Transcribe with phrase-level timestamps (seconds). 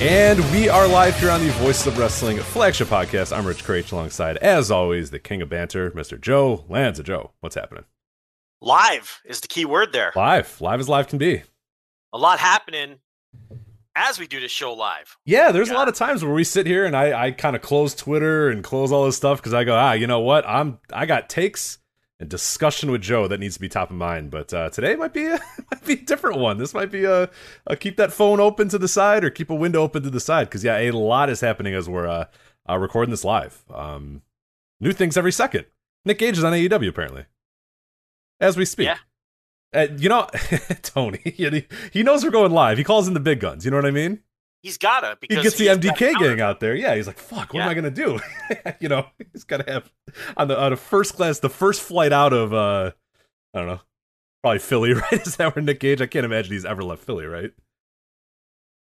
[0.00, 3.36] And we are live here on the Voices of Wrestling flagship podcast.
[3.36, 6.18] I'm Rich Kraetsch alongside, as always, the king of banter, Mr.
[6.18, 7.02] Joe Lanza.
[7.02, 7.84] Joe, what's happening?
[8.62, 10.10] Live is the key word there.
[10.16, 10.58] Live.
[10.58, 11.42] Live as live can be.
[12.14, 13.00] A lot happening
[13.94, 15.18] as we do this show live.
[15.26, 17.60] Yeah, there's a lot of times where we sit here and I, I kind of
[17.60, 20.48] close Twitter and close all this stuff because I go, ah, you know what?
[20.48, 21.76] I'm I got takes
[22.20, 24.30] and discussion with Joe that needs to be top of mind.
[24.30, 26.58] But uh, today might be a might be a different one.
[26.58, 27.30] This might be a,
[27.66, 30.20] a keep that phone open to the side or keep a window open to the
[30.20, 32.26] side because yeah, a lot is happening as we're uh,
[32.68, 33.64] uh, recording this live.
[33.74, 34.22] Um,
[34.80, 35.64] new things every second.
[36.04, 37.24] Nick Gage is on AEW apparently,
[38.38, 38.86] as we speak.
[38.86, 38.98] Yeah.
[39.72, 40.28] Uh, you know,
[40.82, 42.76] Tony, he, he knows we're going live.
[42.76, 43.64] He calls in the big guns.
[43.64, 44.20] You know what I mean?
[44.62, 46.74] He's gotta because he gets the MDK gang out there.
[46.74, 48.18] Yeah, he's like, "Fuck, what am I gonna do?"
[48.80, 49.90] you know, he's got to have
[50.36, 52.90] on the on a first class, the first flight out of uh,
[53.54, 53.80] I don't know,
[54.42, 55.12] probably Philly, right?
[55.26, 56.02] Is that where Nick Gage?
[56.02, 57.52] I can't imagine he's ever left Philly, right?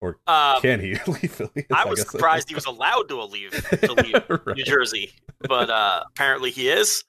[0.02, 1.64] Or Um, can he leave Philly?
[1.72, 4.56] I was surprised he was allowed to leave to leave Right.
[4.56, 7.04] New Jersey, but uh, apparently he is,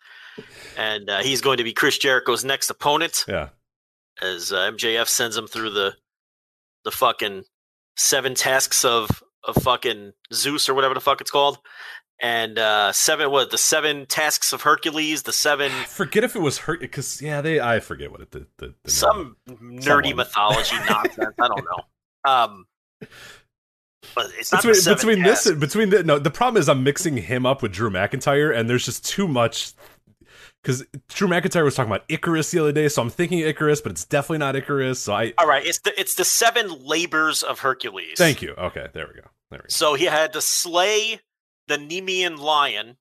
[0.78, 3.50] and uh, he's going to be Chris Jericho's next opponent Yeah,
[4.22, 5.96] as uh, MJF sends him through the
[6.86, 7.44] the fucking
[7.96, 11.60] seven tasks of of fucking Zeus or whatever the fuck it's called,
[12.22, 16.42] and uh, seven what the seven tasks of Hercules, the seven I forget if it
[16.42, 20.16] was hurt because yeah, they I forget what it the, the, the some nerdy Someone.
[20.16, 21.36] mythology nonsense.
[21.40, 22.32] I don't know.
[22.32, 22.66] Um,
[24.16, 27.18] but it's not between, between this and between the no the problem is I'm mixing
[27.18, 29.74] him up with Drew McIntyre and there's just too much
[30.64, 33.92] because Drew McIntyre was talking about Icarus the other day, so I'm thinking Icarus, but
[33.92, 35.00] it's definitely not Icarus.
[35.00, 38.18] So I All right, it's the it's the seven labors of Hercules.
[38.18, 38.54] thank you.
[38.58, 39.28] Okay, there we go.
[39.52, 39.68] There we go.
[39.68, 41.20] So he had to slay
[41.68, 42.98] the Nemean lion.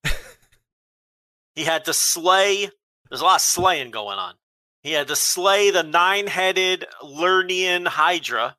[1.55, 2.69] he had to slay.
[3.09, 4.35] There's a lot of slaying going on.
[4.83, 8.57] He had to slay the nine-headed Lernaean Hydra.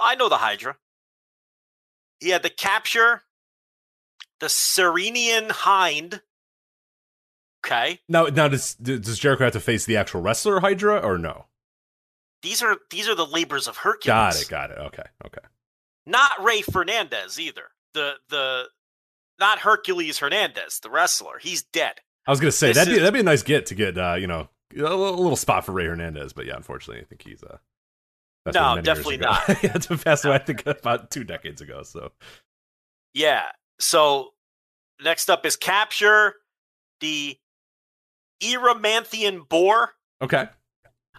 [0.00, 0.76] I know the Hydra.
[2.20, 3.22] He had to capture
[4.38, 6.20] the Ceryneian Hind.
[7.64, 11.46] Okay, Now, now does does Jericho have to face the actual wrestler Hydra or no?
[12.44, 14.06] these are these are the labors of Hercules.
[14.06, 14.48] Got it.
[14.48, 14.78] Got it.
[14.78, 15.02] Okay.
[15.24, 15.40] Okay.
[16.06, 17.64] Not Ray Fernandez either.
[17.94, 18.64] The the
[19.40, 21.38] not Hercules Hernandez, the wrestler.
[21.40, 21.94] He's dead.
[22.26, 24.14] I was gonna say This that'd be that'd be a nice get to get uh,
[24.14, 27.22] you know a little, a little spot for Ray Hernandez, but yeah, unfortunately, I think
[27.22, 27.56] he's uh.
[28.52, 29.48] No, away many years definitely not.
[29.62, 31.82] yeah, to pass away, I think about two decades ago.
[31.82, 32.12] So
[33.14, 33.44] Yeah.
[33.80, 34.32] So
[35.02, 36.34] next up is capture
[37.00, 37.38] the
[38.40, 39.94] Erymanthian boar.
[40.22, 40.48] Okay.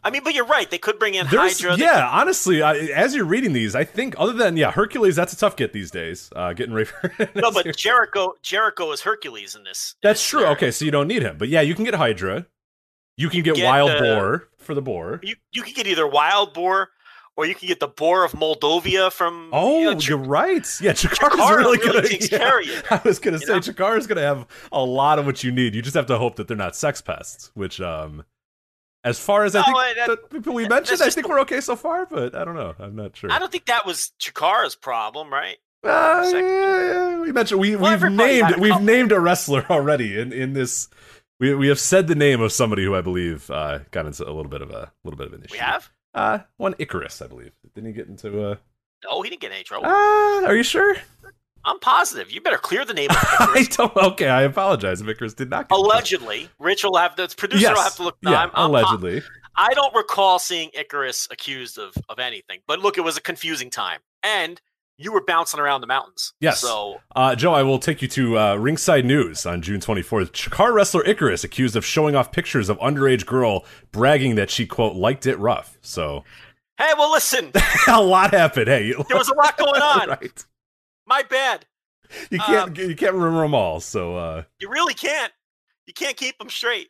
[0.03, 0.69] I mean, but you're right.
[0.69, 1.77] They could bring in There's, Hydra.
[1.77, 5.37] Yeah, honestly, I, as you're reading these, I think other than yeah, Hercules, that's a
[5.37, 6.31] tough get these days.
[6.35, 9.95] Uh, getting ready for No, but Jericho Jericho is Hercules in this.
[10.03, 10.41] that's in true.
[10.41, 12.45] this Okay, so you don't need him, but yeah, you can get Hydra.
[13.17, 15.21] You can get, get, Wild Boar for the boar.
[15.23, 16.89] You you can get either wild boar
[17.37, 19.49] or you can get the boar of Moldovia from.
[19.51, 20.65] Oh, you know, you're right.
[20.81, 23.59] Yeah, Chikara's Chikara really, really yeah, care of you, I was gonna say know?
[23.59, 25.75] Chikara's gonna have a lot of what you need.
[25.75, 27.51] You just have to hope that they're not sex pests.
[27.53, 28.23] Which, um,
[29.03, 29.77] as far as I think
[30.33, 32.05] that- we mentioned, I think we're okay so far.
[32.05, 32.73] But I don't know.
[32.79, 33.31] I'm not sure.
[33.31, 35.57] I don't think that was Chikara's problem, right?
[35.83, 40.19] Uh, yeah, yeah, we mentioned we Well, we've named a we've named a wrestler already
[40.19, 40.89] in in this.
[41.39, 44.31] We we have said the name of somebody who I believe uh, got into a
[44.31, 45.53] little bit of a little bit of an issue.
[45.53, 45.91] We have.
[46.15, 47.51] Uh one Icarus, I believe.
[47.75, 48.55] Didn't he get into uh?
[49.03, 49.85] No, he didn't get in any trouble.
[49.85, 50.95] Uh, are you sure?
[51.63, 52.31] I'm positive.
[52.31, 53.95] You better clear the name of I don't.
[53.95, 55.01] Okay, I apologize.
[55.01, 55.67] Icarus did not.
[55.69, 57.75] Get Allegedly, Rich will have the producer Yes.
[57.75, 58.17] will have to look.
[58.23, 59.21] No, yeah, I'm, I'm po- allegedly.
[59.55, 62.59] I don't recall seeing Icarus accused of of anything.
[62.67, 64.59] But look, it was a confusing time, and
[64.97, 66.33] you were bouncing around the mountains.
[66.39, 66.59] Yes.
[66.61, 70.31] So Uh, Joe, I will take you to uh, Ringside News on June 24th.
[70.31, 74.95] Chikara wrestler Icarus accused of showing off pictures of underage girl, bragging that she quote
[74.95, 75.77] liked it rough.
[75.81, 76.23] So
[76.77, 77.51] hey, well, listen,
[77.87, 78.67] a lot happened.
[78.67, 80.09] Hey, there was a lot going on.
[80.09, 80.45] right.
[81.07, 81.65] My bad.
[82.29, 83.79] You can't Um, you can't remember them all.
[83.79, 85.31] So uh, You really can't.
[85.87, 86.89] You can't keep them straight.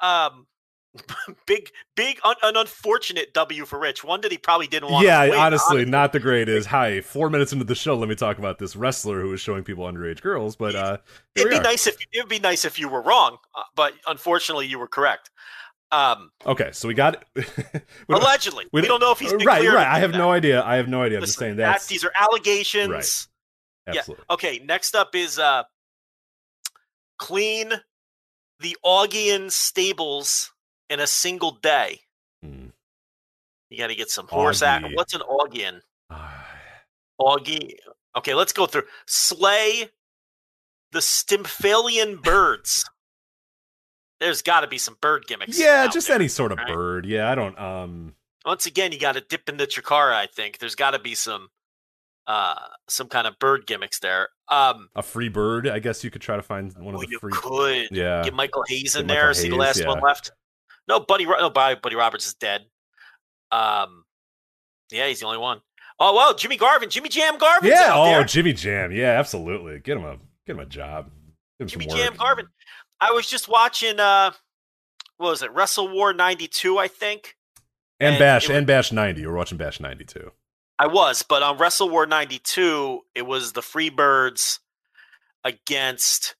[0.00, 0.46] Um,
[1.46, 4.04] big, big, un- an unfortunate W for Rich.
[4.04, 5.06] One that he probably didn't want.
[5.06, 6.68] yeah, win, honestly, not the greatest.
[6.68, 9.64] Hi, four minutes into the show, let me talk about this wrestler who is showing
[9.64, 10.56] people underage girls.
[10.56, 10.98] But uh,
[11.34, 11.62] It'd we be are.
[11.62, 15.30] nice if it'd be nice if you were wrong, uh, but unfortunately, you were correct.
[15.90, 17.24] Um, Okay, so we got.
[17.34, 17.44] we
[18.08, 19.66] allegedly, we, don't know if he's right.
[19.66, 20.18] Right, I have that.
[20.18, 20.62] no idea.
[20.62, 21.18] I have no idea.
[21.18, 22.90] I'm just saying that's these are allegations.
[22.90, 23.26] Right.
[23.94, 24.00] Yeah.
[24.00, 24.24] absolutely.
[24.30, 24.60] Okay.
[24.64, 25.62] Next up is uh,
[27.18, 27.72] clean
[28.60, 30.52] the Augean stables
[30.90, 32.00] in a single day.
[32.42, 32.66] Hmm.
[33.70, 34.62] You got to get some horse.
[34.62, 34.94] Augie.
[34.94, 35.80] what's an Augean?
[36.10, 36.46] Ah,
[37.20, 37.74] Augie.
[38.16, 38.84] Okay, let's go through.
[39.06, 39.88] Slay
[40.92, 42.84] the Stymphalian birds.
[44.20, 45.58] There's got to be some bird gimmicks.
[45.60, 46.66] yeah, just there, any sort of right?
[46.68, 47.06] bird.
[47.06, 47.58] Yeah, I don't.
[47.58, 48.14] Um,
[48.44, 50.14] Once again, you got to dip into Chikara.
[50.14, 51.48] I think there's got to be some,
[52.26, 52.56] uh,
[52.88, 54.30] some kind of bird gimmicks there.
[54.48, 55.68] Um, a free bird.
[55.68, 57.32] I guess you could try to find one of the you free.
[57.32, 59.26] could Yeah, get Michael Hayes in Get there.
[59.26, 60.32] Michael See the Hayes, last one left.
[60.88, 61.24] No, Buddy.
[61.26, 62.62] No, Buddy, Buddy Roberts is dead.
[63.52, 64.04] Um,
[64.90, 65.60] yeah, he's the only one.
[66.00, 67.70] Oh well, Jimmy Garvin, Jimmy Jam Garvin.
[67.70, 67.90] yeah.
[67.92, 68.24] Oh, there.
[68.24, 68.92] Jimmy Jam.
[68.92, 69.78] Yeah, absolutely.
[69.80, 71.10] Get him a get him a job.
[71.58, 72.14] Him Jimmy Jam.
[72.16, 72.46] Garvin.
[73.00, 73.98] I was just watching.
[74.00, 74.32] uh
[75.16, 75.52] What was it?
[75.52, 77.36] Wrestle War '92, I think.
[78.00, 79.26] and, and Bash was- and Bash ninety.
[79.26, 80.30] We're watching Bash ninety two.
[80.78, 84.60] I was, but on Wrestle War '92, it was the Freebirds
[85.44, 86.36] against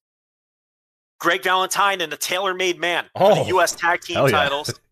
[1.18, 3.74] Greg Valentine and the Taylor Made Man for the Oh, U.S.
[3.74, 4.28] Tag Team yeah.
[4.30, 4.78] titles.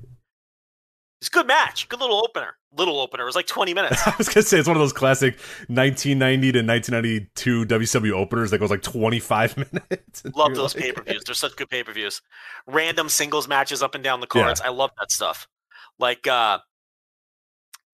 [1.23, 2.59] It's a good match, good little opener.
[2.77, 3.23] Little opener.
[3.23, 4.01] It was like 20 minutes.
[4.07, 5.37] I was gonna say it's one of those classic
[5.69, 10.23] 1990 to 1992 WCW openers that goes like 25 minutes.
[10.35, 11.25] Love those like- pay per views.
[11.25, 12.21] They're such good pay per views.
[12.67, 14.61] Random singles matches up and down the cards.
[14.61, 15.49] I love that stuff.
[15.99, 16.59] Like uh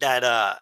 [0.00, 0.56] that uh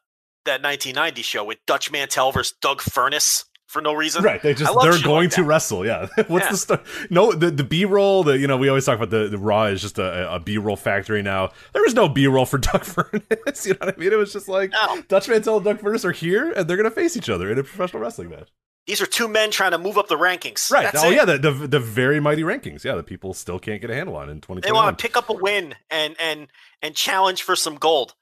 [0.45, 4.23] that 1990 show with Dutch Mantell versus Doug Furnas for no reason.
[4.25, 5.87] Right, they just they're going like to wrestle.
[5.87, 6.51] Yeah, what's Yeah.
[6.51, 6.81] the story?
[7.09, 8.25] No, the the B roll.
[8.25, 10.59] The you know we always talk about the, the Raw is just a, a B
[10.59, 11.51] roll factory now.
[11.73, 13.67] There was no B roll for Doug Furnas.
[13.67, 14.13] You know what I mean?
[14.13, 15.03] It was just like No.
[15.09, 17.63] Dutch Mantell and Doug Furnas are here and they're gonna face each other in a
[17.63, 18.49] professional wrestling match.
[18.87, 20.71] These are two men trying to move up the rankings.
[20.71, 20.85] Right.
[20.91, 21.15] That's oh it.
[21.15, 22.83] yeah, the, the the very mighty rankings.
[22.83, 25.29] Yeah, that people still can't get a handle on in They want to pick up
[25.31, 26.49] a win and and
[26.83, 28.15] and challenge for some gold.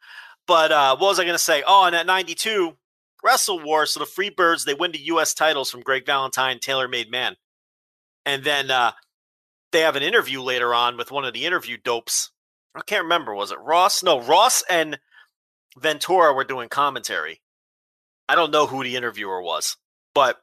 [0.47, 1.63] But uh, what was I going to say?
[1.67, 2.75] Oh, and at 92,
[3.23, 3.87] Wrestle War.
[3.87, 5.35] So the Freebirds they win the U.S.
[5.35, 7.37] titles from Greg Valentine, Taylor Made Man,
[8.27, 8.93] and then uh,
[9.73, 12.31] they have an interview later on with one of the interview dopes.
[12.75, 13.35] I can't remember.
[13.35, 14.03] Was it Ross?
[14.03, 14.99] No, Ross and
[15.79, 17.41] Ventura were doing commentary.
[18.29, 19.77] I don't know who the interviewer was,
[20.15, 20.39] but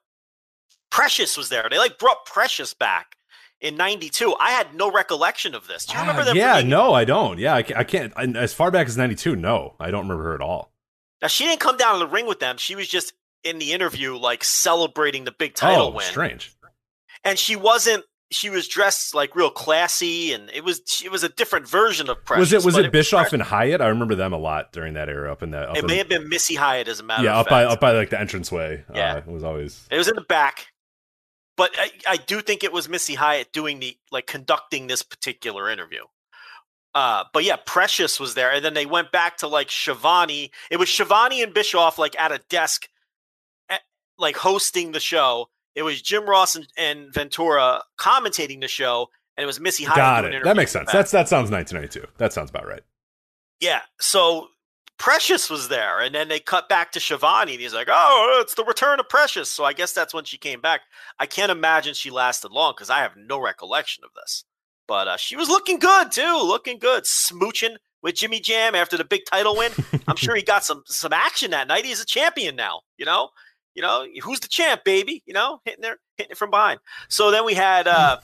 [0.91, 1.67] Precious was there.
[1.69, 3.15] They like brought Precious back
[3.61, 4.35] in '92.
[4.39, 5.85] I had no recollection of this.
[5.85, 6.35] Do you remember Ah, them?
[6.37, 7.37] yeah, bringing- no, I don't.
[7.37, 7.79] Yeah, I can't.
[7.79, 10.71] I can't I- as far back as '92, no, I don't remember her at all.
[11.21, 12.57] Now she didn't come down to the ring with them.
[12.57, 15.93] She was just in the interview, like celebrating the big title win.
[15.93, 16.05] oh, win.
[16.05, 16.55] strange.
[17.23, 18.03] And she wasn't.
[18.31, 22.23] She was dressed like real classy, and it was it was a different version of
[22.25, 22.39] Precious.
[22.39, 23.81] was it was but it Bischoff and Hyatt?
[23.81, 25.31] I remember them a lot during that era.
[25.31, 25.69] Up in that.
[25.69, 27.65] Up It in, may have been Missy Hyatt, as a matter yeah, of up by
[27.65, 28.83] up by like the entranceway.
[28.93, 29.13] Yeah.
[29.13, 29.87] uh, it was always.
[29.91, 30.67] It was in the back,
[31.55, 35.69] but I, I do think it was Missy Hyatt doing the like conducting this particular
[35.69, 36.03] interview.
[36.95, 40.49] Uh, but yeah, Precious was there, and then they went back to like Schiavone.
[40.71, 42.87] It was Schiavone and Bischoff like at a desk,
[43.69, 43.81] at,
[44.17, 45.49] like hosting the show.
[45.75, 49.97] It was Jim Ross and, and Ventura commentating the show, and it was Missy Hyatt.
[49.97, 50.43] Got it.
[50.45, 50.85] That makes sense.
[50.85, 50.93] back.
[50.93, 52.07] That's that sounds 1992.
[52.17, 52.81] That sounds about right.
[53.59, 53.81] Yeah.
[53.99, 54.47] So
[54.97, 58.55] Precious was there, and then they cut back to Schiavone, and he's like, "Oh, it's
[58.55, 60.81] the return of Precious." So I guess that's when she came back.
[61.19, 64.45] I can't imagine she lasted long because I have no recollection of this.
[64.87, 69.03] But uh, she was looking good too, looking good, smooching with Jimmy Jam after the
[69.03, 69.71] big title win.
[70.07, 71.85] I'm sure he got some some action that night.
[71.85, 72.81] He's a champion now.
[72.97, 73.29] You know,
[73.73, 75.23] you know who's the champ, baby.
[75.25, 76.79] You know, hitting there, hitting it from behind.
[77.09, 78.19] So then we had uh,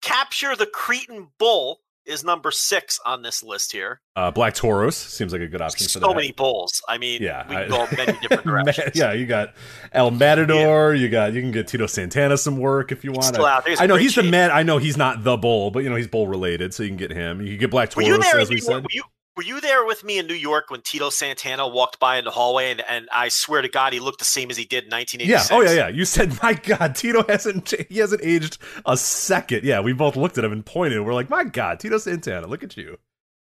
[0.00, 4.00] capture the Cretan Bull is number six on this list here.
[4.16, 6.14] Uh, Black Taurus seems like a good option for So that.
[6.16, 6.82] many bulls.
[6.88, 8.90] I mean, Yeah, we can I- go many different directions.
[8.96, 9.54] yeah, you got
[9.92, 10.94] El Matador.
[10.94, 13.24] You got you can get Tito Santana some work if you want.
[13.26, 13.72] still out there.
[13.72, 14.50] He's I know he's the man.
[14.50, 16.98] I know he's not the bull, but you know he's bull related, so you can
[16.98, 17.40] get him.
[17.40, 18.40] You can get Black Were Taurus, you there?
[18.40, 18.64] as we York?
[18.64, 18.82] said.
[18.82, 19.02] Were you,
[19.36, 22.30] were you there with me in New York when Tito Santana walked by in the
[22.30, 24.90] hallway, and, and I swear to God, he looked the same as he did in
[24.90, 24.96] Yeah.
[24.98, 25.50] 1986.
[25.52, 25.88] Oh yeah, yeah.
[25.88, 29.64] You said, my God, Tito hasn't he hasn't aged a second.
[29.64, 31.00] Yeah, we both looked at him and pointed.
[31.00, 32.98] We're like, my God, Tito Santana, look at you.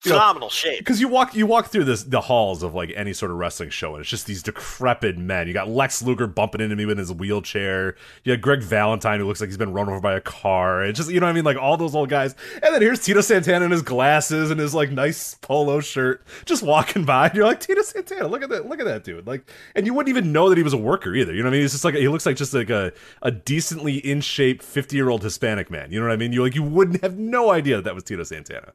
[0.05, 0.79] You know, Phenomenal shape.
[0.79, 3.71] Because you walk you walk through this the halls of like any sort of wrestling
[3.71, 5.49] show, and it's just these decrepit men.
[5.49, 7.97] You got Lex Luger bumping into me with his wheelchair.
[8.23, 10.85] You got Greg Valentine who looks like he's been run over by a car.
[10.85, 12.37] It's just you know what I mean, like all those old guys.
[12.63, 16.63] And then here's Tito Santana in his glasses and his like nice polo shirt, just
[16.63, 17.27] walking by.
[17.27, 19.27] And you're like Tito Santana, look at that, look at that dude.
[19.27, 21.35] Like, and you wouldn't even know that he was a worker either.
[21.35, 21.63] You know what I mean?
[21.63, 25.09] He's just like he looks like just like a a decently in shape fifty year
[25.09, 25.91] old Hispanic man.
[25.91, 26.33] You know what I mean?
[26.33, 28.75] You like you wouldn't have no idea that that was Tito Santana.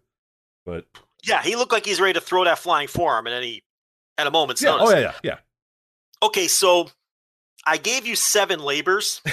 [0.66, 0.86] But
[1.24, 3.64] Yeah, he looked like he's ready to throw that flying forearm at any
[4.18, 4.90] at a moment's yeah, notice.
[4.90, 5.38] oh yeah, yeah, yeah.
[6.22, 6.90] Okay, so
[7.66, 9.22] I gave you seven labors.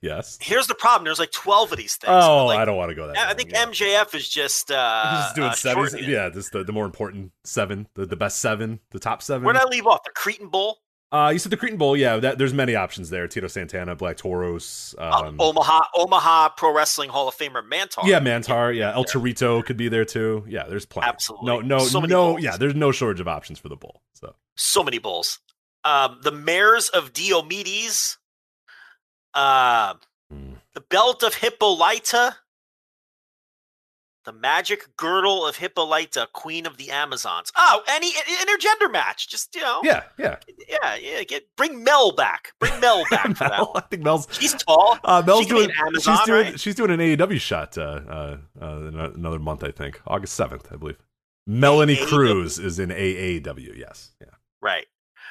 [0.00, 0.38] Yes.
[0.40, 2.12] Here's the problem: there's like 12 of these things.
[2.12, 3.16] Oh, Like, I don't want to go that.
[3.16, 3.66] I long, think yeah.
[3.66, 6.10] MJF is just uh, He's just doing uh, seven.
[6.10, 9.44] Yeah, just the, the more important seven, the, the best seven, the top seven.
[9.44, 10.02] Where did I leave off?
[10.04, 10.78] The Cretan Bull,
[11.12, 11.96] uh, you said the Cretan Bowl.
[11.96, 13.28] Yeah, that, there's many options there.
[13.28, 14.94] Tito Santana, Black Taurus.
[14.98, 18.04] Uh, Um, Omaha, Omaha Pro Wrestling Hall of Famer Mantaur.
[18.06, 18.74] yeah, Mantaur.
[18.74, 20.44] Yeah, El Torito could be there too.
[20.48, 21.08] Yeah, there's plenty.
[21.08, 21.46] Absolutely.
[21.46, 22.32] No, no, So no.
[22.32, 22.42] bulls.
[22.42, 24.00] Yeah, there's no shortage of options for the bowl.
[24.14, 25.38] So so many bowls.
[25.84, 28.16] Um, the mares of Diomedes,
[29.34, 29.94] uh,
[30.30, 30.54] Hmm.
[30.74, 32.36] the belt of Hippolyta,
[34.24, 37.50] the magic girdle of Hippolyta, queen of the Amazons.
[37.56, 40.36] Oh, any intergender match, just you know, yeah, yeah.
[40.68, 41.24] yeah, yeah.
[41.24, 44.28] Get bring Mel back, bring Mel back for that Mel, I think Mel's.
[44.30, 44.98] She's tall.
[45.04, 45.70] Uh, Mel's She doing.
[45.70, 46.44] an Amazon, she's doing.
[46.44, 46.60] right?
[46.60, 47.76] She's doing an AEW shot.
[47.76, 50.98] Uh, uh, uh, another month, I think, August seventh, I believe.
[51.46, 52.06] Melanie AEW?
[52.06, 53.76] Cruz is in AAW.
[53.76, 54.12] Yes.
[54.20, 54.28] Yeah.
[54.60, 54.86] Right.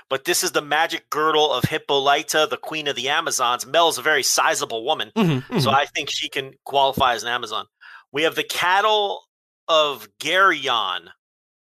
[0.10, 3.66] But this is the magic girdle of Hippolyta, the queen of the Amazons.
[3.66, 5.12] Mel's a very sizable woman.
[5.16, 7.66] Mm-hmm, So I think she can qualify as an Amazon.
[8.14, 9.24] We have the cattle
[9.68, 11.08] of Geryon.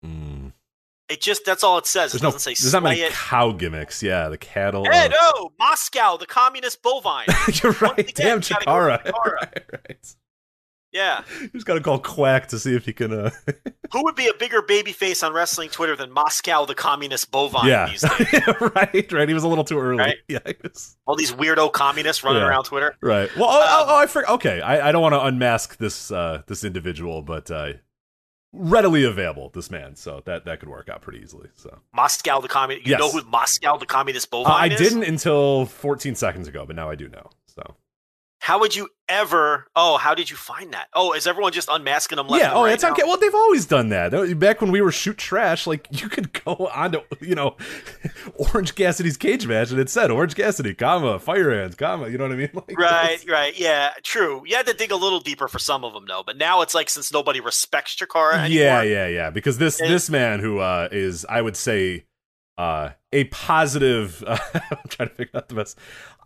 [0.05, 0.53] Mm.
[1.09, 2.11] It just that's all it says.
[2.13, 2.29] There's it no.
[2.31, 3.11] doesn't say There's not many it.
[3.11, 4.01] cow gimmicks.
[4.01, 4.85] Yeah, the cattle.
[4.89, 7.27] Hey, of- no, Moscow, the communist bovine.
[7.61, 7.99] You're right.
[7.99, 9.03] again, Damn, you gotta Chikara.
[9.05, 9.33] Chikara.
[9.41, 10.15] right, right.
[10.91, 11.23] Yeah.
[11.53, 13.11] Just got to call Quack to see if he can.
[13.13, 13.29] Uh...
[13.93, 17.67] Who would be a bigger baby face on wrestling Twitter than Moscow, the communist bovine
[17.67, 17.87] yeah.
[17.89, 18.41] these days?
[18.75, 19.11] right.
[19.11, 19.27] Right.
[19.27, 19.99] He was a little too early.
[19.99, 20.17] Right?
[20.27, 20.39] Yeah.
[20.63, 22.47] was- All these weirdo communists running Yeah.
[22.49, 22.95] around Twitter.
[23.01, 23.29] Right.
[23.35, 23.49] Well.
[23.49, 24.29] Oh, oh, Um, oh I forgot.
[24.35, 24.61] Okay.
[24.61, 27.73] I, I don't want to unmask this uh this individual, but uh
[28.53, 29.49] readily available.
[29.53, 29.95] This man.
[29.95, 31.49] So that that could work out pretty easily.
[31.55, 32.85] So Moscow, the communist.
[32.85, 32.99] You Yes.
[32.99, 34.79] know who Moscow, the communist uh, bovine I is?
[34.79, 37.29] didn't until 14 seconds ago, but now I do know.
[38.43, 39.67] How would you ever?
[39.75, 40.87] Oh, how did you find that?
[40.95, 42.53] Oh, is everyone just unmasking them left yeah.
[42.53, 43.03] Oh, right that's okay.
[43.03, 44.39] Well, they've always done that.
[44.39, 47.55] Back when we were shoot trash, like you could go on to you know
[48.35, 52.09] Orange Cassidy's cage match, and it said Orange Cassidy, comma Fire Hands, comma.
[52.09, 52.49] You know what I mean?
[52.55, 54.41] Like, Right, that's- right, yeah, true.
[54.45, 56.23] You had to dig a little deeper for some of them, though.
[56.25, 58.49] But now it's like since nobody respects Chikara anymore.
[58.49, 59.29] Yeah, yeah, yeah.
[59.29, 62.05] Because this And- this man who uh, is, I would say,
[62.61, 64.23] uh, a positive.
[64.25, 65.77] Uh, I'm trying to figure out the best.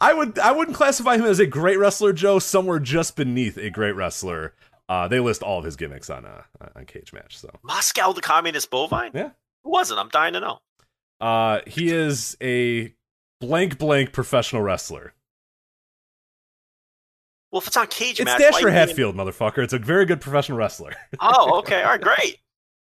[0.02, 2.40] I would I wouldn't classify him as a great wrestler, Joe.
[2.40, 4.54] Somewhere just beneath a great wrestler.
[4.90, 6.42] Uh, they list all of his gimmicks on uh,
[6.76, 7.38] on Cage Match.
[7.38, 9.12] So Moscow, the communist bovine.
[9.14, 9.30] Yeah.
[9.64, 9.98] who was it?
[9.98, 10.60] I'm dying to know.
[11.22, 12.94] uh, he is a
[13.40, 15.14] blank blank professional wrestler.
[17.52, 19.60] Well, if it's on Cage It's Match, Dasher Hatfield, motherfucker.
[19.60, 20.94] It's a very good professional wrestler.
[21.22, 22.40] Oh, okay, all right, great.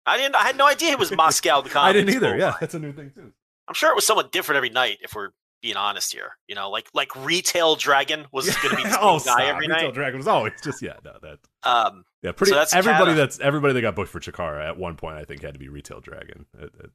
[0.05, 0.35] I didn't.
[0.35, 2.37] I had no idea it was Moscow, the I didn't either.
[2.37, 3.31] Yeah, that's a new thing too.
[3.67, 4.97] I'm sure it was someone different every night.
[5.01, 5.29] If we're
[5.61, 9.13] being honest here, you know, like like Retail Dragon was going to be the oh,
[9.19, 9.39] guy stop.
[9.39, 9.93] every Retail night.
[9.93, 10.95] Dragon was always just yeah.
[11.05, 12.51] No, that Um, Yeah, pretty.
[12.51, 13.15] So that's everybody Kata.
[13.15, 15.69] that's everybody that got booked for Chikara at one point, I think, had to be
[15.69, 16.45] Retail Dragon.
[16.59, 16.91] It- it-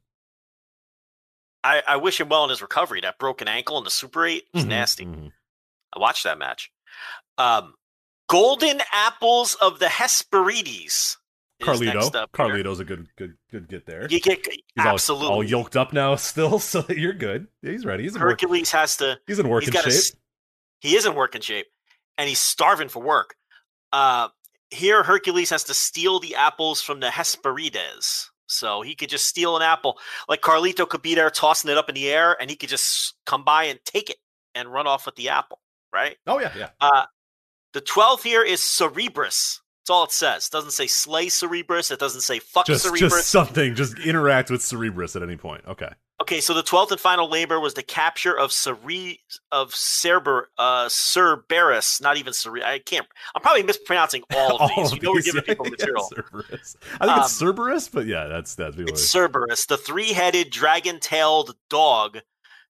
[1.65, 3.01] I, I wish him well in his recovery.
[3.01, 5.05] That broken ankle in the Super Eight was Mhm, nasty.
[5.07, 5.33] mhm.
[5.95, 6.71] I watched that match.
[7.37, 7.75] Um,
[8.29, 11.17] Golden Apples of the Hesperides.
[11.61, 12.29] Carlito.
[12.33, 14.07] Carlito's a good, good, good get there.
[14.09, 15.27] You get He's absolutely.
[15.27, 17.49] all, all yoked up now, still, so you're good.
[17.63, 18.05] He's ready.
[18.05, 19.19] He's in work, Hercules has to.
[19.27, 19.87] he's in working shape.
[19.87, 20.17] A,
[20.81, 21.67] he is in working shape,
[22.17, 23.35] and he's starving for work.
[23.93, 24.29] Uh,
[24.71, 28.31] here, Hercules has to steal the apples from the Hesperides.
[28.47, 29.99] So he could just steal an apple.
[30.29, 33.15] Like Carlito could be there tossing it up in the air, and he could just
[33.27, 34.17] come by and take it
[34.55, 35.61] and run off with the apple,
[35.93, 36.17] right?
[36.27, 36.69] Oh yeah, yeah.
[36.81, 37.05] Uh,
[37.75, 39.61] the 12th here is Cerebrus.
[39.89, 40.49] That's all it says.
[40.49, 41.91] It doesn't say slay Cerebrus.
[41.91, 42.99] It doesn't say fuck Just Cerebrus.
[42.99, 43.75] just something.
[43.75, 45.63] Just interact with Cerebrus at any point.
[45.67, 45.89] Okay.
[46.21, 49.15] Okay, so the twelfth and final labor was the capture of Cere
[49.51, 54.93] of Cerber uh Cerberus, not even Cere I can't I'm probably mispronouncing all of these.
[54.93, 55.95] you know we're giving yeah, people yeah.
[56.13, 56.77] Cerberus.
[57.01, 62.19] I think it's Um, Cerberus, but yeah, that's that's It's Cerberus, the three-headed dragon-tailed dog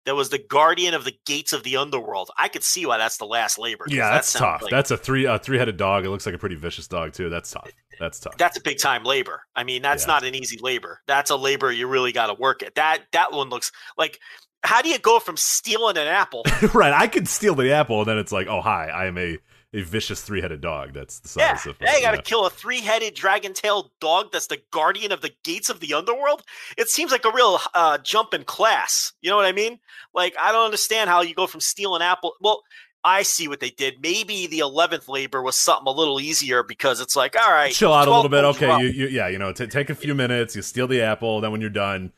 [0.09, 2.31] that was the guardian of the gates of the underworld.
[2.37, 3.85] I could see why that's the last labor.
[3.89, 4.63] Yeah, that's sounds tough.
[4.63, 6.05] like- That's a three uh, three headed dog.
[6.05, 7.29] It looks like a pretty vicious dog too.
[7.31, 7.71] That's tough.
[8.01, 8.37] That's tough.
[8.39, 9.43] that's a big time labor.
[9.57, 10.15] I mean, that's Yeah.
[10.15, 11.01] not an easy labor.
[11.07, 12.75] That's a labor you really got to work at.
[12.77, 14.19] That that one looks like
[14.65, 16.93] how do you go from stealing an apple right.
[16.93, 19.39] I could steal the apple, and then it's like, oh hi, I am a
[19.75, 20.95] a vicious three headed dog.
[20.95, 21.77] That's the Yeah, size of.
[21.79, 22.23] hey, you got to yeah.
[22.23, 26.43] kill a three-headed dragon-tailed dog that's the guardian of the gates of the underworld.
[26.77, 29.13] It seems like a real uh, jump in class.
[29.21, 29.79] You know what I mean?
[30.15, 32.33] Like, I don't understand how you go from stealing apple.
[32.41, 32.63] Well,
[33.05, 34.03] I see what they did.
[34.03, 37.93] Maybe the eleventh labor was something a little easier because it's like, all right, chill
[37.93, 38.45] out a little bit.
[38.45, 40.57] Okay, you, you yeah, you know, t- take a few minutes.
[40.57, 41.41] You steal the apple.
[41.41, 42.13] Then when you're done,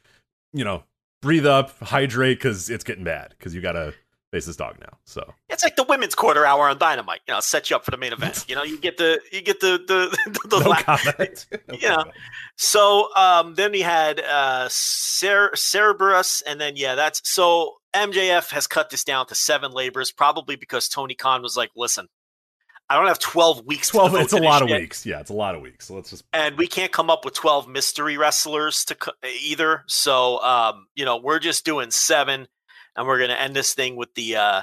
[0.52, 0.84] you know,
[1.20, 3.76] breathe up, hydrate because it's getting bad because you got
[4.32, 4.98] to face dog now.
[5.04, 7.20] So It's like the women's quarter hour on Dynamite.
[7.26, 8.44] You know, set you up for the main event.
[8.48, 11.46] You know, you get the you get the the the, the no comment.
[11.68, 12.04] No you know.
[12.56, 18.66] So um, then we had uh, Cer- Cerberus, and then yeah, that's so MJF has
[18.66, 22.08] cut this down to seven labors, probably because Tony Khan was like, "Listen,
[22.88, 23.88] I don't have twelve weeks.
[23.88, 24.14] twelve.
[24.14, 25.06] It's a lot of weeks.
[25.06, 25.86] Yeah, it's a lot of weeks.
[25.86, 29.12] So let's just and we can't come up with twelve mystery wrestlers to co-
[29.44, 29.84] either.
[29.86, 32.46] So um, you know, we're just doing seven,
[33.00, 34.62] and we're gonna end this thing with the." Uh,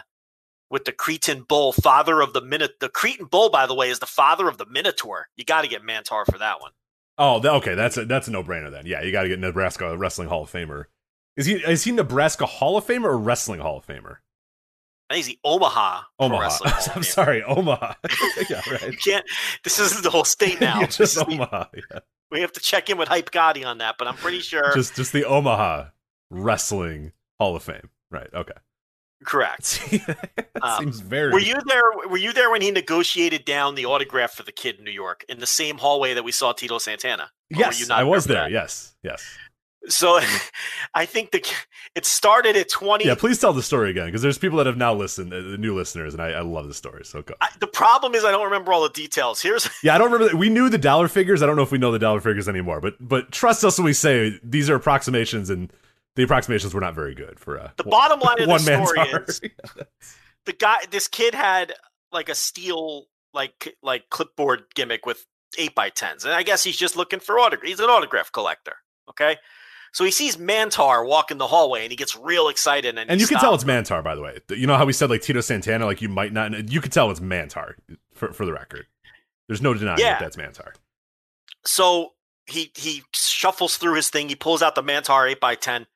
[0.69, 2.81] with the Cretan bull, father of the Minot.
[2.81, 5.29] The Cretan bull, by the way, is the father of the Minotaur.
[5.37, 6.71] You got to get Mantaur for that one.
[7.17, 7.73] Oh, okay.
[7.73, 8.85] That's a that's a no brainer then.
[8.85, 10.87] Yeah, you got to get Nebraska Wrestling Hall of Famer.
[11.37, 14.17] Is he is he Nebraska Hall of Famer or Wrestling Hall of Famer?
[15.09, 16.01] I think he's the Omaha.
[16.19, 16.57] Omaha.
[16.95, 17.93] I'm sorry, Omaha.
[18.49, 18.91] yeah, right.
[18.91, 19.25] You can't.
[19.63, 20.81] This is the whole state now.
[20.81, 21.65] Yeah, This just the- Omaha.
[21.73, 21.99] Yeah.
[22.29, 24.75] we have to check in with Hype Gotti on that, but I'm pretty sure.
[24.75, 25.91] Just just the Omaha
[26.29, 27.89] Wrestling Hall of Fame.
[28.11, 28.29] Right.
[28.33, 28.53] Okay.
[29.25, 29.81] correct.
[29.91, 31.31] that Um, seems very.
[31.31, 31.83] Were you there?
[32.09, 35.25] Were you there when he negotiated down the autograph for the kid in New York
[35.27, 37.31] in the same hallway that we saw Tito Santana?
[37.49, 38.43] Yes, I was there.
[38.43, 38.51] that?
[38.51, 39.23] Yes, yes.
[39.89, 40.19] So,
[40.95, 41.41] I think the
[41.95, 43.05] it started at 20.
[43.05, 45.57] Yeah, please tell the story again because there's people that have now listened, uh, the
[45.57, 47.05] new listeners, and I, I love the story.
[47.05, 47.33] So go.
[47.41, 49.41] I, the problem is I don't remember all the details.
[49.41, 50.31] Here's Yeah, I don't remember.
[50.33, 50.37] That.
[50.37, 51.41] We knew the dollar figures.
[51.41, 52.81] I don't know if we know the dollar figures anymore.
[52.81, 55.71] But but trust us when we say these are approximations, and
[56.17, 59.39] the approximations were not very good for uh, the bottom line of the story is
[60.45, 61.73] the guy this kid had
[62.11, 65.25] like a steel like like clipboard gimmick with
[65.57, 68.75] eight by tens and i guess he's just looking for autograph he's an autograph collector
[69.09, 69.37] okay
[69.93, 73.21] so he sees mantaur walk in the hallway and he gets real excited and, and
[73.21, 73.63] you can tell it's.
[73.63, 74.37] Mantaur, by the way.
[74.49, 76.69] You know how we said like Tito Santana, like you might not.
[76.71, 77.75] You can tell it's Mantaur
[78.13, 78.85] for for the record.
[79.47, 80.19] There's no denying Yeah.
[80.19, 80.73] that that's Mantaur.
[81.65, 82.13] so
[82.45, 85.87] he he shuffles through his thing he pulls out the mantaur 8 by 10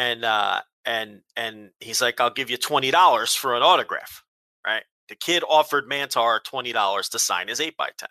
[0.00, 4.24] and uh and and he's like i'll give you $20 for an autograph
[4.66, 8.08] right the kid offered mantaur $20 to sign his 8 by 10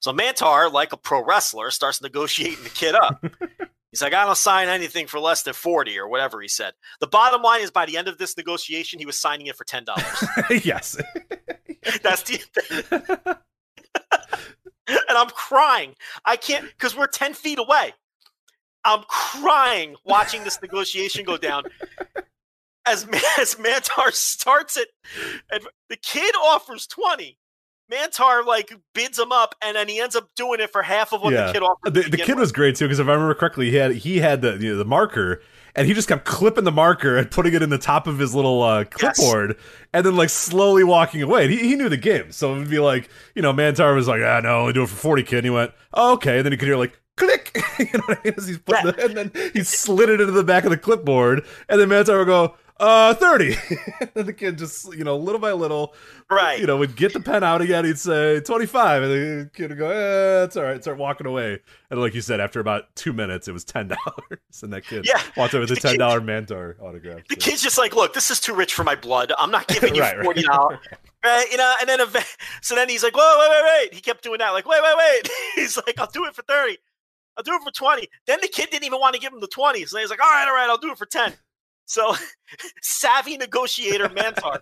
[0.00, 3.24] so mantaur like a pro wrestler starts negotiating the kid up
[3.92, 7.06] he's like i don't sign anything for less than 40 or whatever he said the
[7.06, 10.64] bottom line is by the end of this negotiation he was signing it for $10
[10.64, 11.00] yes.
[12.02, 13.38] that's the
[14.90, 15.94] and I'm crying.
[16.24, 17.92] I can't because we're 10 feet away.
[18.84, 21.64] I'm crying watching this negotiation go down.
[22.86, 23.04] As,
[23.38, 24.88] as Mantaur starts it,
[25.52, 27.36] and the kid offers 20.
[27.92, 31.22] Mantaur like bids him up, and then he ends up doing it for half of
[31.22, 31.46] what Yeah.
[31.48, 31.92] the kid offered.
[31.94, 32.38] the, the kid with.
[32.38, 34.76] was great too because if I remember correctly, he had he had the you know,
[34.78, 35.42] the marker
[35.74, 38.32] and he just kept clipping the marker and putting it in the top of his
[38.34, 39.18] little uh, Yes.
[39.18, 39.56] clipboard
[39.92, 41.44] and then like slowly walking away.
[41.44, 44.06] And he, he knew the game, so it would be like you know Mantaur was
[44.06, 45.38] like, ah, no, only do it for forty, kid.
[45.38, 46.96] And he went, oh, okay, and then you could hear like.
[47.20, 48.34] Click, you know what I mean?
[48.36, 51.44] As he's putting the, and then he slid it into the back of the clipboard,
[51.68, 53.56] and then Mantaur would go, "Uh, 30.
[54.14, 55.94] and the kid just, you know, little by little,
[56.30, 56.58] right.
[56.58, 57.84] you know, would get the pen out again.
[57.84, 59.02] He'd say 25.
[59.02, 60.80] And the kid would go, eh, it's all right.
[60.82, 61.58] Start walking away.
[61.90, 63.94] And like you said, after about two minutes, it was $10.
[64.62, 65.20] And that kid Yeah.
[65.36, 67.20] walked away with a The kid- $10 Mantaur autograph.
[67.28, 69.30] the So- kid's just like, look, this is too rich for my blood.
[69.38, 70.24] I'm not giving you Right, right.
[70.24, 70.78] forty dollars.
[71.22, 72.00] Right, you know, and then
[72.62, 73.94] so then he's like, whoa, wait, wait, wait.
[73.94, 75.28] He kept doing that, like, wait, wait, wait.
[75.54, 76.78] he's like, I'll do it for 30.
[77.40, 78.06] I'll do it for 20.
[78.26, 79.86] Then the kid didn't even want to give him the 20.
[79.86, 81.32] So he's like, all right, all right, I'll do it for 10.
[81.86, 82.14] So
[82.82, 84.60] savvy negotiator Mantaur.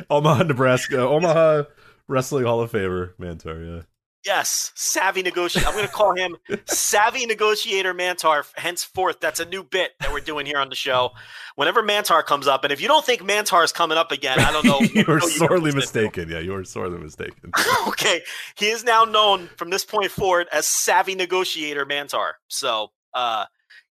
[0.10, 1.00] Omaha, Nebraska.
[1.00, 1.64] Omaha
[2.06, 3.76] Wrestling Hall of Famer, Mantaur.
[3.78, 3.82] Yeah.
[4.26, 5.68] Yes, savvy negotiator.
[5.68, 8.44] I'm going to call him savvy negotiator Mantaur.
[8.56, 11.10] Henceforth, that's a new bit that we're doing here on the show.
[11.54, 14.50] Whenever Mantaur comes up, and if you don't think Mantaur is coming up again, I
[14.50, 14.80] don't know.
[14.94, 16.28] you are sorely mistaken.
[16.28, 17.52] Yeah, you are sorely mistaken.
[17.86, 18.22] okay,
[18.56, 22.32] he is now known from this point forward as savvy negotiator Mantaur.
[22.48, 23.44] So, uh,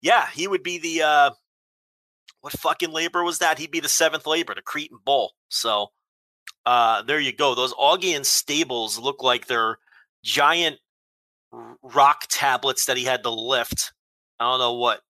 [0.02, 1.30] yeah, he would be the uh,
[2.42, 3.60] what fucking labor was that?
[3.60, 5.34] He'd be the seventh labor, the Cretan Bull.
[5.50, 5.92] So,
[6.66, 7.54] uh, there you go.
[7.54, 9.78] Those Augean stables look like they're
[10.24, 10.78] giant
[11.82, 13.94] rock tablets that he had to lift.
[14.40, 15.02] I don't know what.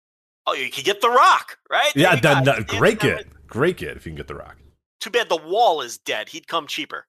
[0.45, 1.91] Oh, you could get the rock, right?
[1.95, 3.29] Yeah, that, that- great kid.
[3.47, 4.57] Great kid if you can get the rock.
[4.99, 6.29] Too bad the wall is dead.
[6.29, 7.05] He'd come cheaper.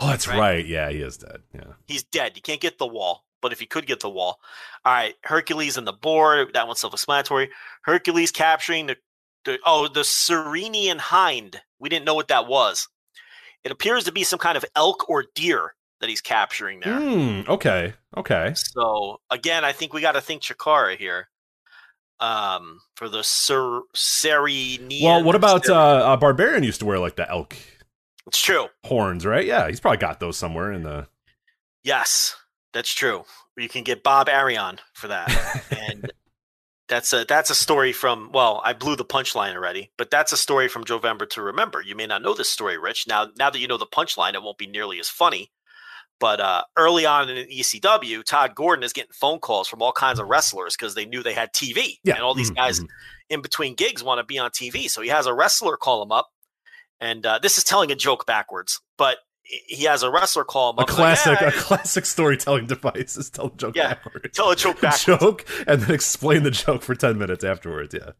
[0.00, 0.38] Oh, that's Right.
[0.38, 0.66] right.
[0.66, 1.42] Yeah, he is dead.
[1.54, 1.74] Yeah.
[1.86, 2.32] He's dead.
[2.34, 3.24] You can't get the wall.
[3.40, 4.40] But if he could get the wall,
[4.86, 5.14] all right.
[5.22, 6.48] Hercules and the boar.
[6.54, 7.50] That one's self-explanatory.
[7.82, 8.96] Hercules capturing the,
[9.44, 11.60] the oh the Ceryneian hind.
[11.78, 12.88] We didn't know what that was.
[13.62, 15.74] It appears to be some kind of elk or deer
[16.04, 17.00] that he's capturing there.
[17.00, 17.50] Hmm.
[17.50, 17.94] okay.
[18.14, 18.52] Okay.
[18.54, 21.28] So again, I think we got to think Chikara here.
[22.20, 25.02] Um, for the Ser Ceryneian.
[25.02, 27.56] Well, what about uh, uh, Barbarian used to wear like the elk
[28.26, 28.68] It's true.
[28.84, 29.44] horns, right?
[29.44, 31.08] Yeah, he's probably got those somewhere in the.
[31.82, 32.36] Yes,
[32.72, 33.24] that's true.
[33.56, 36.10] You can get Bob Arion for that, and
[36.88, 38.30] that's a that's a story from.
[38.32, 41.82] Well, I blew the punchline already, but that's a story from Jovember to remember.
[41.82, 43.06] You may not know this story, Rich.
[43.08, 45.50] Now, now that you know the punchline, it won't be nearly as funny.
[46.20, 50.18] But uh, early on in ECW, Todd Gordon is getting phone calls from all kinds
[50.20, 52.88] of wrestlers because they knew they had TV, Yeah, and all these mhm, guys mhm.
[53.30, 54.88] in between gigs want to be on TV.
[54.88, 56.28] So he has a wrestler call him up,
[57.00, 60.78] and uh, this is telling a joke backwards, but he has a wrestler call him
[60.78, 60.88] A up.
[60.88, 64.34] like, classic, "Yeah, a classic storytelling device is tell a joke Yeah, backwards.
[64.36, 65.04] tell a joke backwards.
[65.20, 67.92] joke and then explain the joke for ten minutes afterwards.
[67.92, 68.12] Yeah.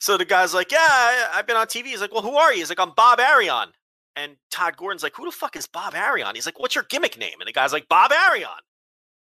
[0.00, 2.58] So the guy's like, "Yeah, I've been on TV." He's like, "Well, who are you?"
[2.60, 3.68] He's like, "I'm Bob Arion."
[4.14, 7.18] And Todd Gordon's like, "Who the fuck is Bob Arion?" He's like, "What's your gimmick
[7.18, 8.48] name?" And the guy's like, "Bob Arion."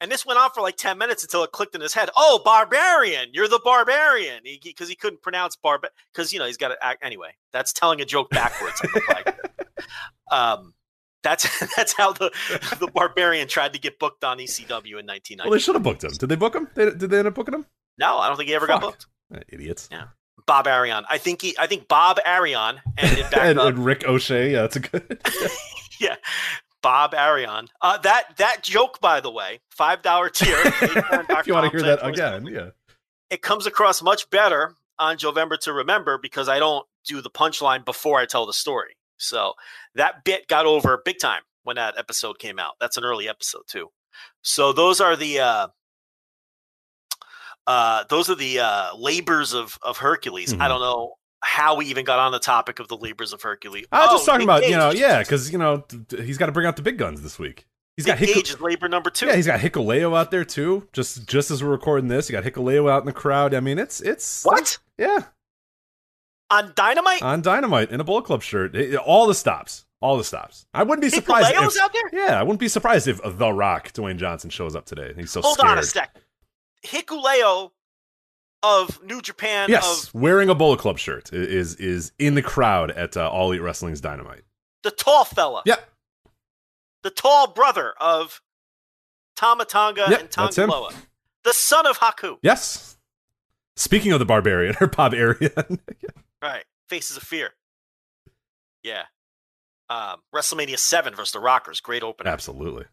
[0.01, 2.09] And this went on for like ten minutes until it clicked in his head.
[2.17, 3.29] Oh, Barbarian!
[3.31, 5.85] You're the Barbarian, because he, couldn't pronounce barb.
[6.11, 7.35] Because you know he's got to act anyway.
[7.51, 8.81] That's telling a joke backwards.
[8.83, 9.39] I look like.
[10.31, 10.73] um,
[11.23, 12.31] that's that's how the
[12.79, 15.43] the Barbarian tried to get booked on ECW in 1990.
[15.43, 16.11] Well, they should have booked him.
[16.11, 16.67] Did they book him?
[16.75, 17.65] They, did they end up booking him?
[17.97, 19.07] no, I don't think he ever got booked.
[19.33, 19.87] Eh, idiots.
[19.91, 20.07] Yeah.
[20.45, 21.05] Bob Arion.
[21.09, 21.55] I think he.
[21.57, 23.67] I think Bob Arion ended back and, up.
[23.67, 24.51] and Rick O'Shea.
[24.51, 25.21] Yeah, that's a good.
[25.99, 26.15] yeah,
[26.81, 27.67] Bob Arion.
[27.81, 30.57] Uh, that that joke, by the way, five dollar tier.
[30.63, 32.69] if you want to hear that again, yeah.
[33.29, 37.83] it comes across much better on November to remember because I don't do the punchline
[37.85, 38.95] before I tell the story.
[39.17, 39.53] So
[39.95, 42.73] that bit got over big time when that episode came out.
[42.79, 43.89] That's an early episode too.
[44.41, 45.67] So those are the uh,
[47.67, 50.53] uh, those are the uh, labors of of Hercules.
[50.53, 50.67] I Mhm.
[50.69, 53.85] don't know how we even got on the topic of the labors of Hercules.
[53.91, 56.45] I was Oh, just talking Nick about, you know, yeah, because you know he's got
[56.47, 57.65] to bring out the big guns this week.
[57.97, 59.27] He's got Gage is labor number two.
[59.27, 60.87] yeah, he's got Hikuleo out there too.
[60.93, 63.53] Just just as we're recording this, you got Hikuleo out in the crowd.
[63.53, 65.25] I mean, it's it's what yeah
[66.49, 67.21] on Dynamite?
[67.21, 68.75] on Dynamite in a Bullet Club shirt.
[68.75, 70.65] It- all the stops, all the stops.
[70.73, 72.09] I wouldn't be surprised Hikuleo's if out there.
[72.27, 75.13] yeah, I wouldn't be surprised if The Rock Dwayne Johnson shows up today.
[75.15, 75.71] He's so Hold scared.
[75.71, 76.15] on a sec.
[76.85, 77.71] Hikuleo
[78.61, 79.69] of New Japan.
[79.69, 83.51] Yes, Of wearing a Bullet Club shirt is is in the crowd at uh, All
[83.51, 84.43] Elite Wrestling's Dynamite.
[84.83, 85.63] the tall fella.
[85.65, 85.89] Yep.
[87.03, 88.41] The tall brother of
[89.35, 90.31] Tama Tonga Yep, and.
[90.31, 90.91] Tanga Loa.
[91.43, 92.37] The son of Haku.
[92.41, 92.97] yes.
[93.75, 95.79] Speaking of the Barbarian or Bob Arian,
[96.41, 96.63] Right.
[96.89, 97.49] Faces of Fear.
[98.83, 99.03] Yeah.
[99.89, 101.79] Um, WrestleMania 7 versus the Rockers.
[101.81, 102.29] Great opener.
[102.29, 102.85] absolutely.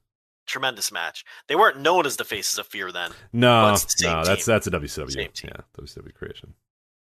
[0.51, 1.25] Tremendous match.
[1.47, 3.13] They weren't known as the Faces of Fear then.
[3.33, 4.45] No, the no, that's team.
[4.53, 5.11] that's a WCW.
[5.13, 5.51] Same team.
[5.55, 6.55] Yeah, WCW creation.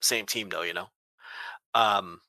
[0.01, 0.87] Same team, though, you know.
[1.73, 2.19] Um,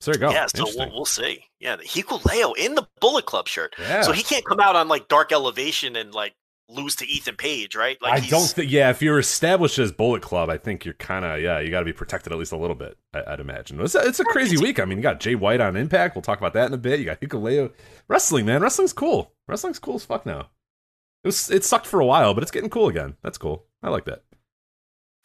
[0.00, 0.32] So there you go.
[0.34, 1.44] yeah, so we'll, we'll see.
[1.58, 3.74] Yeah, the Hikuleo in the Bullet Club shirt.
[3.78, 4.02] yeah.
[4.02, 6.34] So he can't come out on like Dark Elevation and like
[6.68, 8.00] lose to Ethan Page, right?
[8.00, 8.70] Like I don't think.
[8.70, 11.60] Yeah, if you're established as Bullet Club, I think you're kind of yeah.
[11.60, 12.96] You got to be protected at least a little bit.
[13.12, 13.80] I, I'd imagine.
[13.80, 14.80] It's a, it's a crazy week.
[14.80, 16.14] I mean, you got Jay White on Impact.
[16.14, 16.98] We'll talk about that in a bit.
[17.00, 17.72] You got Hikuleo.
[18.08, 18.62] Wrestling, man.
[18.62, 19.32] Wrestling's cool.
[19.46, 20.48] Wrestling's cool as fuck now.
[21.22, 23.16] It was it sucked for a while, but it's getting cool again.
[23.22, 23.66] That's cool.
[23.82, 24.22] I like that.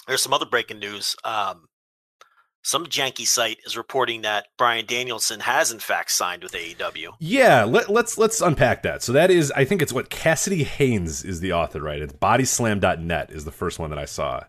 [0.07, 1.15] There's some other breaking news.
[1.23, 1.67] Um,
[2.61, 7.13] some janky site is reporting that Brian Danielson has in fact signed with AEW.
[7.19, 9.01] Yeah, let, let's let's unpack that.
[9.01, 12.01] So that is, I think it's what Cassidy Haynes is the author, right?
[12.01, 14.43] It's bodyslam.net is the first one that I saw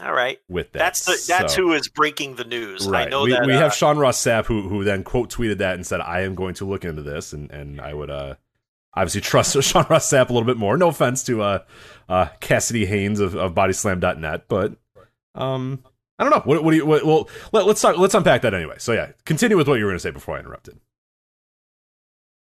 [0.00, 0.78] All right, with that.
[0.78, 2.86] that's the that's So- who is breaking the news.
[2.86, 3.06] Right.
[3.06, 5.58] I know we, that we uh, have Sean Ross Sapp who who then quote tweeted
[5.58, 8.34] that and said, "I am going to look into this," and and I would uh
[8.94, 10.76] obviously trust Sean Ross Sapp a little bit more.
[10.76, 11.58] No offense to uh
[12.10, 14.74] uh Cassidy Haynes of, of Bodyslam.net, but
[15.34, 15.82] um
[16.18, 16.42] I don't know.
[16.44, 16.86] What, what do you?
[16.86, 17.96] What, well, let, let's talk.
[17.96, 18.76] Let's unpack that anyway.
[18.78, 20.80] So yeah, continue with what you were going to say before I interrupted.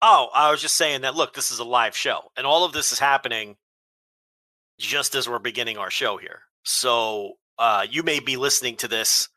[0.03, 1.15] Oh, I was just saying that.
[1.15, 3.57] Look, this is a live show, and all of this is happening
[4.79, 6.41] just as we're beginning our show here.
[6.65, 9.29] So uh, you may be listening to this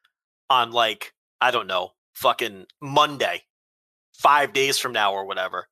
[0.49, 3.43] on like I don't know, fucking Monday,
[4.17, 5.67] five days from now or whatever,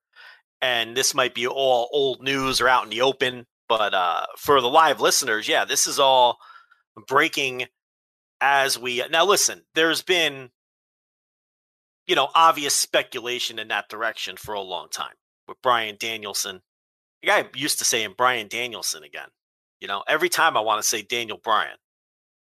[0.61, 3.47] and this might be all old news or out in the open.
[3.67, 6.37] But uh, for the live listeners, yeah, this is all
[7.07, 7.65] breaking
[8.41, 9.61] as we uh, now listen.
[9.75, 10.49] There's been
[12.07, 15.13] you know, obvious speculation in that direction for a long time
[15.47, 16.61] with Brian Danielson.
[17.21, 19.29] The guy used to saying Brian Danielson again.
[19.79, 21.77] You know, every time I want to say Daniel Bryan.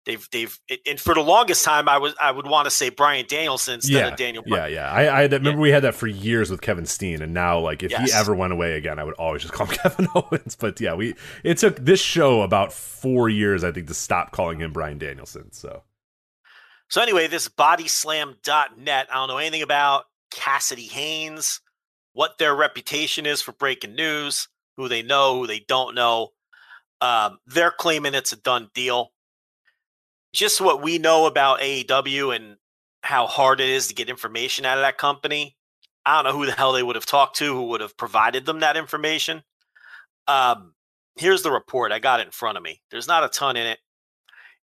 [0.07, 3.25] They've they've and for the longest time I was I would want to say Brian
[3.27, 4.71] Danielson instead yeah, of Daniel Bryan.
[4.73, 4.93] Yeah, yeah.
[4.93, 5.57] I, I remember yeah.
[5.57, 8.13] we had that for years with Kevin Steen, and now like if Yes.
[8.13, 10.57] he ever went away again, I would always just call him Kevin Owens.
[10.57, 14.61] But yeah, we it took this show about four years, I think, to stop calling
[14.61, 15.53] him Brian Danielson.
[15.53, 15.85] So
[16.89, 21.61] So anyway, this bodyslam.net, I don't know anything about Cassidy Haynes,
[22.13, 26.33] what their reputation is for breaking news, who they know, who they don't know.
[27.01, 29.13] Um, they're claiming it's a done deal.
[30.35, 32.57] Just what we know about AEW and
[33.03, 35.57] how hard it is to get information out of that company.
[36.05, 38.45] I don't know who the hell they would have talked to, who would have provided
[38.45, 39.43] them that information.
[40.27, 40.75] Um,
[41.17, 41.93] here's the report.
[41.93, 42.83] I got it in front of me.
[42.91, 43.79] There's not a ton in it.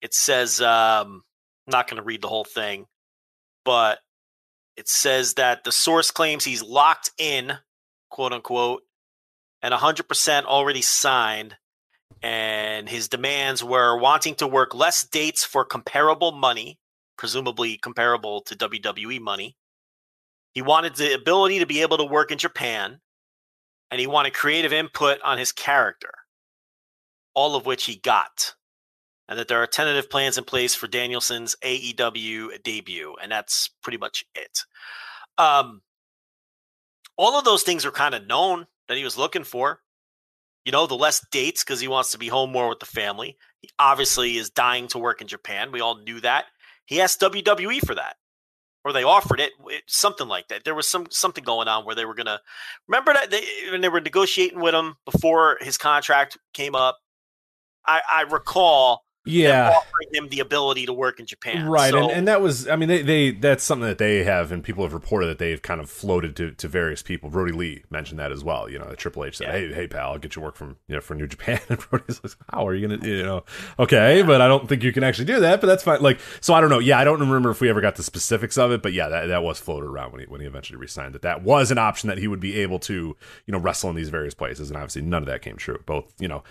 [0.03, 1.23] It says, um,
[1.67, 2.87] I'm not going to read the whole thing,
[3.65, 3.99] but
[4.77, 7.55] it says that the source claims he's locked in,
[8.11, 8.83] quote unquote,
[9.63, 11.57] and 100% already signed.
[12.25, 16.79] And his demands were wanting to work less dates for comparable money,
[17.19, 19.57] presumably comparable to WWE money.
[20.53, 23.01] He wanted the ability to be able to work in Japan,
[23.91, 26.13] and he wanted creative input on his character,
[27.35, 28.55] all of which he got
[29.29, 33.99] and that there are tentative plans in place for Danielson's AEW debut, and that's pretty
[33.99, 34.61] much it.
[35.39, 35.83] Um,
[37.17, 39.81] all of those things are kind of known that he was looking for.
[40.65, 43.37] You know, the less dates because he wants to be home more with the family.
[43.61, 45.73] He obviously is dying to work in Japan.
[45.73, 46.47] We all knew that.
[46.87, 48.17] He asked WWE for that,
[48.85, 50.65] or they offered it, it something like that.
[50.65, 52.41] There was some something going on where they were gonna
[52.89, 56.99] remember that they, when they were negotiating with him before his contract came up.
[57.87, 61.67] I, I recall yeah, offering him the ability to work in Japan.
[61.67, 61.91] right.
[61.93, 64.63] So, and, and that was, I mean, they, they that's something that they have, and
[64.63, 67.31] people have reported that they've kind of floated to, to various people.
[67.31, 68.69] Brodie Lee mentioned that as well.
[68.69, 69.53] You know, Triple H said, Yeah.
[69.53, 72.21] "Hey, hey, pal, I'll get you work from you know for New Japan." And Brodie's
[72.23, 73.45] like, "How are you gonna, you know,
[73.79, 76.53] okay, but I don't think you can actually do that, but that's fine." Like, so
[76.53, 76.79] I don't know.
[76.79, 79.27] Yeah, I don't remember if we ever got the specifics of it, but yeah, that,
[79.27, 81.15] that was floated around when he when he eventually resigned.
[81.15, 83.97] That that was an option that he would be able to, you know, wrestle in
[83.97, 85.83] these various places, and obviously none of that came true.
[85.87, 86.43] Both, you know,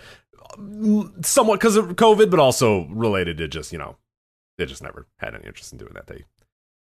[1.22, 3.96] somewhat because of COVID, but also related to just you know
[4.58, 6.06] they just never had any interest in doing that.
[6.06, 6.24] They,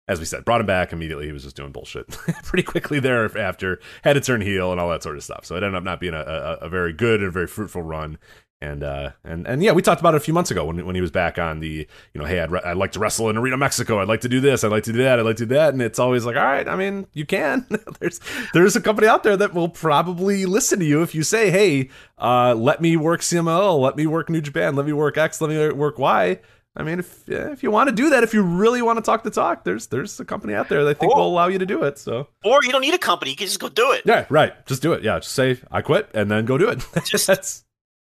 [0.08, 1.26] as we said, brought him back immediately.
[1.26, 2.08] He was just doing bullshit
[2.44, 3.80] pretty quickly thereafter.
[4.02, 5.44] Had to turn heel and all that sort of stuff.
[5.44, 8.18] So it ended up not being a, a, a very good and very fruitful run.
[8.62, 10.94] And uh and and yeah, we talked about it a few months ago when when
[10.94, 13.38] he was back on the you know hey I'd, re- I'd like to wrestle in
[13.38, 15.46] Arena Mexico I'd like to do this I'd like to do that I'd like to
[15.46, 17.66] do that and it's always like all right I mean you can
[18.00, 18.20] there's
[18.52, 21.88] there's a company out there that will probably listen to you if you say hey
[22.18, 25.48] uh let me work CMLL let me work New Japan let me work X let
[25.48, 26.38] me work Y
[26.76, 29.24] I mean, if if you want to do that, if you really want to talk
[29.24, 31.16] the talk, there's there's a company out there that I think Oh.
[31.18, 31.98] will allow you to do it.
[31.98, 34.02] So or you don't need a company; you can just go do it.
[34.04, 34.52] yeah, right.
[34.66, 35.02] Just do it.
[35.02, 36.86] Yeah, just say I quit and then go do it.
[37.04, 37.64] Just- That's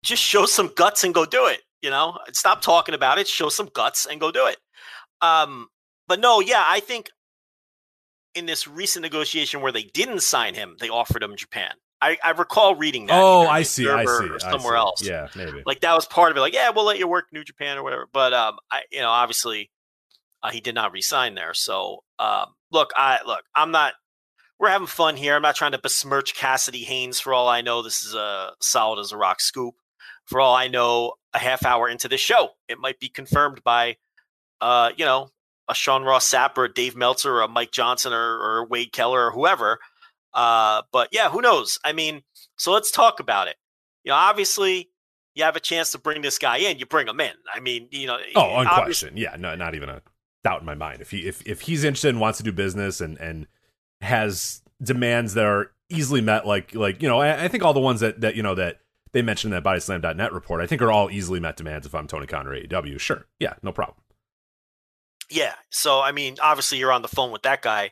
[0.06, 1.62] Just show some guts and go do it.
[1.82, 3.28] You know, stop talking about it.
[3.28, 4.58] Show some guts and go do it.
[5.22, 5.68] Um,
[6.08, 7.10] but no, yeah, I think
[8.36, 11.72] in this recent negotiation where they didn't sign him, they offered him Japan.
[12.02, 13.20] I, I recall reading that.
[13.20, 13.90] oh, I see.
[13.90, 14.30] I see.
[14.34, 14.78] I somewhere see.
[14.78, 15.04] else.
[15.04, 15.64] Yeah, maybe.
[15.66, 16.42] like that was part of it.
[16.42, 18.08] Like, yeah, we'll let you work New Japan or whatever.
[18.12, 19.72] But um, I, you know, obviously,
[20.44, 21.54] uh, he did not resign there.
[21.54, 23.94] So, um, look, I look, I'm not.
[24.60, 25.36] We're having fun here.
[25.36, 27.20] I'm not trying to besmirch Cassidy Haynes.
[27.20, 29.76] For all I know, this is a solid as a rock scoop.
[30.26, 33.98] For all I know, a half hour into the show, it might be confirmed by,
[34.62, 35.30] uh, you know,
[35.70, 38.92] a Sean Ross Sapp or a Dave Meltzer or a Mike Johnson or, or Wade
[38.92, 39.80] Keller or whoever.
[40.34, 41.80] Uh, but yeah, who knows?
[41.86, 42.22] I mean,
[42.58, 43.56] so let's talk about it.
[44.04, 44.90] You know, obviously,
[45.34, 47.34] you have a chance to bring this guy in, you bring him in.
[47.54, 49.20] I mean, you know, Oh, obviously- unquestioned.
[49.20, 50.02] Yeah, no, not even a
[50.44, 51.02] doubt in my mind.
[51.02, 53.48] If he if if he's interested and wants to do business and and
[54.02, 57.80] has demands that are easily met, like like you know, I, I think all the
[57.80, 58.80] ones that that you know that
[59.16, 61.88] they mentioned that bodyslam.net report, I think are all easily met demands.
[61.88, 63.98] If I'm Tony Khan or AEW, sure, yeah, no problem.
[65.32, 65.54] Yeah.
[65.70, 67.92] So I mean, obviously you're on the phone with that guy.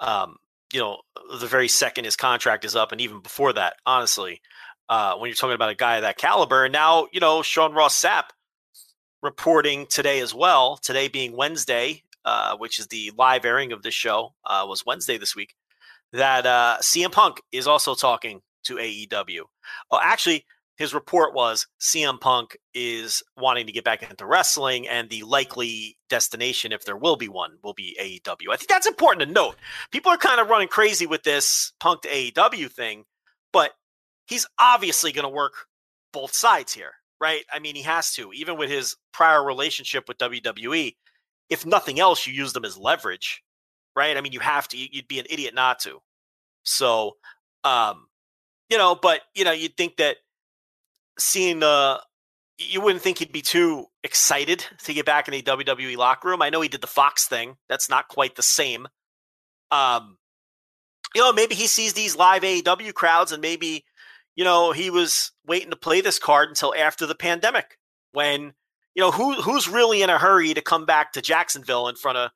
[0.00, 0.36] Um,
[0.72, 1.02] you know,
[1.38, 4.40] the very second his contract is up, and even before that, honestly,
[4.88, 7.74] uh, when you're talking about a guy of that caliber, and now you know Sean
[7.74, 8.30] Ross Sapp
[9.22, 10.78] reporting today as well.
[10.78, 15.18] Today being Wednesday, uh, which is the live airing of this show, uh, was Wednesday
[15.18, 15.54] this week.
[16.14, 19.42] that uh, CM Punk is also talking to AEW.
[19.90, 25.08] Oh, actually, his report was CM Punk is wanting to get back into wrestling, and
[25.08, 28.52] the likely destination, if there will be one, will be AEW.
[28.52, 29.56] I think that's important to note.
[29.92, 33.04] People are kind of running crazy with this Punk to AEW thing,
[33.52, 33.72] but
[34.26, 35.52] he's obviously going to work
[36.12, 37.44] both sides here, right?
[37.52, 40.94] I mean, he has to, even with his prior relationship with WWE.
[41.50, 43.42] If nothing else, you use them as leverage,
[43.94, 44.16] right?
[44.16, 44.76] I mean, you have to.
[44.76, 46.00] You'd be an idiot not to.
[46.64, 47.16] So,
[47.62, 48.06] um,
[48.70, 50.16] you know, but you know, you'd think that
[51.18, 52.00] seeing the
[52.58, 56.42] you wouldn't think he'd be too excited to get back in the WWE locker room.
[56.42, 57.56] I know he did the Fox thing.
[57.68, 58.86] That's not quite the same.
[59.72, 60.18] Um,
[61.14, 63.84] you know, maybe he sees these live AEW crowds and maybe,
[64.36, 67.78] you know, he was waiting to play this card until after the pandemic
[68.12, 68.52] when,
[68.94, 72.18] you know, who who's really in a hurry to come back to Jacksonville in front
[72.18, 72.30] of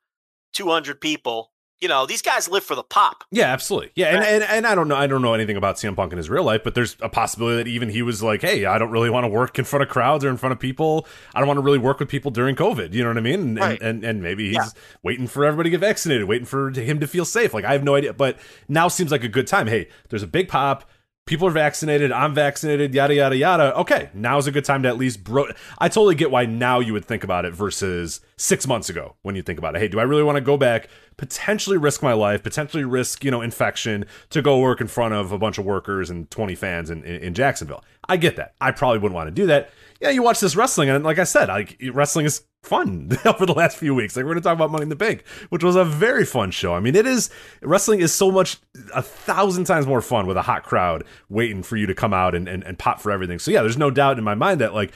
[0.53, 3.23] 200 people you know, these guys live for the pop.
[3.31, 3.91] Yeah, absolutely.
[3.95, 6.17] Yeah, and, and and I don't know, I don't know anything about CM Punk in
[6.17, 8.91] his real life, but there's a possibility that even he was like, "Hey, I don't
[8.91, 11.07] really want to work in front of crowds or in front of people.
[11.33, 13.39] I don't want to really work with people during COVID." You know what I mean?
[13.41, 13.81] And right.
[13.81, 14.69] and, and, and, maybe he's yeah.
[15.03, 17.53] waiting for everybody to get vaccinated, waiting for him to feel safe.
[17.53, 18.37] Like I have no idea, but
[18.67, 19.67] now seems like a good time.
[19.67, 20.85] Hey, there's a big pop
[21.29, 23.75] people are vaccinated, I'm vaccinated, yada yada yada.
[23.77, 25.45] Okay, now's a good time to at least bro.
[25.77, 29.35] I totally get why now you would think about it versus six months ago when
[29.35, 29.79] you think about it.
[29.79, 33.29] Hey, do I really want to go back, potentially risk my life, potentially risk you
[33.29, 36.89] know infection to go work in front of a bunch of workers and 20 fans
[36.89, 37.83] in, in, in Jacksonville?
[38.09, 38.55] I get that.
[38.59, 39.69] I probably wouldn't want to do that.
[40.01, 43.53] Yeah, you watch this wrestling, and like I said, like wrestling is fun over the
[43.53, 44.15] last few weeks.
[44.15, 46.51] Like we're going to talk about Money in the Bank, which was a very fun
[46.51, 46.73] show.
[46.73, 47.29] I mean, it is
[47.61, 48.57] wrestling is so much
[48.93, 52.35] a thousand times more fun with a hot crowd waiting for you to come out
[52.35, 53.39] and, and, and pop for everything.
[53.39, 54.93] So yeah, there's no doubt in my mind that like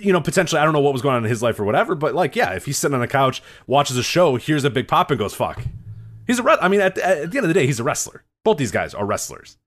[0.00, 1.94] you know, potentially, I don't know what was going on in his life or whatever,
[1.94, 4.88] but like, yeah, if he's sitting on the couch, watches a show, hears a big
[4.88, 5.62] pop and goes, fuck.
[6.26, 8.24] He's a, I mean, at, at the end of the day, he's a wrestler.
[8.42, 9.58] Both these guys are wrestlers.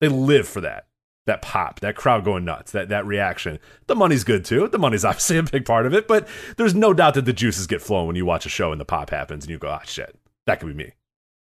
[0.00, 0.86] They live for that
[1.26, 3.58] that pop, that crowd going nuts, that that reaction.
[3.86, 4.68] The money's good too.
[4.68, 7.66] The money's obviously a big part of it, but there's no doubt that the juices
[7.66, 9.80] get flowing when you watch a show and the pop happens and you go, "Ah,
[9.82, 10.92] oh, shit, that could be me.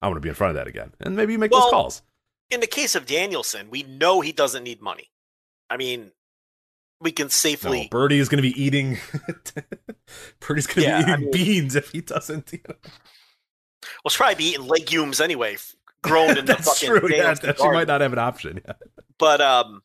[0.01, 1.71] I want to be in front of that again." And maybe you make well, those
[1.71, 2.01] calls.
[2.49, 5.09] In the case of Danielson, we know he doesn't need money.
[5.69, 6.11] I mean,
[6.99, 7.83] we can safely.
[7.83, 8.97] No, Birdie is going to be eating.
[10.39, 12.51] Birdie's going to yeah, be eating I mean, beans if he doesn't.
[12.53, 12.75] You know.
[12.83, 15.57] Well, he's probably be eating legumes anyway,
[16.03, 16.89] grown in the fucking.
[16.89, 17.09] True.
[17.09, 18.61] Yeah, she might not have an option.
[18.65, 18.73] Yeah.
[19.21, 19.83] But um,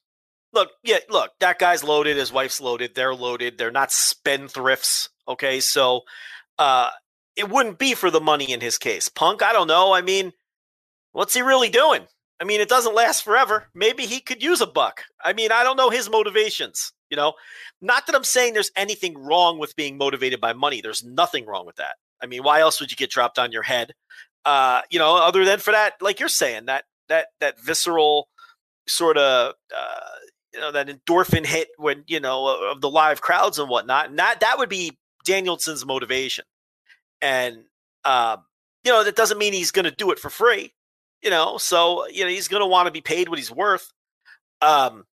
[0.55, 2.17] look, yeah, look, that guy's loaded.
[2.17, 2.95] His wife's loaded.
[2.95, 3.59] They're loaded.
[3.59, 5.11] They're not spendthrifts.
[5.29, 6.01] Okay, so
[6.59, 6.89] uh,
[7.37, 9.11] it wouldn't be for the money in his case.
[9.11, 9.93] Punk, I don't know.
[9.93, 10.33] I mean,
[11.13, 12.07] what's he really doing?
[12.41, 13.67] I mean, it doesn't last forever.
[13.75, 15.03] Maybe he could use a buck.
[15.23, 16.93] I mean, I don't know his motivations.
[17.11, 17.35] You know,
[17.83, 20.81] not that I'm saying there's anything wrong with being motivated by money.
[20.81, 21.97] There's nothing wrong with that.
[22.23, 23.93] I mean, why else would you get dropped on your head?
[24.47, 28.29] Uh, you know, other than for that, like you're saying, that that that visceral
[28.89, 30.01] sort of uh,
[30.55, 34.19] you know that endorphin hit when you know of the live crowds and whatnot, and
[34.19, 36.45] that that would be Danielson's motivation.
[37.21, 37.65] And
[38.05, 38.45] um,
[38.85, 40.73] you know that doesn't mean he's going to do it for free.
[41.23, 43.93] You know, so you know he's going to want to be paid what he's worth.
[44.63, 45.05] Um,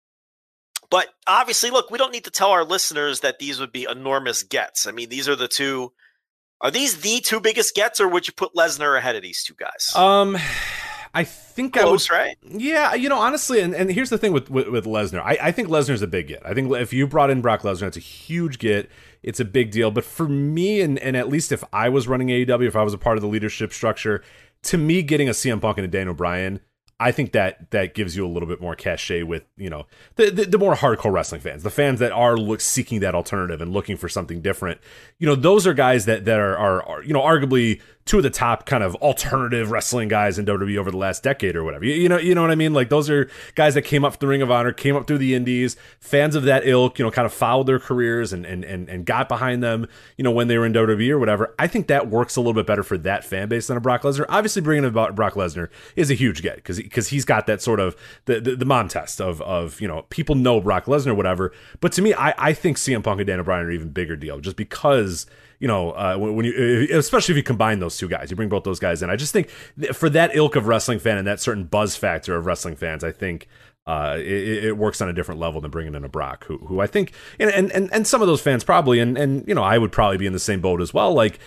[0.91, 4.43] but obviously, look, we don't need to tell our listeners that these would be enormous
[4.43, 4.87] gets.
[4.87, 5.93] I mean, these are the two.
[6.61, 9.55] Are these the two biggest gets, or would you put Lesnar ahead of these two
[9.55, 9.91] guys?
[9.97, 10.37] Um,
[11.15, 12.37] I think Close, I would, right?
[12.43, 15.21] Yeah, you know, honestly, and, and here's the thing with with, with Lesnar.
[15.21, 16.45] I, I think Lesnar's a big get.
[16.45, 18.89] I think if you brought in Brock Lesnar, it's a huge get.
[19.23, 19.91] It's a big deal.
[19.91, 22.95] But for me, and and at least if I was running AEW, if I was
[22.95, 24.23] a part of the leadership structure,
[24.63, 26.61] to me, getting a CM Punk and a Daniel Bryan
[27.03, 30.31] I think that that gives you a little bit more cachet with you know the,
[30.31, 33.73] the, the more hardcore wrestling fans, the fans that are look seeking that alternative and
[33.73, 34.81] looking for something different.
[35.19, 38.23] You know, those are guys that that are, are, are you know arguably two of
[38.23, 41.85] the top kind of alternative wrestling guys in WWE over the last decade or whatever.
[41.85, 42.75] You, you, know, you know what I mean?
[42.75, 45.35] Like those are guys that came up the Ring of Honor, came up through the
[45.35, 46.99] Indies, fans of that ilk.
[46.99, 49.87] You know, kind of followed their careers and and and, and got behind them.
[50.17, 51.55] You know, when they were in WWE or whatever.
[51.59, 54.03] I think that works a little bit better for that fan base than a Brock
[54.03, 54.27] Lesnar.
[54.29, 57.81] Obviously, bringing about Brock Lesnar is a huge get because because he's got that sort
[57.81, 61.53] of the, the, the mom test of of you know people know Brock Lesnar whatever.
[61.81, 64.41] But to me, I I think CM Punk and Daniel Bryan are even bigger deal
[64.41, 65.27] just because
[65.63, 68.65] you know, uh, when you, especially if you combine those two guys, you bring both
[68.65, 69.11] those guys in.
[69.11, 72.47] I just think for that ilk of wrestling fan and that certain buzz factor of
[72.47, 73.47] wrestling fans, I think
[73.87, 76.81] uh, it, it, works on a different level than bringing in a Brock, who, who
[76.81, 79.79] I think, and, and, and some of those fans probably, and, and, you know, I
[79.79, 81.15] would probably be in the same boat as well.
[81.15, 81.39] Like,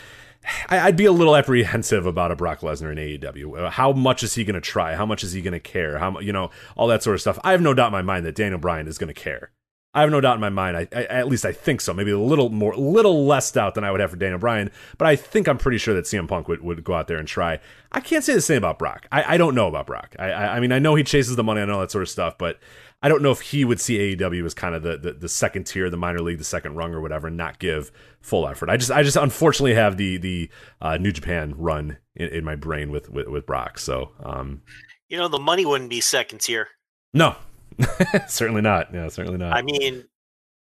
[0.70, 3.66] I'd be a little apprehensive about a Brock Lesnar in AEW.
[3.66, 4.96] Uh, how much is he going to try?
[4.96, 5.98] How much is he going to care?
[5.98, 7.38] How you know all that sort of stuff.
[7.44, 9.52] I have no doubt in my mind that Daniel Bryan is going to care.
[9.96, 10.76] I have no doubt in my mind.
[10.76, 11.94] I, I, at least I think so.
[11.94, 14.70] Maybe a little more, little less doubt than I would have for Daniel Bryan.
[14.98, 17.28] But I think I'm pretty sure that CM Punk would, would go out there and
[17.28, 17.60] try.
[17.94, 19.08] I can't say the same about Brock.
[19.10, 20.14] I, I don't know about Brock.
[20.20, 21.62] I, I, I mean, I know he chases the money.
[21.62, 22.60] I know that sort of stuff, but
[23.02, 25.66] I don't know if he would see AEW as kind of the, the, the second
[25.66, 28.70] tier, the minor league, the second rung or whatever, and not give full effort.
[28.70, 30.50] I just I just unfortunately have the the
[30.82, 33.80] uh, New Japan run in, in my brain with, with with Brock.
[33.80, 34.64] So um,
[35.08, 36.70] you know, the money wouldn't be second tier.
[37.14, 37.36] No,
[38.28, 38.94] certainly not.
[38.94, 39.54] Yeah, certainly not.
[39.56, 40.06] I mean,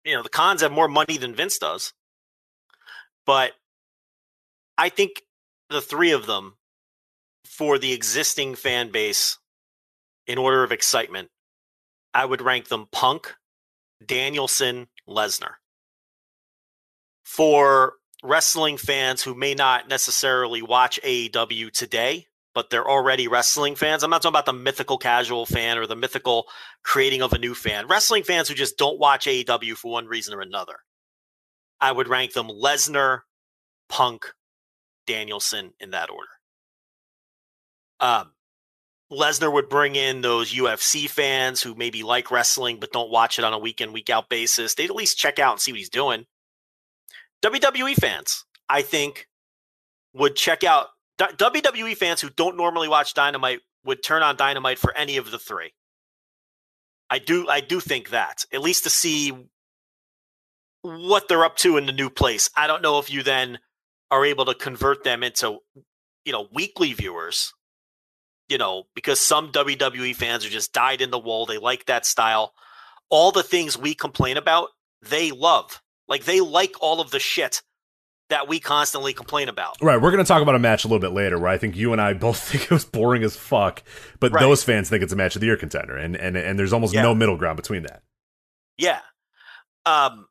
[0.04, 1.92] you know, the cons have more money than Vince does.
[3.26, 3.52] But
[4.76, 5.22] I think
[5.70, 6.56] the three of them,
[7.44, 9.38] for the existing fan base,
[10.26, 11.30] in order of excitement,
[12.12, 13.34] I would rank them Punk,
[14.04, 15.54] Danielson, Lesnar.
[17.24, 24.02] For wrestling fans who may not necessarily watch AEW today, but they're already wrestling fans.
[24.02, 26.46] I'm not talking about the mythical casual fan or the mythical
[26.82, 27.88] creating of a new fan.
[27.88, 30.76] Wrestling fans who just don't watch AEW for one reason or another.
[31.80, 33.20] I would rank them Lesnar,
[33.88, 34.32] Punk,
[35.06, 36.28] Danielson in that order.
[38.00, 38.32] Um,
[39.10, 43.44] Lesnar would bring in those UFC fans who maybe like wrestling but don't watch it
[43.44, 44.74] on a week in, week out basis.
[44.74, 46.26] They'd at least check out and see what he's doing.
[47.44, 49.28] WWE fans, I think,
[50.14, 50.88] would check out
[51.18, 55.38] WWE fans who don't normally watch Dynamite would turn on Dynamite for any of the
[55.38, 55.72] three.
[57.10, 58.44] I do I do think that.
[58.52, 59.32] At least to see
[60.82, 62.50] what they're up to in the new place.
[62.56, 63.58] I don't know if you then
[64.10, 65.58] are able to convert them into
[66.24, 67.52] you know weekly viewers.
[68.48, 71.46] You know, because some WWE fans are just dyed in the wool.
[71.46, 72.52] They like that style.
[73.08, 74.68] All the things we complain about,
[75.00, 75.80] they love.
[76.08, 77.62] Like they like all of the shit
[78.30, 79.76] that we constantly complain about.
[79.82, 80.00] Right.
[80.00, 81.92] We're going to talk about a match a little bit later where I think you
[81.92, 83.82] and I both think it was boring as fuck,
[84.20, 84.40] but right.
[84.40, 86.94] those fans think it's a match of the year contender, and and and there's almost
[86.94, 87.02] yeah.
[87.02, 88.02] no middle ground between that.
[88.76, 89.00] Yeah.
[89.86, 90.26] Um.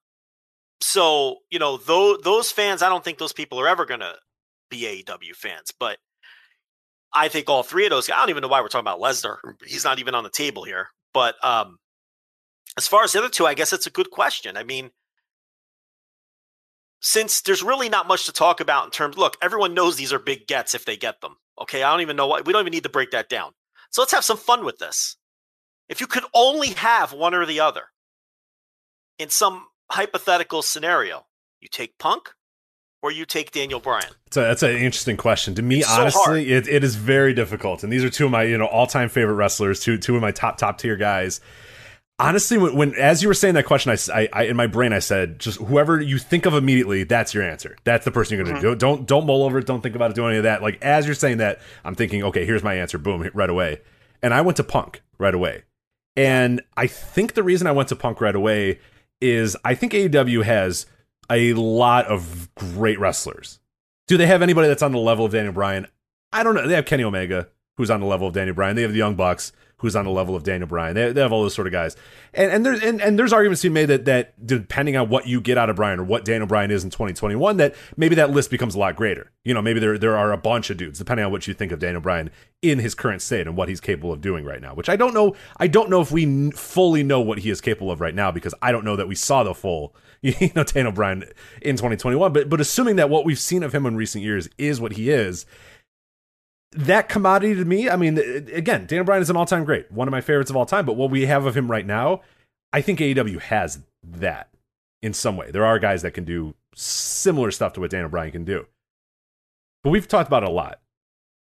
[0.82, 4.16] So you know those those fans, I don't think those people are ever going to
[4.70, 5.98] be AEW fans, but
[7.14, 8.10] I think all three of those.
[8.10, 9.38] I don't even know why we're talking about Lesnar.
[9.66, 10.88] He's not even on the table here.
[11.14, 11.78] But um,
[12.76, 14.58] as far as the other two, I guess it's a good question.
[14.58, 14.90] I mean
[17.04, 20.20] since there's really not much to talk about in terms look everyone knows these are
[20.20, 21.84] big gets if they get them okay?
[21.84, 23.52] I don't even know what we don't even need to break that down.
[23.92, 25.18] So let's have some fun with this.
[25.90, 27.84] If you could only have one or the other
[29.20, 31.26] in some hypothetical scenario
[31.62, 32.30] you take punk
[33.04, 34.10] or you take daniel bryan.
[34.26, 35.54] That's, that's an interesting question.
[35.56, 38.32] To me it's honestly so it, it is very difficult and these are two of
[38.32, 41.42] my you know all-time favorite wrestlers two two of my top top tier guys
[42.24, 45.00] honestly when, when, as you were saying that question I, I, in my brain i
[45.00, 47.76] said just whoever you think of immediately that's your answer.
[47.84, 48.70] That's the person you're gonna mm-hmm.
[48.70, 48.76] do.
[48.76, 49.66] Don't don't mull over it.
[49.66, 50.16] Don't think about it.
[50.16, 50.62] Do any of that.
[50.62, 52.98] Like as you're saying that i'm thinking okay here's my answer.
[52.98, 53.82] Boom right away.
[54.22, 55.64] And i went to punk right away.
[56.16, 58.80] And i think the reason i went to punk right away
[59.22, 60.86] is i think aew has
[61.30, 63.60] a lot of great wrestlers.
[64.08, 65.88] Do they have anybody that's on the level of daniel bryan?
[66.32, 66.68] I don't know.
[66.68, 68.76] They have kenny omega who's on the level of daniel bryan.
[68.76, 69.52] They have the young bucks
[69.84, 70.96] who's on the level of Daniel Bryan.
[70.96, 71.98] They, they have all those sort of guys,
[72.34, 75.28] and and there's and, and there's arguments to be made that that depending on what
[75.28, 78.32] you get out of Bryan or what Daniel Bryan is in 2021, that maybe that
[78.32, 79.30] list becomes a lot greater.
[79.44, 81.74] You know, maybe there there are a bunch of dudes depending on what you think
[81.74, 82.32] of Daniel Bryan
[82.62, 84.74] in his current state and what he's capable of doing right now.
[84.74, 85.36] Which I don't know.
[85.58, 88.56] I don't know if we fully know what he is capable of right now because
[88.62, 91.26] I don't know that we saw the full you know Daniel Bryan
[91.62, 92.32] in 2021.
[92.32, 95.10] But but assuming that what we've seen of him in recent years is what he
[95.10, 95.46] is
[96.76, 100.08] that commodity to me, I mean, again, Dan Bryan is an all time great, one
[100.08, 100.86] of my favorites of all time.
[100.86, 102.22] But what we have of him right now,
[102.72, 104.50] I think AEW has that
[105.02, 105.52] in some way.
[105.52, 108.66] There are guys that can do similar stuff to what Dan Bryan can do.
[109.84, 110.80] But we've talked about it a lot.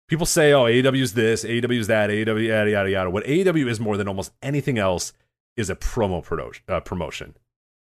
[0.08, 3.10] People say, oh, AEW is this, AEW is that, AEW, yada, yada, yada.
[3.10, 5.14] What AEW is more than almost anything else
[5.56, 7.36] is a promo uh, promotion.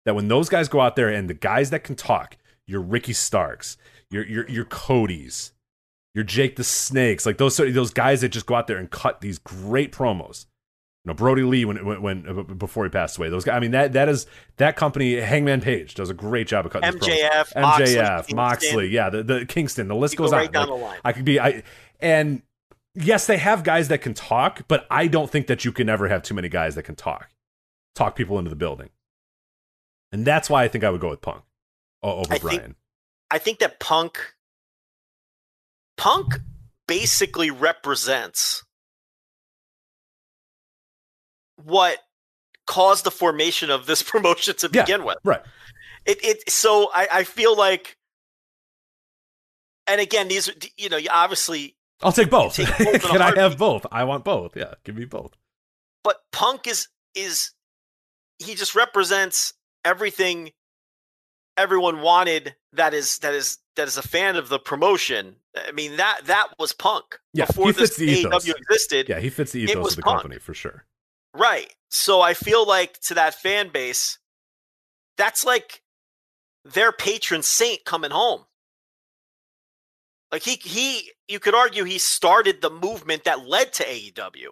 [0.05, 2.35] That when those guys go out there and the guys that can talk,
[2.65, 3.77] your Ricky Starks,
[4.09, 5.53] your, your, your Cody's,
[6.15, 9.21] your Jake the Snakes, like those those guys that just go out there and cut
[9.21, 10.45] these great promos.
[11.05, 13.29] You know, Brodie Lee when, when, when uh, before he passed away.
[13.29, 14.25] Those guys, I mean that that is
[14.57, 15.15] that company.
[15.15, 19.45] Hangman Page does a great job of cutting MJF, MJF, Moxley, Moxley, yeah, the, the
[19.45, 19.87] Kingston.
[19.87, 20.51] The list goes go on.
[20.51, 20.99] Down like, the line.
[21.05, 21.63] I could be I
[21.99, 22.41] and
[22.95, 26.09] yes, they have guys that can talk, but I don't think that you can ever
[26.09, 27.29] have too many guys that can talk,
[27.95, 28.89] talk people into the building,
[30.11, 31.43] and that's why I think I would go with Punk
[32.03, 32.59] over I Bryan.
[32.59, 32.75] Think,
[33.31, 34.35] I think that Punk
[35.99, 36.39] Punk
[36.87, 38.63] basically represents
[41.61, 41.97] what
[42.65, 45.17] caused the formation of this promotion to yeah, begin with.
[45.25, 45.41] Right.
[46.05, 47.97] It it so I, I feel like
[49.87, 52.55] and again these you know obviously I'll take both.
[52.55, 53.85] Take both Can I have both?
[53.91, 54.55] I want both.
[54.55, 55.33] Yeah, give me both.
[56.05, 57.51] But Punk is is
[58.37, 60.51] he just represents everything
[61.59, 65.35] everyone wanted that is that is that is a fan of the promotion.
[65.55, 67.99] I mean that that was Punk Yeah, before this.
[67.99, 69.09] AEW existed.
[69.09, 70.21] Yeah, he fits the ethos of the Punk.
[70.21, 70.85] company for sure.
[71.35, 71.73] Right.
[71.89, 74.17] So I feel like to that fan base,
[75.17, 75.81] that's like
[76.65, 78.45] their patron saint coming home.
[80.31, 84.47] Like he he you could argue he started the movement that led to AEW.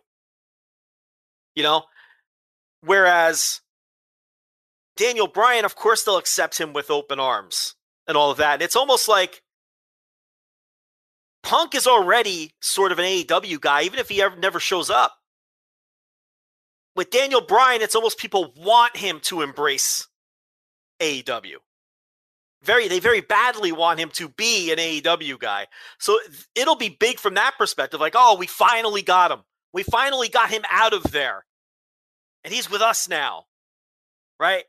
[1.56, 1.84] You know?
[2.82, 3.62] Whereas
[4.98, 7.76] Daniel Bryan, of course they'll accept him with open arms
[8.08, 8.56] and all of that.
[8.56, 9.42] And it's almost like
[11.44, 15.18] Punk is already sort of an AEW guy, even if he ever never shows up
[16.98, 20.08] with Daniel Bryan, it's almost people want him to embrace
[21.00, 21.58] AEW.
[22.64, 25.68] Very, they very badly want him to be an AEW guy.
[26.00, 26.20] So
[26.56, 28.02] it'll be big from that perspective.
[28.02, 29.42] Like, oh, we finally got him.
[29.72, 31.46] We finally got him out of there.
[32.44, 33.44] And he's with us now.
[34.40, 34.64] Right?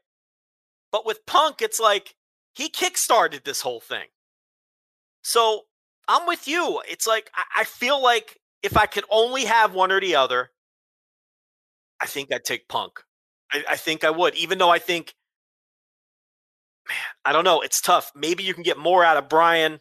[0.90, 2.14] But with Punk, it's like
[2.54, 4.06] he kickstarted this whole thing.
[5.22, 5.62] So
[6.06, 6.82] I'm with you.
[6.88, 10.50] It's like, I, feel like if I could only have one or the other,
[12.00, 13.00] I think I'd take Punk.
[13.52, 15.14] I, I think I would, even though I think,
[16.88, 17.60] man, I don't know.
[17.60, 18.10] It's tough.
[18.14, 19.80] Maybe you can get more out of Bryan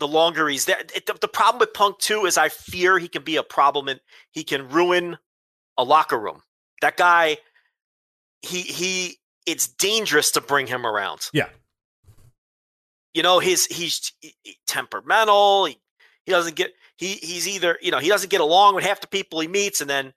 [0.00, 0.80] the longer he's there.
[0.94, 3.88] It, the, the problem with Punk too is I fear he can be a problem
[3.88, 4.00] and
[4.32, 5.16] he can ruin
[5.78, 6.42] a locker room.
[6.82, 7.38] That guy,
[8.44, 11.28] he he, it's dangerous to bring him around.
[11.32, 11.48] Yeah.
[13.12, 15.66] You know, his he's he- he- temperamental.
[15.66, 15.80] He
[16.26, 19.06] he doesn't get he he's either you know he doesn't get along with half the
[19.06, 20.12] people he meets, and then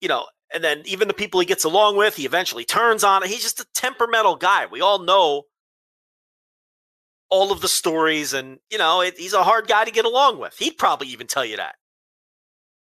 [0.00, 3.22] you know, and then even the people he gets along with, he eventually turns on.
[3.22, 4.66] He's just a temperamental guy.
[4.66, 5.44] We all know
[7.30, 10.38] all of the stories, and you know, it, he's a hard guy to get along
[10.38, 10.56] with.
[10.58, 11.76] He'd probably even tell you that.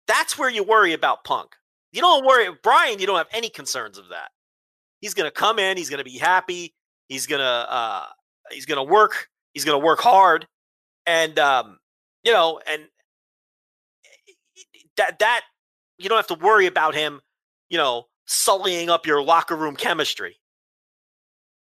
[0.08, 1.52] That's where you worry about Punk.
[1.92, 3.00] You don't worry, Bryan.
[3.00, 4.30] You don't have any concerns of that.
[5.02, 5.78] He's going to come in.
[5.78, 6.74] He's going to be happy.
[7.08, 8.06] He's going to uh,
[8.52, 9.30] he's going to work.
[9.54, 10.48] He's going to work hard,
[11.06, 11.80] and um,
[12.24, 12.84] you know, and
[14.98, 15.42] that that
[15.98, 17.22] you don't have to worry about him,
[17.70, 20.39] you know, sullying up your locker room chemistry.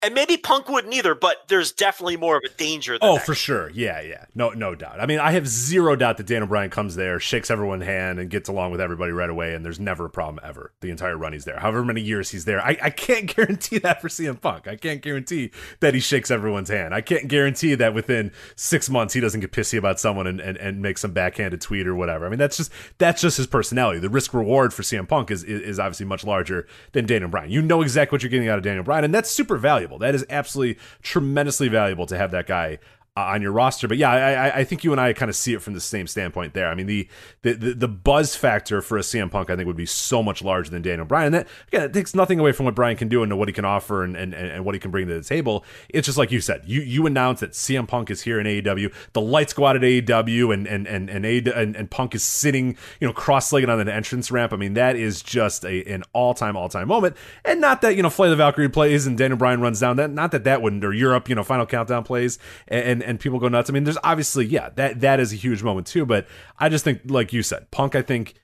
[0.01, 2.93] And maybe Punk wouldn't either, but there's definitely more of a danger.
[2.93, 3.69] Than Oh, for sure.
[3.71, 4.27] Yeah, yeah.
[4.33, 5.01] No, no doubt.
[5.01, 8.31] I mean, I have zero doubt that Daniel Bryan comes there, shakes everyone's hand, and
[8.31, 10.73] gets along with everybody right away, and there's never a problem ever.
[10.83, 11.59] The entire run he's there.
[11.59, 12.61] However many years he's there.
[12.61, 14.69] I, I can't guarantee that for CM Punk.
[14.69, 16.95] I can't guarantee that he shakes everyone's hand.
[16.95, 20.57] I can't guarantee that within six months he doesn't get pissy about someone and, and,
[20.59, 22.25] and make some backhanded tweet or whatever.
[22.25, 23.99] I mean, that's just that's just his personality.
[23.99, 27.51] The risk reward for CM Punk is, is is obviously much larger than Daniel Bryan.
[27.51, 29.88] You know exactly what you're getting out of Daniel Bryan, and that's super valuable.
[29.97, 32.79] That is absolutely tremendously valuable to have that guy
[33.19, 33.89] Uh, on your roster.
[33.89, 36.07] But yeah, I, I, think you and I kind of see it from the same
[36.07, 36.69] standpoint there.
[36.69, 37.09] I mean, the,
[37.43, 40.71] the the buzz factor for a CM Punk, I think, would be so much larger
[40.71, 41.27] than Daniel Bryan.
[41.27, 43.53] And that again, it takes nothing away from what Bryan can do and what he
[43.53, 45.65] can offer and, and, and what he can bring to the table.
[45.89, 48.95] It's just like you said, you you announce that CM Punk is here in AEW.
[49.15, 52.23] The lights go out at AEW, and and and and, AEW, and, and Punk is
[52.23, 54.53] sitting, you know, cross legged on an entrance ramp.
[54.53, 57.17] I mean, that is just a an all time all time moment.
[57.45, 59.97] And not that you know, Flay the Valkyrie plays and Daniel Bryan runs down.
[59.97, 62.39] That not that that wouldn't or Europe, you know, Final Countdown plays
[62.69, 63.71] and and, and people go nuts.
[63.71, 66.05] I mean, there's obviously yeah, that that is a huge moment too.
[66.07, 66.27] But
[66.59, 67.95] I just think, like you said, Punk.
[67.95, 68.35] I think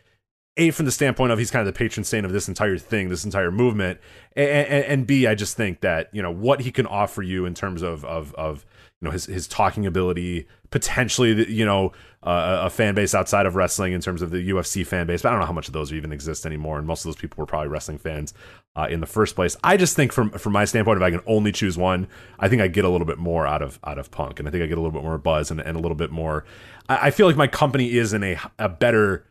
[0.56, 3.08] a from the standpoint of he's kind of the patron saint of this entire thing,
[3.08, 4.00] this entire movement,
[4.36, 7.44] and, and, and b I just think that you know what he can offer you
[7.44, 8.64] in terms of of of
[9.00, 11.92] you know his his talking ability, potentially you know
[12.22, 15.22] uh, a fan base outside of wrestling in terms of the UFC fan base.
[15.22, 17.20] But I don't know how much of those even exist anymore, and most of those
[17.20, 18.32] people were probably wrestling fans
[18.76, 19.56] uh, in the first place.
[19.62, 22.08] I just think from from my standpoint, if I can only choose one,
[22.38, 24.50] I think I get a little bit more out of out of Punk, and I
[24.50, 26.44] think I get a little bit more buzz and, and a little bit more.
[26.88, 29.26] I, I feel like my company is in a a better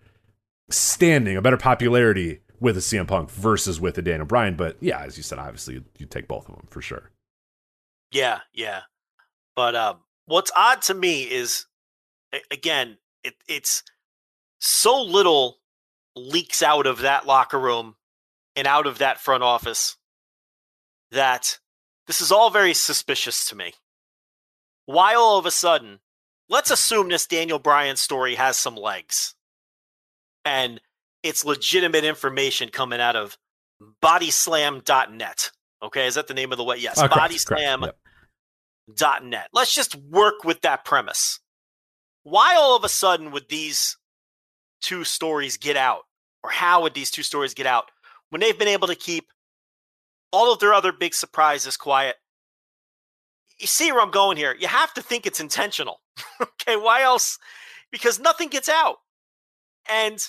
[0.69, 4.55] standing, a better popularity with a CM Punk versus with a Daniel Bryan.
[4.55, 7.11] But yeah, as you said, obviously you, you take both of them for sure.
[8.11, 8.81] Yeah, yeah.
[9.55, 11.65] But um, what's odd to me is,
[12.51, 13.83] again, it, it's
[14.59, 15.57] so little
[16.15, 17.95] leaks out of that locker room
[18.55, 19.97] and out of that front office
[21.11, 21.59] that
[22.07, 23.73] this is all very suspicious to me.
[24.85, 25.99] Why all of a sudden,
[26.49, 29.35] let's assume this Daniel Bryan story has some legs
[30.43, 30.81] and
[31.23, 33.37] it's legitimate information coming out of
[34.01, 35.51] bodyslam.net.
[35.81, 36.77] Okay, is that the name of the way?
[36.77, 37.97] Yes, Uh, correct, correct, bodyslam yep.
[38.95, 39.47] dot net.
[39.53, 41.39] Let's just work with that premise.
[42.23, 43.97] Why all of a sudden would these
[44.81, 46.03] two stories get out?
[46.43, 47.89] Or how would these two stories get out
[48.33, 49.31] when they've been able to keep
[50.31, 52.15] all of their other big surprises quiet?
[53.59, 54.55] You see where I'm going here.
[54.59, 56.01] You have to think it's intentional.
[56.41, 57.37] okay, why else?
[57.91, 58.95] Because nothing gets out.
[59.87, 60.19] And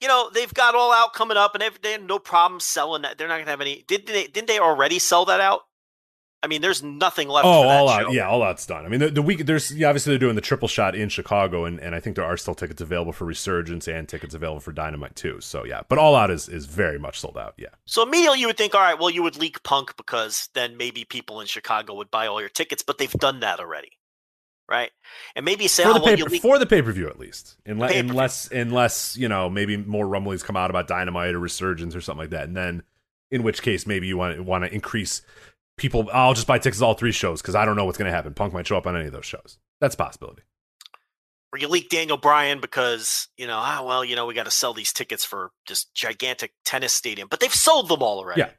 [0.00, 3.16] you know, they've got all out coming up, and they have no problem selling that.
[3.16, 3.84] They're not going to have any.
[3.86, 4.26] Did they?
[4.26, 5.60] Didn't they already sell that out?
[6.44, 7.46] I mean, there's nothing left.
[7.46, 8.06] Oh, for that all show.
[8.08, 8.12] out.
[8.12, 8.84] Yeah, all out's done.
[8.84, 11.64] I mean, the, the week there's yeah, obviously they're doing the triple shot in Chicago,
[11.64, 14.72] and, and I think there are still tickets available for Resurgence and tickets available for
[14.72, 15.40] Dynamite too.
[15.40, 17.54] So yeah, but all out is is very much sold out.
[17.56, 17.68] Yeah.
[17.84, 21.04] So immediately you would think, all right, well, you would leak Punk because then maybe
[21.04, 23.92] people in Chicago would buy all your tickets, but they've done that already,
[24.68, 24.90] right?
[25.36, 26.42] And maybe say, for oh, the well, pay leak.
[26.42, 30.42] for the pay per view at least, unless unless unless you know maybe more rumblings
[30.42, 32.82] come out about Dynamite or Resurgence or something like that, and then
[33.30, 35.22] in which case maybe you want want to increase
[35.82, 36.08] people.
[36.12, 38.14] I'll just buy tickets to all three shows because I don't know what's going to
[38.14, 38.32] happen.
[38.32, 39.58] Punk might show up on any of those shows.
[39.80, 40.42] That's a possibility.
[41.52, 44.50] or you leak Daniel Bryan because you know, ah, well, you know, we got to
[44.50, 48.40] sell these tickets for this gigantic tennis stadium, but they've sold them all already.
[48.40, 48.50] Yeah.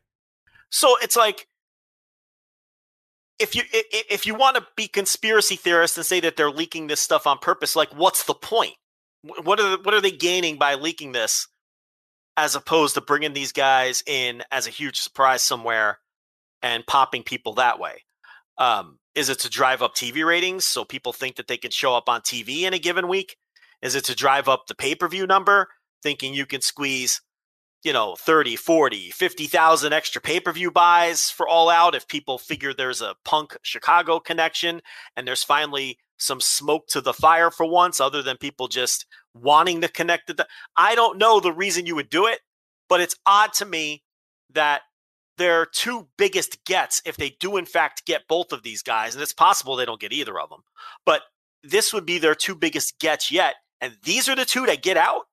[0.69, 1.47] So it's like,
[3.39, 6.99] if you if you want to be conspiracy theorists and say that they're leaking this
[6.99, 8.75] stuff on purpose, like, what's the point?
[9.23, 11.47] What are what are they gaining by leaking this,
[12.37, 15.99] as opposed to bringing these guys in as a huge surprise somewhere
[16.63, 18.03] and popping people that way?
[18.57, 21.93] Um, is it to drive up TV ratings so people think that they can show
[21.93, 23.37] up on TV in a given week?
[23.81, 25.67] Is it to drive up the pay per view number,
[26.01, 27.21] thinking you can squeeze,
[27.83, 32.37] you know, 30, 40, 50,000 extra pay per view buys for All Out if people
[32.37, 34.81] figure there's a punk Chicago connection
[35.15, 39.81] and there's finally some smoke to the fire for once, other than people just wanting
[39.81, 40.47] to connect the.
[40.77, 42.39] I don't know the reason you would do it,
[42.87, 44.03] but it's odd to me
[44.53, 44.81] that
[45.37, 49.21] their two biggest gets, if they do in fact get both of these guys, and
[49.21, 50.63] it's possible they don't get either of them,
[51.05, 51.21] but
[51.63, 54.97] this would be their two biggest gets yet, and these are the two that get
[54.97, 55.23] out.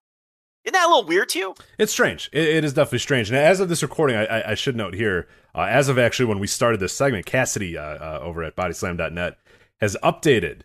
[0.65, 1.55] Isn't that a little weird to you?
[1.79, 2.29] It's strange.
[2.33, 3.31] It, it is definitely strange.
[3.31, 6.27] And as of this recording, I, I, I should note here, uh, as of actually
[6.27, 9.39] when we started this segment, Cassidy uh, uh, over at BodySlam.net
[9.81, 10.63] has updated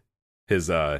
[0.48, 1.00] his uh,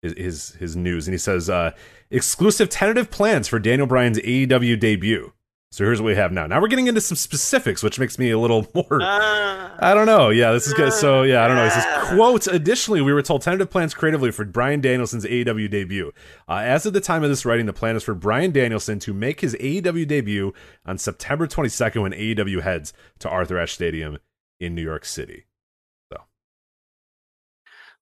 [0.00, 1.72] his, his his news, and he says uh,
[2.10, 5.32] exclusive tentative plans for Daniel Bryan's AEW debut.
[5.72, 6.48] So here's what we have now.
[6.48, 9.00] Now we're getting into some specifics, which makes me a little more.
[9.00, 10.30] Uh, I don't know.
[10.30, 10.92] Yeah, this is good.
[10.92, 11.66] So yeah, I don't know.
[11.66, 12.46] It says quote.
[12.48, 16.12] Additionally, we were told tentative plans creatively for Bryan Danielson's AEW debut.
[16.48, 19.14] Uh, as of the time of this writing, the plan is for Bryan Danielson to
[19.14, 20.52] make his AEW debut
[20.84, 24.18] on September 22nd when AEW heads to Arthur Ashe Stadium
[24.58, 25.44] in New York City.
[26.12, 26.20] So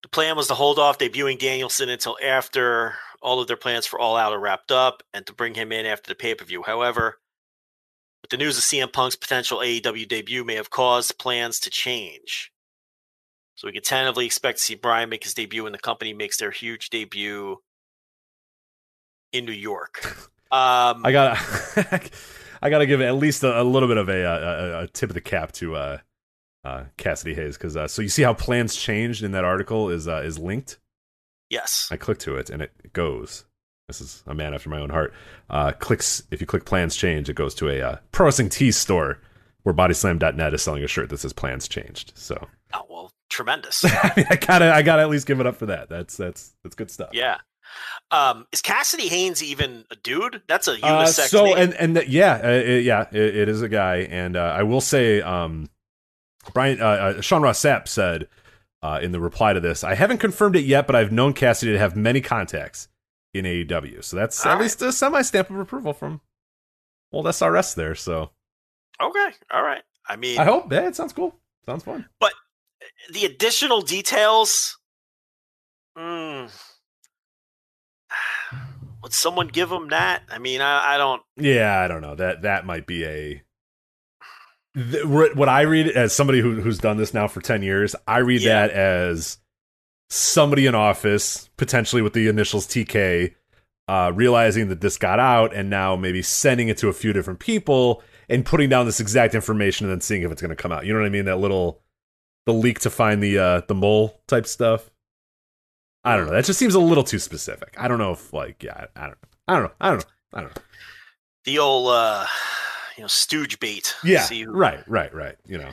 [0.03, 3.99] the plan was to hold off debuting Danielson until after all of their plans for
[4.01, 6.63] All Out are wrapped up and to bring him in after the pay per view.
[6.63, 7.19] However,
[8.23, 12.53] with the news of CM Punk's potential AEW debut may have caused plans to change.
[13.55, 16.37] So we can tentatively expect to see Bryan make his debut when the company makes
[16.37, 17.59] their huge debut
[19.33, 20.17] in New York.
[20.51, 21.37] Um, I got.
[22.63, 25.11] I got to give at least a, a little bit of a, a, a tip
[25.11, 25.99] of the cap to uh,
[26.65, 30.09] uh, Cassidy Haynes because uh, so you see how plans changed in that article is
[30.09, 30.79] uh, is linked.
[31.51, 31.89] yes.
[31.91, 33.45] I click to it and it goes.
[33.89, 35.15] This is a man after my own heart.
[35.49, 39.19] Uh, clicks if you click plans change, it goes to a uh, Pro Wrestling store
[39.63, 42.13] where BodySlam.net is selling a shirt that says plans changed.
[42.15, 43.83] So Oh, well, tremendous.
[43.87, 45.89] I mean, I gotta I gotta at least give it up for that.
[45.89, 47.11] That's that's that's good stuff.
[47.13, 47.39] yeah.
[48.11, 50.43] Um, is Cassidy Haynes even a dude?
[50.49, 51.57] That's a Uh, unisex so name.
[51.59, 54.63] and and th- yeah, uh, it, yeah, it, it is a guy, and uh, I
[54.65, 55.69] will say, um,
[56.55, 58.29] Brian uh, uh, Sean Ross Sapp said
[58.83, 61.73] uh, in the reply to this, I haven't confirmed it yet, but I've known Cassidy
[61.73, 62.89] to have many contacts
[63.35, 64.63] in AEW, so that's All at right.
[64.63, 66.21] least a semi stamp of approval from
[67.13, 67.95] old SRS there.
[67.95, 68.31] So
[69.01, 69.29] okay.
[69.53, 69.83] All right.
[70.09, 71.35] I mean, I hope yeah, it sounds cool,
[71.67, 72.07] sounds fun.
[72.21, 72.33] But
[73.13, 74.77] the additional details.
[75.99, 76.51] Mm,
[79.03, 80.23] would someone give him that?
[80.31, 81.23] I mean, I, I don't.
[81.37, 83.43] Yeah, I don't know that that might be a.
[85.05, 88.43] what I read as somebody who, who's done this now for 10 years, I read
[88.43, 88.69] Yeah.
[88.69, 89.39] that as
[90.11, 93.35] somebody in office, potentially with the initials TK,
[93.89, 97.41] uh, realizing that this got out and now maybe sending it to a few different
[97.41, 100.73] people and putting down this exact information and then seeing if it's going to come
[100.73, 100.85] out.
[100.85, 101.25] You know what I mean?
[101.25, 101.81] That little
[102.47, 104.91] the leak to find the uh, the mole type stuff.
[106.05, 106.33] I don't know.
[106.33, 107.75] That just seems a little too specific.
[107.79, 109.73] I don't know if like yeah, I, don't I don't know.
[109.81, 110.05] I don't know.
[110.35, 110.63] I don't know.
[111.45, 112.27] The old, uh,
[112.97, 113.95] you know, stooge bait.
[114.05, 115.37] Yeah, See who- right, right, right.
[115.47, 115.71] You know,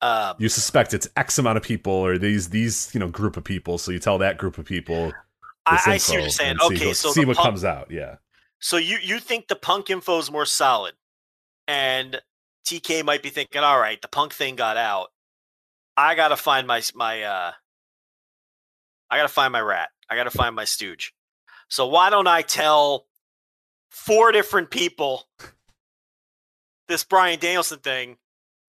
[0.00, 3.44] Um, you suspect it's X amount of people or these these you know group of
[3.44, 5.12] people, so you tell that group of people.
[5.66, 6.56] I, I see what you're saying.
[6.60, 7.90] and see so see what punk- comes out.
[7.90, 8.16] Yeah,
[8.60, 10.94] So you you think the punk info is more solid,
[11.66, 12.20] and
[12.64, 15.08] TK might be thinking, all right, the punk thing got out.
[15.96, 17.52] I gotta find my my uh,
[19.10, 19.90] I gotta find my rat.
[20.08, 21.12] I gotta find my stooge.
[21.68, 23.06] So why don't I tell
[23.90, 25.28] four different people
[26.86, 28.16] this Bryan Danielson thing?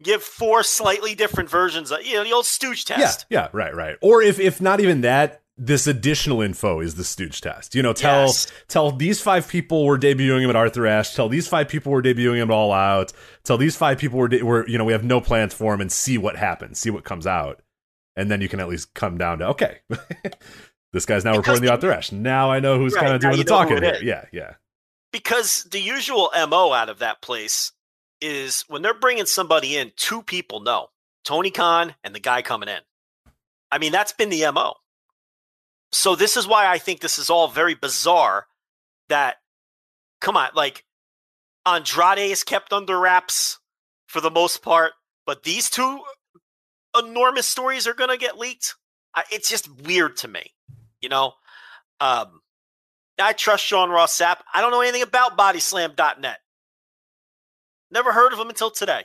[0.01, 3.25] Give four slightly different versions of you know the old stooge test.
[3.29, 3.97] yeah, yeah, right, right.
[4.01, 7.75] Or if if not even that, this additional info is the Stooge test.
[7.75, 8.47] You know, tell Yes.
[8.69, 11.13] tell these five people we're debuting him at Arthur Ashe.
[11.15, 13.11] Tell these five people we're debuting him at All Out.
[13.43, 15.81] Tell these five people we're, de- we're you know we have no plans for him,
[15.81, 17.61] and see what happens, see what comes out,
[18.15, 19.79] and then you can at least come down to okay,
[20.93, 22.13] this guy's now Because reporting the Arthur Ashe.
[22.13, 23.97] Now I know who's Right, kind of doing the talking here.
[24.01, 24.53] Yeah, yeah,
[25.11, 27.73] because the usual mo out of that place
[28.21, 30.87] is when they're bringing somebody in two people know
[31.23, 32.79] tony khan and the guy coming in
[33.71, 34.73] i mean that's been the mo
[35.91, 38.47] so this is why i think this is all very bizarre
[39.09, 39.37] that
[40.21, 40.85] come on like
[41.65, 43.59] andrade is kept under wraps
[44.07, 44.93] for the most part
[45.25, 45.99] but these two
[46.97, 48.75] enormous stories are going to get leaked
[49.31, 50.53] it's just weird to me
[51.01, 51.33] you know
[51.99, 52.41] um
[53.21, 54.37] I trust Sean Ross Sapp.
[54.53, 56.39] I don't know anything about bodyslam.net.
[57.91, 59.03] Never heard of him until today.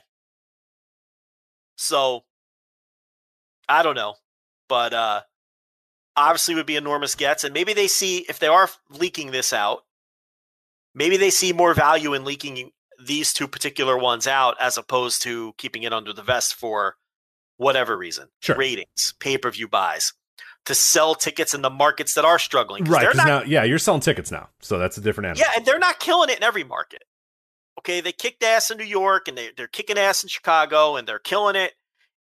[1.77, 2.23] So
[3.67, 4.15] I don't know.
[4.67, 5.21] But uh
[6.15, 7.43] obviously would be enormous gets.
[7.43, 9.83] And maybe they see if they are leaking this out,
[10.93, 12.71] maybe they see more value in leaking
[13.05, 16.95] these two particular ones out as opposed to keeping it under the vest for
[17.57, 18.29] whatever reason.
[18.39, 18.55] Sure.
[18.55, 20.13] Ratings, pay-per-view buys.
[20.65, 23.13] To sell tickets in the markets that are struggling, right.
[23.15, 25.45] Not now, yeah, you're selling tickets now, so that's a different animal.
[25.45, 27.03] yeah, and they're not killing it in every market.
[27.85, 31.07] Okay, they kicked ass in New York and they, they're kicking ass in Chicago and
[31.07, 31.73] they're killing it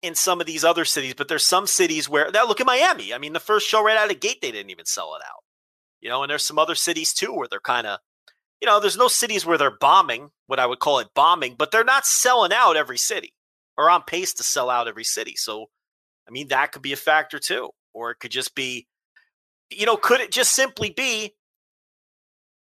[0.03, 1.15] in some of these other cities.
[1.15, 3.15] But there's some cities where now look at Miami.
[3.15, 5.23] I mean, the first show right out of the gate, they didn't even sell it
[5.27, 5.43] out.
[6.03, 8.01] You know, and there's some other cities too where they're kind of,
[8.61, 11.71] you know, there's no cities where they're bombing, what I would call it bombing, but
[11.71, 13.33] they're not selling out every city
[13.79, 15.37] or on pace to sell out every city.
[15.37, 15.67] So,
[16.29, 17.71] I mean, that could be a factor too.
[17.95, 18.87] Or it could just be,
[19.71, 21.33] you know, could it just simply be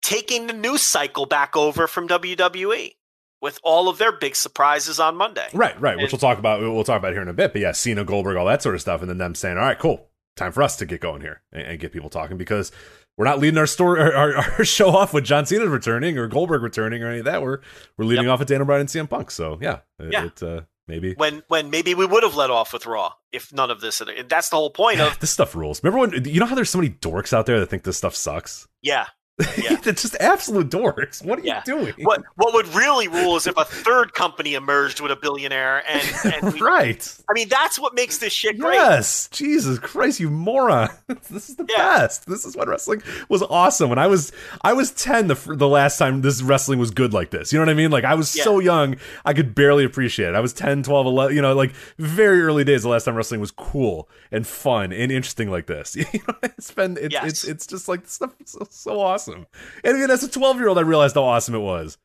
[0.01, 2.93] taking the news cycle back over from WWE
[3.41, 5.47] with all of their big surprises on Monday.
[5.53, 5.97] Right, right.
[5.97, 6.59] Which we'll talk about.
[6.61, 7.53] We'll talk about here in a bit.
[7.53, 9.77] But yeah, Cena, Goldberg, all that sort of stuff, and then them saying, "All right,
[9.77, 12.71] cool, time for us to get going here and, and get people talking," because
[13.17, 16.27] we're not leading our story, our, our, our show off with John Cena returning or
[16.27, 17.41] Goldberg returning or any of that.
[17.41, 17.59] We're
[17.97, 18.33] we're leading Yep.
[18.33, 19.29] off with Daniel Bryan and CM Punk.
[19.31, 20.25] So yeah, it, Yeah.
[20.25, 23.69] it, uh, maybe When when maybe we would have let off with Raw if none
[23.69, 24.01] of this.
[24.01, 25.83] And that's the whole point of this stuff rules.
[25.83, 28.15] Remember when you know how there's so many dorks out there that think this stuff
[28.15, 28.67] sucks?
[28.81, 29.07] yeah.
[29.57, 29.75] Yeah.
[29.83, 31.23] They're just absolute dorks.
[31.23, 31.61] What are Yeah.
[31.65, 31.93] you doing?
[31.99, 36.33] What what would really rule is if a third company emerged with a billionaire and,
[36.43, 37.17] and we, right.
[37.29, 38.73] I mean that's what makes this shit great.
[38.75, 40.89] Yes, Jesus Christ, you moron!
[41.29, 41.77] this is the Yeah.
[41.99, 42.25] best.
[42.27, 43.89] This is when wrestling was awesome.
[43.89, 44.31] When I was,
[44.63, 47.53] I was ten the the last time this wrestling was good like this.
[47.53, 47.91] You know what I mean?
[47.91, 50.35] Like I was so young, I could barely appreciate it.
[50.35, 52.81] I was 10, 12, 11, You know, like very early days.
[52.83, 55.95] The last time wrestling was cool and fun and interesting like this.
[55.95, 57.25] You know, it's been it's Yes.
[57.25, 59.26] it's it's just like stuff is so, so awesome.
[59.35, 59.45] And
[59.97, 61.97] even as a twelve year old, I realized how awesome it was.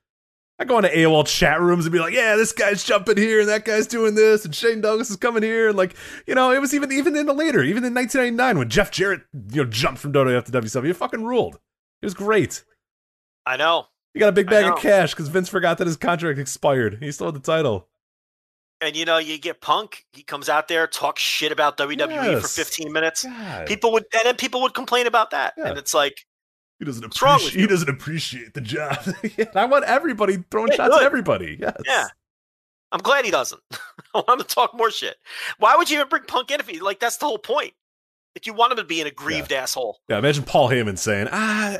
[0.59, 3.49] I go into AOL chat rooms and be like, "Yeah, this guy's jumping here, and
[3.49, 5.97] that guy's doing this, and Shane Douglas is coming here." And like,
[6.27, 9.23] you know, it was even even in the later, even in 1999 when Jeff Jarrett,
[9.51, 11.59] you know, jumped from WWF to WCW, it fucking ruled.
[12.01, 12.65] It was great.
[13.45, 13.87] I know.
[14.15, 16.99] He got a big bag of cash because Vince forgot that his contract expired.
[17.01, 17.89] He still had the title.
[18.83, 22.49] And you know, you get Punk, he comes out there, talks shit about WWE for
[22.49, 23.25] 15 minutes.
[23.25, 25.55] God, People would and then people would complain about that.
[25.57, 25.69] Yeah.
[25.69, 26.27] And it's like
[26.83, 27.61] he doesn't What's wrong with appreciate.
[27.61, 28.99] He doesn't appreciate the job.
[29.55, 31.57] I want everybody throwing Yeah, shots at everybody.
[31.61, 31.77] Yes.
[31.87, 32.07] Yeah.
[32.91, 33.61] I'm glad he doesn't.
[34.15, 35.15] I want him to talk more shit.
[35.59, 37.73] Why would you even bring Punk in if he like that's the whole point?
[38.35, 39.99] If you want him to be an aggrieved asshole.
[40.09, 41.77] Yeah, imagine Paul Heyman saying, "Ah,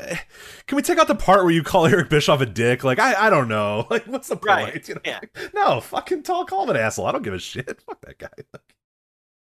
[0.67, 2.83] can we take out the part where you call Eric Bischoff a dick?
[2.85, 3.87] Like, I, I don't know.
[3.89, 4.45] Like, what's the point?
[4.47, 5.01] Right, You know?
[5.03, 5.19] yeah.
[5.53, 7.07] No, fucking tall, call him an asshole.
[7.07, 7.81] I don't give a shit.
[7.81, 8.59] Fuck that guy.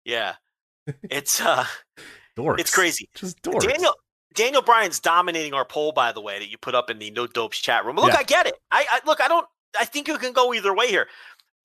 [0.06, 0.36] Yeah.
[1.10, 1.66] It's uh
[2.38, 2.60] dorks.
[2.60, 3.10] it's crazy.
[3.16, 3.62] Just dorks.
[3.68, 3.96] Daniel
[4.36, 7.28] Daniel Bryan's dominating our poll, by the way, that you put up in the No
[7.28, 7.96] Dopes chat room.
[7.96, 8.20] Look, Yeah.
[8.20, 8.56] I get it.
[8.72, 9.22] I, I look.
[9.22, 9.48] I don't.
[9.80, 11.08] I think you can go either way here.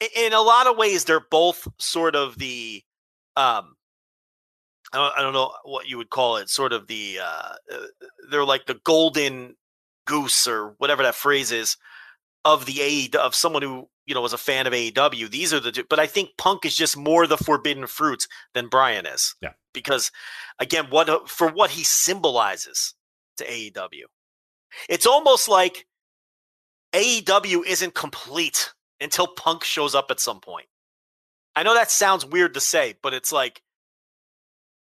[0.01, 2.83] In, in a lot of ways, they're both sort of the.
[3.37, 3.75] Um,
[4.93, 6.49] I don't, I don't know what you would call it.
[6.49, 7.19] Sort of the.
[7.23, 7.79] Uh, uh,
[8.31, 9.57] they're like the golden
[10.07, 11.77] goose or whatever that phrase is
[12.45, 15.31] of the aid of someone who you know was a fan of AEW.
[15.31, 15.85] These are the two.
[15.89, 19.35] But I think Punk is just more the forbidden fruits than Bryan is.
[19.41, 19.53] Yeah.
[19.73, 20.11] Because
[20.59, 22.95] again, what for what he symbolizes
[23.39, 24.05] to AEW.
[24.89, 25.87] It's almost like
[26.95, 30.67] AEW isn't complete until Punk shows up at some point.
[31.57, 33.63] I know that sounds weird to say, but it's like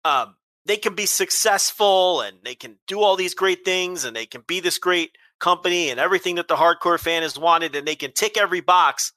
[0.05, 0.37] um,
[0.67, 4.43] they can be successful and they can do all these great things and they can
[4.47, 8.13] be this great company and everything that the hardcore fan has wanted and they can
[8.13, 9.13] tick every box.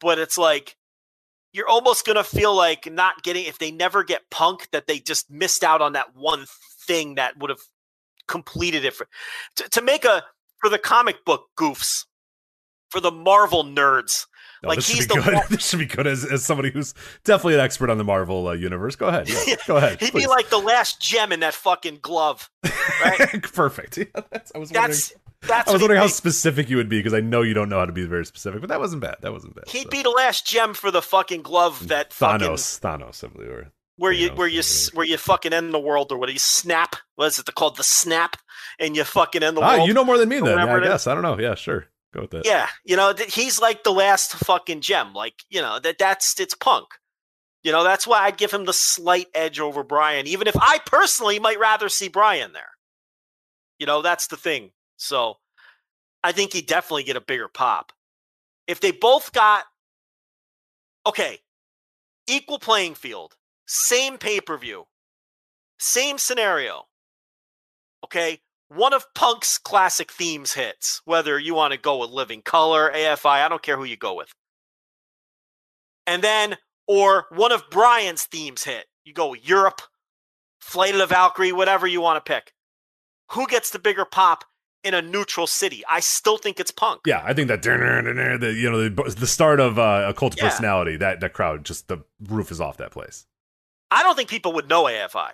[0.00, 0.76] But it's like
[1.54, 4.98] you're almost going to feel like not getting, if they never get Punk, that they
[4.98, 6.44] just missed out on that one
[6.86, 7.60] thing that would have
[8.28, 9.06] completed it for
[9.56, 10.22] to, to make a
[10.60, 12.04] for the comic book goofs
[12.90, 14.26] for the marvel nerds
[14.62, 15.34] No, like this he's the good.
[15.34, 16.94] one- this should be good as, as somebody who's
[17.24, 18.94] definitely an expert on the Marvel uh, universe.
[18.96, 19.28] Go ahead.
[19.28, 20.00] Yeah, go ahead.
[20.00, 20.24] He'd please.
[20.24, 22.48] be like the last gem in that fucking glove.
[23.04, 23.42] right?
[23.52, 23.98] perfect.
[23.98, 24.90] Yeah, that's, I was wondering.
[24.90, 25.12] That's
[25.46, 25.68] that's.
[25.68, 27.86] I was wondering how specific you would be because I know you don't know how
[27.86, 29.16] to be very specific, but that wasn't bad.
[29.20, 29.68] That wasn't bad.
[29.68, 29.90] He'd So.
[29.90, 32.80] be the last gem for the fucking glove that fucking Thanos.
[32.80, 33.50] Thanos, I believe.
[33.50, 34.62] Or, where you Thanos, where you
[34.94, 36.96] where you fucking end the world or what do you snap?
[37.16, 37.76] What is it called?
[37.76, 38.36] The snap,
[38.78, 39.88] and you fucking end the ah, world.
[39.88, 40.58] you know more than me then.
[40.58, 41.06] Yeah, I guess.
[41.06, 41.38] I don't know.
[41.38, 41.86] Yeah, sure.
[42.14, 42.44] Go with that.
[42.44, 45.14] Yeah, you know th- he's like the last fucking gem.
[45.14, 46.88] Like you know that that's it's Punk.
[47.62, 50.78] You know that's why I'd give him the slight edge over Bryan, even if I
[50.84, 52.70] personally might rather see Bryan there.
[53.78, 54.72] You know that's the thing.
[55.02, 55.38] So
[56.22, 57.92] I think he'd definitely get a bigger pop
[58.66, 59.64] if they both got
[61.06, 61.38] okay,
[62.28, 63.34] equal playing field,
[63.66, 64.86] same pay per view,
[65.78, 66.84] same scenario.
[68.04, 72.92] Okay, one of Punk's classic themes hits, whether you want to go with Living Colour,
[72.94, 74.32] AFI, I don't care who you go with.
[76.06, 78.86] And then, or one of Bryan's themes hit.
[79.04, 79.82] You go Europe,
[80.60, 82.52] Flight of the Valkyrie, whatever you want to pick.
[83.32, 84.44] Who gets the bigger pop
[84.84, 85.82] in a neutral city?
[85.88, 87.02] I still think it's Punk.
[87.06, 90.38] Yeah, I think that the you know the, the start of uh, a cult of
[90.38, 90.48] Yeah.
[90.48, 93.26] personality that that crowd just the roof is off that place.
[93.90, 95.30] I don't think people would know AFI.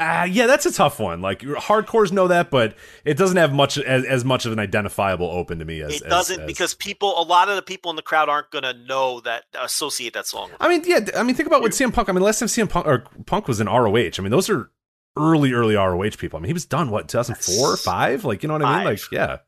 [0.00, 1.20] Uh, yeah, that's a tough one.
[1.20, 5.26] Like hardcores know that, but it doesn't have much as, as much of an identifiable
[5.28, 7.96] open to me as It doesn't as- because people, a lot of the people in
[7.96, 10.50] the crowd aren't going to know that, associate that song.
[10.60, 12.08] I mean, yeah, I mean, think about what CM Punk.
[12.08, 14.10] I mean, last time CM Punk or Punk was in ROH.
[14.18, 14.70] I mean, those are
[15.18, 16.38] early, early ROH people.
[16.38, 18.24] I mean, he was done what 2004, That's five?
[18.24, 18.84] Like, you know what I mean?
[18.86, 19.38] Like, yeah.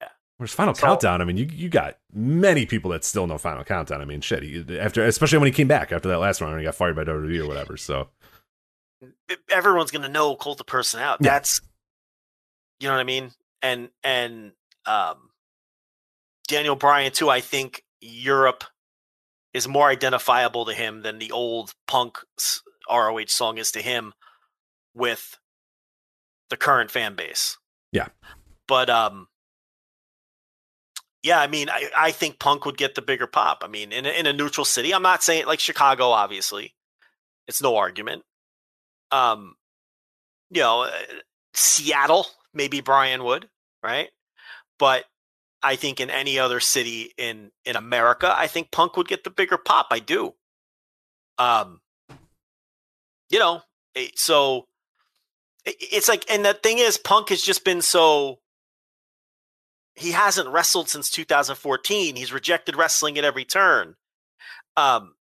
[0.00, 0.08] Yeah.
[0.36, 3.64] Whereas Final So- Countdown, I mean, you you got many people that still know Final
[3.64, 4.00] Countdown.
[4.00, 6.60] I mean, shit, he, after especially when he came back after that last round, when
[6.60, 7.76] he got fired by WWE or whatever.
[7.76, 8.08] So
[9.50, 11.24] everyone's going to know cult of personality.
[11.24, 11.32] Yeah.
[11.32, 11.60] That's
[12.80, 13.30] you know what I mean.
[13.62, 14.52] And and
[14.86, 15.30] um,
[16.48, 17.30] Daniel Bryan too.
[17.30, 18.64] I think Europe
[19.54, 22.18] is more identifiable to him than the old Punk
[22.90, 24.12] ROH song is to him
[24.94, 25.38] with
[26.50, 27.58] the current fan base.
[27.92, 28.08] Yeah.
[28.66, 29.28] but um.
[31.22, 33.62] Yeah, I mean, I, I think Punk would get the bigger pop.
[33.64, 36.74] I mean, in a, in a neutral city, I'm not saying like Chicago, obviously,
[37.46, 38.24] it's no argument
[39.14, 39.54] um
[40.50, 40.90] you know uh,
[41.54, 43.48] seattle maybe brian would
[43.82, 44.08] right
[44.78, 45.04] but
[45.62, 49.30] i think in any other city in in america i think punk would get the
[49.30, 50.34] bigger pop i do
[51.38, 51.80] um
[53.30, 53.62] you know
[53.96, 54.66] eh, so
[55.64, 58.38] it's like and the thing is punk has just been so
[59.94, 63.94] he hasn't wrestled since 2014 he's rejected wrestling at every turn.
[64.76, 65.14] Um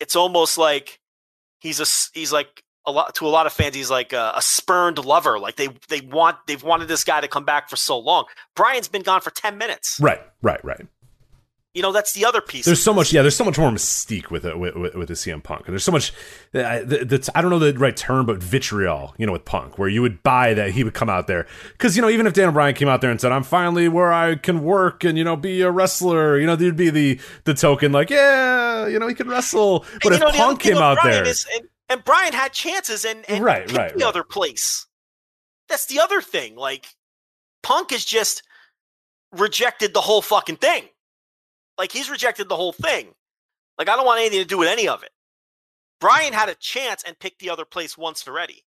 [0.00, 1.00] it's almost like
[1.60, 1.86] he's a
[2.18, 5.38] he's like a lot to a lot of fans he's like a, a spurned lover.
[5.38, 8.26] Like they they want they've wanted this guy to come back for so long.
[8.54, 9.98] Bryan's been gone for 10 minutes.
[10.00, 10.86] Right, right, right.
[11.74, 13.22] You know that's the other piece There's so much, yeah.
[13.22, 15.66] There's so much more mystique with it with, with, with the CM Punk.
[15.66, 16.12] There's so much.
[16.54, 19.14] Uh, th- that's I don't know the right term, but vitriol.
[19.18, 21.96] You know, with Punk, where you would buy that he would come out there because
[21.96, 24.36] you know even if Daniel Bryan came out there and said I'm finally where I
[24.36, 27.92] can work and you know be a wrestler, you know there'd be the the token
[27.92, 29.84] like yeah, you know he could wrestle.
[30.02, 33.04] But And, if know, Punk came out Bryan there, is- and, and brian had chances
[33.04, 34.02] and, and Right, right, the right.
[34.08, 34.86] other place
[35.68, 36.86] that's the other thing like
[37.62, 38.42] punk has just
[39.32, 40.84] rejected the whole fucking thing
[41.78, 43.14] like he's rejected the whole thing.
[43.78, 45.10] Like i don't want anything to do with any of it.
[46.00, 48.64] Bryan had a chance and picked the other place once already.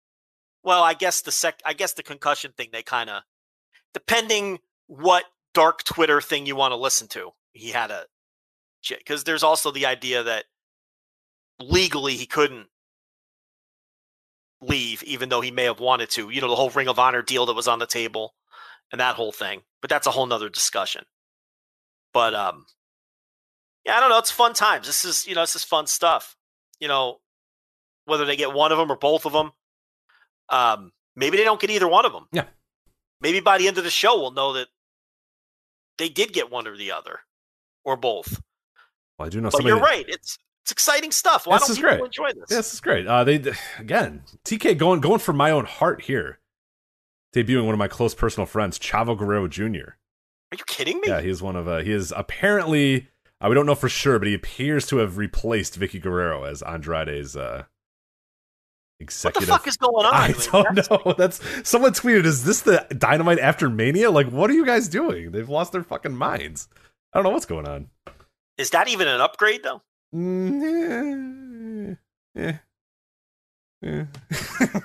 [0.63, 3.23] Well i guess the sec i guess the concussion thing they kind of
[3.95, 5.25] depending what
[5.55, 8.05] dark twitter thing you want to listen to he had a
[8.89, 10.45] because there's also the idea that
[11.61, 12.67] legally he couldn't
[14.61, 17.23] leave even though he may have wanted to you know the whole ring of honor
[17.23, 18.35] deal that was on the table
[18.91, 21.05] and that whole thing but that's a whole nother discussion.
[22.15, 22.65] But um
[23.85, 26.37] yeah i don't know it's fun times this is you know this is fun stuff
[26.81, 27.19] you know
[28.05, 29.53] whether they get one of them or both of them
[30.49, 32.45] um maybe they don't get either one of them Yeah.
[33.21, 34.69] maybe by the end of the show we'll know that
[35.99, 37.21] they did get one or the other
[37.85, 38.41] or both
[39.19, 39.69] well, I do know but somebody.
[39.75, 42.05] you're right it's it's exciting stuff why This don't is people great.
[42.05, 43.05] enjoy this Yeah, this is great.
[43.07, 43.43] Uh, they
[43.81, 46.39] again, TK going going for my own heart here,
[47.35, 49.65] debuting one of my close personal friends, Chavo Guerrero Jr.
[50.53, 53.09] are you kidding me Yeah, he is one of uh, he is apparently
[53.43, 56.63] uh, we don't know for sure, but he appears to have replaced Vickie Guerrero as
[56.63, 57.65] Andrade's uh,
[59.23, 61.15] what the fuck is going on I don't that's- know.
[61.19, 62.25] That's someone tweeted.
[62.25, 64.11] Is this the Dynamite after Mania?
[64.13, 65.33] Like, what are you guys doing?
[65.33, 66.69] They've lost their fucking minds.
[67.13, 67.89] I don't know what's going on.
[68.59, 69.83] Is that even an upgrade though?
[70.15, 71.97] Mm,
[72.37, 72.53] eh,
[73.85, 74.05] eh,
[74.63, 74.77] eh.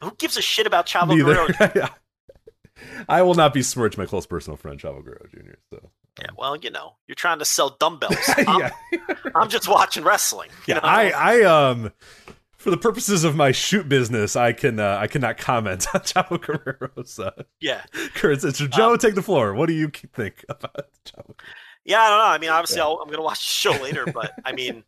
[0.00, 1.52] Who gives a shit about Chavo Neither.
[1.52, 1.88] Guerrero?
[3.08, 5.54] I will not be besmirch my close personal friend Chavo Guerrero Jr.
[5.70, 8.16] So Yeah, well, you know, you're trying to sell dumbbells.
[8.36, 8.70] I'm, yeah,
[9.34, 10.50] I'm just watching wrestling.
[10.66, 10.74] yeah.
[10.76, 10.80] know?
[10.84, 11.92] I I um
[12.56, 16.40] for the purposes of my shoot business, I can uh, I cannot comment on Chavo
[16.40, 17.82] Guerrero's uh, yeah,
[18.14, 18.72] current situation.
[18.76, 19.54] Joe, take the floor.
[19.54, 20.74] What do you think about
[21.04, 21.38] Chavo?
[21.84, 22.00] yeah.
[22.02, 22.24] I don't know.
[22.24, 24.82] I mean, obviously, I'll, I'm going to watch the show later, but I mean,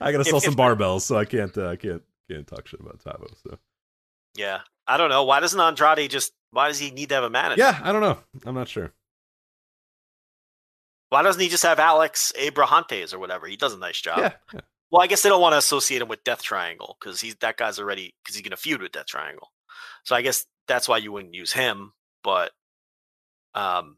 [0.00, 2.66] I gotta If- sell if- some barbells, so I can't uh, I can't can't talk
[2.66, 3.26] shit about Chavo.
[3.46, 3.58] So
[4.34, 5.24] yeah, I don't know.
[5.24, 6.32] Why doesn't Andrade just?
[6.50, 7.62] Why does he need to have a manager?
[7.62, 8.18] yeah, I don't know.
[8.44, 8.92] I'm not sure.
[11.08, 13.46] Why doesn't he just have Alex Abrahantes or whatever?
[13.46, 14.18] He does a nice job.
[14.18, 14.60] yeah, yeah.
[14.90, 17.56] Well, I guess they don't want to associate him with Death Triangle because he's that
[17.56, 19.48] guy's already because he's going to feud with Death Triangle.
[20.04, 21.92] So I guess that's why you wouldn't use him.
[22.22, 22.52] But
[23.54, 23.96] um,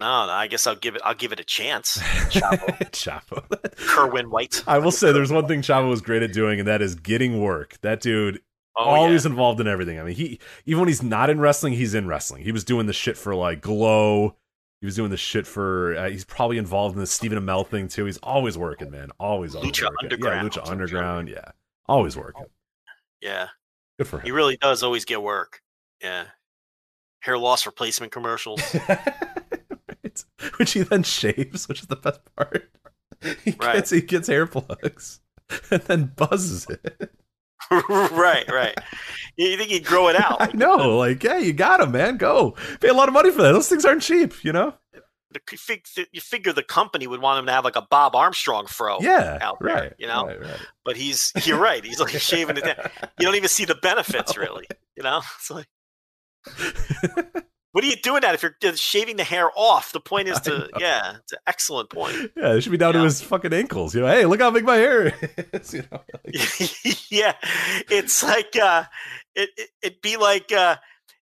[0.00, 1.02] no, no, I guess I'll give it.
[1.04, 1.98] I'll give it a chance.
[2.30, 3.86] Chavo, Chavo.
[3.88, 4.62] Kerwin White.
[4.66, 7.40] I will say there's one thing Chavo was great at doing, and that is getting
[7.40, 7.76] work.
[7.82, 8.40] That dude
[8.78, 9.30] Oh, always yeah.
[9.30, 9.98] involved in everything.
[9.98, 12.42] I mean, he even when he's not in wrestling, he's in wrestling.
[12.44, 14.36] He was doing the shit for like Glow.
[14.80, 15.96] He was doing the shit for.
[15.96, 18.04] Uh, he's probably involved in the Stephen Amell thing too.
[18.04, 19.10] He's always working, man.
[19.18, 19.96] Always, always Lucha working.
[20.12, 20.54] Underground.
[20.54, 21.28] Yeah, Lucha Underground.
[21.28, 21.50] Yeah,
[21.86, 22.44] always working.
[23.20, 23.48] Yeah,
[23.98, 24.24] Good for him.
[24.26, 25.60] he really does always get work.
[26.00, 26.26] Yeah,
[27.20, 28.60] hair loss replacement commercials.
[30.04, 30.24] Right.
[30.58, 32.70] Which he then shaves, which is the best part.
[33.44, 33.74] He Right.
[33.74, 35.20] gets he gets hair plugs
[35.72, 37.10] and then buzzes it.
[37.70, 38.76] right, right.
[39.36, 40.36] You think he'd grow it out?
[40.40, 42.16] I know, uh, like, yeah, you got him, man.
[42.16, 43.52] Go pay a lot of money for that.
[43.52, 44.74] Those things aren't cheap, you know.
[45.32, 48.96] The- You figure the company would want him to have like a Bob Armstrong fro.
[49.00, 49.92] yeah, out there, right.
[49.98, 50.26] you know?
[50.26, 50.60] right, right.
[50.84, 51.84] but he's you're right.
[51.84, 52.90] He's like shaving it down.
[53.20, 54.66] You don't even see the benefits really.
[54.96, 55.66] You know, it's like
[57.72, 59.92] what are you doing that if you're shaving the hair off?
[59.92, 62.16] The point is to yeah, it's an excellent point.
[62.36, 63.94] yeah, it should be down to his fucking ankles.
[63.94, 65.14] You know, hey, look how big my hair
[65.52, 65.74] is.
[65.74, 67.34] You know, like, yeah,
[67.90, 68.84] it's like uh,
[69.34, 70.76] it, it it'd be like uh,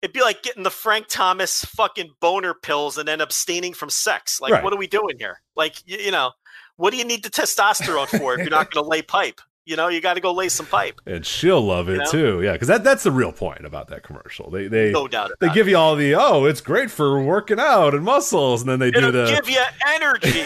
[0.01, 4.41] it'd be like getting the Frank Thomas fucking boner pills and then abstaining from sex.
[4.41, 4.63] Like, Right.
[4.63, 5.41] what are we doing here?
[5.55, 6.31] Like, you, you know,
[6.75, 9.39] what do you need the testosterone for if you're not going to lay pipe?
[9.65, 10.99] You know, you got to go lay some pipe.
[11.05, 12.11] and she'll love it You know?
[12.11, 12.41] too.
[12.41, 14.49] Yeah, because that that's the real point about that commercial.
[14.49, 15.53] They they No doubt they it.
[15.53, 18.91] give you all the oh, it's great for working out and muscles, and then they
[18.91, 20.43] do It'll the give you energy.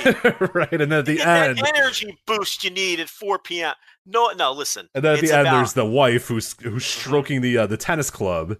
[0.53, 3.73] right, and then at the end, that energy boost you need at 4 p.m.
[4.05, 4.87] No, no, listen.
[4.93, 7.77] and then at the end, about- there's the wife who's who's stroking the uh, the
[7.77, 8.57] tennis club.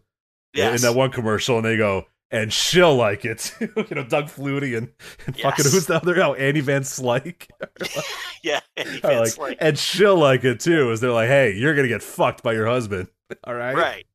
[0.54, 0.82] yes.
[0.82, 3.54] in that one commercial, and they go, and she'll like it.
[3.60, 4.90] you know, Doug Flutie and,
[5.26, 6.22] and fucking who's the other?
[6.24, 7.48] Oh, Andy Van Slyke.
[8.44, 10.92] yeah, and Are it's like, like, and she'll like it too.
[10.92, 13.08] Is they're like, hey, you're gonna get fucked by your husband.
[13.44, 14.06] All right, right,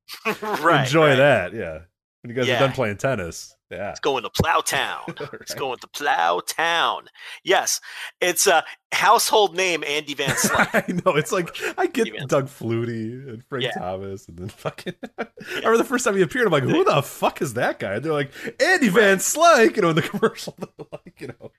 [0.43, 0.85] right.
[0.87, 1.17] Enjoy right.
[1.17, 1.55] that.
[1.55, 1.81] Yeah,
[2.23, 2.57] when you guys Yeah.
[2.57, 3.55] are done playing tennis.
[3.73, 5.19] Yeah, It's going to Plowtown.
[5.41, 5.59] It's Right.
[5.59, 7.07] going to Plowtown.
[7.43, 7.81] Yes,
[8.21, 8.63] it's a
[8.93, 10.89] household name, Andy Van Slyke.
[10.89, 11.17] I know.
[11.17, 13.73] It's like I get Andy Doug Flutie and Frank Yeah.
[13.73, 14.95] Thomas, and then fucking.
[15.19, 16.47] I remember the first time he appeared.
[16.47, 17.95] I'm like, who the fuck is that guy?
[17.95, 18.31] And they're like
[18.63, 19.77] Andy Van Slyke.
[19.77, 20.55] You know, in the commercial,
[20.93, 21.51] like you know,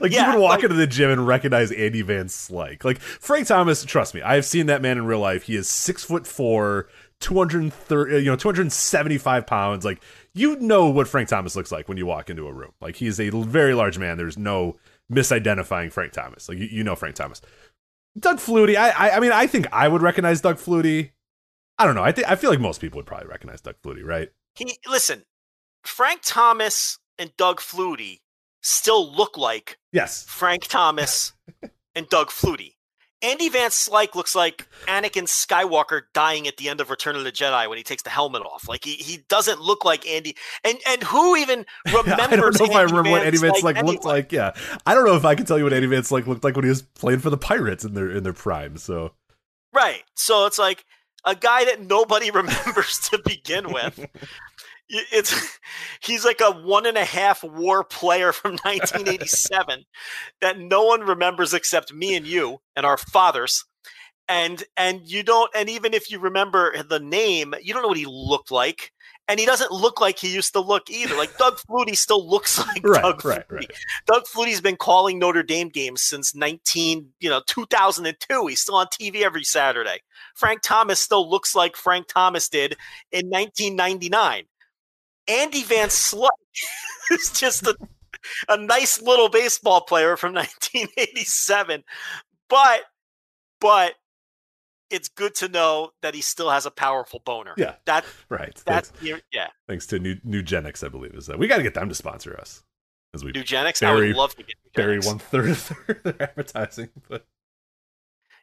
[0.00, 2.84] like Yeah, you would walk like- into the gym and recognize Andy Van Slyke.
[2.84, 3.84] Like Frank Thomas.
[3.84, 5.44] Trust me, I've seen that man in real life.
[5.44, 6.88] He is six foot four.
[7.20, 10.02] 230 you know 275 pounds like
[10.34, 13.20] you know what frank thomas looks like when you walk into a room like he's
[13.20, 14.76] a very large man there's no
[15.12, 17.40] misidentifying frank thomas like you, you know frank thomas
[18.18, 18.76] Doug Flutie.
[18.76, 21.12] I, I I mean I think I would recognize Doug Flutie.
[21.78, 22.02] I don't know.
[22.02, 24.28] I think I feel like most people would probably recognize Doug Flutie, right?
[24.54, 25.24] He listen,
[25.84, 28.20] Frank Thomas and Doug Flutie
[28.62, 30.24] still look like Yes.
[30.28, 31.32] Frank Thomas
[31.94, 32.71] and Doug Flutie.
[33.22, 37.32] Andy Van Slyke looks like Anakin Skywalker dying at the end of Return of the
[37.32, 38.68] Jedi when he takes the helmet off.
[38.68, 40.36] Like he, he doesn't look like Andy.
[40.64, 42.18] And and who even remembers?
[42.18, 44.32] I don't know if I remember what Eddie Van Slyke Slyke looked like.
[44.32, 44.52] Yeah,
[44.86, 46.64] I don't know if I can tell you what Eddie Van Slyke looked like when
[46.64, 48.76] he was playing for the Pirates in their in their prime.
[48.76, 49.12] So
[49.72, 50.02] Right.
[50.14, 50.84] So it's like
[51.24, 54.06] a guy that nobody remembers to begin with.
[54.92, 55.58] It's
[56.02, 59.84] he's like a one and a half war player from 1987
[60.40, 63.64] that no one remembers except me and you and our fathers.
[64.28, 67.96] And and you don't and even if you remember the name, you don't know what
[67.96, 68.92] he looked like.
[69.28, 71.16] And he doesn't look like he used to look either.
[71.16, 73.50] Like Doug Flutie still looks like right, Doug right, Flutie.
[73.50, 73.70] right.
[74.06, 78.46] Doug Flutie's been calling Notre Dame games since 19, you know, 2002.
[78.46, 80.00] He's still on TV every Saturday.
[80.34, 82.76] Frank Thomas still looks like Frank Thomas did
[83.12, 84.44] in 1999.
[85.28, 86.28] Andy Van Slyke
[87.10, 87.76] is just a,
[88.48, 91.84] a nice little baseball player from 1987.
[92.48, 92.82] But,
[93.60, 93.94] but
[94.90, 97.54] it's good to know that he still has a powerful boner.
[97.56, 98.54] Yeah, That, right.
[98.66, 99.48] that's, Thanks, yeah.
[99.68, 102.36] thanks to New Nugenix, I believe is that we got to get them to sponsor
[102.38, 102.62] us
[103.14, 103.82] as we Eugenics.
[103.82, 105.06] I Barry- would love to get bury eugenics.
[105.06, 107.26] one third of their advertising, but.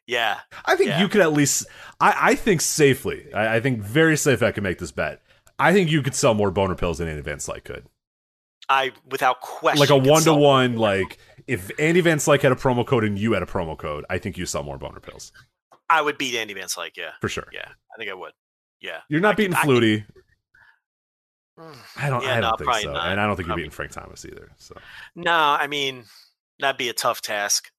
[0.07, 0.39] Yeah.
[0.65, 1.01] I think Yeah.
[1.01, 1.67] you could at least.
[1.99, 3.31] I, I think safely.
[3.31, 4.41] I, I think very safe.
[4.41, 5.21] I can make this bet.
[5.59, 7.85] I think you could sell more boner pills than Andy Van Slyke could.
[8.69, 12.55] I without question Like a one to one like if Andy Van Slyke had a
[12.55, 15.31] promo code and you had a promo code, I think you sell more boner pills
[15.89, 16.95] I would beat Andy Van Slyke.
[16.97, 17.47] Yeah, for sure.
[17.51, 18.31] yeah, I think I would.
[18.79, 20.05] Yeah, You're not I beating could- Flutie.
[21.97, 22.23] I don't.
[22.23, 23.07] Yeah, I no, don't think probably so, not.
[23.07, 24.49] and I don't think you're beating Frank Thomas either.
[24.57, 24.75] So
[25.15, 26.05] No, I mean
[26.59, 27.69] that'd be a tough task,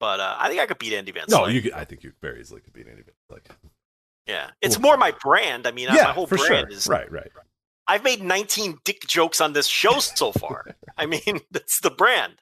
[0.00, 1.52] but uh, I think I could beat Andy Van no, Slyke.
[1.54, 1.62] you.
[1.62, 3.65] Could, I think you very easily could beat Andy Van Slyke.
[4.26, 5.66] Yeah, it's more my brand.
[5.66, 6.76] I mean, my whole for brand sure.
[6.76, 6.86] is.
[6.86, 7.30] Right, right.
[7.88, 10.74] I've made 19 dick jokes on this show so far.
[10.96, 12.34] I mean, that's the brand,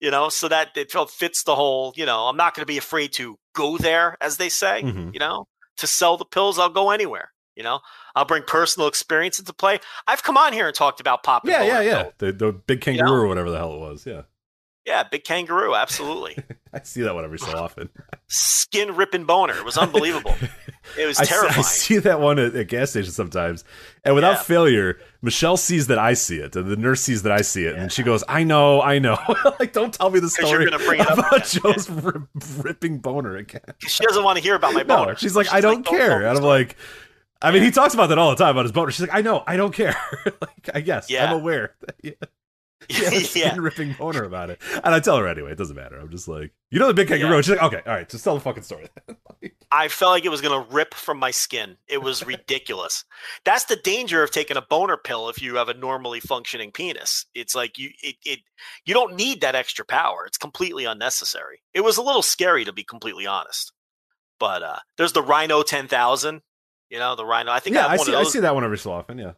[0.00, 0.28] you know.
[0.28, 1.92] So that it fits the whole.
[1.96, 4.82] You know, I'm not going to be afraid to go there, as they say.
[4.82, 5.12] Mhm.
[5.12, 5.46] You know,
[5.78, 7.32] to sell the pills, I'll go anywhere.
[7.56, 7.80] You know,
[8.14, 9.80] I'll bring personal experience into play.
[10.06, 11.50] I've come on here and talked about popping.
[11.50, 12.10] Yeah, yeah, yeah.
[12.18, 12.98] The the big You know?
[12.98, 14.06] kangaroo or whatever the hell it was.
[14.06, 14.22] Yeah,
[14.88, 16.38] Yeah, big kangaroo, absolutely.
[16.72, 17.90] I see that one every so often.
[18.26, 19.54] Skin ripping boner.
[19.54, 20.34] It was unbelievable.
[20.98, 21.58] It was I see, terrifying.
[21.58, 23.64] I see that one at, at gas stations sometimes,
[24.04, 24.42] and without Yeah.
[24.42, 27.74] failure, Michelle sees that I see it, and the nurse sees that I see it,
[27.76, 29.18] and she goes, "I know, I know."
[29.60, 31.44] like, don't tell me the you're story gonna bring it about.
[31.44, 32.22] Joe's rip,
[32.58, 33.60] ripping boner again.
[33.86, 35.16] She doesn't want to hear about my No, boner.
[35.16, 36.76] she's like, "I don't tell care," me and I'm like,
[37.42, 39.20] "I mean, he talks about that all the time about his boner." She's like, "I
[39.20, 39.96] know, I don't care."
[40.40, 41.30] like, I guess Yeah.
[41.30, 41.74] I'm aware.
[42.88, 43.10] yeah.
[43.34, 45.52] Yeah, ripping boner about it, and I tell her anyway.
[45.52, 45.98] It doesn't matter.
[45.98, 47.34] I'm just like, you know, the big kangaroo.
[47.34, 47.40] Yeah.
[47.40, 48.88] She's like, okay, all right, just tell the fucking story.
[49.70, 51.76] I felt like it was to rip from my skin.
[51.88, 53.04] It was ridiculous.
[53.44, 57.26] That's the danger of taking a boner pill if you have a normally functioning penis.
[57.34, 58.40] It's like you it, it
[58.86, 60.24] you don't need that extra power.
[60.26, 61.60] It's completely unnecessary.
[61.74, 63.72] It was a little scary to be completely honest.
[64.40, 66.40] But uh there's the Rhino 10,000,
[66.88, 67.52] you know, the Rhino.
[67.52, 68.14] I think I yeah, I one see.
[68.14, 69.18] I see that one every so often.
[69.18, 69.32] Yeah.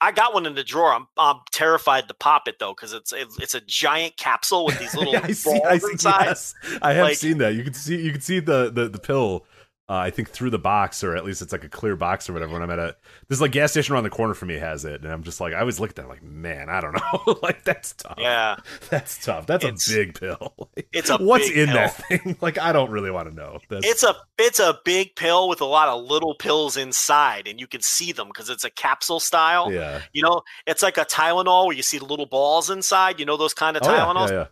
[0.00, 0.92] I got one in the drawer.
[0.94, 4.78] I'm, I'm terrified to pop it though cuz it's it, it's a giant capsule with
[4.78, 5.60] these little yeah, I see.
[5.66, 5.90] I see.
[5.92, 6.24] inside.
[6.26, 7.54] Yes, I have Like- seen that.
[7.54, 8.00] You can see.
[8.00, 9.44] You can see the the, the pill.
[9.90, 12.34] Uh, I think through the box, or at least it's like a clear box or
[12.34, 12.52] whatever.
[12.52, 12.94] When I'm at a
[13.28, 15.54] this like gas station around the corner from me has it, and I'm just like,
[15.54, 18.16] I always look at that like, man, I don't know, like that's tough.
[18.18, 18.56] Yeah.
[18.90, 19.46] that's tough.
[19.46, 20.68] That's It's- a big pill.
[20.92, 21.74] it's a what's in pill.
[21.76, 22.36] that thing?
[22.42, 23.60] Like, I don't really want to know.
[23.70, 27.58] That's, It's a it's a big pill with a lot of little pills inside, and
[27.58, 29.72] you can see them because it's a capsule style.
[29.72, 30.02] yeah.
[30.12, 33.18] You know, it's like a Tylenol where you see the little balls inside.
[33.18, 34.28] You know those kind of Oh, yeah, Tylenols.
[34.28, 34.46] yeah, yeah.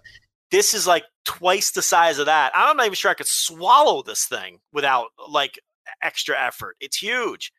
[0.51, 2.53] This is like twice the size of that.
[2.55, 5.59] I'm not even sure I could swallow this thing without like
[6.03, 6.77] extra effort.
[6.81, 7.53] It's huge,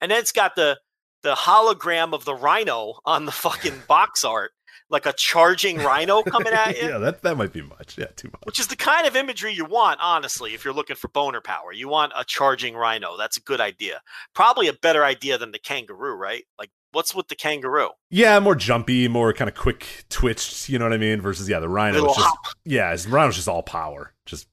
[0.00, 0.78] and then it's got the
[1.22, 4.52] the hologram of the rhino on the fucking box art,
[4.90, 7.96] like a charging rhino coming at you yeah, that that might be much.
[7.96, 8.42] Yeah, too much.
[8.44, 11.72] which is the kind of imagery you want, honestly, if you're looking for boner power.
[11.72, 13.16] You want a charging rhino.
[13.16, 14.00] That's a good idea.
[14.34, 16.44] Probably a better idea than the kangaroo, right?
[16.58, 17.90] Like, what's with the kangaroo?
[18.10, 20.68] Yeah, more jumpy, more kind of quick twitched.
[20.70, 21.20] You know what I mean?
[21.20, 22.54] Versus yeah, the rhino Little is just hop.
[22.64, 24.48] yeah, his rhino's just all power, just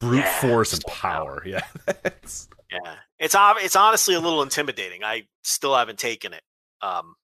[0.00, 1.42] brute Yeah, force and all power.
[1.46, 3.34] Yeah, It's- Yeah, it's
[3.64, 5.02] it's honestly a little intimidating.
[5.04, 6.42] I still haven't taken it.
[6.82, 7.14] Um,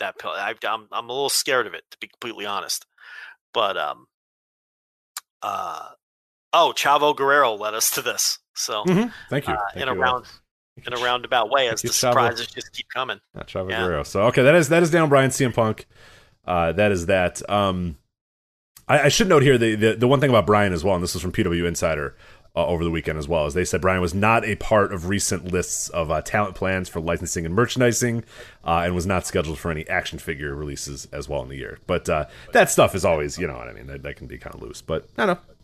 [0.00, 0.30] that pill.
[0.30, 2.84] I, I'm I'm a little scared of it, to be completely honest.
[3.54, 4.06] But um,
[5.42, 5.88] uh,
[6.52, 8.38] oh, Chavo Guerrero led us to this.
[8.54, 9.12] So Mhm.
[9.30, 9.54] thank you.
[9.54, 10.26] uh, Thank in a you, uh, round
[10.86, 13.20] in a roundabout way, as the surprises just keep coming.
[13.34, 13.82] Not Chavo Yeah.
[13.82, 14.02] Guerrero.
[14.02, 15.86] So okay, that is that is Daniel Bryan, CM Punk.
[16.46, 17.48] Uh, that is that.
[17.50, 17.98] Um,
[18.88, 21.02] I, I should note here the, the the one thing about Bryan as well, and
[21.02, 22.16] this is from PW Insider
[22.56, 25.08] uh, over the weekend as well, is they said Bryan was not a part of
[25.08, 28.24] recent lists of uh, talent plans for licensing and merchandising,
[28.64, 31.78] uh, and was not scheduled for any action figure releases as well in the year.
[31.86, 34.38] But uh, that stuff is always, you know what I mean, that, that can be
[34.38, 34.80] kind of loose.
[34.80, 35.54] But I don't know,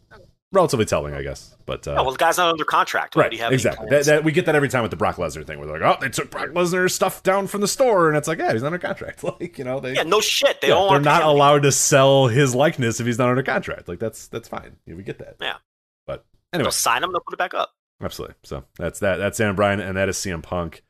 [0.53, 1.57] relatively telling, I guess.
[1.67, 3.17] But uh, Oh, well, the guy's not under contract.
[3.17, 3.89] Why Right, exactly.
[3.91, 5.97] That, that, we get that every time with the Brock Lesnar thing, where they're like,
[5.97, 8.63] "Oh, they took Brock Lesnar's stuff down from the store," and it's like, "Yeah, he's
[8.63, 10.61] not under contract." Like, you know, they yeah, no shit.
[10.61, 13.89] They yeah, don't they're not allowed to sell his likeness if he's not under contract.
[13.89, 14.77] Like, that's that's fine.
[14.87, 15.37] Yeah, we get that.
[15.41, 15.57] Yeah.
[16.07, 17.11] But anyway, They'll sign him.
[17.13, 17.73] They'll put it back up.
[18.03, 18.37] absolutely.
[18.45, 19.17] So that's that.
[19.17, 20.85] That's Sam Bryan, and that is CM Punk.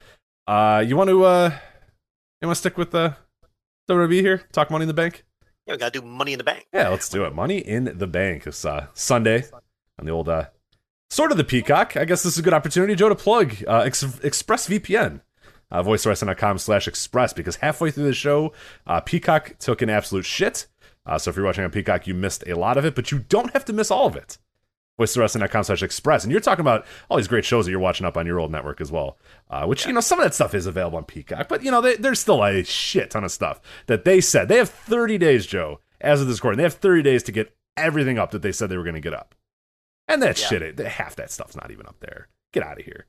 [0.47, 1.51] Uh, you want to uh,
[2.43, 3.17] you want to stick with the
[3.89, 4.39] WWE here?
[4.53, 5.25] Talk Money in the Bank.
[5.67, 6.67] Yeah, we gotta do Money in the Bank.
[6.73, 7.35] Yeah, let's do it.
[7.35, 8.47] Money in the Bank.
[8.47, 9.45] It's uh, Sunday
[9.99, 10.47] on the old uh,
[11.11, 11.97] sort of the Peacock.
[11.97, 15.21] I guess this is a good opportunity, Joe, to plug uh, Ex- ExpressVPN.
[15.71, 18.53] Uh, voicewrestling.com slash express because halfway through the show,
[18.87, 20.67] uh, Peacock took an absolute shit.
[21.07, 23.19] Uh, so if you're watching on Peacock, you missed a lot of it, but you
[23.19, 24.39] don't have to miss all of it.
[25.01, 26.23] VoiceWrestling.com slash express.
[26.25, 28.53] And you're talking about all these great shows that you're watching up on your old
[28.53, 29.19] network as well.
[29.51, 31.81] Uh, which, you know, some of that stuff is available on Peacock, but, you know,
[31.81, 34.49] they, there's still a shit ton of stuff that they said.
[34.49, 36.59] They have 30 days, Joe, as of this recording.
[36.59, 39.01] They have 30 days to get everything up that they said they were going to
[39.01, 39.35] get up.
[40.07, 40.47] And that Yeah.
[40.49, 42.29] shit, half that stuff's not even up there.
[42.53, 43.07] Get out of here.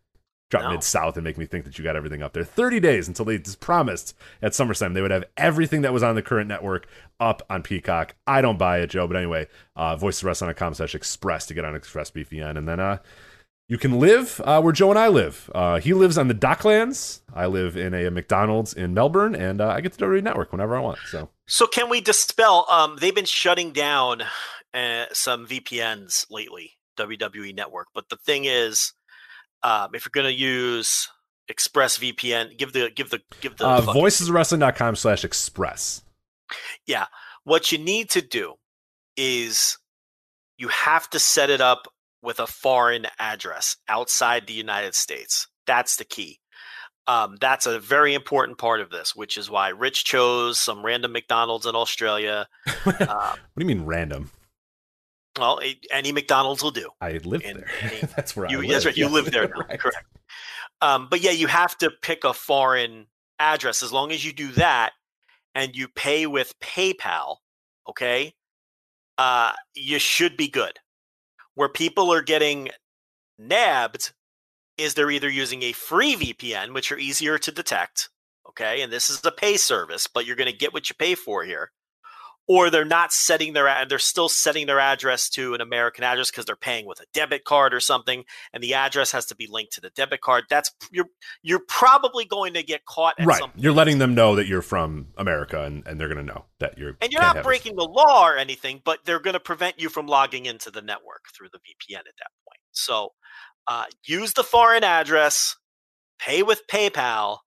[0.51, 0.71] Drop No.
[0.71, 2.43] mid south and make me think that you got everything up there.
[2.43, 6.13] 30 days until they just promised at SummerSlam they would have everything that was on
[6.15, 6.87] the current network
[7.19, 8.15] up on Peacock.
[8.27, 9.07] I don't buy it, Joe.
[9.07, 12.57] But anyway, uh, voicewrestling.com slash express to get on ExpressVPN.
[12.57, 12.99] And then uh,
[13.67, 15.49] you can live uh, where Joe and I live.
[15.55, 17.21] Uh, he lives on the Docklands.
[17.33, 20.77] I live in a, McDonald's in Melbourne, and uh, I get the WWE Network whenever
[20.77, 20.99] I want.
[21.09, 22.67] So, so can we dispel?
[22.69, 24.21] Um, they've been shutting down
[24.75, 27.87] uh, some VPNs lately, WWE Network.
[27.95, 28.93] But the thing is,
[29.65, 31.09] um, if you're going to use
[31.51, 36.03] ExpressVPN, give the give the give the uh, voiceswrestling.com slash express.
[36.85, 37.07] Yeah.
[37.43, 38.53] What you need to do
[39.17, 39.77] is
[40.57, 41.87] you have to set it up
[42.21, 45.47] with a foreign address outside the United States.
[45.67, 46.39] That's the key.
[47.07, 51.11] Um, that's a very important part of this, which is why Rich chose some random
[51.11, 52.47] McDonald's in Australia.
[52.83, 54.31] what Um, do you mean random?
[55.37, 55.59] Well,
[55.91, 56.89] any McDonald's will do.
[57.01, 58.09] I live and- there.
[58.15, 58.69] that's where I You, live.
[58.69, 58.97] that's right.
[58.97, 59.11] You yeah.
[59.11, 59.61] live there now.
[59.67, 59.79] Right.
[59.79, 60.05] Correct.
[60.81, 63.07] Um, but yeah, you have to pick a foreign
[63.39, 63.81] address.
[63.83, 64.91] As long as you do that
[65.53, 67.37] and you pay with PayPal,
[67.89, 68.33] okay,
[69.17, 70.79] uh, you should be good.
[71.55, 72.69] Where people are getting
[73.39, 74.11] nabbed
[74.77, 78.09] is they're either using a free VPN, which are easier to detect,
[78.49, 81.15] okay, and this is a pay service, but you're going to get what you pay
[81.15, 81.71] for here,
[82.47, 86.29] or they're not setting their ad- they're still setting their address to an American address
[86.29, 88.23] because they're paying with a debit card or something,
[88.53, 90.45] and the address has to be linked to the debit card.
[90.49, 91.07] That's you're
[91.41, 93.41] you're probably going to get caught at Right.
[93.55, 96.77] You're letting them know that you're from America, and, and they're going to know that
[96.77, 96.97] you're.
[97.01, 100.07] and you're not breaking the law or anything, but they're going to prevent you from
[100.07, 102.59] logging into the network through the VPN at that point.
[102.71, 103.13] So
[103.67, 105.55] uh, use the foreign address,
[106.19, 107.39] pay with PayPal,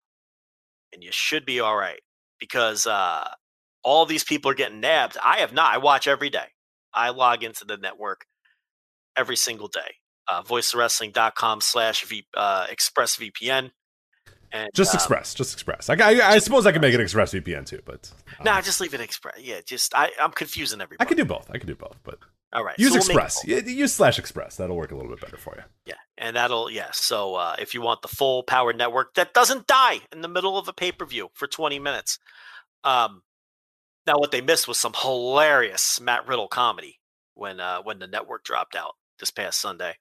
[0.92, 2.00] and you should be all right
[2.40, 3.28] because uh,
[3.84, 5.16] all these people are getting nabbed.
[5.22, 5.72] I have not.
[5.74, 6.46] I watch every day.
[6.92, 8.24] I log into the network
[9.16, 9.96] every single day.
[10.30, 13.70] Uh, voicewrestling.com slash v, uh, expressvpn.
[14.50, 15.34] And, Just uh, Express.
[15.34, 15.90] Just Express.
[15.90, 18.10] I, I, I suppose I can make an Express VPN too, but.
[18.38, 19.34] um, Nah, just leave it express.
[19.40, 21.06] Yeah, just I, I'm confusing everybody.
[21.06, 21.50] I can do both.
[21.52, 22.18] I can do both, but
[22.54, 22.78] All right.
[22.78, 23.44] use so we'll Express.
[23.46, 24.56] use slash Express.
[24.56, 25.64] That'll work a little bit better for you.
[25.84, 26.88] Yeah, and that'll yeah.
[26.92, 30.56] So uh, if you want the full power network that doesn't die in the middle
[30.56, 32.18] of a pay per view for 20 minutes,
[32.84, 33.20] um,
[34.08, 36.98] now what they missed was some hilarious Matt Riddle comedy
[37.34, 39.94] when uh, when the network dropped out this past Sunday,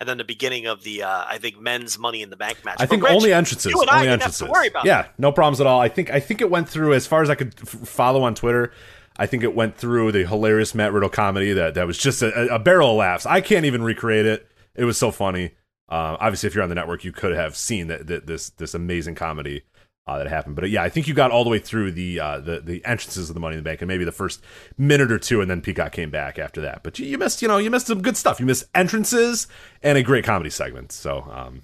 [0.00, 2.78] and then the beginning of the uh, I think men's Money in the Bank match.
[2.80, 3.70] I think Rich, only entrances.
[3.70, 4.46] you and I only have entrances.
[4.46, 5.80] to worry about yeah, no problems at all.
[5.80, 8.34] I think I think it went through as far as I could f- follow on
[8.34, 8.72] Twitter.
[9.16, 12.54] I think it went through the hilarious Matt Riddle comedy that that was just a,
[12.54, 13.26] a barrel of laughs.
[13.26, 14.48] I can't even recreate it.
[14.74, 15.52] It was so funny.
[15.88, 18.74] Uh, obviously, if you're on the network, you could have seen that, that this this
[18.74, 19.64] amazing comedy
[20.06, 20.54] uh, that happened.
[20.56, 22.84] But uh, yeah, I think you got all the way through the uh, the the
[22.84, 24.42] entrances of the Money in the Bank, and maybe the first
[24.78, 26.82] minute or two, and then Peacock came back after that.
[26.82, 28.40] But you, you missed, you know, you missed some good stuff.
[28.40, 29.46] You missed entrances
[29.82, 30.92] and a great comedy segment.
[30.92, 31.62] So, um,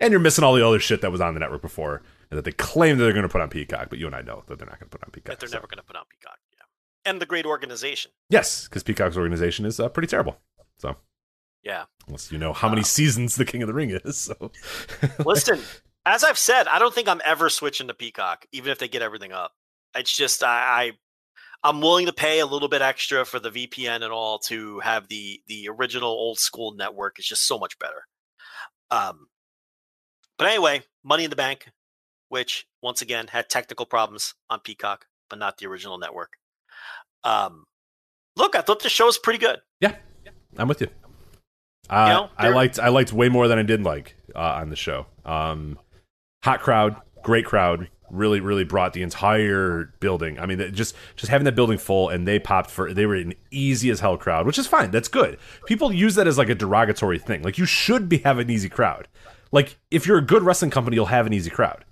[0.00, 2.44] and you're missing all the other shit that was on the network before, and that
[2.44, 4.58] they claim that they're going to put on Peacock, but you and I know that
[4.58, 5.30] they're not going to put on Peacock.
[5.32, 5.56] that they're so.
[5.56, 6.38] never going to put on Peacock.
[6.52, 8.12] Yeah, and the great organization.
[8.30, 10.38] Yes, because Peacock's organization is uh, pretty terrible.
[10.78, 10.96] So,
[11.64, 11.84] Yeah.
[12.06, 14.52] unless you know how many seasons the King of the Ring is, so
[15.26, 15.60] Listen,
[16.08, 19.02] as I've said, I don't think I'm ever switching to Peacock, even if they get
[19.02, 19.52] everything up.
[19.94, 20.92] It's just I, I
[21.68, 25.08] I'm willing to pay a little bit extra for the VPN and all to have
[25.08, 27.18] the the original old school network.
[27.18, 28.06] It's just so much better.
[28.90, 29.28] Um,
[30.38, 31.68] but anyway, Money in the Bank,
[32.28, 36.32] which once again had technical problems on Peacock, but not the original network.
[37.22, 37.66] Um,
[38.36, 39.58] look, I thought the show was pretty good.
[40.24, 40.88] yeah, I'm with you.
[41.90, 44.76] Uh, know, I liked I liked way more than I did like uh, on the
[44.76, 45.06] show.
[45.24, 45.78] Um,
[46.48, 50.38] hot crowd, great crowd, really really brought the entire building.
[50.38, 53.34] I mean, just just having that building full, and they popped for they were an
[53.50, 54.90] easy as hell crowd, which is fine.
[54.90, 55.38] That's good.
[55.66, 57.42] People use that as like a derogatory thing.
[57.42, 59.08] Like you should be have an easy crowd.
[59.52, 61.84] Like if you're a good wrestling company, you'll have an easy crowd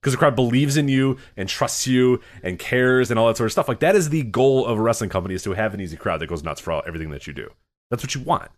[0.00, 3.48] because the crowd believes in you and trusts you and cares and all that sort
[3.48, 3.68] of stuff.
[3.68, 6.20] Like that is the goal of a wrestling company is to have an easy crowd
[6.20, 7.50] that goes nuts for all, everything that you do.
[7.90, 8.50] That's what you want.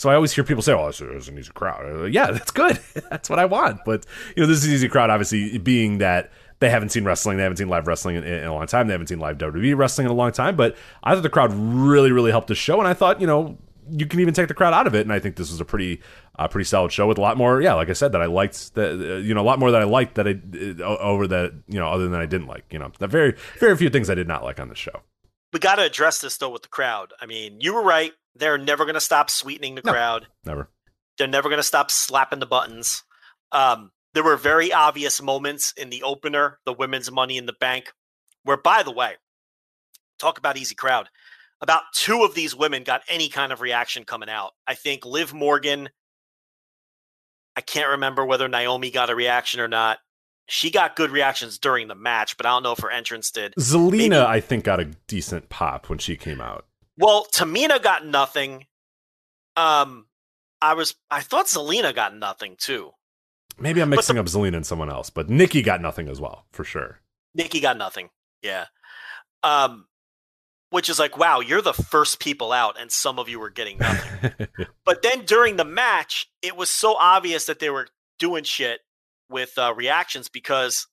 [0.00, 2.50] So I always hear people say, "Oh, this is an easy crowd." Like, yeah, that's
[2.50, 2.80] good.
[3.10, 3.84] that's what I want.
[3.84, 5.10] But you know, this is an easy crowd.
[5.10, 8.54] Obviously, being that they haven't seen wrestling, they haven't seen live wrestling in, in a
[8.54, 8.86] long time.
[8.86, 10.56] They haven't seen live WWE wrestling in a long time.
[10.56, 13.58] But I thought the crowd really, really helped the show, and I thought, you know,
[13.90, 15.02] you can even take the crowd out of it.
[15.02, 16.00] And I think this was a pretty,
[16.38, 17.60] uh, pretty solid show with a lot more.
[17.60, 18.74] Yeah, like I said, that I liked.
[18.76, 20.40] That uh, you know, a lot more that I liked that I
[20.82, 22.64] uh, over that you know, other than I didn't like.
[22.70, 25.02] You know, very, very few things I did not like on the show.
[25.52, 27.12] We got to address this though with the crowd.
[27.20, 28.12] I mean, you were right.
[28.34, 29.92] They're never going to stop sweetening the No.
[29.92, 30.26] crowd.
[30.44, 30.68] Never.
[31.18, 33.02] They're never going to stop slapping the buttons.
[33.52, 37.92] Um, there were very obvious moments in the opener, the women's Money in the Bank,
[38.44, 39.14] where, by the way,
[40.18, 41.08] talk about easy crowd.
[41.60, 44.52] About two of these women got any kind of reaction coming out.
[44.66, 45.90] I think Liv Morgan.
[47.56, 49.98] I can't remember whether Naomi got a reaction or not.
[50.48, 53.54] She got good reactions during the match, but I don't know if her entrance did.
[53.58, 56.64] Zelina, Maybe- I think, got a decent pop when she came out.
[57.00, 58.66] Well, Tamina got nothing.
[59.56, 60.06] Um,
[60.60, 62.90] I was I thought Zelina got nothing too.
[63.58, 66.62] Maybe I'm mixing up Zelina and someone else, but Nikki got nothing as well, for
[66.62, 67.00] sure.
[67.34, 68.10] Nikki got nothing.
[68.42, 68.66] Yeah.
[69.42, 69.86] Um
[70.68, 73.78] which is like, wow, you're the first people out and some of you were getting
[73.78, 74.46] nothing.
[74.84, 77.88] but then during the match, it was so obvious that they were
[78.20, 78.80] doing shit
[79.28, 80.86] with uh, reactions because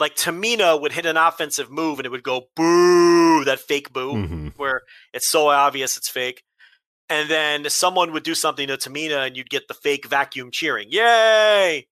[0.00, 4.14] like Tamina would hit an offensive move and it would go boo, that fake boo,
[4.14, 4.52] Mhm.
[4.56, 4.82] where
[5.12, 6.42] it's so obvious it's fake.
[7.08, 10.88] And then someone would do something to Tamina and you'd get the fake vacuum cheering.
[10.90, 11.86] Yay!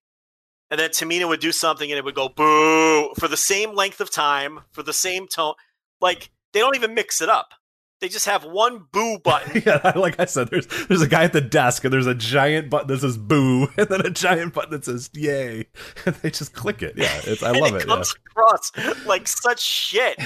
[0.70, 4.00] And then Tamina would do something and it would go boo for the same length
[4.00, 5.54] of time, for the same tone.
[6.00, 7.52] Like they don't even mix it up.
[8.00, 9.62] They just have one boo button.
[9.66, 12.70] yeah, like I said, there's there's a guy at the desk and there's a giant
[12.70, 15.66] button that says boo and then a giant button that says yay.
[16.06, 16.94] And they just click it.
[16.96, 17.88] Yeah, it's, I love it it.
[17.88, 17.94] yeah.
[17.94, 18.70] comes across
[19.04, 20.16] like such shit.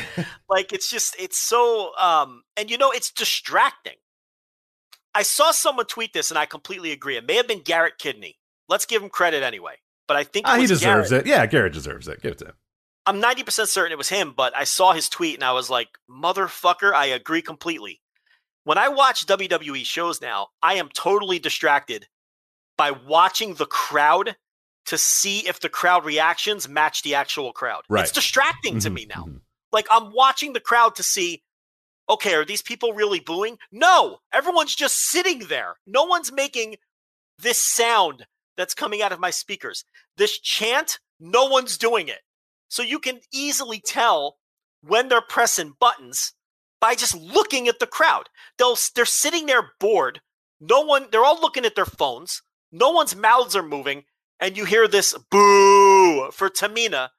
[0.51, 3.97] like it's just it's so um and you know it's distracting.
[5.15, 7.17] I saw someone tweet this and I completely agree.
[7.17, 8.39] It may have been Garrett Kidney.
[8.69, 9.75] Let's give him credit anyway.
[10.09, 11.27] But I think Ah, he deserves Garrett.
[11.27, 11.31] it.
[11.31, 12.21] Yeah, Garrett deserves it.
[12.23, 12.55] Give it to him.
[13.07, 15.89] I'm 90% certain it was him, but I saw his tweet and I was like,
[16.09, 18.01] motherfucker, I agree completely.
[18.65, 22.07] When I watch WWE shows now, I am totally distracted
[22.79, 24.37] by watching the crowd
[24.87, 27.83] to see if the crowd reactions match the actual crowd.
[27.89, 28.03] Right.
[28.03, 29.25] It's distracting to Mhm, me now.
[29.29, 29.41] mhm.
[29.73, 31.43] Like I'm watching the crowd to see,
[32.09, 33.59] okay, are these people really booing?
[33.73, 35.77] No, everyone's just sitting there.
[35.87, 36.77] No one's making
[37.39, 38.27] this sound
[38.57, 39.85] that's coming out of my speakers.
[40.17, 42.21] This chant, no one's doing it.
[42.73, 44.39] So you can easily tell
[44.81, 46.33] when they're pressing buttons
[46.81, 48.31] by just looking at the crowd.
[48.57, 50.23] They'll they're sitting there bored.
[50.59, 52.41] No one they're all looking at their phones.
[52.73, 54.05] No one's mouths are moving
[54.41, 57.11] and you hear this boo for Tamina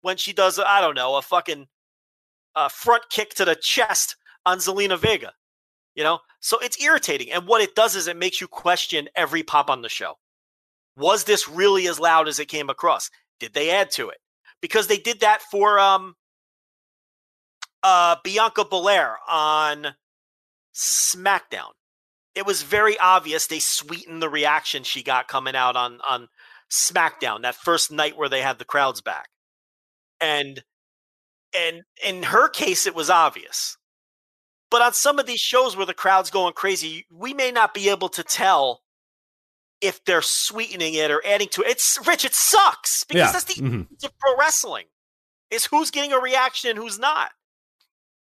[0.00, 1.68] when she does I don't know, a fucking
[2.56, 5.34] uh, front kick to the chest on Zelina Vega.
[5.94, 6.18] You know?
[6.40, 9.82] So it's irritating and what it does is it makes you question every pop on
[9.82, 10.14] the show.
[10.96, 13.08] Was this really as loud as it came across?
[13.38, 14.18] Did they add to it?
[14.66, 16.16] Because they did that for um
[17.84, 19.94] uh Bianca Belair on
[20.74, 21.70] SmackDown.
[22.34, 26.26] It was very obvious they sweetened the reaction she got coming out on on
[26.68, 29.28] SmackDown that first night where they had the crowds back.
[30.20, 30.64] And
[31.56, 33.76] and in her case it was obvious.
[34.68, 37.88] But on some of these shows where the crowd's going crazy, we may not be
[37.88, 38.80] able to tell
[39.80, 41.68] if they're sweetening it or adding to it.
[41.72, 43.32] It's Rich, it sucks because Yeah.
[43.32, 43.84] that's the Mhm.
[43.86, 44.86] essence of pro wrestling
[45.50, 47.32] is who's getting a reaction and who's not.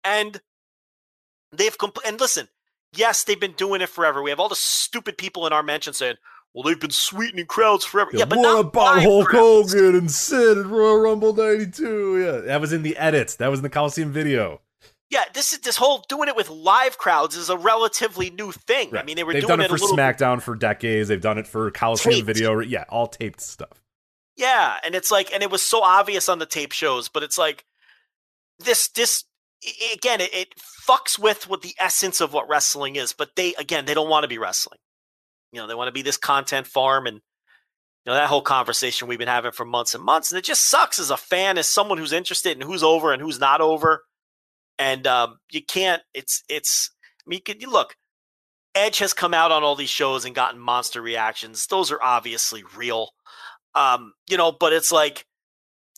[0.04, 0.42] And
[1.52, 2.50] they've compl- and listen,
[2.94, 4.22] yes, they've been doing it forever.
[4.22, 6.18] We have all the stupid people in our mention saying,
[6.54, 9.74] "Well, they've been sweetening crowds forever." Yeah, but what not about Hulk crowds.
[9.74, 12.18] Hogan and Sid at Royal Rumble '92?
[12.20, 13.36] Yeah, that was in the edits.
[13.36, 14.60] That was in the Coliseum video.
[15.14, 18.98] Yeah, this is this whole doing it with live crowds is a relatively new thing.
[18.98, 21.08] I mean, they were They've doing done it it for a little SmackDown for decades.
[21.08, 22.26] They've done it for Coliseum Taped.
[22.26, 22.60] video.
[22.62, 23.80] Yeah, all taped stuff.
[24.36, 27.38] Yeah, and it's like, and it was so obvious on the tape shows, but it's
[27.38, 27.64] like
[28.58, 29.24] this, this
[29.94, 30.56] again, it, it
[30.90, 33.14] fucks with what the essence of what wrestling is.
[33.14, 34.80] But they, again, they don't want to be wrestling.
[35.52, 37.22] You know, they want to be this content farm, and you
[38.08, 40.98] know that whole conversation we've been having for months and months, and it just sucks
[40.98, 44.02] as a fan, as someone who's interested in who's over and who's not over,
[44.84, 46.02] and um, you can't.
[46.14, 46.92] It's it's.
[47.26, 47.96] I mean, you could you look.
[48.76, 51.68] Edge has come out on all these shows and gotten monster reactions.
[51.68, 53.12] Those are obviously real.
[53.76, 55.26] Um, you know, but it's like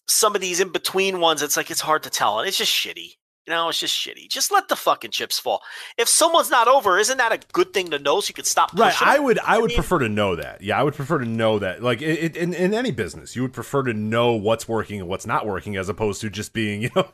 [0.07, 2.39] some of these in between ones, it's like it's hard to tell.
[2.39, 3.13] And it's just shitty.
[3.47, 4.27] You know, it's just shitty.
[4.27, 5.61] Just let the fucking chips fall.
[5.99, 8.72] If someone's not over, isn't that a good thing to know so you can stop
[8.73, 8.99] Right.
[8.99, 9.38] I would.
[9.38, 10.61] I would mean- prefer to know that.
[10.61, 11.84] Yeah, I would prefer to know that.
[11.84, 15.07] Like it, it, in in any business, you would prefer to know what's working and
[15.07, 17.07] what's not working, as opposed to just being you know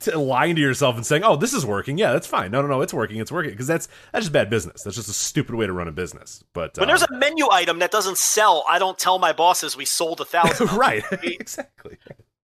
[0.00, 1.98] to lying to yourself and saying, "Oh, this is working.
[1.98, 2.52] Yeah, that's fine.
[2.52, 3.18] No, no, no, it's working.
[3.18, 4.82] It's working." Because that's that's just bad business.
[4.84, 6.44] That's just a stupid way to run a business.
[6.52, 9.76] But When um, there's a menu item that doesn't sell, I don't tell my bosses
[9.76, 10.72] we sold a thousand.
[10.78, 11.98] right, exactly.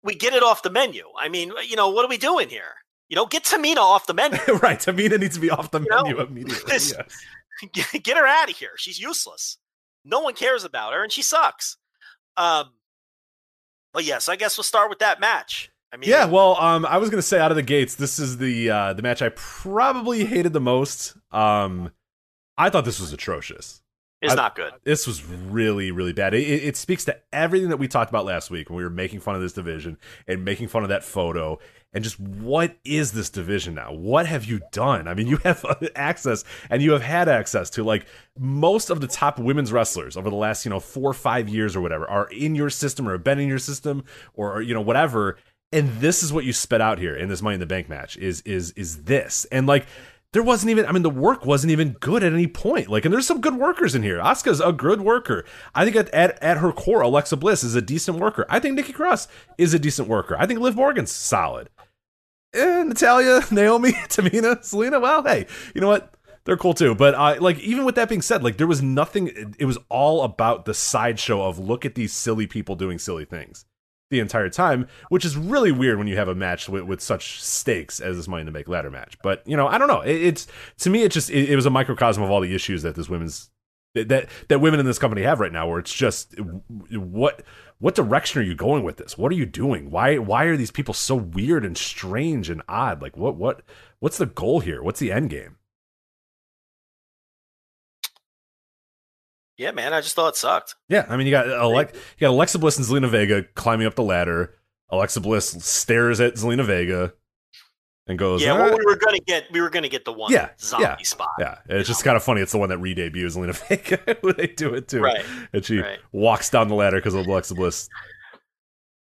[0.02, 1.04] we get it off the menu.
[1.18, 2.74] I mean, you know, what are we doing here?
[3.08, 4.38] You know, get Tamina off the menu.
[4.62, 4.78] right.
[4.78, 6.62] Tamina needs to be off the You know, menu immediately.
[6.68, 6.92] yes.
[7.72, 8.72] get her out of here.
[8.76, 9.58] She's useless.
[10.04, 11.76] No one cares about her, and she sucks.
[12.36, 12.70] Um,
[13.92, 15.70] but yes, I guess we'll start with that match.
[15.92, 18.36] I mean, Yeah, well, um, I was gonna say out of the gates, this is
[18.36, 21.16] the uh, the match I probably hated the most.
[21.32, 21.90] Um,
[22.58, 23.80] I thought this was atrocious.
[24.20, 24.72] it's I- not good.
[24.84, 26.34] This was really, really bad.
[26.34, 29.20] It, it speaks to everything that we talked about last week when we were making
[29.20, 31.58] fun of this division and making fun of that photo.
[31.92, 33.92] And just what is this division now?
[33.92, 35.08] What have you done?
[35.08, 35.64] I mean, you have
[35.96, 38.06] access and you have had access to like
[38.38, 41.74] most of the top women's wrestlers over the last, you know, four or five years
[41.74, 44.04] or whatever are in your system or have been in your system
[44.34, 45.38] or, you know, whatever.
[45.72, 48.16] And this is what you spit out here in this Money in the Bank match
[48.18, 49.46] is is is this.
[49.50, 49.86] And like
[50.32, 52.88] there wasn't even I mean the work wasn't even good at any point.
[52.88, 54.18] Like and there's some good workers in here.
[54.18, 55.44] Asuka's a good worker.
[55.74, 58.44] I think at, at, at her core, Alexa Bliss is a decent worker.
[58.48, 60.36] I think Nikki Cross is a decent worker.
[60.38, 61.70] I think Liv Morgan's solid.
[62.52, 66.14] And Natalya, Naomi, Tamina, Zelina, well, hey, you know what?
[66.44, 66.94] They're cool too.
[66.94, 70.22] But uh, like even with that being said, like there was nothing it was all
[70.22, 73.66] about the sideshow of look at these silly people doing silly things
[74.10, 77.42] the entire time, which is really weird when you have a match with, with such
[77.42, 79.18] stakes as this Money in the Make ladder match.
[79.22, 80.00] But you know, I don't know.
[80.00, 80.46] It, it's
[80.78, 83.08] to me, it just it, it, was a microcosm of all the issues that this
[83.08, 83.50] women's
[83.94, 86.34] that that women in this company have right now, where it's just
[86.90, 87.42] what
[87.78, 89.18] what direction are you going with this?
[89.18, 89.90] What are you doing?
[89.90, 93.02] Why why are these people so weird and strange and odd?
[93.02, 93.62] Like what what
[94.00, 94.82] what's the goal here?
[94.82, 95.57] What's the end game?
[99.58, 100.76] Yeah, man, I just thought it sucked.
[100.88, 103.88] Yeah, I mean, you got uh, Alex, you got Alexa Bliss and Zelina Vega climbing
[103.88, 104.54] up the ladder.
[104.88, 107.12] Alexa Bliss stares at Zelina Vega
[108.06, 108.76] and goes, "Yeah, well, ah.
[108.76, 111.30] we were gonna get, we were gonna get the one yeah, zombie yeah, spot.
[111.40, 112.40] Yeah, it's just kind of funny.
[112.40, 115.24] It's the one that re-debuts Zelina Vega they do it too, right?
[115.52, 115.98] And she right.
[116.12, 117.88] walks down the ladder because Alexa Bliss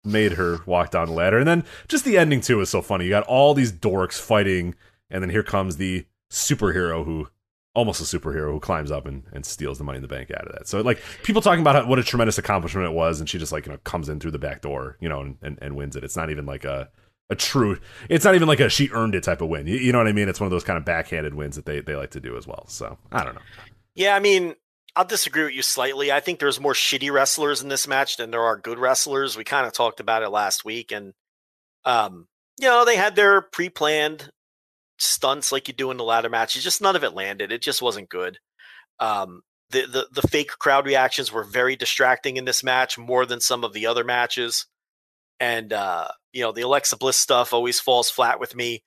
[0.04, 3.04] made her walk down the ladder, and then just the ending too is so funny.
[3.04, 4.74] You got all these dorks fighting,
[5.10, 7.28] and then here comes the superhero who
[7.76, 10.46] almost a superhero who climbs up and, and steals the money in the bank out
[10.46, 10.66] of that.
[10.66, 13.52] So like people talking about how, what a tremendous accomplishment it was, and she just
[13.52, 15.94] like you know comes in through the back door, you know, and, and, and wins
[15.94, 16.02] it.
[16.02, 16.88] It's not even like a
[17.28, 17.78] a true.
[18.08, 19.66] It's not even like a she earned it type of win.
[19.66, 20.28] You, you know what I mean?
[20.28, 22.46] It's one of those kind of backhanded wins that they they like to do as
[22.46, 22.66] well.
[22.66, 23.42] So I don't know.
[23.94, 24.54] Yeah, I mean.
[24.98, 26.10] I'll disagree with you slightly.
[26.10, 29.36] I think there's more shitty wrestlers in this match than there are good wrestlers.
[29.36, 31.12] We kind of talked about it last week, and
[31.84, 32.28] um,
[32.58, 34.30] you know they had their pre-planned
[34.98, 36.64] stunts like you do in the ladder matches.
[36.64, 37.52] Just none of it landed.
[37.52, 38.38] It just wasn't good.
[38.98, 43.40] Um, the, the the fake crowd reactions were very distracting in this match, more than
[43.40, 44.66] some of the other matches.
[45.40, 48.84] And uh, you know, the Alexa Bliss stuff always falls flat with me.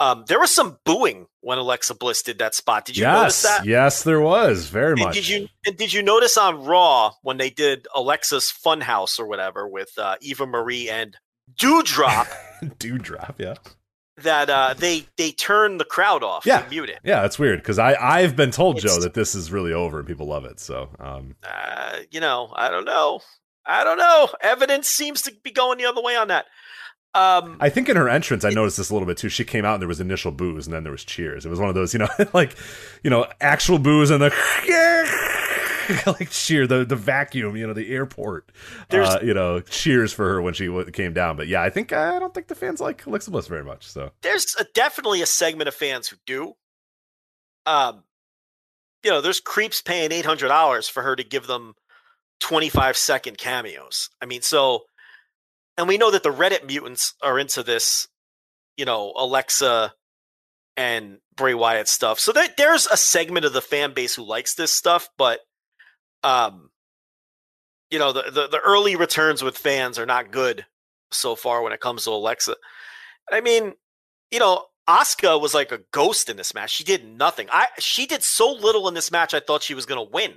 [0.00, 2.84] Um, there was some booing when Alexa Bliss did that spot.
[2.84, 3.64] Did you yes, notice that?
[3.64, 5.14] Yes, there was very and much.
[5.14, 9.66] Did you and did you notice on Raw when they did Alexa's Funhouse or whatever
[9.66, 11.16] with uh, Eva Marie and
[11.58, 12.28] Doudrop?
[12.78, 13.54] Doudrop, yeah
[14.22, 16.46] that uh, they they turn the crowd off.
[16.46, 16.98] Yeah, mute it.
[17.04, 19.98] Yeah, that's weird because I I've been told it's, Joe that this is really over
[19.98, 20.60] and people love it.
[20.60, 23.20] So, um, uh, you know, I don't know,
[23.66, 24.28] I don't know.
[24.40, 26.46] Evidence seems to be going the other way on that.
[27.14, 29.28] Um, I think in her entrance, I noticed this a little bit too.
[29.28, 31.46] She came out and there was initial boos and then there was cheers.
[31.46, 32.56] It was one of those, you know, like
[33.02, 34.30] you know, actual boos and the
[36.06, 38.50] like cheer the the vacuum, you know, the airport.
[38.88, 41.36] There's, uh, you know, cheers for her when she w- came down.
[41.36, 43.86] But yeah, I think I don't think the fans like Alexa Bliss very much.
[43.86, 46.54] So there's a, definitely a segment of fans who do.
[47.66, 48.04] Um,
[49.04, 51.74] you know, there's creeps paying eight hundred dollars for her to give them
[52.40, 54.10] twenty five second cameos.
[54.20, 54.84] I mean, so,
[55.76, 58.08] and we know that the Reddit mutants are into this.
[58.76, 59.92] You know, Alexa
[60.76, 62.20] and Bray Wyatt stuff.
[62.20, 65.40] So there, there's a segment of the fan base who likes this stuff, but
[66.22, 66.70] um,
[67.90, 70.66] you know, the, the, the early returns with fans are not good
[71.10, 72.54] so far when it comes to Alexa.
[73.30, 73.74] I mean,
[74.30, 76.70] you know, Asuka was like a ghost in this match.
[76.70, 77.48] She did nothing.
[77.52, 79.34] I she did so little in this match.
[79.34, 80.32] I thought she was going to win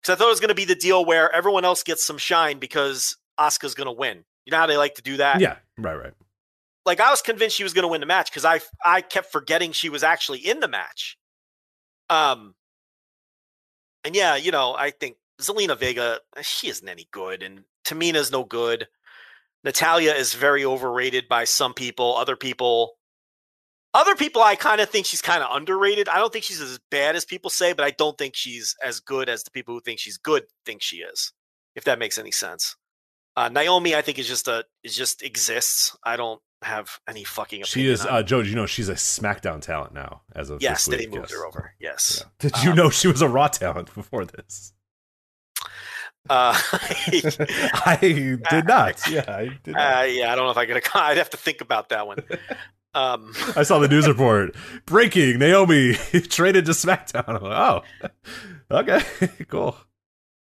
[0.00, 2.18] because I thought it was going to be the deal where everyone else gets some
[2.18, 4.24] shine because Asuka's going to win.
[4.44, 5.40] You know how they like to do that?
[5.40, 6.12] Yeah, right, right.
[6.84, 9.32] Like I was convinced she was going to win the match because I I kept
[9.32, 11.16] forgetting she was actually in the match.
[12.10, 12.54] Um,
[14.04, 18.30] and yeah, you know, I think Zelina Vega, eh, she isn't any good, and Tamina's
[18.30, 18.88] no good.
[19.64, 22.16] Natalya is very overrated by some people.
[22.16, 22.94] Other people,
[23.94, 26.08] other people, I kind of think she's kind of underrated.
[26.08, 29.00] I don't think she's as bad as people say, but I don't think she's as
[29.00, 31.32] good as the people who think she's good think she is.
[31.74, 32.76] If that makes any sense.
[33.36, 35.96] Uh, Naomi, I think is just a is just exists.
[36.04, 37.64] I don't have any fucking.
[37.64, 38.40] She is uh, Joe.
[38.40, 40.22] You know she's a SmackDown talent now.
[40.34, 41.32] As of yes, they moved yes.
[41.32, 41.74] her over.
[41.80, 42.24] Yes.
[42.24, 42.50] Yeah.
[42.50, 44.72] Did you um, know she was a Raw talent before this?
[46.28, 47.98] Uh, I
[48.50, 49.00] did not.
[49.10, 49.74] Yeah, I did.
[49.74, 50.02] Not.
[50.02, 50.82] Uh, yeah, I don't know if I could.
[50.94, 52.18] I'd have to think about that one.
[52.94, 54.54] Um, I saw the news report.
[54.86, 57.40] Breaking: Naomi traded to SmackDown.
[57.40, 57.82] Like,
[58.70, 59.02] oh, okay,
[59.48, 59.76] cool.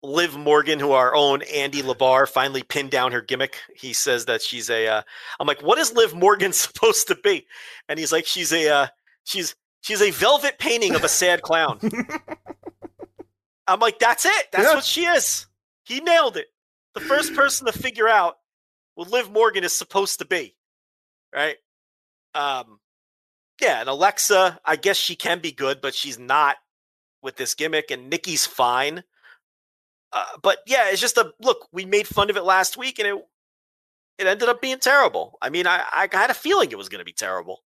[0.04, 3.58] Liv Morgan, who our own Andy Labar finally pinned down her gimmick.
[3.76, 4.88] He says that she's a.
[4.88, 5.04] am
[5.40, 7.46] uh, like, what is Liv Morgan supposed to be?
[7.88, 8.70] And he's like, she's a.
[8.70, 8.88] Uh,
[9.24, 11.80] she's she's a velvet painting of a sad clown.
[13.68, 14.48] I'm like, that's it.
[14.52, 14.76] That's yeah.
[14.76, 15.48] what she is.
[15.84, 16.48] He nailed it.
[16.94, 18.38] The first person to figure out
[18.96, 20.56] what Liv Morgan is supposed to be,
[21.34, 21.58] right?
[22.34, 22.80] Um,
[23.62, 26.58] yeah, and Alexa, I guess she can be good, but she's not
[27.22, 27.92] with this gimmick.
[27.92, 29.04] And Nikki's fine.
[30.14, 31.68] Uh, but yeah, it's just a look.
[31.72, 33.26] We made fun of it last week, and it
[34.18, 35.38] it ended up being terrible.
[35.42, 37.64] I mean, I I had a feeling it was going to be terrible.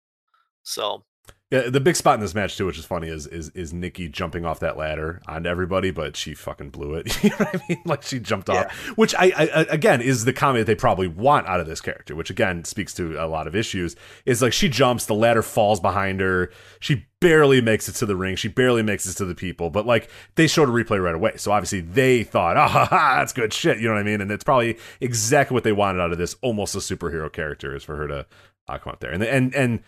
[0.64, 1.04] So
[1.52, 4.10] Yeah, the big spot in this match too, which is funny, is is is Nikki
[4.10, 7.24] jumping off that ladder onto everybody, but she fucking blew it.
[7.24, 7.82] you know what I mean?
[7.86, 11.60] Like she jumped off, which I, I again is the comment they probably want out
[11.60, 13.96] of this character, which again speaks to a lot of issues.
[14.26, 18.18] Is like she jumps, the ladder falls behind her, she barely makes it to the
[18.18, 21.16] ring, she barely makes it to the people, but like they showed a replay right
[21.16, 23.78] away, so obviously they thought, oh, ha, ha, that's good shit.
[23.80, 24.20] You know what I mean?
[24.20, 27.84] And it's probably exactly what they wanted out of this almost a superhero character is
[27.84, 28.26] for her to
[28.68, 29.80] uh, come up there, and and and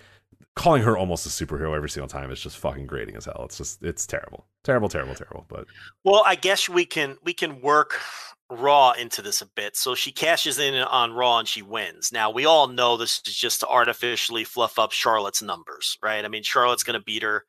[0.56, 3.42] calling her almost a superhero every single time is just fucking grating as hell.
[3.44, 5.46] It's just it's terrible, terrible, terrible, terrible.
[5.50, 5.66] But
[6.06, 8.00] Well, I guess we can we can work
[8.50, 9.76] Raw into this a bit.
[9.76, 12.12] So she cashes in on Raw and she wins.
[12.12, 16.24] Now we all know this is just to artificially fluff up Charlotte's numbers, right?
[16.24, 17.46] I mean, Charlotte's going to beat her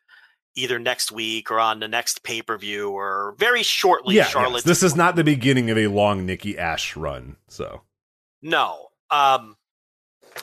[0.55, 4.14] either next week or on the next pay per view or very shortly.
[4.16, 4.55] yeah, Charlotte.
[4.55, 7.36] yes, this is not the beginning of a long Nikki Ash run.
[7.48, 7.82] So
[8.43, 8.89] No.
[9.10, 9.56] Um,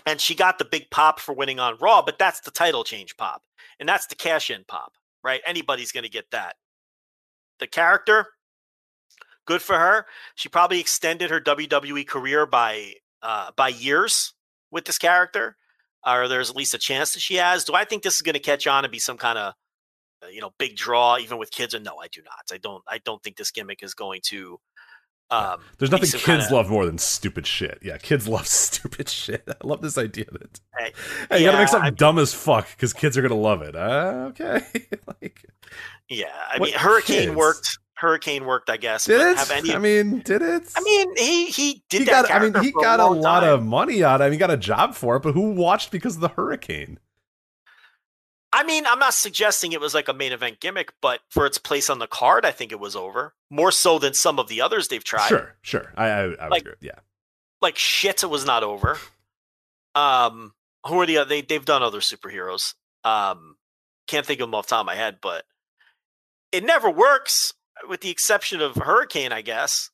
[0.06, 3.18] and she got the big pop for winning on Raw, but that's the title change
[3.18, 3.42] pop.
[3.80, 4.94] And that's the cash in pop,
[5.24, 5.42] right?
[5.46, 6.56] Anybody's going to get that.
[7.60, 8.28] The character,
[9.46, 10.06] good for her.
[10.36, 14.34] She probably extended her WWE career by uh, by years
[14.72, 15.56] with this character,
[16.06, 17.64] or there's at least a chance that she has.
[17.64, 19.54] Do I think this is going to catch on and be some kind of
[20.24, 21.74] uh, you know big draw even with kids?
[21.74, 22.54] And no, I do not.
[22.54, 22.84] I don't.
[22.88, 24.60] I don't think this gimmick is going to.
[25.32, 27.80] Um, there's nothing kids kinda- love more than stupid shit.
[27.82, 29.44] Yeah, kids love stupid shit.
[29.48, 30.94] I love this idea that Hey,
[31.32, 33.76] hey, you gotta make something I- dumb as fuck because kids are gonna love it.
[33.76, 34.62] Uh, okay,
[35.08, 35.44] like
[36.10, 37.36] Yeah, I mean, Hurricane kids?
[37.36, 37.80] worked.
[37.96, 39.06] Hurricane worked, I guess.
[39.06, 39.38] did it?
[39.38, 39.74] Have any?
[39.74, 40.64] I mean, did it?
[40.76, 42.28] I mean, he he did he that.
[42.28, 42.32] got.
[42.32, 43.50] I mean, he got a, long lot time.
[43.54, 44.16] of money out.
[44.16, 44.26] of it.
[44.26, 45.22] I mean, he got a job for it.
[45.24, 47.00] But who watched because of the hurricane?
[48.52, 51.58] I mean, I'm not suggesting it was like a main event gimmick, but for its
[51.58, 54.62] place on the card, I think it was over more so than some of the
[54.62, 55.28] others they've tried.
[55.28, 55.92] Sure, sure.
[55.98, 56.74] I, I, I would Like- agree.
[56.82, 57.00] Yeah,
[57.62, 58.98] Like shit, it was not over.
[59.96, 60.54] Um,
[60.86, 61.30] who are the other?
[61.30, 62.74] They they've done other superheroes.
[63.04, 63.56] Um,
[64.08, 65.46] can't think of them off the top of my head, but
[66.52, 67.54] it never works
[67.90, 69.90] with the exception of Hurricane, I guess.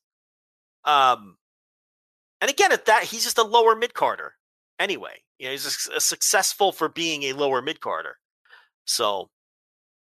[0.84, 1.36] Um,
[2.40, 4.34] and again, at that, he's just a lower mid carder.
[4.78, 8.16] Anyway, you know, he's a, s- a successful for being a lower mid carder.
[8.86, 9.28] So,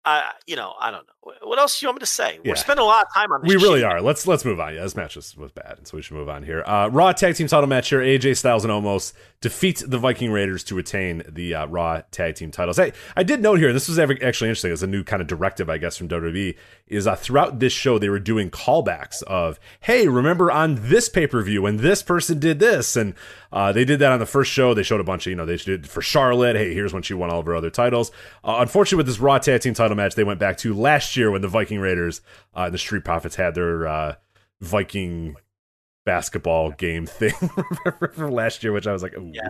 [0.05, 1.33] I, you know, I don't know.
[1.43, 2.35] What else do you want me to say?
[2.45, 2.51] Yeah.
[2.51, 3.49] We're spending a lot of time on this.
[3.49, 4.03] we really shitty- are.
[4.03, 4.75] Let's let's move on.
[4.75, 6.63] Yeah, this match was, was bad, and so we should move on here.
[6.67, 8.01] Uh, Raw tag team title match here.
[8.01, 9.13] AJ Styles and Omos
[9.45, 12.79] defeat the Viking Raiders to retain the uh, Raw tag team titles.
[12.79, 13.75] Hey, I did note here.
[13.75, 14.73] This was actually interesting.
[14.73, 16.57] It's a new kind of directive, I guess, from WWE.
[16.87, 21.27] Is uh, throughout this show they were doing callbacks of, hey, remember on this pay
[21.27, 23.12] per view when this person did this, and
[23.53, 24.73] uh, they did that on the first show.
[24.73, 26.57] They showed a bunch of, you know, they did for Charlotte.
[26.57, 28.12] Hey, here's when she won all of her other titles.
[28.43, 31.31] Uh, unfortunately, with this Raw tag team title match, they went back to last year
[31.31, 32.23] when the Viking Raiders
[32.57, 34.15] uh, and the Street Profits had their uh,
[34.62, 35.37] Viking
[36.05, 37.32] basketball game thing
[38.12, 39.48] from last year, which I was like, Ooh, Yeah.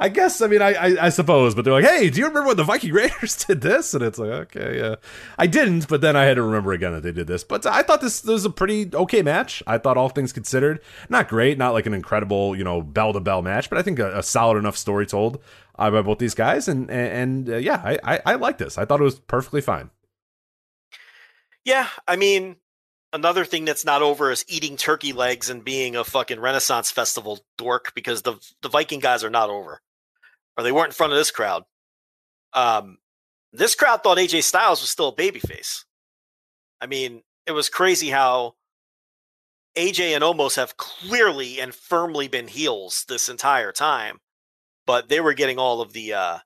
[0.00, 2.48] I guess, I mean, I, I, I suppose, but they're like, hey, do you remember
[2.48, 3.92] when the Viking Raiders did this?
[3.94, 4.94] And it's like, okay, yeah.
[5.38, 7.44] I didn't, but then I had to remember again that they did this.
[7.44, 9.62] But I thought this, this was a pretty okay match.
[9.66, 13.20] I thought all things considered, not great, not like an incredible, you know, bell to
[13.20, 15.42] bell match, but I think a, a solid enough story told
[15.78, 16.68] uh, by both these guys.
[16.68, 18.78] And, and, and uh, yeah, I, I, I like this.
[18.78, 19.90] I thought it was perfectly fine.
[21.64, 22.56] Yeah, I mean,
[23.16, 27.40] another thing that's not over is eating turkey legs and being a fucking Renaissance festival
[27.58, 29.80] dork because the the Viking guys are not over,
[30.56, 31.64] or they weren't in front of this crowd.
[32.52, 32.98] Um,
[33.52, 35.84] this crowd thought AJ Styles was still a babyface.
[36.80, 38.54] I mean, it was crazy how
[39.76, 44.18] AJ and Omos have clearly and firmly been heels this entire time,
[44.86, 46.38] but they were getting all of the uh,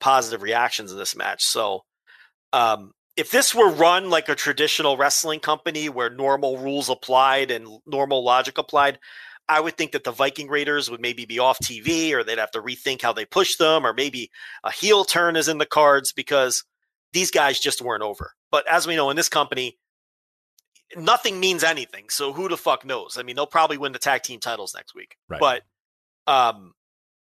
[0.00, 1.42] positive reactions in this match.
[1.42, 1.84] So,
[2.52, 7.68] um, if this were run like a traditional wrestling company where normal rules applied and
[7.86, 8.98] normal logic applied,
[9.48, 12.50] I would think that the Viking Raiders would maybe be off TV or they'd have
[12.52, 14.30] to rethink how they push them, or maybe
[14.64, 16.64] a heel turn is in the cards because
[17.12, 18.32] these guys just weren't over.
[18.50, 19.78] But as we know in this company,
[20.96, 22.08] nothing means anything.
[22.08, 23.16] So who the fuck knows?
[23.18, 25.16] I mean, they'll probably win the tag team titles next week.
[25.28, 25.40] Right.
[25.40, 25.62] But
[26.26, 26.72] um,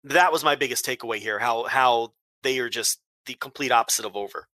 [0.04, 1.38] that was my biggest takeaway here.
[1.38, 4.48] How how they are just the complete opposite of over.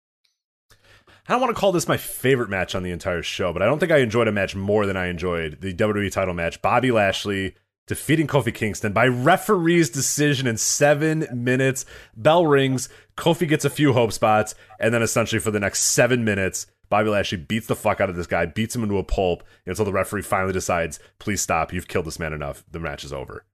[1.29, 3.67] I don't want to call this my favorite match on the entire show, but I
[3.67, 6.63] don't think I enjoyed a match more than I enjoyed the WWE title match.
[6.63, 7.55] Bobby Lashley
[7.87, 11.85] defeating Kofi Kingston by referee's decision in seven minutes.
[12.17, 16.25] Bell rings, Kofi gets a few hope spots, and then essentially for the next seven
[16.25, 19.43] minutes, Bobby Lashley beats the fuck out of this guy, beats him into a pulp
[19.67, 22.65] until the referee finally decides, please stop, you've killed this man enough.
[22.71, 23.45] The match is over.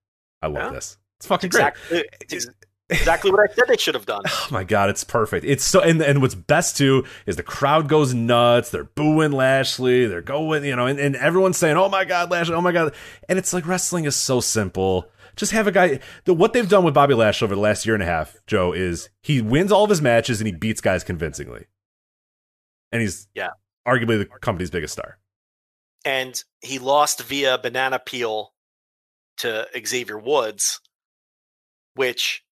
[0.43, 0.70] I love Yeah.
[0.77, 0.99] this.
[1.19, 1.73] It's fucking great.
[1.90, 2.47] It's
[2.93, 4.23] exactly what I said they should have done.
[4.28, 5.44] Oh my god, it's perfect.
[5.44, 8.70] It's so and and what's best too is the crowd goes nuts.
[8.70, 10.06] They're booing Lashley.
[10.06, 12.55] They're going, you know, and, and everyone's saying, "Oh my god, Lashley!
[12.55, 12.94] Oh my god!"
[13.28, 15.09] And it's like wrestling is so simple.
[15.36, 16.01] Just have a guy.
[16.24, 18.73] The, what they've done with Bobby Lashley over the last year and a half, Joe,
[18.73, 21.66] is he wins all of his matches and he beats guys convincingly,
[22.93, 23.51] and he's Yeah.
[23.89, 25.19] arguably the company's biggest star.
[26.05, 28.52] and he lost via banana peel
[29.39, 30.81] to Xavier Woods,
[31.94, 32.44] which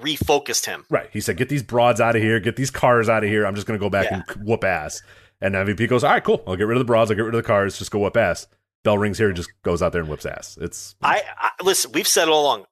[0.00, 0.84] refocused him.
[0.90, 1.08] Right.
[1.12, 2.40] He said, "Get these broads out of here.
[2.40, 3.46] Get these cars out of here.
[3.46, 4.22] I'm just going to go back Yeah.
[4.36, 5.02] and whoop ass."
[5.40, 6.42] And MVP goes, "All right, cool.
[6.46, 7.10] I'll get rid of the broads.
[7.10, 7.78] I'll get rid of the cars.
[7.78, 8.46] Just go whoop ass."
[8.84, 9.26] Bell rings here.
[9.28, 10.56] and just goes out there and whips ass.
[10.60, 11.92] It's I, I listen.
[11.92, 12.66] We've said it all along.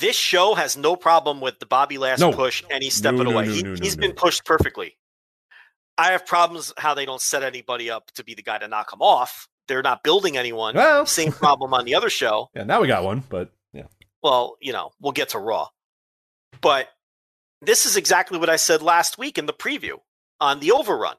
[0.00, 2.32] This show has no problem with the Bobby Last No.
[2.32, 3.46] push any step No, of the no, way.
[3.46, 4.96] no, he, has been pushed perfectly.
[5.98, 8.92] I have problems how they don't set anybody up to be the guy to knock
[8.92, 9.46] him off.
[9.68, 10.74] They're not building anyone.
[10.74, 12.48] well, Same problem on the other show.
[12.54, 12.64] yeah.
[12.64, 13.84] Now we got one, but yeah,
[14.22, 15.68] Well, you know, we'll get to Raw.
[16.60, 16.88] But
[17.60, 19.98] this is exactly what I said last week in the preview
[20.40, 21.16] on the overrun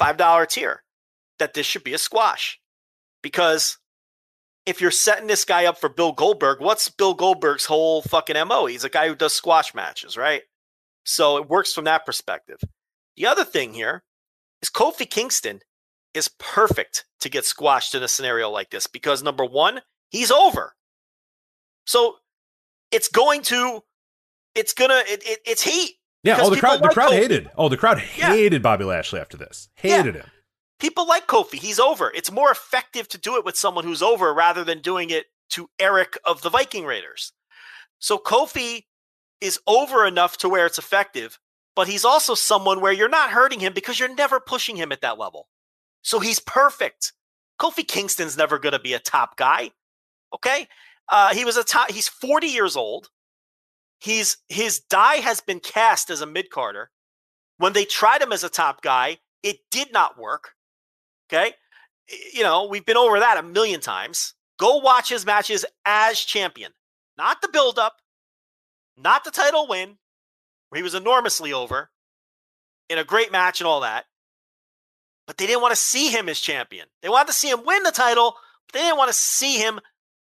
[0.00, 0.82] $5 tier
[1.38, 2.60] that this should be a squash.
[3.22, 3.78] Because
[4.66, 8.66] if you're setting this guy up for Bill Goldberg, what's Bill Goldberg's whole fucking MO?
[8.66, 10.42] He's a guy who does squash matches, right?
[11.04, 12.58] So it works from that perspective.
[13.16, 14.04] The other thing here
[14.62, 15.60] is Kofi Kingston
[16.14, 19.80] is perfect to get squashed in a scenario like this because number one,
[20.10, 20.74] he's over.
[21.86, 22.16] So
[22.92, 23.82] it's going to,
[24.58, 25.96] it's gonna, it, it, it's heat.
[26.22, 26.38] yeah.
[26.40, 26.82] Oh, the crowd.
[26.82, 27.14] The crowd Kofi.
[27.16, 27.50] hated.
[27.56, 28.28] Oh, the crowd Yeah.
[28.32, 29.68] hated Bobby Lashley after this.
[29.74, 30.26] Hated him.
[30.80, 31.54] People like Kofi.
[31.54, 32.12] He's over.
[32.14, 35.68] It's more effective to do it with someone who's over rather than doing it to
[35.78, 37.32] Erik of the Viking Raiders.
[37.98, 38.84] So Kofi
[39.40, 41.38] is over enough to where it's effective,
[41.74, 45.00] but he's also someone where you're not hurting him because you're never pushing him at
[45.00, 45.48] that level.
[46.02, 47.12] So he's perfect.
[47.60, 49.70] Kofi Kingston's never going to be a top guy.
[50.34, 50.68] Okay?
[51.08, 53.08] Uh, he was a top, he's 40 years old.
[53.98, 56.90] He's his die has been cast as a mid carder.
[57.58, 60.54] When they tried him as a top guy, it did not work.
[61.28, 61.54] Okay?
[62.32, 64.34] You know, we've been over that a million times.
[64.58, 66.72] Go watch his matches as champion,
[67.16, 67.96] not the build up,
[68.96, 69.98] not the title win,
[70.68, 71.90] where he was enormously over
[72.88, 74.06] in a great match and all that.
[75.26, 76.86] But they didn't want to see him as champion.
[77.02, 79.78] They wanted to see him win the title, but they didn't want to see him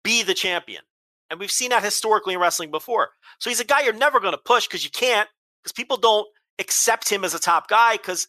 [0.03, 0.83] be the champion.
[1.31, 3.11] And we've seen that historically in wrestling before.
[3.39, 5.29] So he's a guy you're never going to push because you can't,
[5.63, 6.27] because people don't
[6.59, 8.27] accept him as a top guy because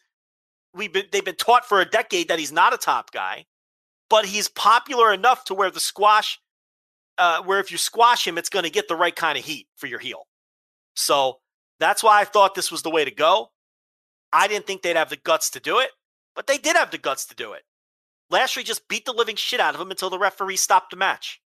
[0.73, 3.45] we've been they've been taught for a decade that he's not a top guy,
[4.09, 6.39] but he's popular enough to where the squash,
[7.17, 9.67] uh, where if you squash him, it's going to get the right kind of heat
[9.77, 10.27] for your heel.
[10.95, 11.39] So
[11.80, 13.51] that's why I thought this was the way to go.
[14.31, 15.89] I didn't think they'd have the guts to do it,
[16.35, 17.63] but they did have the guts to do it.
[18.30, 21.41] Lashley just beat the living shit out of him until the referee stopped the match.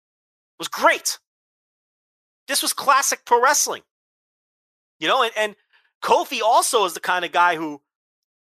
[0.57, 1.17] It was great.
[2.47, 3.83] This was classic pro wrestling.
[4.99, 5.55] You know, and, and
[6.01, 7.81] Kofi also is the kind of guy who,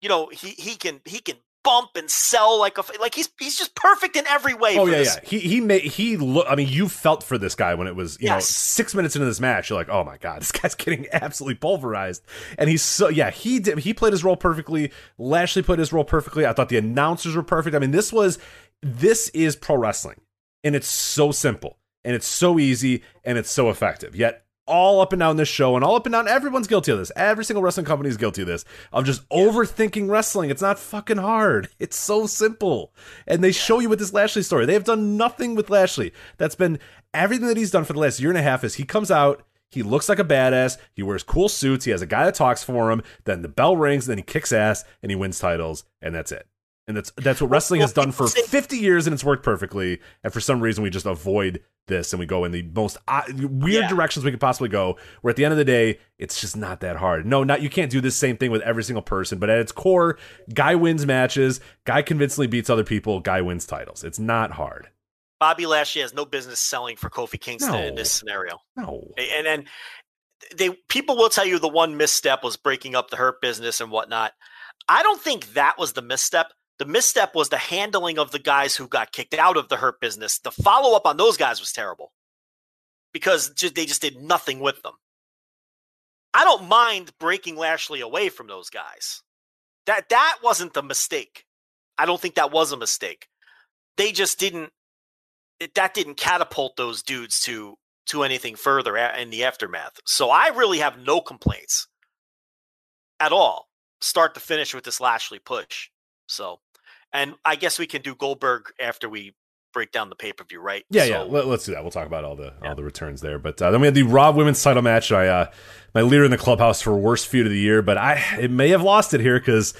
[0.02, 3.58] you know, he he can he can bump and sell like a like he's he's
[3.58, 4.78] just perfect in every way.
[4.78, 5.20] Oh for yeah, this.
[5.22, 5.30] yeah.
[5.30, 6.46] He he made he look.
[6.50, 9.26] I mean, you felt for this guy when it was you know six minutes into
[9.26, 9.70] this match.
[9.70, 12.24] You're like, oh my god, this guy's getting absolutely pulverized.
[12.58, 13.30] And he's so yeah.
[13.30, 13.80] He did.
[13.80, 14.92] He played his role perfectly.
[15.18, 16.46] Lashley played his role perfectly.
[16.46, 17.76] I thought the announcers were perfect.
[17.76, 18.40] I mean, this was
[18.82, 20.22] this is pro wrestling,
[20.64, 21.78] and it's so simple,
[22.10, 24.16] and it's so easy, and it's so effective.
[24.16, 24.44] Yet.
[24.66, 27.12] All up and down this show, and all up and down, everyone's guilty of this.
[27.16, 30.52] Every single wrestling company is guilty of this, of just overthinking wrestling.
[30.52, 31.70] It's not fucking hard.
[31.80, 32.94] It's so simple.
[33.26, 34.68] And they show you with this Lashley story.
[34.68, 36.14] They have done nothing with Lashley.
[36.38, 36.78] That's been
[37.16, 39.44] everything that he's done for the last year and a half is he comes out,
[39.72, 42.64] he looks like a badass, he wears cool suits, he has a guy that talks
[42.64, 46.14] for him, then the bell rings, then he kicks ass and he wins titles, and
[46.14, 46.48] that's it.
[46.90, 50.02] And that's that's what wrestling well, has done for 50 years and it's worked perfectly.
[50.24, 53.22] And for some reason we just avoid this and we go in the most uh,
[53.38, 53.88] weird Yeah.
[53.88, 54.98] directions we could possibly go.
[55.22, 57.28] Where at the end of the day, it's just not that hard.
[57.28, 59.72] No, not you can't do this same thing with every single person, but at its
[59.72, 60.18] core,
[60.52, 64.04] guy wins matches, guy convincingly beats other people, guy wins titles.
[64.04, 64.90] It's not hard.
[65.40, 68.58] Bobby Lashley has no business selling for Kofi Kingston in this scenario.
[68.76, 69.08] No.
[69.16, 69.66] and then
[70.56, 73.92] they people will tell you the one misstep was breaking up the hurt business and
[73.92, 74.34] whatnot.
[74.88, 76.52] I don't think that was the misstep.
[76.80, 80.00] The misstep was the handling of the guys who got kicked out of the hurt
[80.00, 80.40] business.
[80.40, 82.14] The follow up on those guys was terrible
[83.14, 84.94] because ju- they just did nothing with them.
[86.34, 89.24] I don't mind breaking Lashley away from those guys.
[89.88, 91.46] That that wasn't the mistake.
[91.98, 93.28] I don't think that was a mistake.
[93.98, 94.72] They just didn't.
[95.60, 97.76] It, that didn't catapult those dudes to
[98.08, 100.00] to anything further in the aftermath.
[100.06, 101.88] So I really have no complaints
[103.20, 103.70] at all,
[104.02, 105.90] start to finish with this Lashley push.
[106.28, 106.60] So,
[107.14, 109.34] and I guess we can do Goldberg after we
[109.74, 110.84] break down the pay per view, right?
[110.90, 111.20] Yeah, So- yeah.
[111.22, 111.84] Let, us do that.
[111.84, 112.70] We'll talk about all the Yeah.
[112.70, 113.38] all the returns there.
[113.40, 115.12] But uh, then we had the Raw Women's Title match.
[115.12, 115.52] I uh,
[115.94, 118.70] my leader in the clubhouse for worst feud of the year, but I it may
[118.70, 119.74] have lost it here because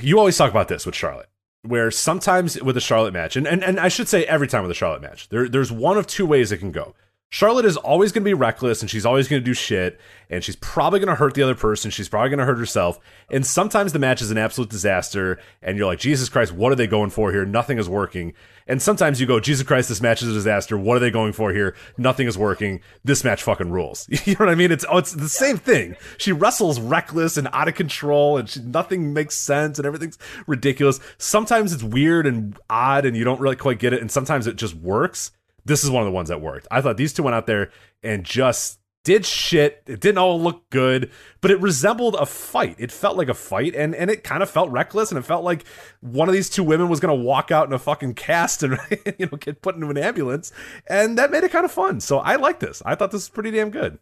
[0.00, 1.28] you always talk about this with Charlotte.
[1.62, 4.70] where sometimes with a Charlotte match, and, and, and I should say every time with
[4.72, 6.94] a Charlotte match, there, there's one of two ways it can go.
[7.32, 9.98] Charlotte is always going to be reckless and she's always going to do shit
[10.28, 11.90] and she's probably going to hurt the other person.
[11.90, 13.00] She's probably going to hurt herself.
[13.30, 16.74] And sometimes the match is an absolute disaster and you're like, Jesus Christ, what are
[16.74, 17.46] they going for here?
[17.46, 18.34] Nothing is working.
[18.66, 20.76] And sometimes you go, Jesus Christ, this match is a disaster.
[20.76, 21.74] What are they going for here?
[21.96, 22.82] Nothing is working.
[23.02, 24.06] This match fucking rules.
[24.26, 24.70] you know what I mean?
[24.70, 25.96] It's, oh, it's the same thing.
[26.18, 31.00] She wrestles reckless and out of control and she, nothing makes sense and everything's ridiculous.
[31.16, 34.02] Sometimes it's weird and odd and you don't really quite get it.
[34.02, 35.30] And sometimes it just works
[35.64, 36.66] this is one of the ones that worked.
[36.70, 37.70] I thought these two went out there
[38.02, 39.82] and just did shit.
[39.86, 41.10] It didn't all look good,
[41.40, 42.76] but it resembled a fight.
[42.78, 45.44] It felt like a fight, and and it kind of felt reckless, and it felt
[45.44, 45.64] like
[46.00, 48.78] one of these two women was gonna walk out in a fucking cast and
[49.18, 50.52] you know get put into an ambulance,
[50.86, 52.00] and that made it kind of fun.
[52.00, 52.82] So I like this.
[52.84, 53.98] I thought this was pretty damn good.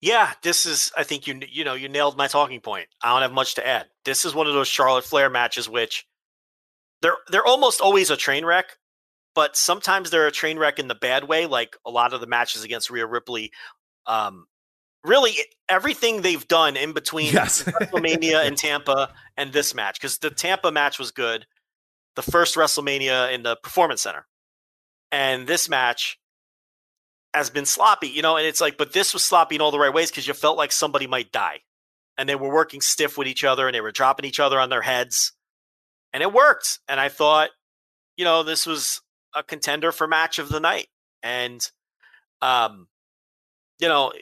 [0.00, 0.90] Yeah, this is.
[0.96, 2.88] I think you you know you nailed my talking point.
[3.02, 3.86] I don't have much to add.
[4.04, 6.06] This is one of those Charlotte Flair matches which
[7.02, 8.78] they're they're almost always a train wreck
[9.40, 12.26] but sometimes they're a train wreck in the bad way, like a lot of the
[12.26, 13.50] matches against Rhea Ripley.
[14.06, 14.44] Um,
[15.02, 15.32] really,
[15.66, 17.62] everything they've done in between yes.
[17.66, 21.46] WrestleMania and Tampa and this match, because the Tampa match was good,
[22.16, 24.26] the first WrestleMania in the Performance Center,
[25.10, 26.20] and this match
[27.32, 28.36] has been sloppy, you know.
[28.36, 30.58] And it's like, but this was sloppy in all the right ways because you felt
[30.58, 31.60] like somebody might die,
[32.18, 34.68] and they were working stiff with each other and they were dropping each other on
[34.68, 35.32] their heads,
[36.12, 36.80] and it worked.
[36.88, 37.48] And I thought,
[38.18, 39.00] you know, this was
[39.34, 40.88] a contender for match of the night.
[41.22, 41.66] And,
[42.42, 42.88] um,
[43.78, 44.12] you know,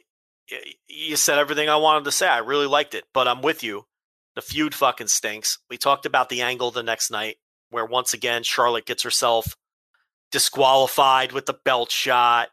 [0.89, 2.27] you said everything I wanted to say.
[2.29, 3.87] I really liked it, but I'm with you.
[4.35, 5.59] The feud fucking stinks.
[5.69, 7.37] We talked about the angle the next night
[7.71, 9.57] where once again Charlotte gets herself
[10.31, 12.49] disqualified with the belt shot.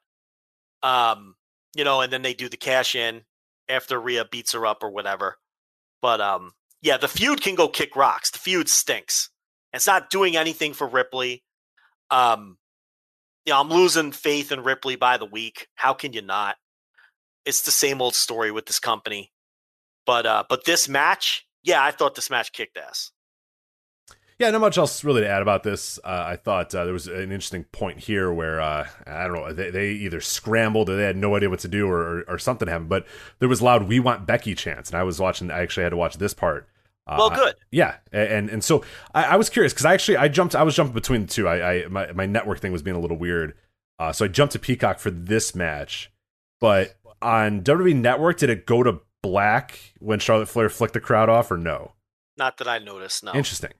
[0.83, 1.35] Um,
[1.75, 3.23] you know, and then they do the cash in
[3.69, 5.37] after Rhea beats her up or whatever.
[6.01, 6.51] But um,
[6.81, 8.29] yeah, the feud can go kick rocks.
[8.31, 9.29] The feud stinks.
[9.73, 11.43] It's not doing anything for Ripley.
[12.11, 12.57] Um,
[13.45, 15.67] you know, I'm losing faith in Ripley by the week.
[15.75, 16.55] How can you not?
[17.45, 19.31] It's the same old story with this company.
[20.05, 23.11] But uh, but this match, yeah, I thought this match kicked ass.
[24.37, 25.97] Yeah, not much else really to add about this.
[26.03, 29.53] Uh, I thought uh, there was an interesting point here where uh, I don't know
[29.53, 32.37] they, they, either scrambled or they had no idea what to do or, or, or,
[32.37, 32.89] something happened.
[32.89, 33.07] But
[33.39, 35.49] there was loud "We want Becky" chants, and I was watching.
[35.51, 36.67] I actually had to watch this part
[37.07, 37.55] well, good.
[37.71, 38.83] Yeah, and and so
[39.13, 41.47] I, I was curious because I actually I jumped I was jumping between the two.
[41.47, 43.53] I, I my my network thing was being a little weird,
[43.99, 46.11] uh, so I jumped to Peacock for this match.
[46.59, 51.29] But on WWE Network, did it go to black when Charlotte Flair flicked the crowd
[51.29, 51.93] off, or no?
[52.37, 53.23] Not that I noticed.
[53.23, 53.33] No.
[53.33, 53.71] Interesting.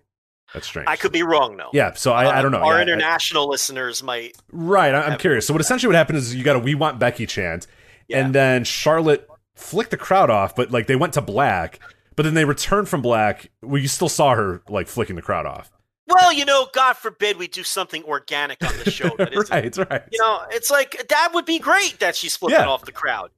[0.54, 0.88] That's strange.
[0.88, 1.70] I could be wrong though.
[1.74, 2.60] Yeah, so I, I don't know.
[2.60, 4.38] Our yeah, international I, listeners might.
[4.52, 5.48] Right, I'm curious.
[5.48, 7.68] So what essentially what happened is you got a "We Want Becky" chant,
[8.08, 8.20] yeah.
[8.20, 11.80] and then Charlotte flicked the crowd off, but like they went to black,
[12.16, 13.50] but then they returned from black.
[13.62, 15.72] Well, you still saw her like flicking the crowd off.
[16.08, 19.10] Well, you know, God forbid we do something organic on the show.
[19.18, 20.04] That right, right.
[20.12, 22.68] You know, it's like that would be great that she's flipping yeah.
[22.68, 23.32] off the crowd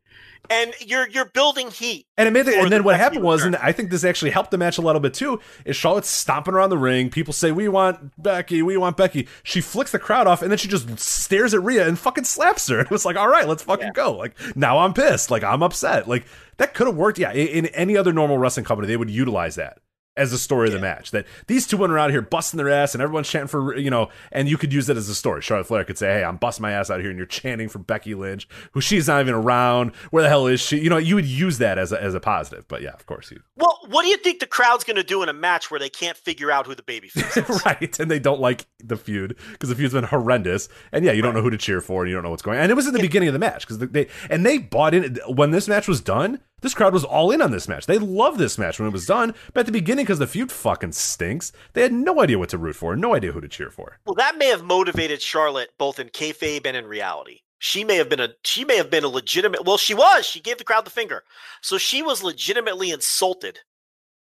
[0.49, 2.05] and you're you're building heat.
[2.18, 4.31] And it made the, and then the what happened was, and I think this actually
[4.31, 5.39] helped the match a little bit too.
[5.65, 7.09] Is Charlotte stomping around the ring?
[7.09, 10.57] People say, "We want Becky, we want Becky." She flicks the crowd off, and then
[10.57, 12.77] she just stares at Rhea and fucking slaps her.
[12.88, 13.93] It was like, "All right, let's fucking yeah.
[13.93, 15.30] go." Like now, I'm pissed.
[15.30, 16.07] Like I'm upset.
[16.07, 16.26] Like
[16.57, 17.19] that could have worked.
[17.19, 19.80] Yeah, in, in any other normal wrestling company, they would utilize that
[20.18, 20.76] as the story yeah.
[20.76, 21.11] of the match.
[21.11, 24.10] That these two went around here busting their ass and everyone's chanting for, you know,
[24.31, 25.41] and you could use that as a story.
[25.41, 27.80] Charlotte Flair could say, Hey, I'm busting my ass out here and you're chanting for
[27.80, 29.95] Becky Lynch, who she's not even around.
[30.11, 30.80] Where the hell is she?
[30.80, 32.68] You know, you would use that as a, as a positive.
[32.68, 33.31] But yeah, of course.
[33.31, 33.41] You...
[33.56, 35.89] Well, what do you think the crowd's going to do in a match where they
[35.89, 37.49] can't figure out who the baby is?
[37.65, 37.99] right.
[37.99, 40.68] And they don't like the feud because the feud's been horrendous.
[40.91, 42.57] And yeah, you don't know who to cheer for and you don't know what's going
[42.57, 42.64] on.
[42.64, 45.18] And it was in the beginning of the match because they, and they bought in
[45.27, 47.86] when this match was done this crowd was all in on this match.
[47.86, 49.36] They loved this match when it was done.
[49.54, 52.58] But at the beginning, because the feud fucking stinks, they had no idea what to
[52.58, 54.00] root for, no idea who to cheer for.
[54.06, 57.42] Well, that may have motivated Charlotte both in kayfabe and in reality.
[57.60, 59.66] She may have been a she may have been a legitimate.
[59.66, 60.26] Well, she was.
[60.26, 61.24] She gave the crowd the finger,
[61.62, 63.60] so she was legitimately insulted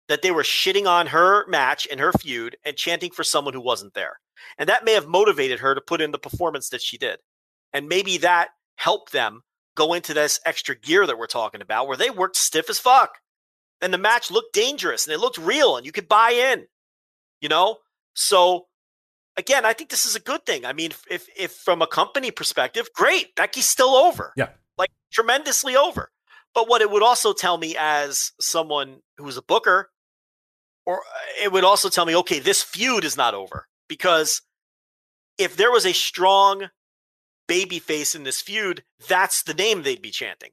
[0.10, 3.62] that they were shitting on her match and her feud and chanting for someone who
[3.62, 4.20] wasn't there.
[4.58, 7.20] And that may have motivated her to put in the performance that she did.
[7.72, 9.44] And maybe that helped them
[9.82, 13.18] go into this extra gear that we're talking about where they worked stiff as fuck.
[13.82, 16.68] And the match looked dangerous and it looked real and you could buy in,
[17.42, 17.78] you know?
[18.14, 18.68] So
[19.38, 20.66] again, I think this is a good thing.
[20.66, 23.36] I mean, if if from a company perspective, great.
[23.36, 24.34] Becky's still over.
[24.36, 24.50] Yeah.
[24.78, 26.12] Like tremendously over.
[26.54, 29.90] But what it would also tell me as someone who's a booker,
[30.86, 33.68] or uh, it would also tell me, okay, this feud is not over.
[33.88, 34.42] Because
[35.38, 36.70] if there was a strong
[37.52, 40.52] babyface in this feud, that's the name they'd be chanting.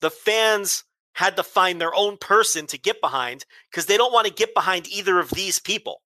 [0.00, 0.84] The fans
[1.14, 4.54] had to find their own person to get behind because they don't want to get
[4.54, 6.02] behind either of these people.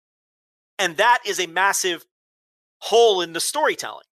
[0.79, 2.05] And that is a massive
[2.79, 4.07] hole in the storytelling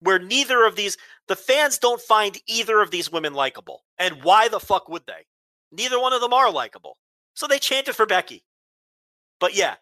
[0.00, 0.96] where neither of these,
[1.28, 3.84] the fans don't find either of these women likable.
[3.98, 5.26] And why the fuck would they?
[5.72, 6.96] Neither one of them are likable.
[7.34, 8.44] So they chanted for Becky.
[9.38, 9.76] But yeah,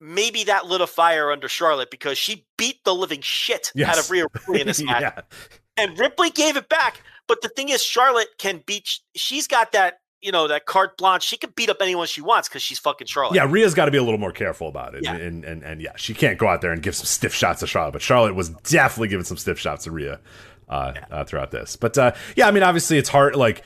[0.00, 3.90] maybe that lit a fire under Charlotte because she beat the living shit Yes.
[3.96, 5.02] out of Rhea Ripley in this match.
[5.02, 5.20] yeah.
[5.76, 7.02] And Ripley gave it back.
[7.26, 11.22] But the thing is, Charlotte can beat, she's got that, you know, that carte blanche.
[11.22, 13.34] She can beat up anyone she wants because she's fucking Charlotte.
[13.34, 15.14] Yeah, Rhea's got to be a little more careful about it, Yeah.
[15.16, 17.66] and, and and yeah, she can't go out there and give some stiff shots to
[17.66, 17.92] Charlotte.
[17.92, 20.20] But Charlotte was definitely giving some stiff shots to Rhea
[20.68, 21.76] uh, uh, throughout this.
[21.76, 23.36] But uh, yeah, I mean, obviously, it's hard.
[23.36, 23.62] Like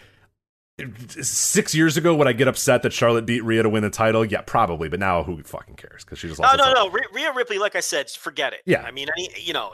[1.21, 4.25] six years ago, would I get upset that Charlotte beat Rhea to win the title?
[4.25, 4.89] Yeah, probably.
[4.89, 6.05] But now, who fucking cares?
[6.05, 6.57] Because she just No, lost.
[6.59, 6.87] the no, title.
[6.91, 6.99] no.
[7.13, 8.61] Rhea- Ripley, like I said, forget it.
[8.65, 8.83] Yeah.
[8.83, 9.73] I mean, any, you know,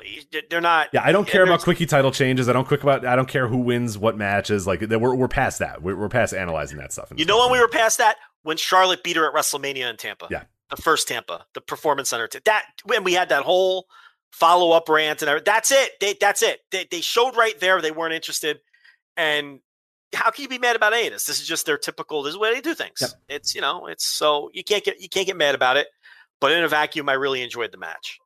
[0.51, 0.89] they're not.
[0.93, 2.48] Yeah, I don't care about quickie title changes.
[2.48, 3.05] I don't quick about.
[3.06, 4.66] I don't care who wins what matches.
[4.66, 5.82] Like we're we're past that.
[5.82, 7.12] We're, we're past analyzing that stuff.
[7.14, 8.16] You know when we were past that?
[8.43, 10.28] When Charlotte beat her at WrestleMania in Tampa.
[10.31, 10.44] Yeah.
[10.70, 12.28] The first Tampa, the Performance Center.
[12.47, 13.86] That when we had that whole
[14.32, 15.44] follow up rant and everything.
[15.47, 15.93] That's it.
[16.01, 16.60] They, that's it.
[16.72, 18.59] They, they showed right there they weren't interested.
[19.16, 19.60] And
[20.12, 21.24] how can you be mad about any of this?
[21.24, 22.22] This is just their typical.
[22.22, 22.98] This is the way they do things.
[23.01, 23.10] Yep.
[23.28, 23.86] It's you know.
[23.86, 25.89] It's so you can't get you can't get mad about it.
[26.40, 28.18] But in a vacuum, I really enjoyed the match.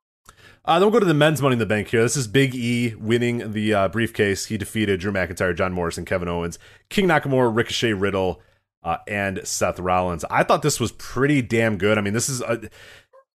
[0.65, 2.03] Uh, then we'll go to the men's Money in the Bank here.
[2.03, 4.45] This is Big E winning the uh, briefcase.
[4.47, 8.41] He defeated Drew McIntyre, John Morrison, Kevin Owens, King Nakamura, Ricochet, Riddle,
[8.83, 10.25] uh, and Seth Rollins.
[10.29, 11.97] I thought this was pretty damn good.
[11.97, 12.61] I mean, this is a,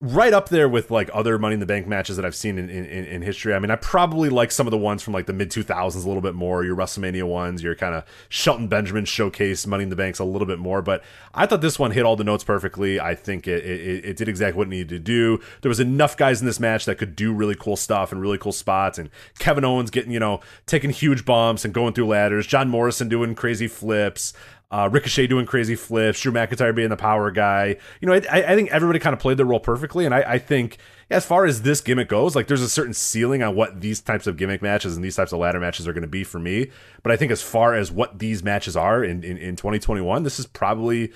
[0.03, 2.69] right up there with like other Money in the Bank matches that I've seen in,
[2.69, 3.53] in, in history.
[3.53, 5.97] I mean, I probably like some of the ones from like the mid 2000s a
[6.05, 9.95] little bit more, your WrestleMania ones, your kind of Shelton Benjamin showcase Money in the
[9.95, 10.81] Banks a little bit more.
[10.81, 12.99] But I thought this one hit all the notes perfectly.
[12.99, 15.39] I think it, it, it did exactly what it needed to do.
[15.61, 18.37] There was enough guys in this match that could do really cool stuff and really
[18.37, 18.97] cool spots.
[18.97, 19.09] And
[19.39, 22.45] Kevin Owens getting, you know, taking huge bumps and going through ladders.
[22.45, 24.33] John Morrison doing crazy flips.
[24.73, 27.75] Uh, Ricochet doing crazy flips, Drew McIntyre being the power guy.
[28.01, 30.39] You know, I, I think everybody kind of played their role perfectly, and I, I
[30.39, 30.79] think
[31.11, 34.25] as far as this gimmick goes, like there's a certain ceiling on what these types
[34.25, 36.71] of gimmick matches and these types of ladder matches are going to be for me.
[37.03, 40.39] But I think as far as what these matches are in in, in 2021, this
[40.39, 41.13] is probably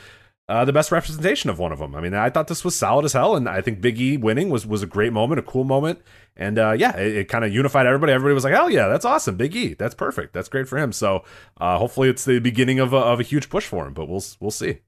[0.49, 1.95] uh, the best representation of one of them.
[1.95, 4.49] I mean, I thought this was solid as hell, and I think Big E winning
[4.49, 6.01] was was a great moment, a cool moment,
[6.35, 8.13] and uh, yeah, it, it kind of unified everybody.
[8.13, 10.91] Everybody was like, "Hell yeah, that's awesome, Big E, that's perfect, that's great for him."
[10.91, 11.23] So
[11.59, 14.23] uh, hopefully, it's the beginning of a, of a huge push for him, but we'll
[14.39, 14.79] we'll see.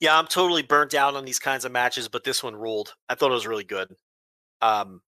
[0.00, 2.94] Yeah, I'm totally burnt out on these kinds of matches, but this one ruled.
[3.08, 3.94] I thought it was really good.
[4.60, 5.02] Um,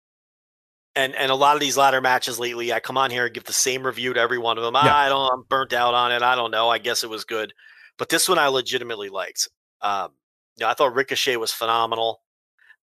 [0.95, 3.43] and and a lot of these ladder matches lately, I come on here and give
[3.43, 4.75] the same review to every one of them.
[4.75, 4.95] Yeah.
[4.95, 6.21] I don't, I'm burnt out on it.
[6.21, 6.69] I don't know.
[6.69, 7.53] I guess it was good,
[7.97, 9.47] but this one I legitimately liked.
[9.81, 10.11] Um,
[10.57, 12.21] you know, I thought Ricochet was phenomenal.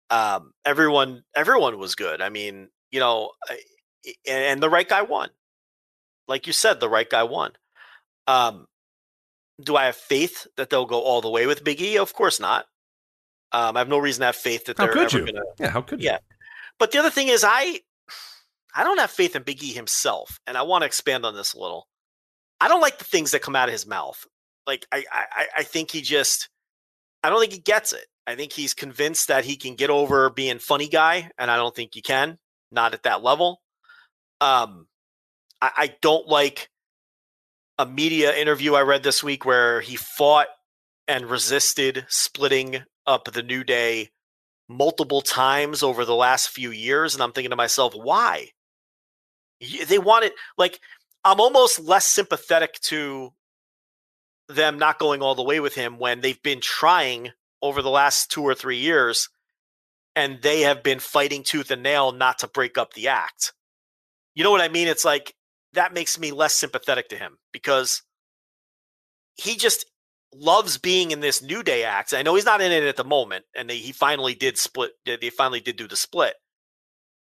[0.10, 2.22] Um, everyone, everyone was good.
[2.22, 3.58] I mean, you know, and,
[4.26, 5.30] and the right guy won.
[6.28, 7.52] Like you said, the right guy won.
[8.28, 8.68] Um,
[9.62, 11.98] do I have faith that they'll go all the way with Big E?
[11.98, 12.66] Of course not.
[13.52, 15.26] Um, I have no reason to have faith that How they're could you?
[15.26, 15.42] gonna.
[15.60, 16.10] Yeah, how could you?
[16.10, 16.20] Yeah.
[16.80, 17.80] But the other thing is, I,
[18.76, 21.54] I don't have faith in Big E himself, and I want to expand on this
[21.54, 21.88] a little.
[22.60, 24.26] I don't like the things that come out of his mouth.
[24.68, 26.50] Like I, I, I think he just,
[27.24, 28.06] I don't think he gets it.
[28.28, 31.74] I think he's convinced that he can get over being funny guy, and I don't
[31.74, 32.38] think you can.
[32.70, 33.62] Not at that level.
[34.42, 34.88] Um,
[35.62, 36.70] I, I don't like
[37.78, 40.48] a media interview I read this week where he fought
[41.08, 44.10] and resisted splitting up the New Day
[44.68, 47.14] multiple times over the last few years.
[47.14, 48.50] And I'm thinking to myself, why?
[49.88, 50.82] They wanted, like,
[51.24, 53.32] I'm almost less sympathetic to
[54.50, 58.32] them not going all the way with him when they've been trying over the last
[58.32, 59.30] two or three years
[60.16, 63.54] and they have been fighting tooth and nail not to break up the act.
[64.36, 64.88] You know what I mean?
[64.88, 65.34] It's like
[65.74, 68.04] that makes me less sympathetic to him because
[69.36, 69.86] he just
[70.34, 72.14] loves being in this New Day act.
[72.14, 74.92] I know he's not in it at the moment, and they, he finally did split.
[75.06, 76.36] They finally did do the split,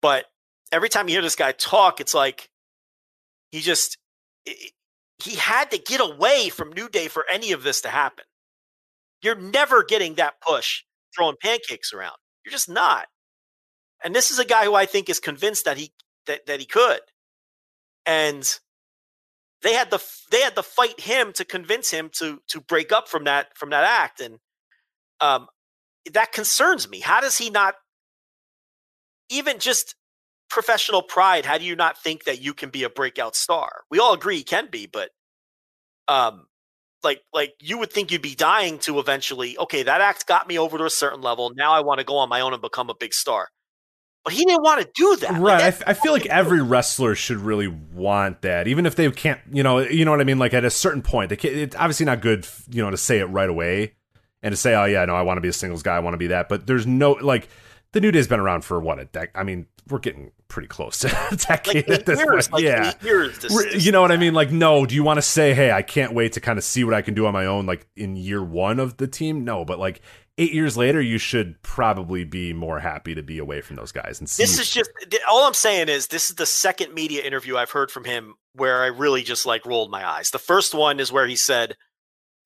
[0.02, 0.26] but
[0.72, 2.50] every time you hear this guy talk, it's like
[3.50, 3.98] he just
[5.22, 8.24] he had to get away from New Day for any of this to happen.
[9.22, 10.82] You're never getting that push
[11.14, 12.16] throwing pancakes around.
[12.44, 13.06] You're just not.
[14.02, 15.92] And this is a guy who I think is convinced that he
[16.26, 17.00] that, that he could.
[18.06, 18.58] And
[19.62, 23.08] they had f- they had to fight him to convince him to to break up
[23.08, 24.38] from that from that act and
[25.20, 25.46] um
[26.12, 27.74] that concerns me how does he not
[29.28, 29.94] even just
[30.50, 33.98] professional pride how do you not think that you can be a breakout star we
[33.98, 35.10] all agree he can be but
[36.08, 36.46] um
[37.02, 40.58] like like you would think you'd be dying to eventually okay that act got me
[40.58, 42.90] over to a certain level now i want to go on my own and become
[42.90, 43.48] a big star
[44.24, 46.60] but he didn't want to do that Right, I, that's f- I feel like every
[46.60, 49.40] wrestler should really want that, even if they can't.
[49.50, 50.38] You know, you know what I mean.
[50.38, 53.18] Like at a certain point, they can't, it's obviously not good, you know, to say
[53.20, 53.94] it right away
[54.42, 56.14] and to say, "Oh yeah, no, I want to be a singles guy, I want
[56.14, 57.48] to be that." But there's no like,
[57.92, 59.36] the New Day's been around for what a decade.
[59.36, 62.52] I mean, we're getting pretty close to a decade Like at this years, point.
[62.52, 62.92] like yeah.
[63.02, 63.38] years.
[63.38, 64.34] This, Re- this- you know what I mean?
[64.34, 64.86] Like, no.
[64.86, 67.02] Do you want to say, hey, I can't wait to kind of see what I
[67.02, 69.44] can do on my own, like in year one of the team?
[69.44, 70.00] No, but like
[70.38, 74.20] eight years later, you should probably be more happy to be away from those guys
[74.20, 74.42] and see.
[74.42, 74.90] This is just
[75.28, 78.82] all I'm saying is this is the second media interview I've heard from him where
[78.82, 80.30] I really just like rolled my eyes.
[80.30, 81.74] The first one is where he said,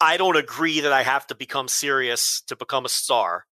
[0.00, 3.44] "I don't agree that I have to become serious to become a star."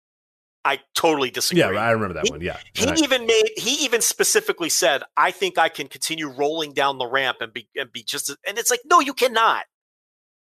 [0.63, 1.61] I totally disagree.
[1.61, 2.41] yeah, I remember that He- one.
[2.41, 6.73] Yeah, He I- even made he even specifically said, "I think I can continue rolling
[6.73, 9.65] down the ramp and be and be just." as-" And it's like, no, you cannot.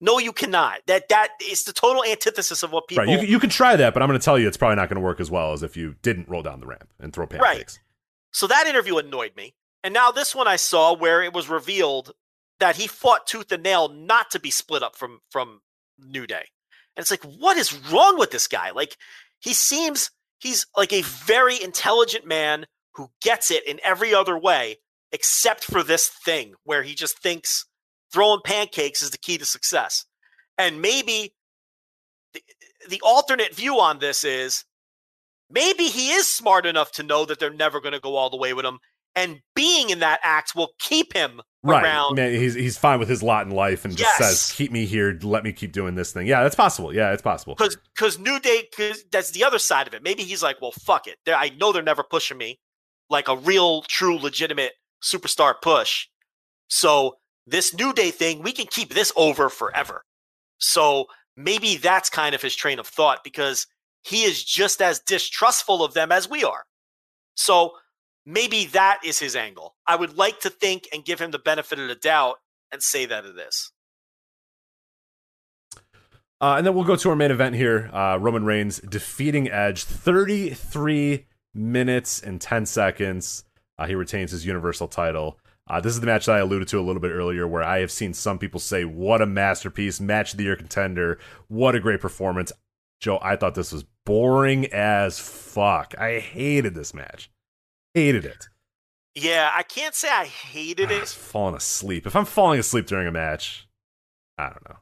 [0.01, 0.81] No, you cannot.
[0.87, 3.05] That that is the total antithesis of what people.
[3.05, 3.21] right.
[3.21, 4.95] You, you can try that, but I'm going to tell you, it's probably not going
[4.95, 7.79] to work as well as if you didn't roll down the ramp and throw pancakes.
[8.31, 9.55] So that interview annoyed me.
[9.83, 12.13] And now this one I saw where it was revealed
[12.59, 15.61] that he fought tooth and nail not to be split up from from
[15.97, 16.45] New Day.
[16.97, 18.71] And it's like, what is wrong with this guy?
[18.71, 18.97] Like
[19.39, 24.77] he seems he's like a very intelligent man who gets it in every other way
[25.11, 27.65] except for this thing where he just thinks
[28.11, 30.05] throwing pancakes is the key to success.
[30.57, 31.33] And maybe
[32.33, 32.41] the,
[32.89, 34.65] the alternate view on this is
[35.49, 38.37] maybe he is smart enough to know that they're never going to go all the
[38.37, 38.79] way with him
[39.15, 41.83] and being in that act will keep him Right.
[41.83, 44.47] around Man, he's he's fine with his lot in life and just Yes.
[44.47, 45.17] says, "Keep me here.
[45.21, 46.93] Let me keep doing this thing." Yeah, that's possible.
[46.93, 47.55] Yeah, it's possible.
[47.55, 50.03] because because New Day cause that's the other side of it.
[50.03, 51.17] Maybe he's like, well, fuck it.
[51.25, 52.59] They're, I know they're never pushing me
[53.09, 54.73] like a real, true, legitimate
[55.03, 56.07] superstar push.
[56.67, 57.17] So
[57.47, 60.03] this New Day thing, we can keep this over forever.
[60.57, 61.05] So
[61.37, 63.67] maybe that's kind of his train of thought because
[64.03, 66.63] he is just as distrustful of them as we are.
[67.35, 67.73] So
[68.25, 69.75] maybe that is his angle.
[69.87, 72.37] I would like to think and give him the benefit of the doubt
[72.71, 73.71] and say that it is.
[76.41, 77.89] Uh, and then we'll go to our main event here.
[77.93, 83.45] Uh, Roman Reigns defeating Edge 33 minutes and 10 seconds.
[83.77, 85.39] Uh, he retains his Universal title.
[85.67, 87.79] Uh, this is the match that I alluded to a little bit earlier, where I
[87.79, 91.17] have seen some people say, What a masterpiece, match of the year contender.
[91.47, 92.51] What a great performance.
[92.99, 95.95] Joe, I thought this was boring as fuck.
[95.97, 97.31] I hated this match.
[97.95, 98.49] Hated it.
[99.15, 101.01] Yeah, I can't say I hated I it.
[101.01, 102.05] was falling asleep.
[102.05, 103.67] If I'm falling asleep during a match,
[104.37, 104.75] I don't know.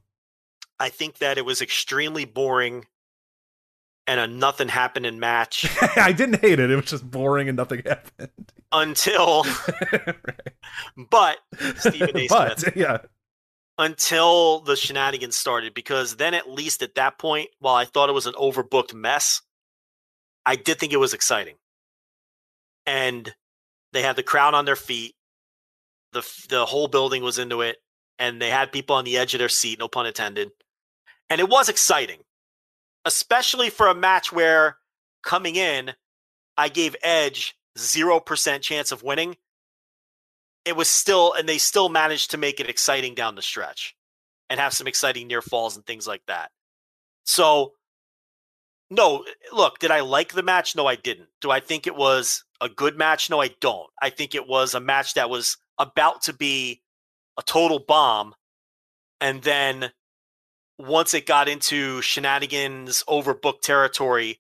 [0.80, 2.88] I think that it was extremely boring
[4.08, 5.66] and a nothing happening match
[5.96, 6.70] I didn't hate it.
[6.72, 8.52] It was just boring and nothing happened.
[8.72, 9.46] until,
[11.10, 11.38] but
[11.78, 12.28] Stephen A.
[12.28, 12.98] but Smith, yeah,
[13.78, 18.14] until the shenanigans started, because then at least at that point, while I thought it
[18.14, 19.42] was an overbooked mess,
[20.46, 21.56] I did think it was exciting.
[22.86, 23.34] And
[23.94, 25.16] they had the crowd on their feet.
[26.12, 27.78] The the whole building was into it,
[28.20, 30.50] and they had people on the edge of their seat, no pun intended.
[31.30, 32.20] And it was exciting,
[33.06, 34.78] especially for a match where
[35.24, 35.94] coming in,
[36.58, 39.38] I gave Edge zero percent chance of winning.
[40.66, 43.96] It was still, and they still managed to make it exciting down the stretch,
[44.50, 46.52] and have some exciting near falls and things like that.
[47.26, 47.74] So,
[48.90, 50.76] no, look, did I like the match?
[50.76, 51.30] No, I didn't.
[51.42, 53.30] Do I think it was a good match?
[53.30, 53.90] No, I don't.
[54.02, 56.82] I think it was a match that was about to be
[57.38, 58.34] a total bomb.
[59.20, 59.92] And then
[60.80, 64.40] once it got into shenanigans, overbooked territory,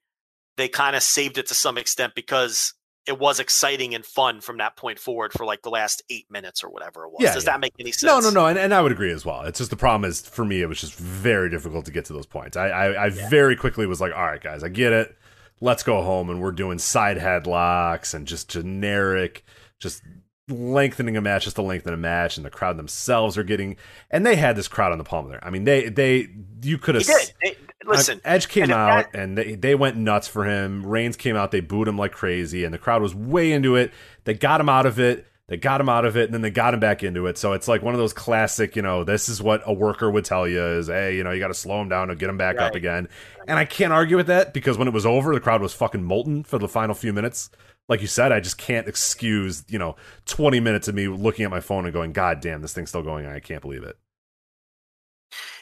[0.58, 2.74] they kind of saved it to some extent because
[3.06, 6.64] it was exciting and fun from that point forward for like the last eight minutes
[6.64, 7.22] or whatever it was.
[7.22, 7.52] Yeah, Does yeah.
[7.52, 8.04] that make any sense?
[8.04, 9.42] no, no, no, and, and I would agree as well.
[9.42, 12.14] It's just the problem is for me, it was just very difficult to get to
[12.14, 12.56] those points.
[12.56, 15.18] I, I, I very quickly was like, all right, guys, I get it.
[15.62, 19.46] Let's go home, and we're doing side headlocks and just generic,
[19.80, 20.02] just
[20.50, 23.78] lengthening a match just to lengthen a match, and the crowd themselves are getting,
[24.12, 25.46] and they had this crowd on the palm of their.
[25.46, 26.28] I mean, they, they,
[26.62, 27.06] you could have.
[27.42, 27.52] They-
[27.86, 30.86] uh, listen, Edge came and out that- and they, they went nuts for him.
[30.86, 33.92] Reigns came out, they booed him like crazy, and the crowd was way into it.
[34.24, 35.26] They got him out of it.
[35.54, 37.38] They got him out of it, and then they got him back into it.
[37.38, 40.26] So it's like one of those classic, you know, this is what a worker would
[40.26, 42.38] tell you is, hey, you know, you got to slow him down and get him
[42.38, 43.08] back up again.
[43.48, 46.04] And I can't argue with that because when it was over, the crowd was fucking
[46.04, 47.52] molten for the final few minutes.
[47.88, 51.52] Like you said, I just can't excuse, you know, 20 minutes of me looking at
[51.52, 53.36] my phone and going, God damn, this thing's still going on.
[53.36, 53.96] I can't believe it.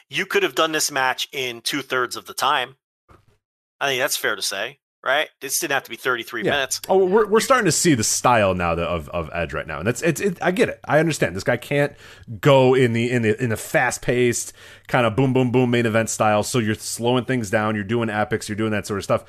[0.08, 2.76] you could have done this match in two thirds of the time.
[3.78, 5.28] I think that's fair to say, right?
[5.40, 6.50] This didn't have to be 33 Yeah.
[6.52, 6.80] minutes.
[6.88, 9.86] Oh, we're we're starting to see the style now of of Edge right now, and
[9.86, 10.20] that's it's.
[10.20, 10.80] It, I get it.
[10.84, 11.34] I understand.
[11.36, 11.92] This guy can't
[12.40, 14.52] go in the in the in the fast paced
[14.88, 16.42] kind of boom boom boom main event style.
[16.42, 17.74] So you're slowing things down.
[17.74, 18.48] You're doing epics.
[18.48, 19.24] You're doing that sort of stuff.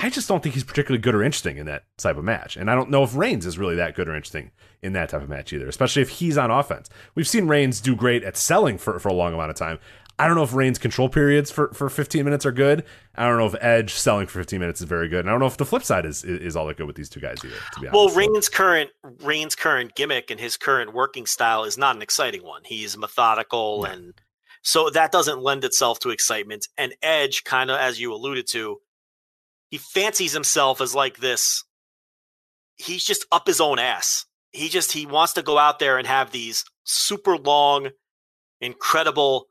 [0.00, 2.70] I just don't think he's particularly good or interesting in that type of match, and
[2.70, 5.28] I don't know if Reigns is really that good or interesting in that type of
[5.28, 5.66] match either.
[5.66, 6.88] Especially if he's on offense.
[7.16, 9.80] We've seen Reigns do great at selling for for a long amount of time.
[10.18, 12.84] I don't know if Reigns control periods for, for 15 minutes are good.
[13.14, 15.20] I don't know if Edge selling for 15 minutes is very good.
[15.20, 16.96] And I don't know if the flip side is is, is all that good with
[16.96, 17.54] these two guys either.
[17.74, 18.90] To be honest, Well, So- Reigns' current
[19.22, 22.62] Reigns' current gimmick and his current working style is not an exciting one.
[22.64, 23.92] He's methodical, Yeah.
[23.92, 24.14] and
[24.62, 26.66] so that doesn't lend itself to excitement.
[26.76, 28.80] And Edge, kind of as you alluded to,
[29.70, 31.62] he fancies himself as like this.
[32.76, 34.24] He's just up his own ass.
[34.50, 37.90] He just he wants to go out there and have these super long,
[38.60, 39.47] incredible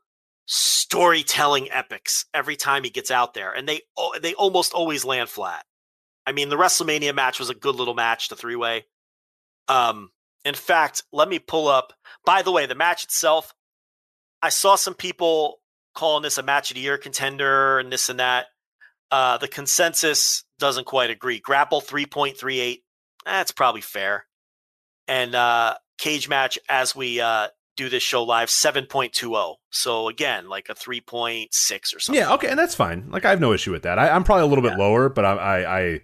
[0.48, 3.82] storytelling epics every time he gets out there, and they
[4.20, 5.64] they almost always land flat.
[6.26, 8.86] I mean, the WrestleMania match was a good little match, the three way.
[9.68, 10.10] Um,
[10.44, 11.92] in fact, let me pull up.
[12.24, 13.52] By the way, the match itself,
[14.42, 15.60] I saw some people
[15.94, 18.46] calling this a match of the year contender and this and that.
[19.10, 21.40] Uh, the consensus doesn't quite agree.
[21.40, 22.82] Grapple 3.38,
[23.24, 24.26] that's probably fair.
[25.06, 27.48] And uh, Cagematch, as we uh,
[27.78, 29.56] do this show live, 7.20.
[29.70, 31.48] So again, like a 3.6
[31.96, 32.20] or something.
[32.20, 33.08] Yeah, okay, and that's fine.
[33.10, 33.98] Like I have no issue with that.
[33.98, 36.00] I, I'm probably a little bit lower, but I, I I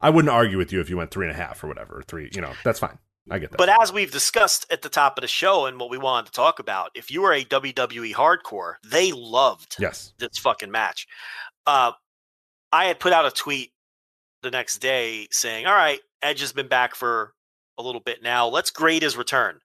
[0.00, 2.02] I wouldn't argue with you if you went three and a half or whatever.
[2.06, 2.98] Three, you know, that's fine.
[3.30, 3.58] I get that.
[3.58, 6.32] But as we've discussed at the top of the show and what we wanted to
[6.32, 11.06] talk about, if you were a WWE hardcore, they loved yes, this fucking match.
[11.66, 11.92] Uh,
[12.72, 13.72] I had put out a tweet
[14.42, 17.34] the next day saying, "All right, Edge has been back for
[17.76, 18.48] a little bit now.
[18.48, 19.60] Let's grade his return."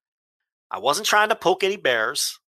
[0.74, 2.40] I wasn't trying to poke any bears.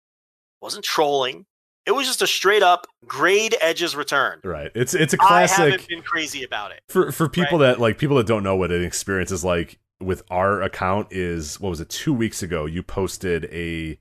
[0.60, 1.46] Wasn't trolling.
[1.86, 4.40] It was just a straight up grade Edge's return.
[4.44, 4.72] right.
[4.74, 5.60] It's it's a classic.
[5.60, 6.82] I haven't been crazy about it.
[6.90, 10.24] for for people that like people that don't know what an experience is like with
[10.32, 13.92] our account is what was it two weeks ago you posted a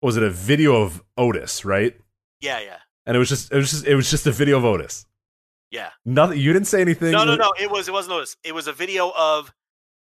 [0.00, 1.96] what was it a video of Otis right
[2.40, 4.64] Yeah, yeah, and it was just it was just it was just a video of
[4.64, 5.04] Otis
[5.74, 5.90] yeah.
[6.04, 7.52] nothing you didn't say anything No, no, no.
[7.60, 8.36] It was it wasn't Otis.
[8.44, 9.52] It was a video of.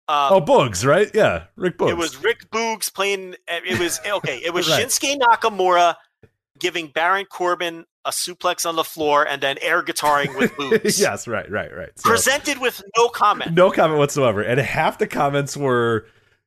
[0.09, 3.37] Uh, oh Boogs, right yeah Rick Boogs It was Rick Boogs playing.
[3.49, 4.39] eh, It was okay.
[4.45, 4.87] It was Right.
[4.87, 5.97] Shinsuke Nakamura
[6.59, 11.01] giving Baron Corbin a suplex on the floor and then air guitaring with Boogs.
[11.01, 13.53] yes right right right So- Presented with no comment.
[13.55, 16.07] no comment whatsoever and half the comments were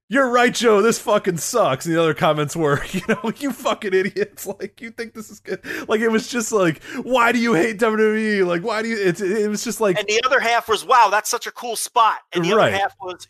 [0.10, 3.94] you're right Joe this fucking sucks and the other comments were you know you fucking
[3.94, 5.60] idiots like you think this is good
[5.90, 9.20] like it was just like why do you hate WWE like why do you it's
[9.22, 12.20] it was just like And the other half was, "Wow, that's such a cool spot."
[12.34, 12.70] And the Right.
[12.74, 13.28] other half was,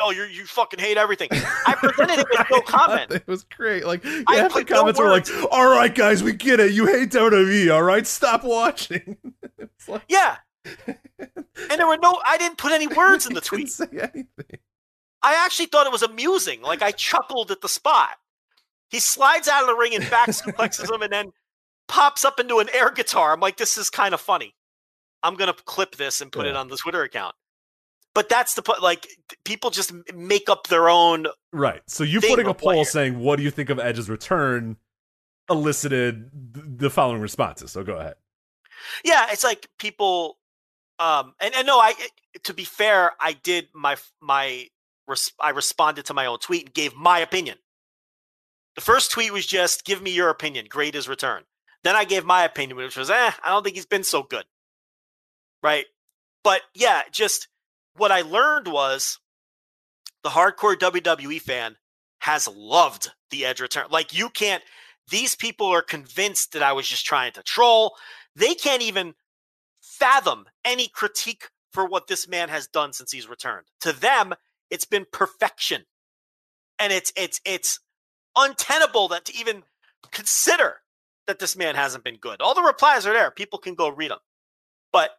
[0.00, 1.28] "Oh, you you fucking hate everything."
[1.66, 3.10] I presented it with no comment.
[3.10, 3.84] It was great.
[3.84, 6.72] Like I half the put no comments were like, "All right, guys, we get it.
[6.72, 7.72] You hate WWE.
[7.74, 9.16] All right, stop watching."
[9.88, 10.36] like, Yeah.
[10.86, 12.20] And there were no.
[12.24, 13.68] I didn't put any words in the tweet.
[13.70, 14.58] say anything.
[15.22, 16.62] I actually thought it was amusing.
[16.62, 18.16] Like I chuckled at the spot.
[18.88, 21.32] He slides out of the ring and back suplexes him and then
[21.88, 23.32] pops up into an air guitar.
[23.32, 24.54] I'm like, this is kind of funny.
[25.22, 27.34] I'm gonna clip this and put it on the Twitter account.
[28.14, 28.82] But that's the point.
[28.82, 29.06] Like
[29.44, 31.26] people just make up their own.
[31.52, 31.82] Right.
[31.86, 34.76] So you putting a poll you're- saying, "What do you think of Edge's return?"
[35.50, 36.30] elicited
[36.78, 37.72] the following responses.
[37.72, 38.14] So go ahead.
[39.04, 40.38] Yeah, it's like people.
[40.98, 41.94] Um, and and no, I
[42.34, 44.68] it- to be fair, I did my my
[45.10, 47.58] res- I responded to my own tweet and gave my opinion.
[48.74, 50.66] The first tweet was just give me your opinion.
[50.68, 51.42] Great his return.
[51.82, 54.44] Then I gave my opinion, which was, eh, I don't think he's been so good.
[55.62, 55.86] Right.
[56.42, 57.48] But yeah, just
[57.96, 59.18] what I learned was
[60.22, 61.76] the hardcore WWE fan
[62.20, 63.86] has loved the Edge return.
[63.90, 64.62] Like you can't,
[65.10, 67.96] these people are convinced that I was just trying to troll.
[68.36, 69.14] They can't even
[69.80, 73.66] fathom any critique for what this man has done since he's returned.
[73.80, 74.34] To them,
[74.70, 75.84] it's been perfection.
[76.78, 77.80] And it's it's it's
[78.36, 79.64] untenable that to even
[80.10, 80.76] consider
[81.26, 82.40] that this man hasn't been good.
[82.40, 83.30] All the replies are there.
[83.30, 84.18] People can go read them.
[84.92, 85.10] But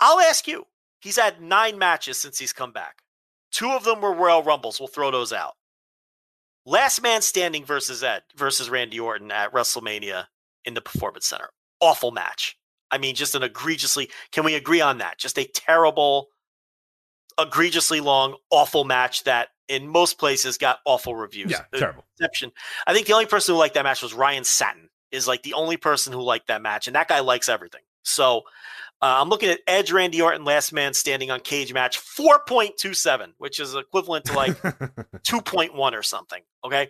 [0.00, 0.66] I'll ask you.
[1.00, 3.02] He's had 9 matches since he's come back.
[3.50, 4.78] Two of them were Royal Rumbles.
[4.78, 5.54] We'll throw those out.
[6.64, 10.26] Last man standing versus Ed versus Randy Orton at WrestleMania
[10.64, 11.50] in the Performance Center.
[11.80, 12.56] Awful match.
[12.90, 14.10] I mean, just an egregiously.
[14.30, 15.18] Can we agree on that?
[15.18, 16.28] Just a terrible,
[17.38, 21.50] egregiously long, awful match that in most places got awful reviews.
[21.50, 22.04] Yeah, The terrible.
[22.18, 22.52] Exception.
[22.86, 24.88] I think the only person who liked that match was Ryan Satin.
[25.10, 27.82] Is like the only person who liked that match, and that guy likes everything.
[28.02, 28.44] So
[29.02, 33.74] uh, I'm looking at Edge, Randy Orton, Last Man Standing on Cagematch, 4.27, which is
[33.74, 36.40] equivalent to like 2.1 or something.
[36.64, 36.88] Okay.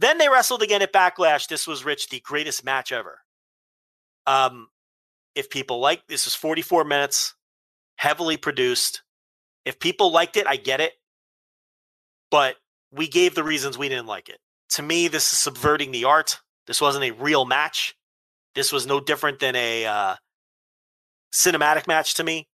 [0.00, 1.46] Then they wrestled again at Backlash.
[1.48, 3.20] This was Rich, the greatest match ever.
[4.26, 4.68] Um,
[5.34, 7.34] if people like this is 44 minutes,
[7.96, 9.02] heavily produced.
[9.68, 10.94] If people liked it, I get it.
[12.30, 12.56] But
[12.90, 14.38] we gave the reasons we didn't like it.
[14.70, 16.40] To me, this is subverting the art.
[16.66, 17.94] This wasn't a real match.
[18.54, 20.14] This was no different than a uh,
[21.34, 22.48] cinematic match to me.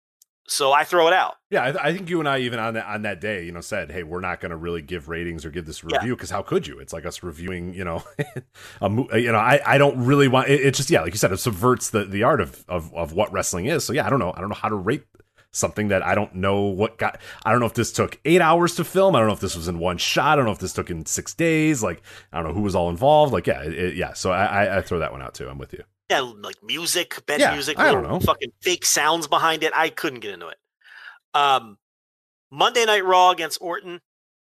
[0.48, 1.36] So I throw it out.
[1.50, 3.62] Yeah, I, I think you and I even on that on that day, you know,
[3.62, 6.42] said, "Hey, we're not going to really give ratings or give this review because how
[6.42, 6.80] could you?
[6.80, 8.04] It's like us reviewing, you know,
[8.82, 10.74] a mo- you know, I, I don't really want it, it.
[10.74, 13.66] Just yeah, like you said, it subverts the the art of, of of what wrestling
[13.66, 13.84] is.
[13.84, 15.04] So yeah, I don't know, I don't know how to rate
[15.52, 17.20] something that I don't know what got.
[17.46, 19.16] I don't know if this took eight hours to film.
[19.16, 20.34] I don't know if this was in one shot.
[20.34, 21.84] I don't know if this took in six days.
[21.84, 22.02] Like
[22.32, 23.34] I don't know who was all involved.
[23.34, 24.14] Like yeah, it, yeah.
[24.14, 25.48] So I, I I throw that one out too.
[25.50, 25.84] I'm with you.
[26.10, 28.20] Yeah, like music, bed Yeah, music, I don't know.
[28.20, 29.72] fucking fake sounds behind it.
[29.74, 30.58] I couldn't get into it.
[31.34, 31.78] Um,
[32.52, 34.02] Monday Night Raw against Orton,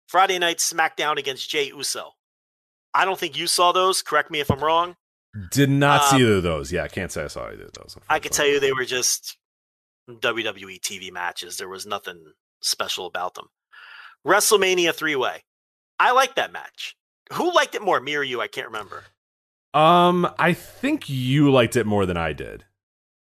[0.07, 2.11] Friday Night SmackDown against Jey Uso.
[2.93, 4.03] I don't think you saw those.
[4.03, 4.95] Correct me if I'm wrong.
[5.51, 6.71] Did not see Um, either of those.
[6.71, 7.97] Yeah, I can't say I saw either of those.
[8.07, 9.35] I could tell you they were just
[10.09, 11.57] WWE TV matches.
[11.57, 13.47] There was nothing special about them.
[14.25, 15.43] WrestleMania three way.
[15.99, 16.95] I like that match.
[17.33, 18.41] Who liked it more, me or you?
[18.41, 19.03] I can't remember.
[19.73, 22.65] Um, I think you liked it more than I did.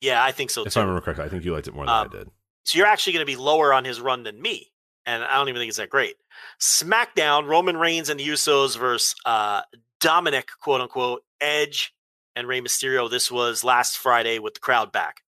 [0.02, 0.80] Yeah, I think so If too.
[0.80, 2.30] I remember correctly, I think you liked it more than Um, I did.
[2.66, 4.72] So you're actually going to be lower on his run than me.
[5.06, 6.16] And I don't even think it's that great.
[6.60, 9.62] SmackDown, Roman Reigns and the Usos versus uh,
[10.00, 11.94] Dominik, quote unquote, Edge
[12.36, 13.10] and Rey Mysterio.
[13.10, 15.22] This was last Friday with the crowd back.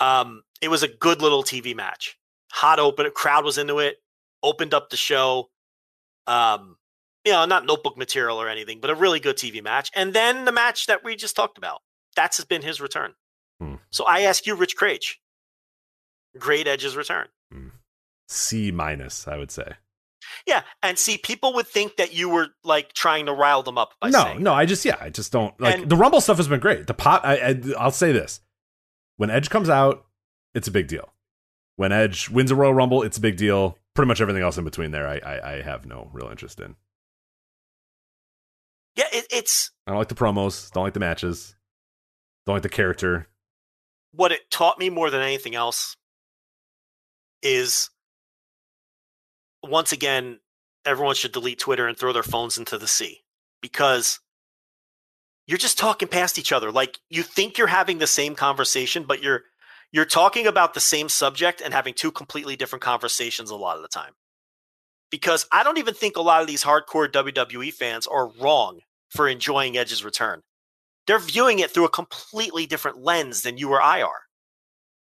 [0.00, 2.18] Um, it was a good little TV match.
[2.52, 3.98] Hot open, crowd was into it,
[4.42, 5.50] opened up the show.
[6.26, 6.76] Um,
[7.24, 9.90] you know, not notebook material or anything, but a really good TV match.
[9.94, 11.82] And then the match that we just talked about.
[12.16, 13.14] That's been his return.
[13.60, 13.74] Hmm.
[13.90, 15.16] So I ask you, Rich Kraetsch,
[16.38, 17.28] great Edge's return.
[18.28, 19.74] C minus, I would say.
[20.46, 23.94] Yeah, and see, people would think that you were like trying to rile them up
[24.00, 26.36] by no, saying, no, I just yeah, I just don't like And- the Rumble stuff
[26.36, 26.86] has been great.
[26.86, 28.40] The pop, I, I, I'll say this:
[29.16, 30.04] when Edge comes out,
[30.54, 31.12] it's a big deal.
[31.76, 33.78] When Edge wins a Royal Rumble, it's a big deal.
[33.94, 36.76] Pretty much everything else in between there, I, I, I have no real interest in.
[38.96, 40.70] "Yeah, it, it's I don't like the promos.
[40.72, 41.54] Don't like the matches.
[42.46, 43.28] Don't like the character.
[44.12, 45.96] what it taught me more than anything else."
[47.42, 47.90] Is
[49.62, 50.40] once again,
[50.84, 53.20] everyone should delete Twitter and throw their phones into the sea
[53.60, 54.18] because
[55.46, 56.72] you're just talking past each other.
[56.72, 59.42] Like you think you're having the same conversation, but you're
[59.92, 63.82] you're talking about the same subject and having two completely different conversations a lot of
[63.82, 64.12] the time.
[65.10, 69.26] Because I don't even think a lot of these hardcore WWE fans are wrong for
[69.26, 70.42] enjoying Edge's return.
[71.06, 74.20] They're viewing it through a completely different lens than you or I are.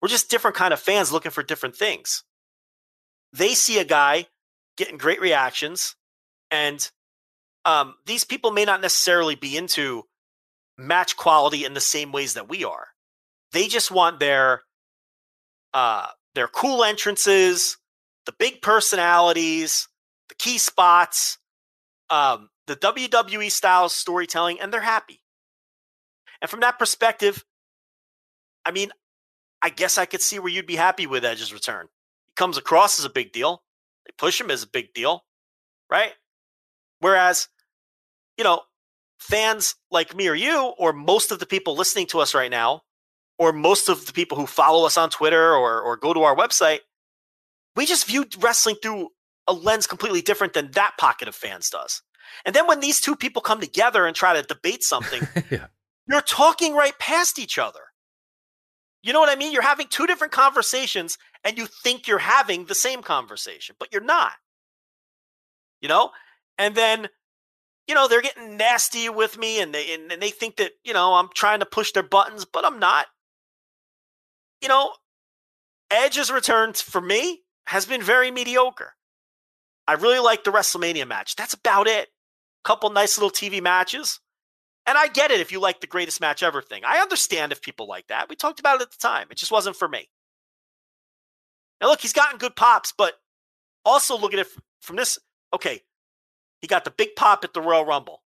[0.03, 2.25] We're just different kind of fans looking for different things.
[3.33, 4.27] They see a guy
[4.77, 5.97] getting great reactions,
[6.51, 6.91] and
[7.65, 10.03] um, these people may not necessarily be into
[10.77, 12.89] match quality in the same ways that we are.
[13.53, 14.63] They just want their
[15.75, 17.77] uh, their cool entrances,
[18.27, 19.89] the big personalities,
[20.29, 21.39] the key spots,
[22.09, 25.21] um, the WWE style storytelling, and they're happy.
[26.41, 27.45] And from that perspective,
[28.65, 28.91] I mean,
[29.61, 31.89] I guess I could see where you'd be happy with Edge's return.
[32.27, 33.63] He comes across as a big deal.
[34.07, 35.25] They push him as a big deal,
[35.91, 36.13] right?
[37.01, 37.49] Whereas,
[38.39, 38.61] you know,
[39.19, 42.83] fans like me or you, or most of the people listening to us right now,
[43.39, 46.37] or most of the people who follow us on Twitter or or go to our
[46.37, 46.81] website,
[47.77, 49.11] we just view wrestling through
[49.47, 52.03] a lens completely different than that pocket of fans does.
[52.45, 55.67] And then when these two people come together and try to debate something, yeah.
[56.09, 57.81] you're talking right past each other.
[59.03, 59.53] You know what I mean?
[59.53, 64.03] You're having two different conversations and you think you're having the same conversation, but you're
[64.03, 64.33] not.
[65.83, 66.11] You know?
[66.57, 67.09] And then,
[67.87, 70.95] you know, they're getting nasty with me and they and, and they think that, you
[70.95, 73.07] know, I'm trying to push their buttons, but I'm not.
[74.65, 74.93] You know,
[75.91, 78.95] Edge's return for me has been very mediocre.
[79.87, 81.37] I really like the WrestleMania match.
[81.37, 82.09] That's about it.
[82.09, 84.21] A Couple nice little TV matches.
[84.87, 86.81] And I get it if you like the greatest match ever thing.
[86.83, 88.31] I understand if people like that.
[88.31, 89.27] We talked about it at the time.
[89.31, 90.09] It just wasn't for me.
[91.83, 93.13] Now, look, he's gotten good pops, but
[93.85, 94.49] also look at it
[94.81, 95.19] from this.
[95.53, 95.83] Okay,
[96.63, 98.23] he got the big pop at the Royal Rumble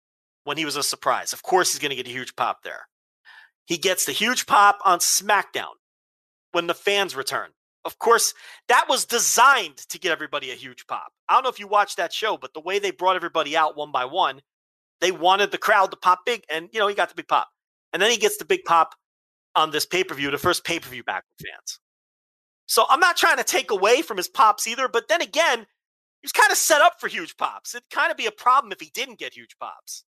[0.44, 1.32] when he was a surprise.
[1.32, 2.88] Of course, he's going to get a huge pop there.
[3.64, 5.72] He gets the huge pop on SmackDown
[6.56, 7.50] when the fans return.
[7.84, 8.32] Of course,
[8.68, 11.12] that was designed to get everybody a huge pop.
[11.28, 13.76] I don't know if you watched that show, but the way they brought everybody out
[13.76, 14.40] one by one,
[15.02, 17.48] they wanted the crowd to pop big, and you know he got the big pop,
[17.92, 18.94] and then he gets the big pop
[19.54, 21.78] on this pay per view, the first pay per view back with fans.
[22.64, 26.24] So I'm not trying to take away from his pops either, but then again, he
[26.24, 27.74] was kind of set up for huge pops.
[27.74, 30.04] It'd kind of be a problem if he didn't get huge pops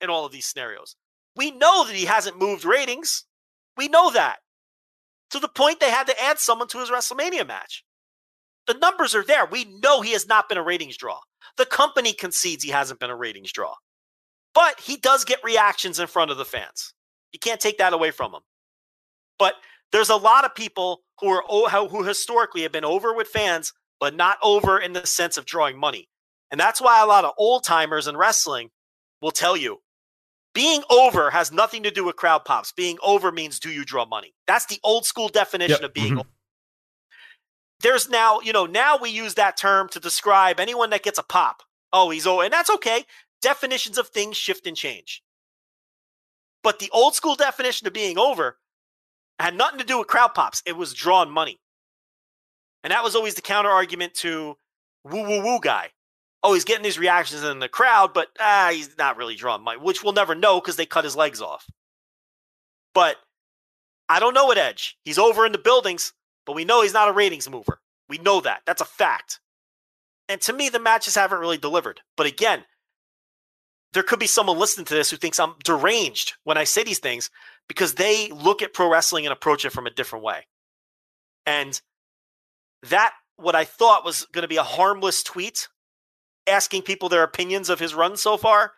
[0.00, 0.96] in all of these scenarios.
[1.36, 3.26] We know that he hasn't moved ratings.
[3.76, 4.38] We know that.
[5.30, 7.84] To the point they had to add someone to his WrestleMania match.
[8.66, 9.46] The numbers are there.
[9.46, 11.18] We know he has not been a ratings draw.
[11.56, 13.74] The company concedes he hasn't been a ratings draw.
[14.54, 16.94] But he does get reactions in front of the fans.
[17.32, 18.40] You can't take that away from him.
[19.38, 19.54] But
[19.92, 24.14] there's a lot of people who are who historically have been over with fans, but
[24.14, 26.08] not over in the sense of drawing money.
[26.50, 28.70] And that's why a lot of old timers in wrestling
[29.22, 29.78] will tell you
[30.52, 32.72] being over has nothing to do with crowd pops.
[32.72, 34.34] Being over means do you draw money?
[34.46, 35.84] That's the old school definition Yep.
[35.84, 36.20] of being Mhm.
[36.20, 36.28] over.
[37.80, 41.22] There's now, you know, now we use that term to describe anyone that gets a
[41.22, 41.62] pop.
[41.92, 42.42] Oh, he's over.
[42.44, 43.06] And that's okay.
[43.40, 45.22] Definitions of things shift and change.
[46.62, 48.60] But the old school definition of being over
[49.38, 50.62] had nothing to do with crowd pops.
[50.66, 51.58] It was drawn money.
[52.82, 54.58] And that was always the counter argument to
[55.04, 55.92] woo woo woo guy.
[56.42, 59.78] Oh, he's getting these reactions in the crowd, but ah, he's not really drawing money,
[59.78, 61.66] which we'll never know because they cut his legs off.
[62.94, 63.16] But
[64.08, 64.96] I don't know what Edge.
[65.04, 66.12] He's over in the buildings,
[66.46, 67.80] but we know he's not a ratings mover.
[68.08, 68.62] We know that.
[68.66, 69.40] That's a fact.
[70.28, 72.00] And to me, the matches haven't really delivered.
[72.16, 72.64] But again,
[73.92, 76.98] there could be someone listening to this who thinks I'm deranged when I say these
[76.98, 77.30] things
[77.68, 80.46] because they look at pro wrestling and approach it from a different way.
[81.46, 81.80] And
[82.88, 85.68] that, what I thought was going to be a harmless tweet,
[86.50, 88.72] asking people their opinions of his run so far,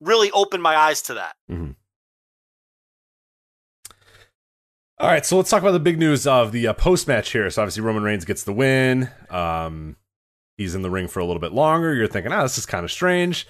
[0.00, 1.34] really opened my eyes to that.
[5.00, 7.48] All right, so let's talk about the big news of the uh, post match here.
[7.50, 9.08] So obviously Roman Reigns gets the win.
[9.30, 9.96] Um,
[10.56, 11.94] he's in the ring for a little bit longer.
[11.94, 13.46] You're thinking, ah, this is kind of strange.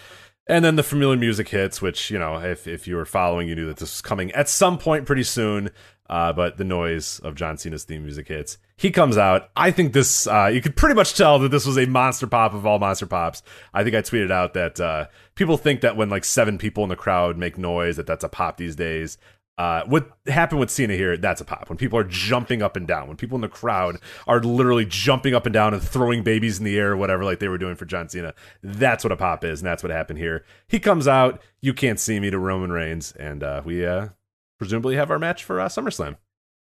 [0.47, 3.55] And then the familiar music hits, which you know, if if you were following, you
[3.55, 5.71] knew that this was coming at some point pretty soon.
[6.09, 8.59] Uh, but the noise of John Cena's theme music hits.
[8.79, 9.51] He comes out.
[9.57, 10.29] I think this.
[10.29, 13.07] Uh, you could pretty much tell that this was a monster pop of all monster
[13.07, 13.43] pops.
[13.75, 16.89] I think I tweeted out that uh, people think that when like seven people in
[16.89, 19.19] the crowd make noise, that that's a pop these days.
[19.59, 21.17] Uh, what happened with Cena here?
[21.17, 21.69] That's a pop.
[21.69, 23.97] When people are jumping up and down, when people in the crowd
[24.29, 27.41] are literally jumping up and down and throwing babies in the air, or whatever, like
[27.41, 28.33] they were doing for John Cena,
[28.63, 30.45] that's what a pop is, and that's what happened here.
[30.69, 34.11] He comes out, you can't see me to Roman Reigns, and uh, we uh,
[34.59, 36.19] presumably have our match for uh, SummerSlam.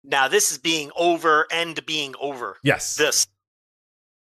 [0.03, 2.57] Now, this is being over and being over.
[2.63, 3.27] Yes, This.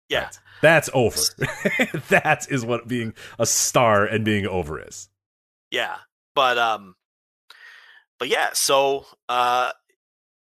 [0.10, 0.26] Yeah.
[0.26, 0.40] Right.
[0.62, 1.18] that's over.
[2.10, 5.10] that is what being a star and being over is.
[5.72, 5.96] Yeah.
[6.36, 6.96] But um
[8.20, 9.72] but yeah, so uh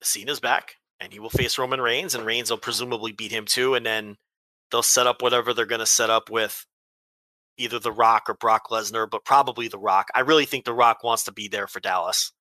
[0.02, 3.74] Cena's back and he will face Roman Reigns and Reigns will presumably beat him too
[3.74, 4.16] and then
[4.70, 6.66] they'll set up whatever they're going to set up with
[7.56, 10.08] either The Rock or Brock Lesnar, but probably The Rock.
[10.14, 12.32] I really think The Rock wants to be there for Dallas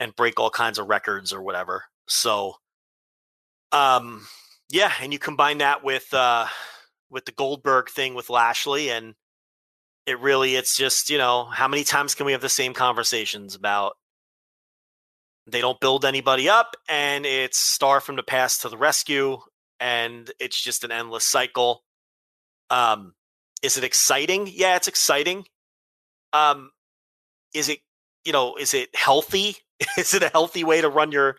[0.00, 1.84] and break all kinds of records or whatever.
[2.08, 2.54] So
[3.70, 4.26] um
[4.70, 6.46] yeah, and you combine that with uh
[7.10, 9.14] with the Goldberg thing with Lashley and
[10.06, 13.54] it really it's just you know how many times can we have the same conversations
[13.54, 13.96] about
[15.46, 19.38] they don't build anybody up and it's star from the past to the rescue
[19.78, 21.82] and it's just an endless cycle.
[22.70, 23.14] Um
[23.62, 24.48] is it exciting?
[24.50, 25.44] Yeah it's exciting.
[26.32, 26.70] Um
[27.54, 27.80] is it
[28.24, 29.56] you know is it healthy
[29.98, 31.36] is it a healthy way to run your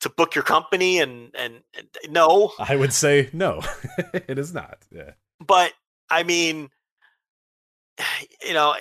[0.00, 3.62] to book your company and and, and uh, no I would say no,
[4.14, 4.78] it is not.
[4.90, 5.12] Yeah.
[5.40, 5.72] but
[6.10, 6.70] I mean,
[8.44, 8.74] you know,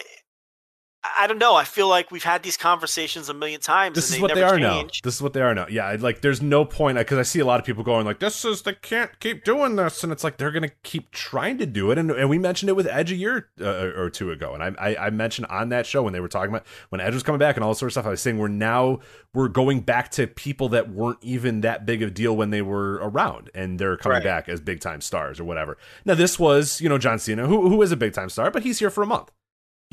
[1.19, 1.55] I don't know.
[1.55, 3.95] I feel like we've had these conversations a million times.
[3.95, 4.81] This and is what never they are now.
[4.81, 5.01] change.
[5.01, 5.67] This is what they are now.
[5.69, 8.45] Yeah, like there's no point because I see a lot of people going like, "This
[8.45, 11.91] is they can't keep doing this," and it's like they're gonna keep trying to do
[11.91, 11.97] it.
[11.97, 14.91] And, and we mentioned it with Edge a year uh, or two ago, and I,
[14.91, 17.39] I I mentioned on that show when they were talking about when Edge was coming
[17.39, 18.05] back and all this sort of stuff.
[18.05, 18.99] I was saying we're now
[19.33, 22.61] we're going back to people that weren't even that big of a deal when they
[22.61, 24.23] were around, and they're coming Right.
[24.23, 25.77] back as big time stars or whatever.
[26.05, 28.63] Now this was you know John Cena, who who is a big time star, but
[28.63, 29.31] he's here for a month.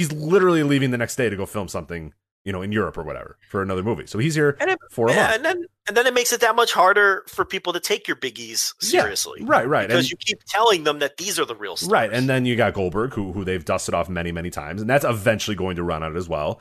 [0.01, 2.14] He's literally leaving the next day to go film something,
[2.44, 4.06] you know, in Europe or whatever for another movie.
[4.06, 5.35] So he's here And it- for a Yeah, month.
[5.36, 8.16] and then and then it makes it that much harder for people to take your
[8.16, 9.89] biggies Yeah, seriously, right, right.
[9.89, 12.44] Because And- you keep telling them that these are the real stars, Right, and then
[12.47, 15.77] you got Goldberg, who who they've dusted off many many times, and that's eventually going
[15.77, 16.60] to run out as well.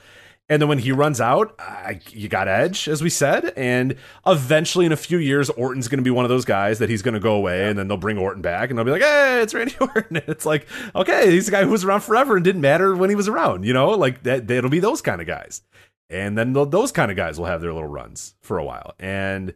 [0.49, 3.95] And then when he runs out, I, you got Edge, as we said, and
[4.25, 7.03] eventually in a few years, Orton's going to be one of those guys that he's
[7.03, 9.41] going to go away, and then they'll bring Orton back, and they'll be like, "Hey,
[9.41, 12.43] it's Randy Orton." And it's like, okay, he's a guy who was around forever and
[12.43, 14.49] didn't matter when he was around, you know, like that.
[14.49, 15.61] It'll be those kind of guys,
[16.09, 19.53] and then those kind of guys will have their little runs for a while, and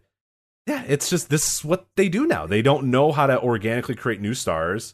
[0.68, 2.46] yeah, it's just this is what they do now.
[2.46, 4.94] They don't know how to organically create new stars,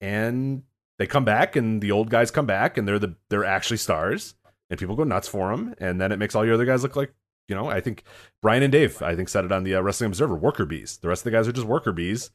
[0.00, 0.62] and
[0.98, 4.34] they come back, and the old guys come back, and they're the they're actually stars,
[4.72, 6.96] and people go nuts for them, and then it makes all your other guys look
[6.96, 7.12] like
[7.46, 7.68] you know.
[7.68, 8.04] I think
[8.40, 10.96] Brian and Dave, I think, said it on the uh, Wrestling Observer, worker bees.
[10.96, 12.30] The rest of the guys are just worker bees,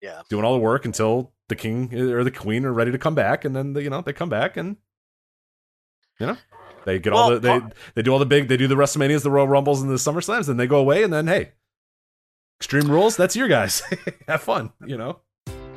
[0.00, 0.22] Yeah.
[0.30, 3.44] doing all the work until the king or the queen are ready to come back,
[3.44, 4.76] and then the, you know they come back and
[6.18, 6.36] you know.
[6.84, 7.60] They get all the they
[7.94, 10.20] they do all the big they do the WrestleManias, the Royal Rumbles, and the Summer
[10.20, 11.52] Slams, and they go away, and then hey,
[12.58, 13.82] Extreme Rules, that's your guys.
[14.28, 15.20] Have fun, you know.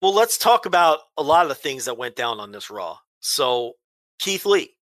[0.00, 2.98] Well, let's talk about a lot of the things that went down on this Raw.
[3.20, 3.72] So,
[4.20, 4.76] Keith Lee,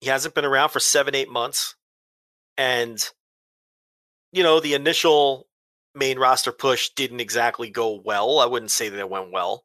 [0.00, 1.76] he hasn't been around for seven, eight months.
[2.58, 2.98] And,
[4.32, 5.46] you know, the initial
[5.94, 8.40] main roster push didn't exactly go well.
[8.40, 9.64] I wouldn't say that it went well.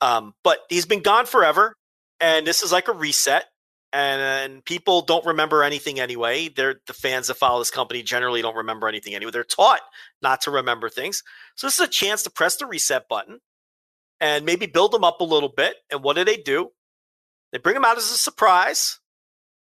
[0.00, 1.74] Um, but he's been gone forever.
[2.20, 3.44] And this is like a reset.
[3.92, 6.48] And, and people don't remember anything anyway.
[6.48, 9.30] They're the fans that follow this company generally don't remember anything anyway.
[9.30, 9.80] They're taught
[10.20, 11.22] not to remember things.
[11.54, 13.38] So this is a chance to press the reset button
[14.20, 15.76] and maybe build them up a little bit.
[15.90, 16.70] And what do they do?
[17.52, 18.98] They bring him out as a surprise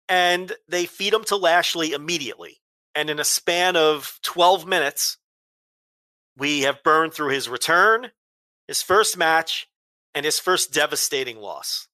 [0.08, 2.58] and they feed him to Lashley immediately.
[2.94, 5.18] And in a span of 12 minutes,
[6.36, 8.10] we have burned through his return,
[8.66, 9.68] his first match,
[10.14, 11.88] and his first devastating loss.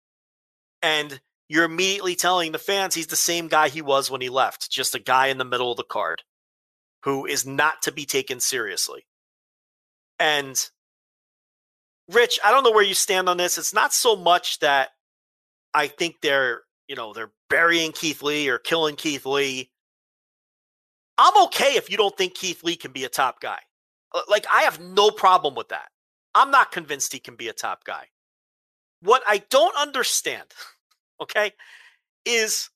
[0.82, 4.70] And you're immediately telling the fans he's the same guy he was when he left,
[4.70, 6.22] just a guy in the middle of the card
[7.04, 9.06] who is not to be taken seriously.
[10.18, 10.70] And
[12.08, 13.56] Rich, I don't know where you stand on this.
[13.56, 14.90] It's not so much that
[15.72, 19.70] I think they're, you know, they're burying Keith Lee or killing Keith Lee.
[21.16, 23.58] I'm okay if you don't think Keith Lee can be a top guy.
[24.12, 25.88] Uh, like, I have no problem with that.
[26.34, 28.06] I'm not convinced he can be a top guy.
[29.00, 30.46] What I don't understand,
[31.22, 31.52] okay,
[32.24, 32.70] is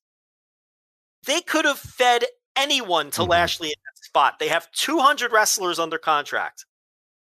[1.25, 2.25] they could have fed
[2.55, 3.31] anyone to mm-hmm.
[3.31, 4.39] Lashley in that spot.
[4.39, 6.65] They have 200 wrestlers under contract.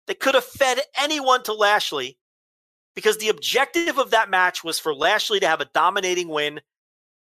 [0.09, 2.19] They could have fed anyone to Lashley
[2.97, 6.61] because the objective of that match was for Lashley to have a dominating win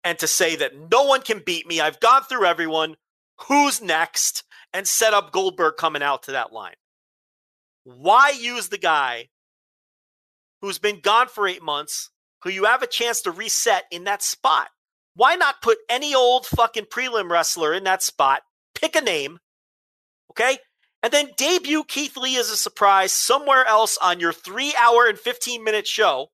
[0.03, 1.79] and to say that no one can beat me.
[1.79, 2.95] I've gone through everyone.
[3.47, 4.43] Who's next?
[4.73, 6.73] And set up Goldberg coming out to that line.
[7.83, 9.29] Why use the guy
[10.61, 12.09] who's been gone for eight months,
[12.43, 14.69] who you have a chance to reset in that spot?
[15.13, 18.41] Why not put any old fucking prelim wrestler in that spot?
[18.73, 19.39] Pick a name,
[20.31, 20.57] okay?
[21.03, 25.17] And then debut Keith Lee as a surprise somewhere else on your three hour and
[25.17, 26.27] 15 minute show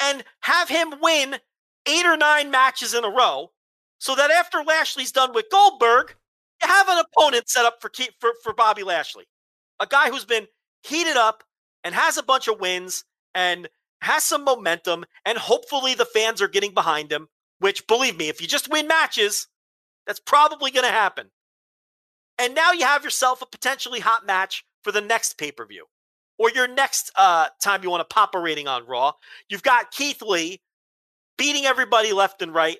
[0.00, 1.36] and have him win
[1.86, 3.50] eight or nine matches in a row
[3.98, 6.14] so that after Lashley's done with Goldberg,
[6.62, 7.90] you have an opponent set up for,
[8.20, 9.24] for, for Bobby Lashley.
[9.80, 10.46] A guy who's been
[10.82, 11.42] heated up
[11.84, 13.04] and has a bunch of wins
[13.34, 13.68] and
[14.00, 17.28] has some momentum, and hopefully the fans are getting behind him,
[17.58, 19.48] which, believe me, if you just win matches,
[20.06, 21.30] that's probably going to happen.
[22.38, 25.86] And now you have yourself a potentially hot match for the next pay per view
[26.38, 29.12] or your next uh, time you want to pop a rating on Raw.
[29.48, 30.60] You've got Keith Lee
[31.36, 32.78] beating everybody left and right,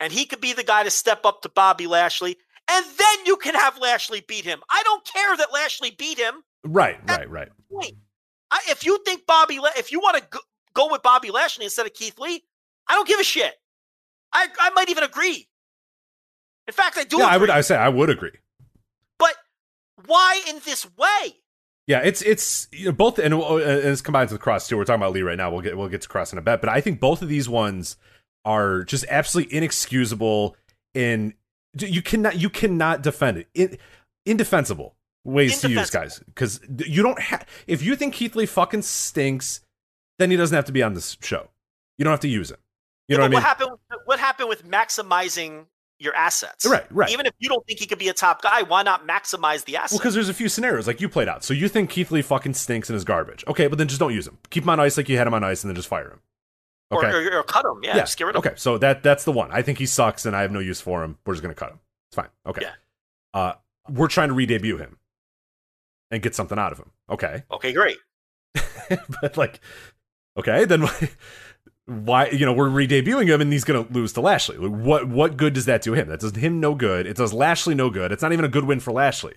[0.00, 2.36] and he could be the guy to step up to Bobby Lashley.
[2.68, 4.60] And then you can have Lashley beat him.
[4.68, 6.42] I don't care that Lashley beat him.
[6.64, 7.52] Right, right, right.
[8.50, 10.40] I, if you think Bobby, if you want to go,
[10.74, 12.42] go with Bobby Lashley instead of Keith Lee,
[12.88, 13.54] I don't give a shit.
[14.32, 15.48] I, I might even agree.
[16.66, 17.18] In fact, I do.
[17.18, 17.34] Yeah, agree.
[17.34, 17.50] I would.
[17.50, 18.32] I say I would agree.
[20.04, 21.36] Why in this way?
[21.86, 24.76] Yeah, it's it's you know, both, and, uh, and it's combined with Kross too.
[24.76, 25.50] We're talking about Lee right now.
[25.50, 27.48] We'll get we'll get to Kross in a bit, but I think both of these
[27.48, 27.96] ones
[28.44, 30.56] are just absolutely inexcusable.
[30.94, 31.34] In
[31.78, 33.48] you cannot you cannot defend it.
[33.54, 33.78] In,
[34.24, 37.46] indefensible ways to use guys because you don't have.
[37.68, 39.60] If you think Keith Lee fucking stinks,
[40.18, 41.50] then he doesn't have to be on this show.
[41.98, 42.58] You don't have to use him.
[43.08, 43.34] You yeah, know what I mean?
[43.36, 43.70] What happened?
[44.06, 45.66] What happened with maximizing
[45.98, 46.66] your assets.
[46.66, 47.10] Right, right.
[47.10, 49.76] Even if you don't think he could be a top guy, why not maximize the
[49.76, 49.92] assets?
[49.92, 51.44] Well, because there's a few scenarios like you played out.
[51.44, 53.44] So you think Keith Lee fucking stinks and is garbage.
[53.48, 54.38] Okay, but then just don't use him.
[54.50, 56.20] Keep him on ice like you had him on ice, and then just fire him.
[56.92, 57.10] Okay.
[57.10, 57.80] Or, or, or cut him.
[57.82, 58.56] Yeah, just get rid of okay, him.
[58.56, 59.50] so that that's the one.
[59.50, 61.18] I think he sucks, and I have no use for him.
[61.24, 61.80] We're just gonna cut him.
[62.10, 62.28] It's fine.
[62.46, 62.62] Okay.
[62.62, 62.72] Yeah.
[63.34, 63.52] Uh,
[63.88, 64.98] we're trying to re-debut him
[66.10, 66.90] and get something out of him.
[67.10, 67.44] Okay.
[67.50, 67.98] Okay, great.
[69.20, 69.60] but like,
[70.38, 70.84] okay, then
[71.86, 72.28] why-?
[72.30, 74.56] You know, we're re-debuting him, and he's gonna lose to Lashley.
[74.58, 76.08] Like, What what good does that do him?
[76.08, 77.06] That does him no good.
[77.06, 78.12] It does Lashley no good.
[78.12, 79.34] It's not even a good win for Lashley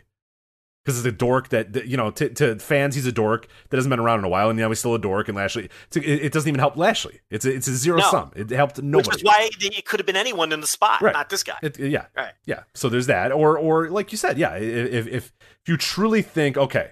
[0.85, 3.77] because it's a dork that, that you know to, to fans he's a dork that
[3.77, 5.27] hasn't been around in a while, and now he's still a dork.
[5.27, 7.19] And Lashley, it, it doesn't even help Lashley.
[7.29, 8.09] It's a, it's a zero No.
[8.09, 8.31] sum.
[8.35, 9.07] It helped nobody.
[9.09, 11.13] Which is why it could have been anyone in the spot, Right.
[11.13, 11.57] not this guy.
[11.61, 12.33] It, yeah, Right.
[12.45, 12.63] yeah.
[12.73, 14.55] So there's that, or or like you said, yeah.
[14.55, 15.31] If if, if
[15.67, 16.91] you truly think, okay,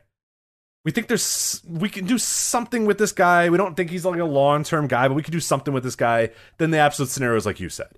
[0.87, 3.49] we think there's we can do something with this guy.
[3.49, 5.83] We don't think he's like a long term guy, but we can do something with
[5.83, 6.29] this guy.
[6.59, 7.89] Then the absolute scenario is like you said,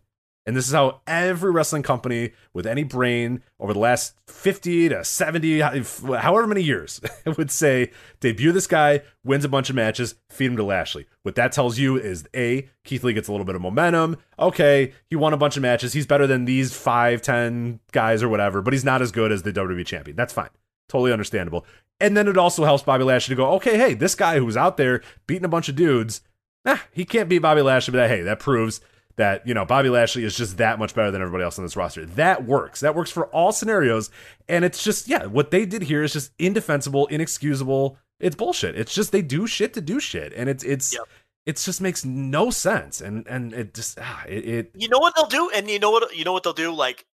[0.48, 5.06] and this is how every wrestling company with any brain over the last fifty to
[5.06, 7.00] seventy, however many years,
[7.38, 7.92] would say
[8.22, 11.06] debut this guy, wins a bunch of matches, feed him to Lashley.
[11.22, 14.18] What that tells you is a Keith Lee gets a little bit of momentum.
[14.40, 15.94] Okay, he won a bunch of matches.
[15.94, 19.44] He's better than these five, ten guys or whatever, but he's not as good as
[19.44, 20.18] the WWE champion.
[20.18, 20.50] That's fine.
[20.90, 21.66] Totally understandable.
[22.02, 24.76] And then it also helps Bobby Lashley to go, okay, hey, this guy who's out
[24.78, 26.22] there beating a bunch of dudes,
[26.66, 28.82] ah, he can't beat Bobby Lashley, but hey, that proves
[29.18, 31.76] that, you know, Bobby Lashley is just that much better than everybody else on this
[31.76, 32.06] roster.
[32.06, 32.80] That works.
[32.80, 34.10] That works for all scenarios.
[34.48, 37.98] And it's just, yeah, what they did here is just indefensible, inexcusable.
[38.22, 38.78] It's bullshit.
[38.78, 40.34] It's just they do shit to do shit.
[40.34, 41.04] And it's it's Yep.
[41.46, 43.02] it just makes no sense.
[43.02, 45.92] And and it just ah, it, it You know what they'll do, and you know
[45.92, 46.74] what you know what they'll do.
[46.74, 47.06] Like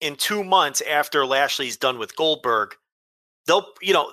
[0.00, 2.76] in two months after Lashley's done with Goldberg,
[3.48, 4.12] they'll you know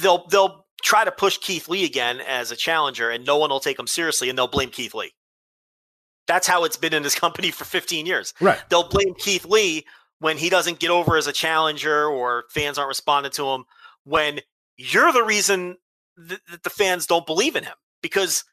[0.00, 3.60] they'll they'll try to push Keith Lee again as a challenger, and no one will
[3.60, 5.12] take him seriously, and they'll blame Keith Lee.
[6.26, 8.32] That's how it's been in this company for 15 years.
[8.40, 8.58] right.
[8.70, 9.84] They'll blame Keith Lee
[10.20, 13.64] when he doesn't get over as a challenger or fans aren't responding to him.
[14.04, 14.40] When
[14.76, 15.76] you're the reason
[16.16, 18.44] th- that the fans don't believe in him because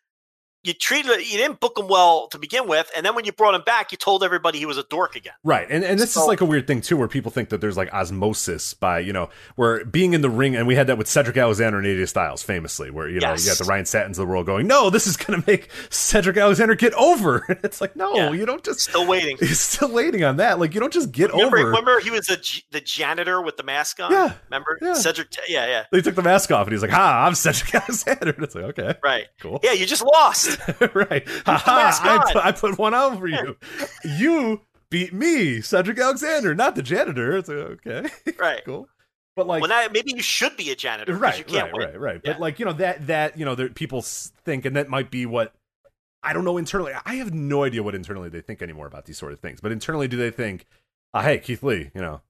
[0.66, 3.56] you treated you didn't book him well to begin with, and then when you brought
[3.56, 5.34] him back, you told everybody he was a dork again.
[5.44, 5.68] Right.
[5.70, 7.78] And and this So- is like a weird thing too, where people think that there's
[7.78, 11.08] like osmosis by, you know, where being in the ring, and we had that with
[11.08, 14.26] Cedric Alexander and AJ Styles famously, where, you know, you got the Ryan Satins of
[14.26, 17.46] the world going, No, this is gonna make Cedric Alexander get over.
[17.66, 18.32] It's like, no, Yeah.
[18.32, 19.38] you don't just Still waiting.
[19.40, 20.60] he's still waiting on that.
[20.60, 21.68] Like you don't just get Remember, over.
[21.68, 24.12] remember he was the the janitor with the mask on.
[24.12, 24.94] Yeah, remember yeah.
[24.94, 25.28] Cedric?
[25.48, 28.30] Yeah, yeah, They took the mask off and he's like, Ha, I'm Cedric Alexander.
[28.32, 29.26] And it's like, okay, right.
[29.40, 29.60] cool.
[29.64, 30.55] Yeah, you just lost.
[30.94, 31.28] right.
[31.46, 33.58] Ha-ha, I, put, I put one out for you.
[34.06, 37.38] you beat me, Cedric Alexander, not the janitor.
[37.38, 38.10] It's like, okay.
[38.40, 38.62] right.
[38.66, 38.88] cool.
[39.36, 41.14] But like well, now maybe you should be a janitor.
[41.16, 41.88] right, You can't right, win.
[41.90, 42.22] right, right.
[42.24, 42.34] Yeah.
[42.34, 45.26] But like you know that that you know there, people think, and that might be
[45.26, 45.54] what
[46.24, 46.94] I don't know internally.
[47.06, 49.60] I have no idea what internally they think anymore about these sort of things.
[49.60, 50.66] But internally, do they think,
[51.14, 52.22] uh, hey, Keith Lee, you know,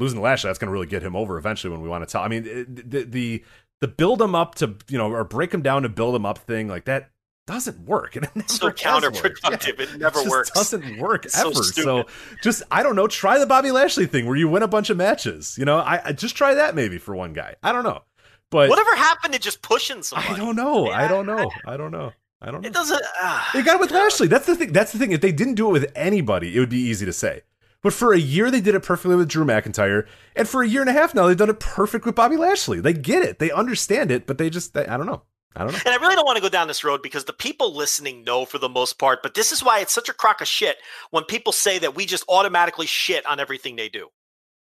[0.00, 2.10] losing the Lashley, that's going to really get him over eventually when we want to
[2.10, 2.22] tell.
[2.22, 3.44] I mean, the the
[3.80, 6.38] the build him up to you know or break him down to build him up
[6.38, 7.10] thing like that
[7.50, 8.16] doesn't work.
[8.16, 9.78] And it never So counterproductive.
[9.78, 9.84] Yeah.
[9.84, 10.50] It never just works.
[10.52, 11.52] Doesn't work It's ever.
[11.54, 12.06] So, stupid.
[12.42, 13.06] just I don't know.
[13.06, 15.56] Try the Bobby Lashley thing where you win a bunch of matches.
[15.58, 17.56] You know, I, I just try that maybe for one guy.
[17.62, 18.02] I don't know,
[18.50, 20.34] but Whatever happened to just pushing somebody?
[20.34, 20.86] I don't know.
[20.88, 21.50] Yeah, I don't know.
[21.66, 22.12] I don't know.
[22.42, 22.68] I don't know.
[22.68, 23.02] It doesn't.
[23.22, 24.26] Uh, They got it with Lashley.
[24.28, 24.72] That's the thing.
[24.72, 25.12] That's the thing.
[25.12, 27.42] If they didn't do it with anybody, it would be easy to say.
[27.82, 30.06] But for a year, they did it perfectly with Drew McIntyre,
[30.36, 32.80] and for a year and a half now, they've done it perfect with Bobby Lashley.
[32.80, 33.38] They get it.
[33.38, 35.22] They understand it, but they just, they, I don't know.
[35.56, 35.78] I don't know.
[35.84, 38.44] And I really don't want to go down this road because the people listening know
[38.44, 40.76] for the most part, but this is why it's such a crock of shit
[41.10, 44.08] when people say that we just automatically shit on everything they do.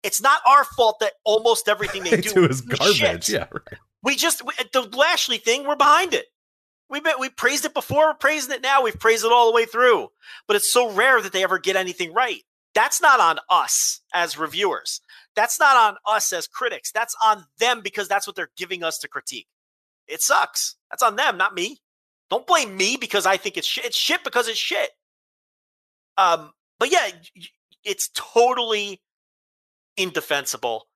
[0.03, 2.97] It's not our fault that almost everything they, They do is garbage.
[3.25, 3.29] shit.
[3.29, 3.79] Yeah, right.
[4.03, 6.27] We just we, the Lashley thing, we're behind it.
[6.89, 8.83] We been, we praised it before, we're praising it now.
[8.83, 10.09] We've praised it all the way through.
[10.47, 12.43] But it's so rare that they ever get anything right.
[12.77, 15.01] That's not on us as reviewers.
[15.35, 16.93] That's not on us as critics.
[16.93, 19.49] That's on them because that's what they're giving us to critique.
[20.07, 20.76] It sucks.
[20.97, 21.77] That's on them, not me.
[22.31, 23.85] Don't blame me because I think it's shit.
[23.85, 24.91] It's shit because it's shit.
[26.17, 27.09] Um, but yeah,
[27.85, 29.03] it's totally
[29.99, 30.87] indefensible,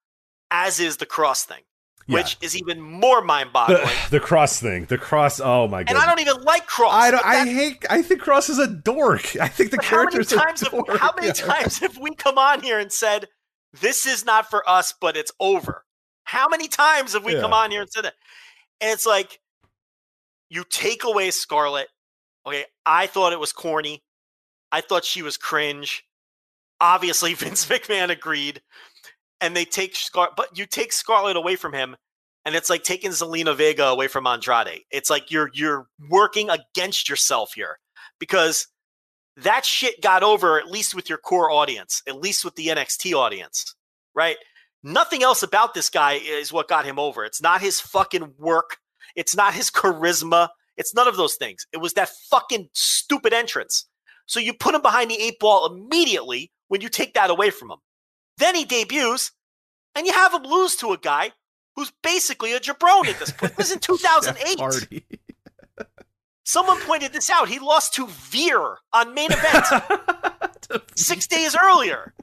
[0.50, 1.60] as is the Kross thing,
[2.06, 2.14] Yeah.
[2.14, 4.86] which is even more mind The, the Kross thing.
[4.86, 5.38] The Kross.
[5.44, 5.90] Oh my god.
[5.90, 6.92] And I don't even like Kross.
[6.92, 7.24] I don't.
[7.24, 7.84] I hate.
[7.90, 9.36] I think Kross is a dork.
[9.40, 11.32] I think the but how many character's times have how many Yeah.
[11.34, 13.28] times have we come on here and said
[13.78, 15.84] this is not for us, but it's over?
[16.24, 18.14] How many times have we come on here and said that?
[18.80, 19.38] And it's like
[20.50, 21.88] you take away Scarlett.
[22.46, 24.02] Okay, I thought it was corny.
[24.72, 26.04] I thought she was cringe.
[26.80, 28.60] Obviously, Vince McMahon agreed.
[29.40, 31.96] And they take Scar, but you take Scarlett away from him,
[32.44, 34.82] and it's like taking Zelina Vega away from Andrade.
[34.90, 37.78] It's like you're you're working against yourself here
[38.18, 38.66] because
[39.38, 43.14] that shit got over at least with your core audience, at least with the NXT
[43.14, 43.74] audience,
[44.14, 44.36] right?
[44.82, 47.24] Nothing else about this guy is what got him over.
[47.24, 48.76] It's not his fucking work.
[49.16, 50.48] It's not his charisma.
[50.76, 51.66] It's none of those things.
[51.72, 53.86] It was that fucking stupid entrance.
[54.26, 57.70] So you put him behind the eight ball immediately when you take that away from
[57.70, 57.78] him.
[58.38, 59.32] Then he debuts,
[59.94, 61.32] and you have him lose to a guy
[61.76, 63.56] who's basically a jabron at this point.
[63.56, 64.58] This was in 2008.
[64.58, 65.04] Party.
[66.44, 67.48] Someone pointed this out.
[67.48, 69.66] He lost to Veer on main event
[70.96, 72.14] six days earlier.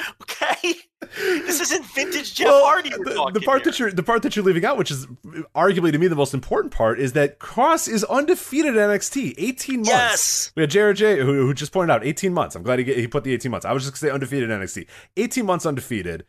[0.22, 0.74] okay,
[1.16, 2.90] this isn't vintage Jeff Well, Hardy.
[2.90, 3.72] The, talking the part here.
[3.72, 5.06] that you're the part that you're leaving out, which is
[5.54, 9.34] arguably to me the most important part, is that Kross is undefeated at NXT.
[9.38, 9.90] 18 months.
[9.90, 10.52] Yes.
[10.56, 12.54] We had Jared J who, who just pointed out 18 months.
[12.56, 13.66] I'm glad he, he put the 18 months.
[13.66, 14.86] I was just gonna say undefeated at NXT.
[15.16, 16.24] 18 months undefeated.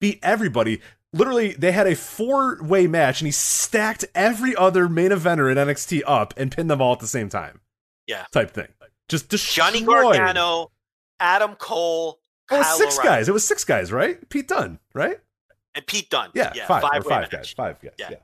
[0.00, 0.80] Beat everybody.
[1.12, 5.56] Literally, they had a four way match, and he stacked every other main eventer in
[5.56, 7.60] NXT up and pinned them all at the same time.
[8.06, 8.24] Yeah.
[8.32, 8.68] Type thing.
[9.08, 9.72] Just destroyed.
[9.72, 9.82] Johnny.
[9.86, 10.70] Gargano,
[11.18, 12.18] Adam Cole,
[12.50, 13.28] Oh, it was Kyle six O'Reilly, guys.
[13.28, 14.28] It was six guys, right?
[14.28, 15.18] Pete Dunne, right?
[15.74, 16.30] and Pete Dunne.
[16.34, 17.30] Yeah, yeah five, five match.
[17.30, 17.50] guys.
[17.50, 17.92] Five guys.
[17.98, 18.08] Yeah.
[18.12, 18.16] yeah.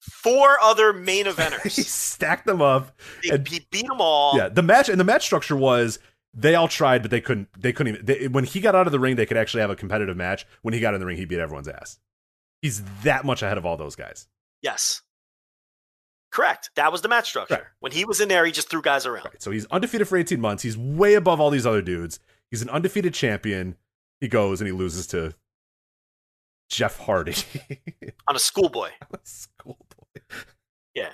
[0.00, 1.62] Four other main eventers.
[1.74, 2.96] he stacked them up.
[3.22, 4.36] he, and- he beat them all.
[4.36, 5.98] yeah, the match and the match structure was
[6.32, 7.48] they all tried, but they couldn't.
[7.60, 8.06] They couldn't even.
[8.06, 10.46] They, when he got out of the ring, they could actually have a competitive match.
[10.62, 11.98] When he got in the ring, he beat everyone's ass.
[12.62, 14.28] He's that much ahead of all those guys.
[14.62, 15.02] Yes.
[16.30, 16.70] Correct.
[16.76, 17.54] That was the match structure.
[17.54, 17.62] Right.
[17.80, 19.24] When he was in there, he just threw guys around.
[19.24, 19.42] Right.
[19.42, 20.62] So he's undefeated for 18 months.
[20.62, 22.20] He's way above all these other dudes.
[22.50, 23.76] He's an undefeated champion.
[24.20, 25.34] He goes and he loses to
[26.68, 27.34] Jeff Hardy.
[28.28, 28.90] On a schoolboy.
[29.22, 29.76] Schoolboy.
[30.94, 31.12] Yeah.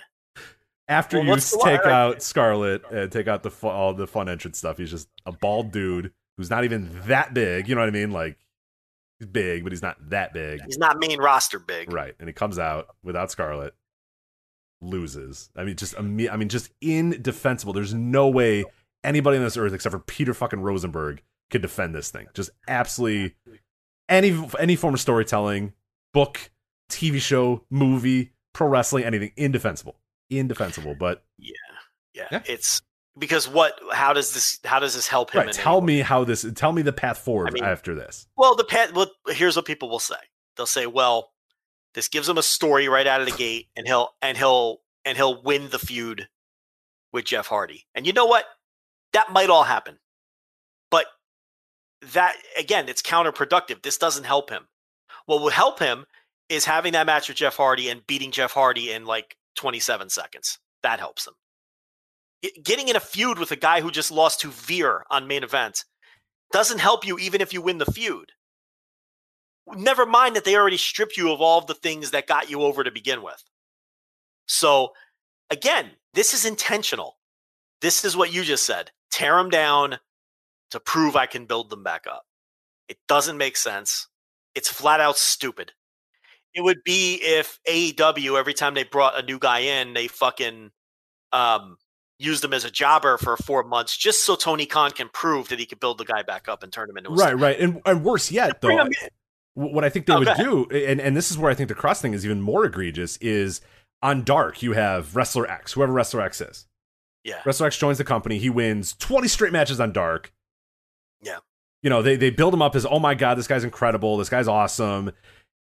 [0.89, 1.93] After Well, you take line?
[1.93, 5.33] out Scarlett and take out the fu- all the fun entrance stuff, he's just a
[5.33, 7.69] bald dude who's not even that big.
[7.69, 8.13] You know what I mean?
[8.13, 8.39] Like
[9.19, 10.61] he's big, but he's not that big.
[10.65, 11.93] He's not main roster big.
[11.93, 12.15] Right.
[12.21, 13.75] And he comes out without Scarlett,
[14.81, 15.51] loses.
[15.57, 17.73] I mean, just I mean, just indefensible.
[17.73, 18.65] There's no way
[19.07, 22.27] anybody on this earth except for Peter fucking Rosenberg could defend this thing.
[22.35, 23.35] Just absolutely
[24.09, 25.73] any any form of storytelling,
[26.13, 26.51] book,
[26.91, 29.97] TV show, movie, pro wrestling, anything indefensible.
[30.31, 30.95] Indefensible.
[30.99, 31.53] But Yeah.
[32.15, 32.43] Yeah.
[32.47, 32.83] It's
[33.19, 35.47] because what how does this how does this help him?
[35.47, 38.27] right, tell me how this tell me the path forward I mean- after this.
[38.37, 38.93] Well, the path.
[38.93, 40.17] well, here's what people will say.
[40.57, 41.33] They'll say, "Well,
[41.95, 45.17] this gives him a story right out of the gate and he'll and he'll and
[45.17, 46.29] he'll win the feud
[47.13, 48.47] with Jeff Hardy." And you know what?
[49.17, 49.97] That might all happen.
[50.91, 51.07] But
[52.13, 53.81] that again, it's counterproductive.
[53.81, 54.69] This doesn't help him.
[55.25, 56.05] What will help him
[56.51, 60.59] is having that match with Jeff Hardy and beating Jeff Hardy in like 27 seconds.
[60.83, 61.33] That helps him.
[62.63, 65.87] Getting in a feud with a guy who just lost to Veer on main event
[66.53, 68.33] doesn't help you even if you win the feud.
[69.67, 72.61] Never mind that they already stripped you of all of the things that got you
[72.61, 73.43] over to begin with.
[74.47, 74.91] So,
[75.49, 77.17] again, this is intentional.
[77.81, 78.91] This is what you just said.
[79.17, 79.99] Tear them down
[80.73, 82.25] to prove I can build them back up.
[82.87, 84.09] It doesn't make sense.
[84.55, 85.73] It's flat out stupid.
[86.55, 90.71] It would be if AEW, every time they brought a new guy in, they fucking
[91.33, 91.77] um,
[92.19, 95.59] used him as a jobber for four months just so Tony Khan can prove that
[95.59, 97.37] he could build the guy back up and turn him into a Right, star.
[97.37, 97.59] right.
[97.59, 99.09] And and worse yet, though, Bring him in.
[99.55, 101.69] Wh- what I think they Oh, would do, and, and this is where I think
[101.71, 103.63] the Kross thing is even more egregious, is
[104.03, 106.67] on Dark, you have Wrestler X, whoever Wrestler X is.
[107.27, 107.41] Yeah.
[107.45, 108.39] Wrestler X joins the company.
[108.39, 110.33] He wins 20 straight matches on Dark.
[111.21, 111.39] Yeah.
[111.83, 114.17] You know, they, they build him up as, oh my God, this guy's incredible.
[114.17, 115.11] This guy's awesome.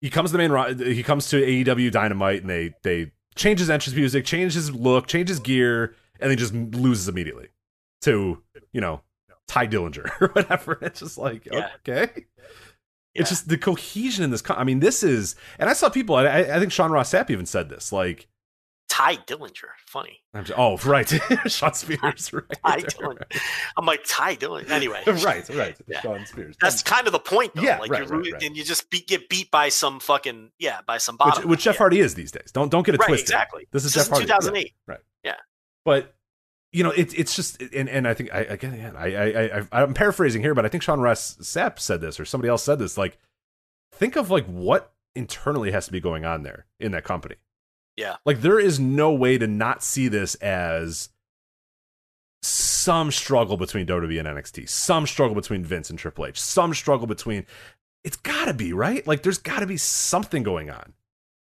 [0.01, 3.69] He comes to the main, he comes to AEW Dynamite and they, they change his
[3.69, 7.49] entrance music, change his look, change his gear, and then just loses immediately
[8.01, 8.41] to,
[8.73, 9.01] you know,
[9.47, 10.79] Tye Dillinger or whatever.
[10.81, 11.69] It's just like, Yeah.
[11.87, 12.09] okay.
[12.15, 12.23] Yeah.
[13.21, 14.41] It's just the cohesion in this.
[14.41, 16.15] Co- I mean, this is, and I saw people.
[16.15, 17.91] I, I think Sean Ross Sapp even said this.
[17.91, 18.27] Like,
[18.91, 19.69] Tye Dillinger.
[19.85, 20.19] Funny.
[20.33, 21.07] I'm just, oh, right,
[21.47, 23.23] Shawn Spears, right, Tye Dillinger.
[23.77, 24.69] I'm like, Tye Dillinger.
[24.69, 25.01] Anyway.
[25.07, 26.01] right, right, Yeah.
[26.01, 26.57] Shawn Spears.
[26.59, 27.61] That's kind of the point, though.
[27.61, 28.43] Yeah, like right, you're, right, right.
[28.43, 31.49] and you just beat, get beat by some fucking yeah, by some which, bottom.
[31.49, 31.79] which Jeff yeah.
[31.79, 32.51] Hardy is these days.
[32.51, 33.29] Don't don't get it Right, twisted.
[33.29, 33.65] exactly.
[33.71, 34.25] This is This Jeff is Hardy.
[34.25, 34.65] 2008.
[34.65, 34.99] Yeah, right.
[35.23, 35.35] Yeah.
[35.85, 36.13] But
[36.73, 39.81] you know, it's it's just, and and I think I again, again I I I
[39.83, 42.77] I'm paraphrasing here, but I think Sean Ross Sapp said this, or somebody else said
[42.77, 42.97] this.
[42.97, 43.17] Like,
[43.93, 47.35] think of like what internally has to be going on there in that company.
[47.97, 48.17] Yeah.
[48.25, 51.09] Like there is no way to not see this as
[52.43, 57.07] some struggle between WWE and NXT, some struggle between Vince and Triple H, some struggle
[57.07, 57.45] between.
[58.03, 59.05] It's got to be right.
[59.05, 60.93] Like there's got to be something going on.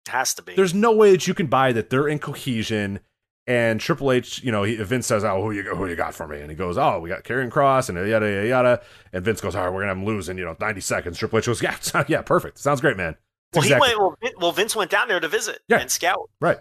[0.06, 0.54] It has to be.
[0.54, 3.00] There's no way that you can buy that they're in cohesion.
[3.46, 6.28] And Triple H, you know, he, Vince says, "Oh, who you who you got for
[6.28, 9.40] me?" And he goes, "Oh, we got Karrion Kross and yada yada yada." And Vince
[9.40, 11.46] goes, "All right, we're gonna have him lose in you know 90 seconds." Triple H
[11.46, 11.76] goes, "Yeah,
[12.08, 12.58] yeah, perfect.
[12.58, 13.16] Sounds great, man."
[13.54, 14.18] Well, exactly- he went.
[14.22, 15.78] Well, well, Vince went down there to visit Yeah.
[15.78, 16.30] and scout.
[16.40, 16.58] right.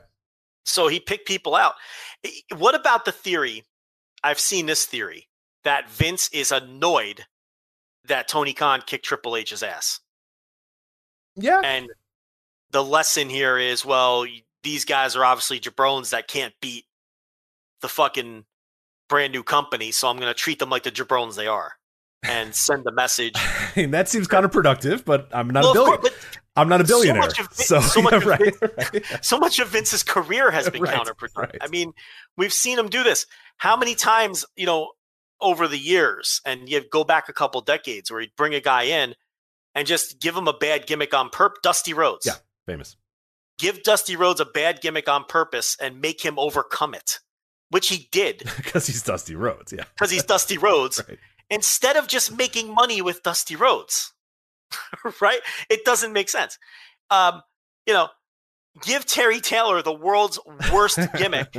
[0.65, 1.73] So he picked people out.
[2.55, 3.63] What about the theory?
[4.23, 5.27] I've seen this theory
[5.63, 7.25] that Vince is annoyed
[8.05, 9.99] that Tony Khan kicked Triple H's ass.
[11.35, 11.61] Yeah.
[11.63, 11.89] And
[12.71, 14.25] the lesson here is well,
[14.63, 16.85] these guys are obviously jabrones that can't beat
[17.81, 18.45] the fucking
[19.09, 21.73] brand new company, so I'm going to treat them like the jabrones they are
[22.23, 23.33] and send the message.
[23.35, 26.01] I mean, that seems counterproductive, but I'm not Well, a of billion.
[26.01, 27.21] course, but I'm not a so billionaire.
[27.21, 29.05] much of Vin- So, so much yeah, of right, Vin- right.
[29.25, 31.57] so much of Vince's career has been Right, counterproductive.
[31.61, 31.93] I mean,
[32.37, 33.25] we've seen him do this.
[33.57, 34.91] How many times, you know,
[35.39, 38.83] over the years, and you go back a couple decades where he'd bring a guy
[38.83, 39.15] in
[39.73, 41.59] and just give him a bad gimmick on purpose.
[41.63, 42.25] Dusty Rhodes.
[42.25, 42.33] Yeah.
[42.67, 42.95] Famous.
[43.57, 47.19] Give Dusty Rhodes a bad gimmick on purpose and make him overcome it,
[47.69, 49.71] which he did Because he's Dusty Rhodes.
[49.71, 49.85] Yeah.
[49.95, 51.01] because he's Dusty Rhodes.
[51.49, 54.13] Instead of just making money with Dusty Rhodes,
[55.21, 55.39] right?
[55.69, 56.57] It doesn't make sense.
[57.09, 57.41] Um,
[57.85, 58.09] you know,
[58.83, 60.39] give Terry Taylor the world's
[60.71, 61.55] worst gimmick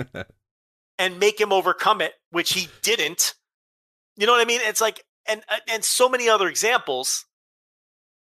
[0.99, 3.35] and make him overcome it, which he didn't.
[4.17, 4.61] You know what I mean?
[4.63, 7.27] It's like and and so many other examples.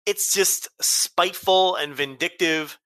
[0.06, 2.80] It's just spiteful and vindictive,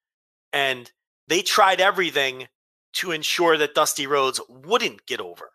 [0.54, 0.90] and
[1.28, 2.48] they tried everything
[2.94, 5.52] to ensure that Dusty Rhodes wouldn't get over,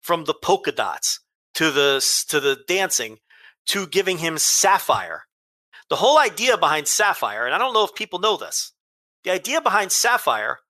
[0.00, 1.20] from the polka dots
[1.54, 3.18] to the to the dancing
[3.66, 5.24] to giving him Sapphire.
[5.90, 8.72] The whole idea behind Sapphire, and I don't know if people know this,
[9.24, 10.60] the idea behind Sapphire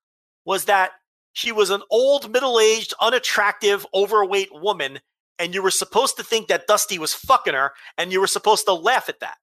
[0.45, 0.91] was that
[1.33, 4.99] she was an old, middle aged, unattractive, overweight woman,
[5.39, 8.65] and you were supposed to think that Dusty was fucking her, and you were supposed
[8.65, 9.37] to laugh at that.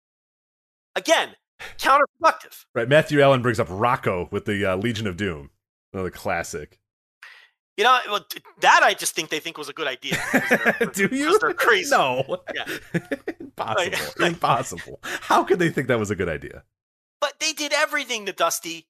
[0.97, 1.37] Again,
[1.79, 2.65] counterproductive.
[2.75, 2.89] Right.
[2.89, 5.51] Matthew Allen brings up Rocco with the uh, Legion of Doom.
[5.93, 6.81] Another classic.
[7.79, 8.27] You know, well,
[8.61, 10.19] that I just think they think was a good idea.
[10.51, 11.39] they're- Do you?
[11.39, 11.91] They're crazy.
[11.93, 12.39] No.
[12.55, 12.65] Yeah.
[13.41, 13.85] Impossible.
[14.19, 15.01] Like- Impossible.
[15.03, 16.65] How could they think that was a good idea?
[17.21, 18.89] But they did everything to Dusty,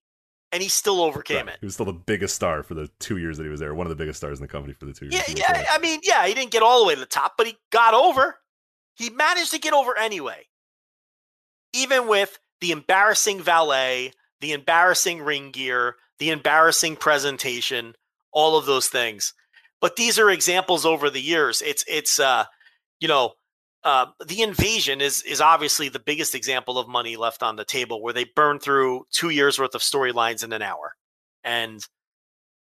[0.52, 1.55] and he still overcame Right.
[1.55, 1.58] it.
[1.60, 3.75] He was still the biggest star for the two years that he was there.
[3.75, 5.15] One of the biggest stars in the company for the two years.
[5.28, 5.52] Yeah, yeah.
[5.52, 5.67] there.
[5.70, 7.92] I mean, yeah, he didn't get all the way to the top, but he got
[7.94, 8.39] over.
[8.97, 10.47] He managed to get over anyway.
[11.75, 17.94] Even with the embarrassing valet, the embarrassing ring gear, the embarrassing presentation,
[18.32, 19.34] all of those things.
[19.81, 21.62] But these are examples over the years.
[21.62, 22.44] It's it's uh,
[23.00, 23.32] you know,
[23.84, 28.02] uh, the invasion is is obviously the biggest example of money left on the table,
[28.02, 30.94] where they burn through two years worth of storylines in an hour,
[31.44, 31.86] and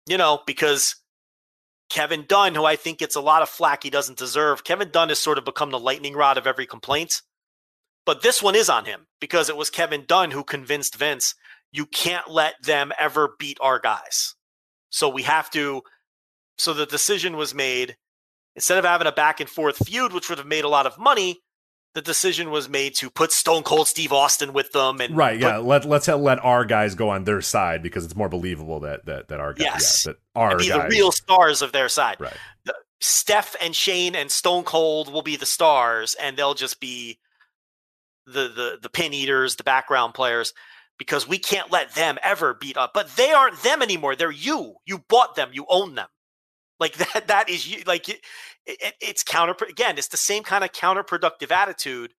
[0.08, 0.96] you know because
[1.90, 4.64] Kevin Dunn, who I think gets a lot of flack he doesn't deserve.
[4.64, 7.22] Kevin Dunn has sort of become the lightning rod of every complaint.
[8.06, 11.36] But this one is on him because it was Kevin Dunn who convinced Vince,
[11.72, 14.36] you can't let them ever beat our guys.
[14.92, 15.82] So we have to.
[16.60, 17.98] So the decision was made
[18.56, 21.00] instead of having a back and forth feud, which would have made a lot of
[21.00, 21.42] money.
[21.95, 25.45] The decision was made to put Stone Cold Steve Austin with them, and Right, put-
[25.48, 25.58] yeah.
[25.58, 29.28] Let let's let our guys go on their side because it's more believable that that
[29.30, 30.06] that our guys, Yes.
[30.06, 32.18] yeah, that our be guys, the real stars of their side.
[32.20, 32.34] right.
[32.66, 37.18] the- Steph and Shane and Stone Cold will be the stars, and they'll just be
[38.28, 40.53] the the the pin eaters, the background players,
[41.02, 42.92] because we can't let them ever beat up.
[42.94, 44.16] But they aren't them anymore.
[44.16, 44.76] They're you.
[44.86, 45.50] You bought them.
[45.52, 46.06] You own them.
[46.80, 47.28] Like that.
[47.28, 47.82] That is you.
[47.88, 48.20] Like it,
[48.68, 49.56] it, it's counter.
[49.68, 52.14] Again, it's the same kind of counterproductive attitude,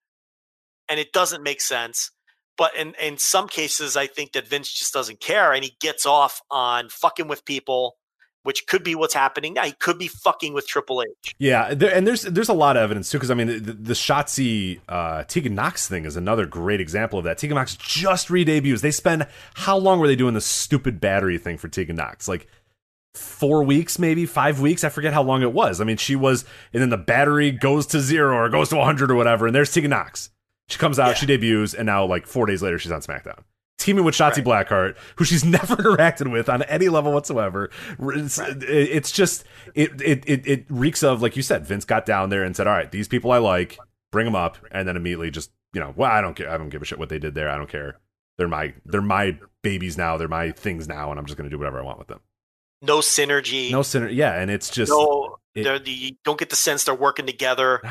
[0.89, 2.11] and it doesn't make sense.
[2.59, 6.05] But in in some cases, I think that Vince just doesn't care, and he gets
[6.05, 7.99] off on fucking with people
[8.43, 9.62] which could be what's happening now.
[9.65, 11.35] He could be fucking with Triple H.
[11.39, 13.93] Yeah, there, and there's there's a lot of evidence too because I mean the, the
[13.95, 17.39] Shotzi uh, Tegan Nox thing is another great example of that.
[17.39, 18.83] Tegan Nox just re-debuts.
[18.83, 22.29] They spend how long were they doing this stupid battery thing for Tegan Nox?
[22.29, 22.47] Like
[23.15, 24.85] four weeks, maybe five weeks.
[24.85, 25.81] I forget how long it was.
[25.81, 29.11] I mean, she was, and then the battery goes to zero or goes to 100
[29.11, 30.31] or whatever, and there's Tegan Nox.
[30.69, 31.15] She comes out, Yeah.
[31.15, 33.41] she debuts, and now like four days later, she's on SmackDown.
[33.83, 34.67] Teaming with Shotzi Right.
[34.67, 37.70] Blackheart, who she's never interacted with on any level whatsoever.
[37.99, 39.44] It's, it's just
[39.75, 41.67] it, it it it reeks of like you said.
[41.67, 43.78] Vince got down there and said, "All right, these people I like,
[44.12, 46.51] bring them up," and then immediately just you know, well, I don't care.
[46.51, 47.49] I don't give a shit what they did there.
[47.51, 47.99] I don't care.
[48.39, 50.17] They're my they're my babies now.
[50.17, 52.20] They're my things now, and I'm just going to do whatever I want with them.
[52.81, 53.70] No synergy.
[53.70, 54.15] No synergy.
[54.15, 55.36] Yeah, and it's just no.
[55.55, 57.81] it- they're the, you don't get the sense they're working together.
[57.85, 57.91] no,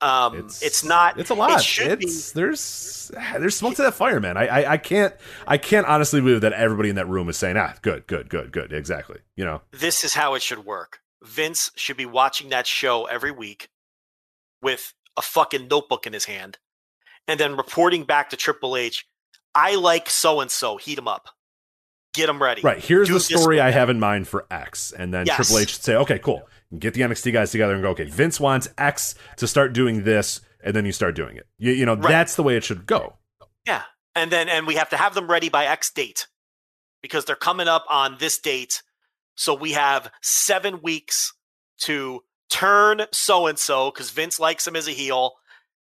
[0.00, 1.18] Um, it's, not.
[1.18, 1.58] It's a lot.
[1.58, 4.36] It should it's there's there's smoke to that fire, man.
[4.36, 5.14] I, I I can't
[5.46, 8.52] I can't honestly believe that everybody in that room is saying ah good good good
[8.52, 9.18] good exactly.
[9.34, 9.62] You know.
[9.72, 11.00] This is how it should work.
[11.24, 13.70] Vince should be watching that show every week
[14.62, 16.58] with a fucking notebook in his hand,
[17.26, 19.04] and then reporting back to Triple H.
[19.54, 20.76] I like so and so.
[20.76, 21.28] Heat him up.
[22.14, 22.62] Get him ready.
[22.62, 25.36] right here's Do the story I have in mind for X, and then Yes.
[25.36, 28.40] Triple H should say okay cool get the NXT guys together and go okay Vince
[28.40, 31.46] wants X to start doing this, and then you start doing it.
[31.58, 32.08] You, you know Right.
[32.10, 33.14] that's the way it should go.
[33.66, 33.82] Yeah.
[34.14, 36.26] And then and we have to have them ready by X date
[37.02, 38.82] because they're coming up on this date.
[39.36, 41.32] So we have 7 weeks
[41.82, 45.34] to turn so and so because Vince likes him as a heel,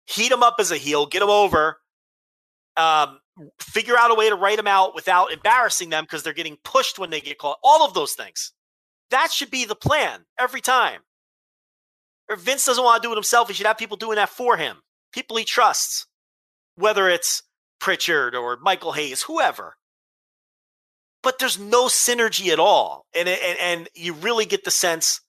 [0.07, 1.81] heat him up as a heel, get him over,
[2.76, 3.18] um,
[3.59, 6.99] figure out a way to write him out without embarrassing them because they're getting pushed
[6.99, 7.59] when they get caught.
[7.65, 8.52] All of those things.
[9.10, 11.00] That should be the plan every time.
[12.28, 14.28] Or if Vince doesn't want to do it himself, he should have people doing that
[14.28, 14.78] for him.
[15.12, 16.06] People he trusts,
[16.76, 17.42] whether it's
[17.80, 19.74] Pritchard or Michael Hayes, whoever.
[21.22, 25.20] But there's no synergy at all, and and, and you really get the sense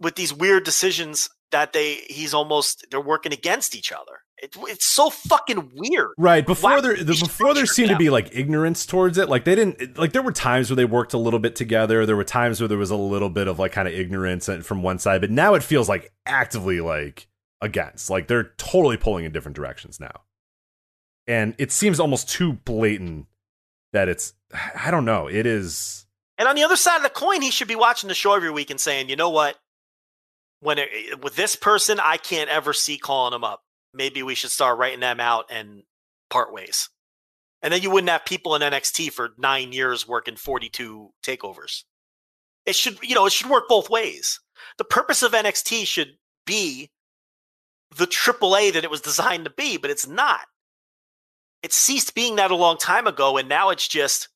[0.00, 4.21] with these weird decisions that they he's almost they're working against each other.
[4.42, 6.10] It, it's so fucking weird.
[6.18, 9.28] Right before there, the, before there seemed to be like ignorance towards it.
[9.28, 12.04] Like they didn't like there were times where they worked a little bit together.
[12.04, 14.82] There were times where there was a little bit of like kind of ignorance from
[14.82, 17.28] one side, but now it feels like actively like
[17.60, 18.10] against.
[18.10, 20.22] Like they're totally pulling in different directions now,
[21.28, 23.26] and it seems almost too blatant
[23.92, 24.34] that it's.
[24.74, 25.28] I don't know.
[25.28, 26.04] It is.
[26.36, 28.50] And on the other side of the coin, he should be watching the show every
[28.50, 29.56] week and saying, you know what?
[30.60, 33.62] When it, with this person, I can't ever see calling him up.
[33.94, 35.82] Maybe we should start writing them out and
[36.30, 36.88] part ways.
[37.62, 41.84] And then you wouldn't have people in NXT for nine years working 42 takeovers.
[42.66, 44.40] It should, you know, it should work both ways.
[44.78, 46.90] The purpose of NXT should be
[47.96, 50.40] the AAA that it was designed to be, but it's not.
[51.62, 54.28] It ceased being that a long time ago, and now it's just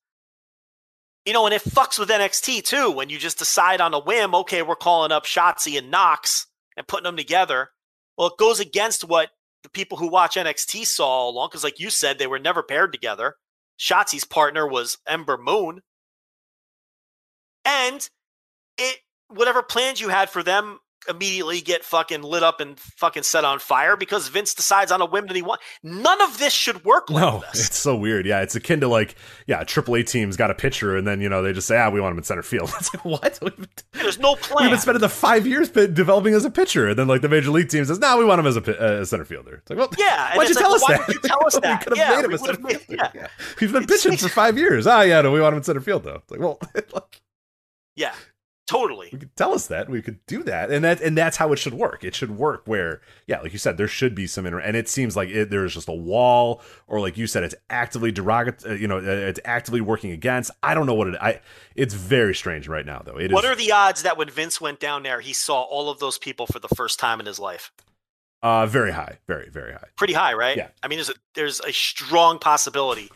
[1.26, 4.32] you know, and it fucks with NXT too when you just decide on a whim,
[4.32, 7.70] okay, we're calling up Shotzi and Nox and putting them together.
[8.16, 9.30] Well, it goes against what
[9.66, 12.62] the people who watch NXT saw all along, because like you said, they were never
[12.62, 13.34] paired together.
[13.80, 15.80] Shotzi's partner was Ember Moon.
[17.64, 18.08] And
[18.78, 20.78] it whatever plans you had for them
[21.08, 25.06] immediately get fucking lit up and fucking set on fire because Vince decides on a
[25.06, 25.64] whim that he wants.
[25.82, 27.66] None of this should work like No, this.
[27.68, 28.26] it's so weird.
[28.26, 29.14] Yeah, it's akin to like,
[29.46, 31.90] yeah, a AAA team's got a pitcher, and then you know they just say, ah,
[31.90, 32.70] we want him in center field.
[32.78, 33.40] It's like what?
[33.56, 34.64] Been, There's no plan.
[34.66, 37.50] we've been spending the five years developing as a pitcher, and then like the major
[37.50, 38.60] league team says, no, we want him as a,
[38.98, 39.56] uh, a center fielder.
[39.56, 41.06] It's like, well, Yeah, why'd you like, tell well, why that?
[41.06, 41.82] didn't you tell us we that?
[41.84, 43.10] could have Yeah, made him we a center fielder.
[43.14, 43.26] yeah.
[43.60, 44.86] We've been It's- pitching for five years.
[44.86, 46.16] Ah, yeah, no, we want him in center field though.
[46.16, 46.58] It's like, well,
[46.92, 47.20] like,
[47.94, 48.14] Yeah,
[48.66, 49.08] totally.
[49.12, 51.56] we could tell us that we could do that and that and that's how it
[51.56, 54.58] should work it should work where yeah like you said there should be some inter-
[54.58, 58.10] and it seems like it, there's just a wall or like you said it's actively
[58.10, 61.40] derogatory uh, you know uh, it's actively working against i don't know what it i
[61.74, 64.60] it's very strange right now though it is What are the odds that when Vince
[64.60, 67.38] went down there, he saw all of those people for the first time in his
[67.38, 67.70] life?
[68.42, 70.56] uh very high very very high Pretty high, right?
[70.56, 70.68] Yeah.
[70.82, 73.10] I mean, there's a there's a strong possibility,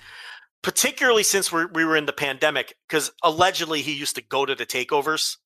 [0.62, 4.54] particularly since we're, we were in the pandemic, because allegedly he used to go to
[4.54, 5.36] the takeovers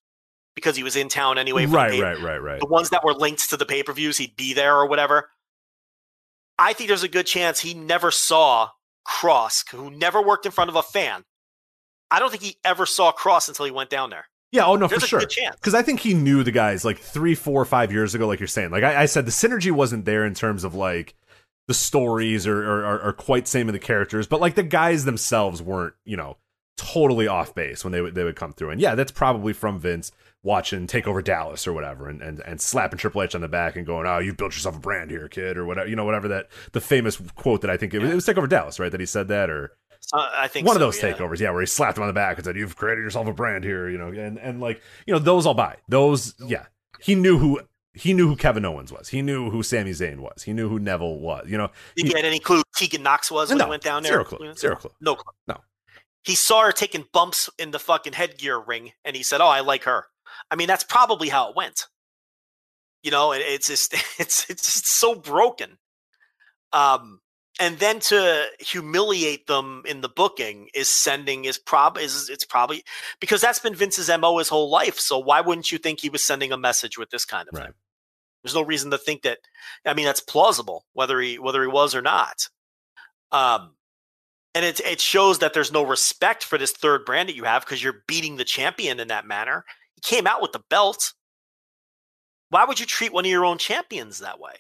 [0.55, 1.67] because he was in town anyway.
[1.67, 4.19] Right pay- right right right The ones that were linked to the pay per views,
[4.19, 5.31] he'd be there or whatever.
[6.59, 8.71] I think there's a good chance he never saw
[9.07, 11.25] Kross, who never worked in front of a fan.
[12.11, 14.27] I don't think he ever saw Kross until he went down there.
[14.53, 15.27] Yeah, oh no, There's for a sure.
[15.27, 15.57] chance.
[15.57, 18.47] Because I think he knew the guys like three, four, five years ago, like you're
[18.47, 18.71] saying.
[18.71, 21.17] Like I, I said, the synergy wasn't there in terms of like
[21.67, 25.05] the stories or, or, or, or quite same in the characters, but like the guys
[25.05, 26.37] themselves weren't, you know,
[26.77, 28.71] totally off base when they would they would come through.
[28.71, 30.11] And yeah, that's probably from Vince
[30.43, 33.77] watching Take Over Dallas or whatever, and, and and slapping Triple H on the back
[33.77, 35.89] and going, "Oh, you've built yourself a brand here, kid," or whatever.
[35.89, 38.37] You know, whatever that the famous quote that I think it was, it was Take
[38.37, 38.91] Over Dallas, right?
[38.91, 39.73] That he said that or
[40.13, 41.13] Uh, I think one of those yeah.
[41.13, 43.33] takeovers, yeah, where he slapped him on the back and said, "You've created yourself a
[43.33, 45.77] brand here," you know, and and like you know those I'll buy.
[45.89, 46.67] Those, yeah,
[47.01, 47.61] he knew who
[47.95, 49.09] he knew who Kevin Owens was.
[49.09, 50.43] He knew who Sami Zayn was.
[50.43, 51.49] He knew who Neville was.
[51.49, 53.83] You know, Did he- you get any clue Tegan Nox was when No, he went
[53.83, 54.13] down there?
[54.13, 54.91] zero clue, zero clue.
[55.01, 55.33] No clue.
[55.47, 55.59] No.
[56.25, 59.61] He saw her taking bumps in the fucking headgear ring, and he said, "Oh, I
[59.61, 60.07] like her."
[60.51, 61.87] I mean, that's probably how it went.
[63.03, 65.79] You know, it, it's just it's it's just so broken.
[66.73, 67.21] Um,
[67.61, 72.83] and then to humiliate them in the booking is sending is prob is it's probably
[73.21, 74.99] because that's been Vince's mo his whole life.
[74.99, 77.67] So why wouldn't you think he was sending a message with this kind of Right.
[77.67, 77.75] thing?
[78.45, 79.39] There's no reason to think that.
[79.87, 82.49] I mean, that's plausible whether he whether he was or not.
[83.33, 83.75] Um,
[84.55, 87.65] and it it shows that there's no respect for this third brand that you have
[87.65, 89.65] because you're beating the champion in that manner.
[89.95, 91.15] He came out with the belt.
[92.51, 94.53] Why would you treat one of your own champions that way?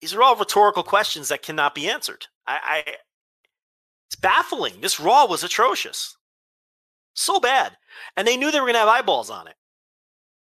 [0.00, 2.26] These are all rhetorical questions that cannot be answered.
[2.46, 2.94] I, I
[4.08, 4.80] it's baffling.
[4.80, 6.16] This Raw was atrocious,
[7.14, 7.76] so bad,
[8.16, 9.54] and they knew they were going to have eyeballs on it.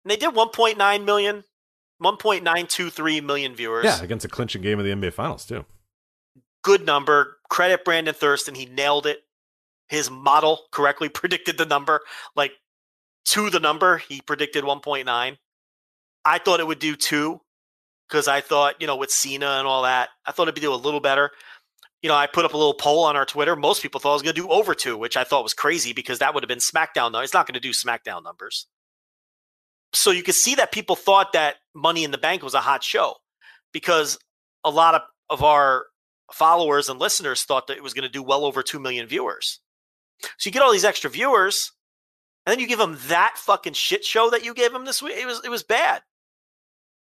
[0.08, 1.44] And they did 1.9 million,
[2.02, 3.84] 1.923 million viewers.
[3.84, 5.66] yeah, against a clinching game of the NBA Finals too.
[6.64, 7.40] good number.
[7.50, 8.56] Credit Brandon Thurston.
[8.56, 9.20] He nailed it.
[9.90, 12.00] His model correctly predicted the number,
[12.38, 12.54] like
[13.26, 13.98] to the number.
[13.98, 15.38] He predicted 1.9.
[16.24, 17.42] I thought it would do two
[18.08, 20.76] because I thought, you know, with Cena and all that, I thought it'd do a
[20.76, 21.32] little better.
[22.02, 23.58] You know, I put up a little poll on our Twitter.
[23.58, 25.92] Most people thought I was going to do over two, which I thought was crazy
[25.92, 27.12] because that would have been SmackDown.
[27.12, 27.20] though.
[27.20, 28.68] It's not going to do SmackDown numbers.
[29.94, 32.84] So you could see that people thought that Money in the Bank was a hot
[32.84, 33.16] show
[33.72, 34.18] because
[34.64, 35.86] a lot of, of our
[36.32, 39.60] followers and listeners thought that it was going to do well over 2 million viewers.
[40.38, 41.72] So you get all these extra viewers,
[42.46, 45.16] and then you give them that fucking shit show that you gave them this week.
[45.18, 46.02] It was it was bad.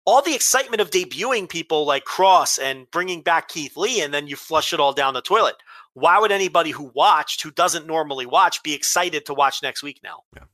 [0.04, 4.26] All the excitement of debuting people like Kross and bringing back Keith Lee, and then
[4.28, 5.56] you flush it all down the toilet.
[5.94, 10.00] Why would anybody who watched, who doesn't normally watch, be excited to watch next week
[10.04, 10.20] now?
[10.36, 10.44] Yeah.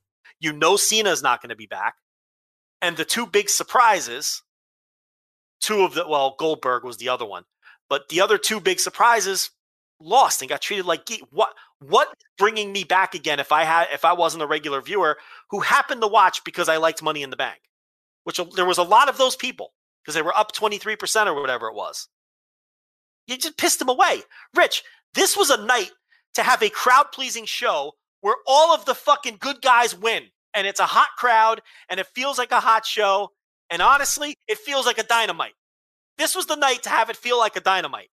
[0.40, 1.96] You know Cena's not going to be back.
[2.82, 4.42] And the two big surprises,
[5.60, 7.44] two of the well, Goldberg was the other one,
[7.88, 9.50] but the other two big surprises
[10.00, 11.22] lost and got treated like geek.
[11.30, 15.16] What what bringing me back again if I had if I wasn't a regular viewer
[15.50, 17.60] who happened to watch because I liked Money in the Bank,
[18.24, 21.28] which there was a lot of those people because they were up twenty three percent
[21.28, 22.08] or whatever it was.
[23.28, 24.22] You just pissed them away,
[24.54, 24.82] Rich.
[25.14, 25.92] This was a night
[26.34, 30.24] to have a crowd pleasing show where all of the fucking good guys win
[30.54, 33.30] and it's a hot crowd and it feels like a hot show.
[33.70, 35.54] And honestly, it feels like a dynamite.
[36.18, 38.10] This was the night to have it feel like a dynamite.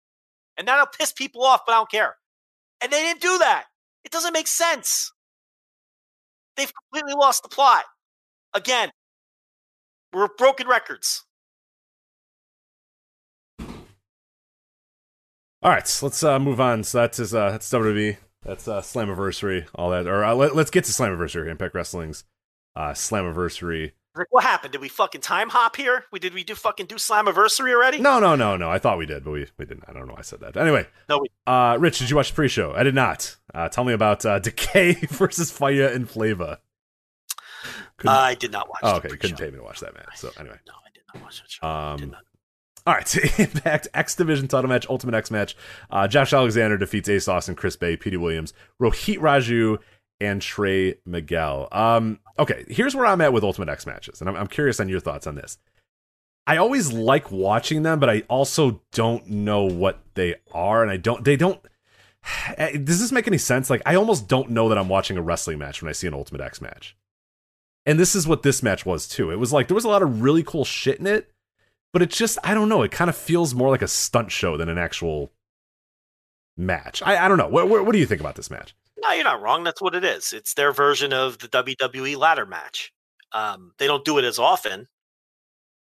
[0.57, 2.17] And that'll piss people off, but I don't care.
[2.83, 3.65] And they didn't do that.
[4.05, 5.13] It doesn't make sense.
[6.57, 7.85] They've completely lost the plot.
[8.55, 8.91] Again,
[10.13, 11.25] we're broken records.
[15.63, 16.85] All right, let's uh, move on.
[16.85, 18.19] So that's his, uh, that's WWE.
[18.47, 20.07] That's uh, Slammiversary, all that.
[20.07, 22.25] Or uh, let, us get to Slammiversary, Impact Wrestling's
[22.77, 23.93] uh, Slammiversary.
[24.15, 24.73] Like, what happened?
[24.73, 26.05] Did we fucking time hop here?
[26.13, 27.99] We did we do fucking do Slammiversary already?
[27.99, 28.71] No, no, no, no.
[28.71, 29.85] I thought we did, but we, we didn't.
[29.89, 30.57] I don't know why I said that.
[30.57, 31.19] Anyway, no.
[31.19, 32.73] We- uh, Rich, did you watch the pre-show?
[32.73, 33.37] I did not.
[33.53, 36.61] Uh, tell me about uh, Decay versus Fire and Flava.
[38.07, 38.81] I did not watch.
[38.83, 40.05] Oh, okay, you couldn't pay me to watch that man.
[40.15, 41.67] So anyway, no, I did not watch that show.
[41.67, 42.17] Um,
[42.87, 45.57] all right, Impact X Division title match, Ultimate X match.
[45.91, 49.79] Uh, Josh Alexander defeats Ace Austin, Chris Bey, Petey Williams, Rohit Raju,
[50.21, 51.69] and Trey Miguel.
[51.73, 54.89] Um, okay, here's where I'm at with Ultimate X matches, and I'm, I'm curious on
[54.89, 55.59] your thoughts on this.
[56.47, 60.97] I always like watching them, but I also don't know what they are, and I
[60.97, 61.25] don't.
[61.25, 61.61] They don't.
[62.59, 63.69] Does this make any sense?
[63.69, 66.15] Like, I almost don't know that I'm watching a wrestling match when I see an
[66.15, 66.97] Ultimate X match.
[67.85, 69.31] And this is what this match was too.
[69.31, 71.33] It was like there was a lot of really cool shit in it,
[71.97, 72.83] but it just I don't know.
[72.83, 75.33] It kind of feels more like a stunt show than an actual
[76.55, 77.01] match.
[77.03, 77.49] I, I don't know.
[77.49, 78.77] What, what, what do you think about this match?
[78.99, 79.65] No, you're not wrong.
[79.65, 80.35] That's what it is.
[80.35, 82.93] It's their version of the WWE ladder match.
[83.33, 84.89] Um, they don't do it as often,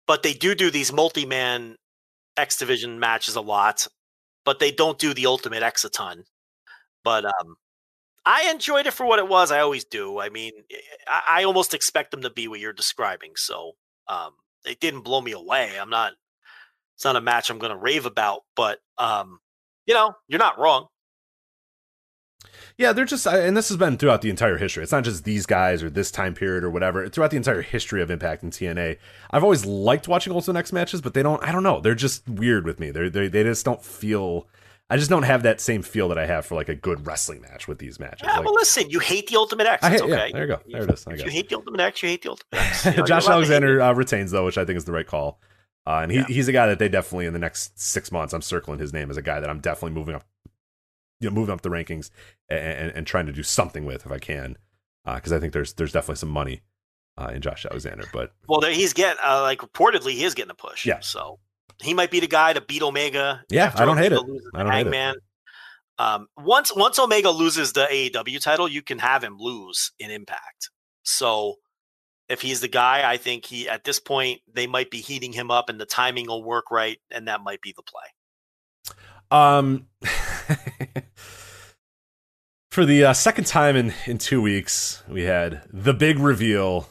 [0.05, 1.75] but they do do these multi-man
[2.37, 3.87] X Division matches a lot.
[4.43, 6.23] But they don't do the Ultimate X a ton.
[7.03, 7.55] But um,
[8.27, 9.51] I enjoyed it for what it was.
[9.51, 10.19] I always do.
[10.19, 10.51] I mean,
[11.07, 13.31] I, I almost expect them to be what you're describing.
[13.37, 13.71] So
[14.07, 14.33] um,
[14.65, 15.77] it didn't blow me away.
[15.79, 16.13] I'm not.
[16.95, 19.39] It's not a match I'm going to rave about, but um,
[19.85, 20.87] you know, you're not wrong.
[22.77, 24.83] Yeah, they're just, and this has been throughout the entire history.
[24.83, 27.07] It's not just these guys or this time period or whatever.
[27.07, 28.97] Throughout the entire history of Impact and TNA,
[29.31, 31.41] I've always liked watching Ultimate X matches, but they don't.
[31.43, 31.79] I don't know.
[31.79, 32.91] They're just weird with me.
[32.91, 34.47] They're they they just don't feel.
[34.89, 37.41] I just don't have that same feel that I have for like a good wrestling
[37.41, 38.21] match with these matches.
[38.23, 39.85] Yeah, like, well, listen, you hate the Ultimate X.
[39.85, 40.09] Hate, okay.
[40.11, 40.59] Yeah, there you go.
[40.67, 41.05] There it is.
[41.09, 42.85] If you hate the Ultimate X, you hate the Ultimate X.
[42.85, 45.39] You know, Josh Alexander uh, retains though, which I think is the right call.
[45.87, 46.25] Uh, and he, yeah.
[46.27, 48.33] he's a guy that they definitely in the next six months.
[48.33, 50.25] I'm circling his name as a guy that I'm definitely moving up,
[51.19, 52.09] you know, moving up the rankings
[52.49, 54.57] and, and, and trying to do something with if I can,
[55.05, 56.61] because uh, I think there's there's definitely some money
[57.17, 58.05] uh, in Josh Alexander.
[58.13, 60.85] But well, he's getting uh, like reportedly he is getting a push.
[60.85, 60.99] Yeah.
[61.01, 61.39] So
[61.81, 63.43] he might be the guy to beat Omega.
[63.49, 64.21] Yeah, I don't hate it.
[64.53, 65.17] I don't hate it.
[65.97, 70.69] Um, once once Omega loses the AEW title, you can have him lose in Impact.
[71.03, 71.55] So
[72.27, 75.51] if he's the guy, I think he at this point they might be heating him
[75.51, 78.03] up, and the timing will work right, and that might be the play.
[79.31, 79.87] Um,
[82.71, 86.89] for the uh, second time in in two weeks, we had the big reveal.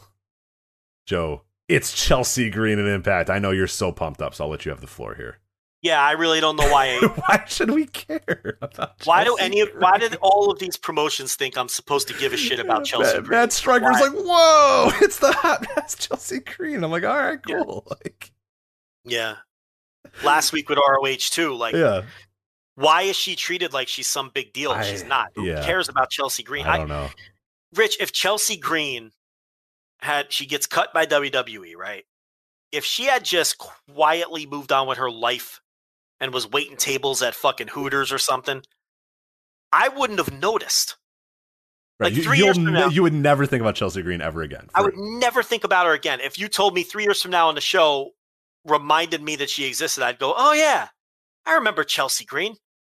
[1.06, 3.30] Joe, it's Chelsea Green and Impact.
[3.30, 5.38] I know you're so pumped up, so I'll let you have the floor here.
[5.82, 6.98] Yeah, I really don't know why.
[7.26, 9.04] why should we care about?
[9.04, 9.66] Why Chelsea do any?
[9.66, 9.82] Green?
[9.82, 13.20] Why did all of these promotions think I'm supposed to give a shit about Chelsea?
[13.20, 16.82] Matt, Matt Striker's like, whoa, it's the hot mess Chelsea Green.
[16.82, 17.86] I'm like, all right, cool.
[17.86, 17.94] Yeah.
[18.04, 18.32] Like,
[19.04, 19.34] yeah.
[20.24, 22.02] Last week with ROH too, like, yeah.
[22.76, 24.72] Why is she treated like she's some big deal?
[24.72, 25.28] I, she's not.
[25.36, 25.64] Who yeah.
[25.64, 26.66] cares about Chelsea Green?
[26.66, 27.08] I don't know.
[27.74, 29.12] Rich, if Chelsea Green
[30.00, 32.04] had she gets cut by WWE, right?
[32.72, 35.60] If she had just quietly moved on with her life
[36.20, 38.62] and was waiting tables at fucking Hooters or something,
[39.72, 40.96] I wouldn't have noticed.
[41.98, 42.08] Right.
[42.08, 44.68] Like you, three years from now, you would never think about Chelsea Green ever again.
[44.74, 46.20] I would never think about her again.
[46.20, 48.10] If you told me three years from now on the show,
[48.64, 50.88] reminded me that she existed, I'd go, "Oh yeah,
[51.46, 52.56] I remember Chelsea Green.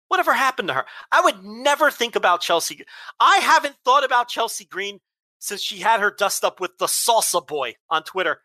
[0.07, 2.85] Whatever happened to her?" I would never think about Chelsea.
[3.19, 5.01] I haven't thought about Chelsea Green
[5.45, 8.41] since she had her dust up with the salsa boy on Twitter.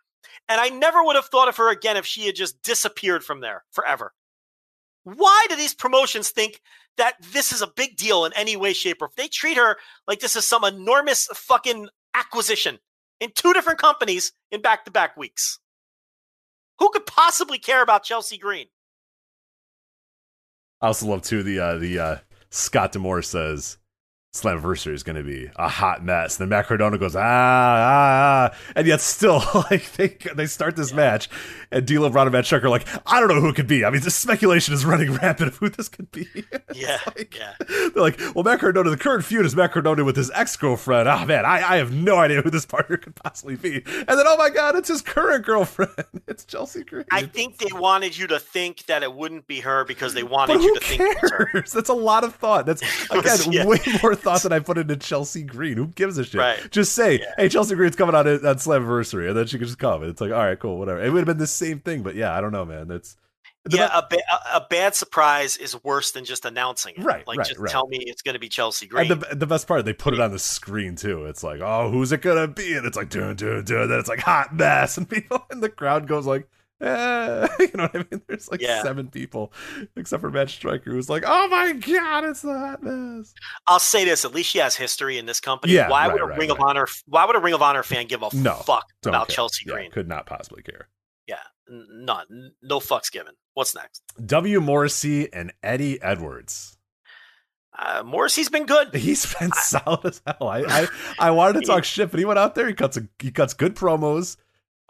[0.49, 3.41] And I never would have thought of her again if she had just disappeared from
[3.41, 4.13] there forever.
[5.05, 6.61] Why do these promotions think
[6.99, 9.77] that this is a big deal in any way, shape, or if they treat her
[10.07, 12.79] like this is some enormous fucking acquisition
[13.19, 15.59] in two different companies in back to back weeks?
[16.79, 18.67] Who could possibly care about Chelsea Green?
[20.83, 22.17] I also love too the uh, the uh,
[22.51, 23.79] Scott D'Amore says
[24.33, 26.37] Slammiversary is going to be a hot mess.
[26.37, 28.57] Then Matt Cardona goes ah ah, ah.
[28.77, 31.29] and yet still like they they start this match,
[31.73, 33.85] and D'Lo Brown and Matt Chuck are like I don't know who it could be.
[33.85, 36.29] I mean, the speculation is running rampant of who this could be.
[36.73, 37.55] Yeah, like, yeah.
[37.69, 38.91] They're like, well, Matt Cardona.
[38.91, 41.09] The current feud is Matt Cardona with his ex girlfriend.
[41.09, 43.77] Oh man, I, I have no idea who this partner could possibly be.
[43.85, 45.91] And then oh my god, it's his current girlfriend.
[46.29, 47.05] It's Chelsea Green.
[47.11, 50.63] I think they wanted you to think that it wouldn't be her because they wanted
[50.63, 51.47] you to think it was her.
[51.47, 51.73] cares?
[51.73, 52.67] That's a lot of thought.
[52.67, 53.67] That's again Yeah.
[53.67, 55.77] way more thought that I put into Chelsea Green.
[55.77, 56.39] Who gives a shit?
[56.41, 56.71] Right.
[56.71, 57.33] Just say, Yeah.
[57.37, 60.03] "Hey, Chelsea Green's coming on on Slammiversary," and then she could just come.
[60.03, 61.01] And it's like, all right, cool, whatever.
[61.03, 62.89] It would have been the same thing, but yeah, I don't know, man.
[62.89, 63.17] That's
[63.69, 64.23] Yeah, a, ba-
[64.55, 67.03] a- bad surprise is worse than just announcing it.
[67.05, 67.71] Right, Like, right, just right.
[67.71, 69.13] tell me it's going to be Chelsea Green.
[69.13, 71.27] And the, the best part, they put it on the screen too.
[71.27, 72.75] It's like, oh, who's it gonna be?
[72.75, 73.89] And it's like, dun dun dun.
[73.89, 76.49] Then it's like hot mess, and people in the crowd goes like,
[76.81, 77.49] eh.
[77.61, 78.23] you know what I mean?
[78.27, 78.83] There's like Yeah.
[78.83, 79.53] seven people,
[79.97, 83.35] except for Matt Striker, who's like, oh my god, it's the hot mess.
[83.67, 85.73] I'll say this: at least she has history in this company.
[85.75, 86.59] Yeah, why right, would a right, Ring of.
[86.61, 86.87] Honor?
[87.07, 89.35] Why would a Ring of Honor fan give a No, fuck about care.
[89.37, 89.91] Chelsea Yeah, Green?
[89.91, 90.89] could not possibly care.
[91.27, 91.37] Yeah,
[91.69, 92.53] none.
[92.63, 93.35] No fucks given.
[93.55, 94.03] What's next?
[94.25, 94.61] W.
[94.61, 96.77] Morrissey and Eddie Edwards.
[97.79, 98.95] Uh, Morrissey's been good.
[98.95, 100.49] He's been solid as hell.
[100.49, 102.67] I, I I wanted to talk shit, but he went out there.
[102.67, 104.37] He cuts a, he cuts good promos.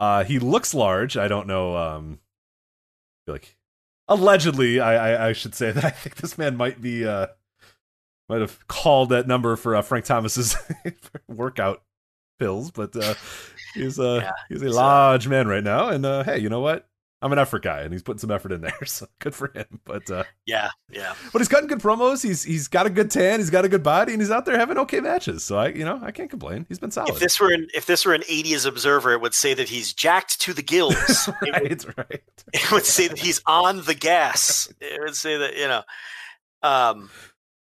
[0.01, 1.15] Uh, he looks large.
[1.15, 1.77] I don't know.
[1.77, 2.19] Um,
[3.27, 3.55] like
[4.07, 7.27] allegedly, I, I I should say that I think this man might be uh
[8.27, 10.57] might have called that number for uh, Frank Thomas's
[11.27, 11.83] workout
[12.39, 13.13] pills, but uh,
[13.75, 15.89] he's uh Yeah, he's a large man right now.
[15.89, 16.89] And uh, hey, you know what?
[17.23, 19.79] I'm an effort guy, and he's putting some effort in there, so good for him.
[19.85, 21.13] But uh, Yeah, yeah.
[21.31, 22.23] but he's cutting good promos.
[22.23, 23.39] He's he's got a good tan.
[23.39, 25.43] He's got a good body, and he's out there having okay matches.
[25.43, 26.65] So I, you know, I can't complain.
[26.67, 27.09] He's been solid.
[27.13, 29.93] If this were an if this were an 80s observer, it would say that he's
[29.93, 31.29] jacked to the gills.
[31.43, 32.21] it, would, right, right.
[32.53, 34.71] it would say that he's on the gas.
[34.81, 35.83] It would say that you know.
[36.63, 37.09] Um,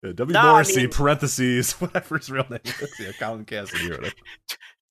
[0.02, 2.92] Yeah, w No, I Morrissey mean- parentheses whatever his real name is.
[3.00, 4.10] Yeah, Colin Cassady or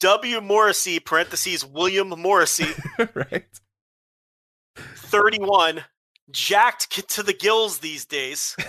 [0.01, 0.41] W.
[0.41, 2.67] Morrissey parentheses William Morrissey
[3.13, 3.45] right.
[4.75, 5.83] 31
[6.31, 8.55] jacked to the gills these days.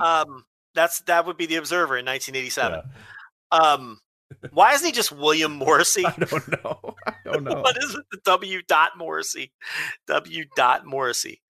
[0.00, 0.44] Um,
[0.76, 2.82] that's that would be the observer in 1987.
[3.50, 3.98] Um,
[4.52, 6.06] why isn't he just William Morrissey?
[6.06, 6.94] I don't know.
[7.06, 7.60] I don't know.
[7.62, 8.04] what is it?
[8.12, 8.62] The W.
[8.66, 9.52] Dot Morrissey.
[10.06, 10.44] W.
[10.56, 11.42] Dot Morrissey.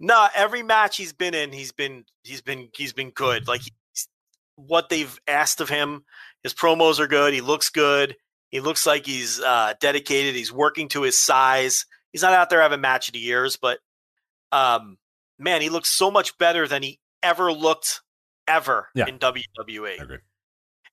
[0.00, 3.48] No, every match he's been in, he's been he's been he's been good.
[3.48, 3.62] Like
[4.54, 6.04] what they've asked of him,
[6.42, 7.34] his promos are good.
[7.34, 8.16] He looks good.
[8.50, 10.34] He looks like he's uh, dedicated.
[10.34, 11.84] He's working to his size.
[12.12, 13.78] He's not out there having match of the years, but
[14.52, 14.98] um,
[15.38, 18.00] man, he looks so much better than he ever looked
[18.46, 19.06] ever Yeah.
[19.06, 20.18] in WWE.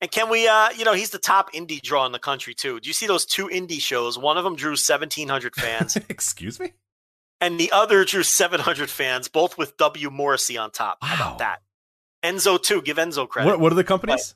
[0.02, 2.80] And can we, uh, you know, he's the top indie draw in the country too.
[2.82, 4.18] Do you see those two indie shows?
[4.18, 6.74] One of them drew 1,700 fans, Excuse me.
[7.40, 10.10] and the other drew 700 fans, both with W.
[10.10, 10.98] Morrissey on top.
[11.02, 11.28] How Wow.
[11.28, 11.62] about that?
[12.24, 12.82] Enzo too.
[12.82, 13.50] Give Enzo credit.
[13.52, 14.36] What, what are the companies?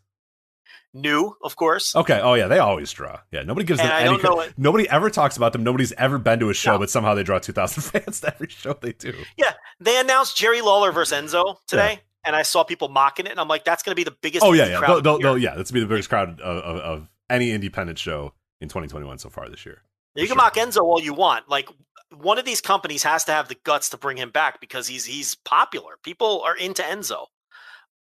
[0.94, 1.96] New, of course.
[1.96, 2.20] Okay.
[2.20, 3.20] Oh yeah, they always draw.
[3.32, 4.10] Yeah, nobody gives And them I any.
[4.10, 4.54] don't know credit.
[4.58, 5.64] Nobody ever talks about them.
[5.64, 6.80] Nobody's ever been to a show, No.
[6.80, 9.14] but somehow they draw two thousand fans to every show they do.
[9.38, 13.40] Yeah, they announced Jerry Lawler versus Enzo today, and I saw people mocking it, and
[13.40, 14.44] I'm like, that's going to be the biggest.
[14.44, 14.78] Oh yeah, yeah.
[14.80, 18.00] crowd They'll, they'll, they'll- yeah, that's be the biggest crowd of, of, of any independent
[18.00, 19.84] show in 2021 so far this year.
[20.16, 20.36] You can sure.
[20.38, 21.48] mock Enzo all you want.
[21.50, 21.70] Like
[22.18, 25.06] one of these companies has to have the guts to bring him back because he's
[25.06, 25.94] he's popular.
[26.04, 27.28] People are into Enzo.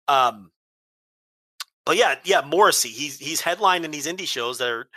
[0.08, 0.52] Um,
[1.88, 2.90] but yeah, yeah, Morrissey.
[2.90, 4.90] He's he's headlining these indie shows that are,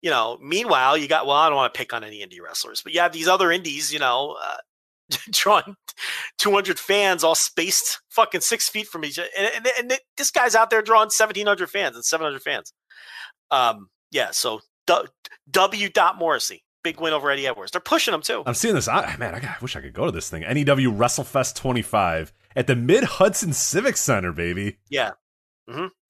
[0.00, 0.38] you know.
[0.40, 1.36] Meanwhile, you got well.
[1.36, 3.92] I don't want to pick on any indie wrestlers, but you have these other indies,
[3.92, 5.74] you know, uh, drawing
[6.38, 10.54] 200 fans all spaced fucking six feet from each other, and, and, and this guy's
[10.54, 12.72] out there drawing 1,700 fans and 700 fans.
[13.50, 14.30] Um, yeah.
[14.30, 14.60] So
[15.50, 15.88] W.
[15.88, 17.72] Dot Morrissey, big win over Eddie Edwards.
[17.72, 18.44] They're pushing him too.
[18.46, 18.86] I'm seeing this.
[18.86, 20.42] I, man, I, I wish I could go to this thing.
[20.42, 24.78] NEW WrestleFest 25 at the Mid Hudson Civic Center, baby.
[24.88, 25.10] Yeah.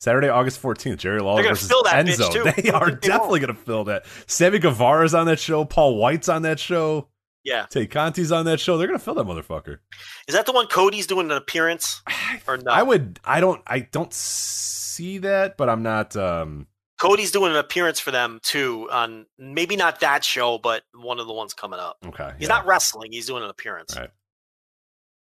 [0.00, 0.98] Saturday, August 14th.
[0.98, 2.32] Jerry Lawler versus fill that Enzo.
[2.32, 2.44] too.
[2.62, 4.04] They are definitely going to fill that.
[4.26, 5.64] Sammy Guevara's on that show.
[5.64, 7.08] Paul White's on that show.
[7.44, 7.66] Yeah.
[7.70, 8.76] Tay Conti's on that show.
[8.76, 9.78] They're going to fill that motherfucker.
[10.26, 12.02] Is that the one Cody's doing an appearance?
[12.48, 12.70] Or no?
[12.70, 13.18] I would.
[13.24, 13.62] I don't.
[13.66, 16.14] I don't see that, but I'm not.
[16.16, 16.66] um
[17.00, 21.26] Cody's doing an appearance for them too on maybe not that show, but one of
[21.26, 21.96] the ones coming up.
[22.06, 22.32] Okay.
[22.38, 22.54] He's yeah.
[22.54, 23.12] not wrestling.
[23.12, 23.96] He's doing an appearance.
[23.96, 24.10] Right.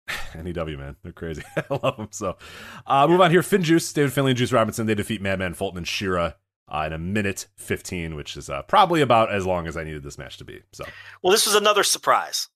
[0.35, 1.43] NEW man, they're crazy.
[1.57, 2.07] I love them.
[2.11, 2.37] So,
[2.85, 3.43] uh, move on here.
[3.43, 4.85] Finn Juice, David Finlay, and Juice Robinson.
[4.85, 6.35] They defeat Madman Fulton and Shera.
[6.69, 10.03] uh, in a minute 15, which is uh, probably about as long as I needed
[10.03, 10.61] this match to be.
[10.71, 10.85] So,
[11.21, 12.47] Well, this was another surprise.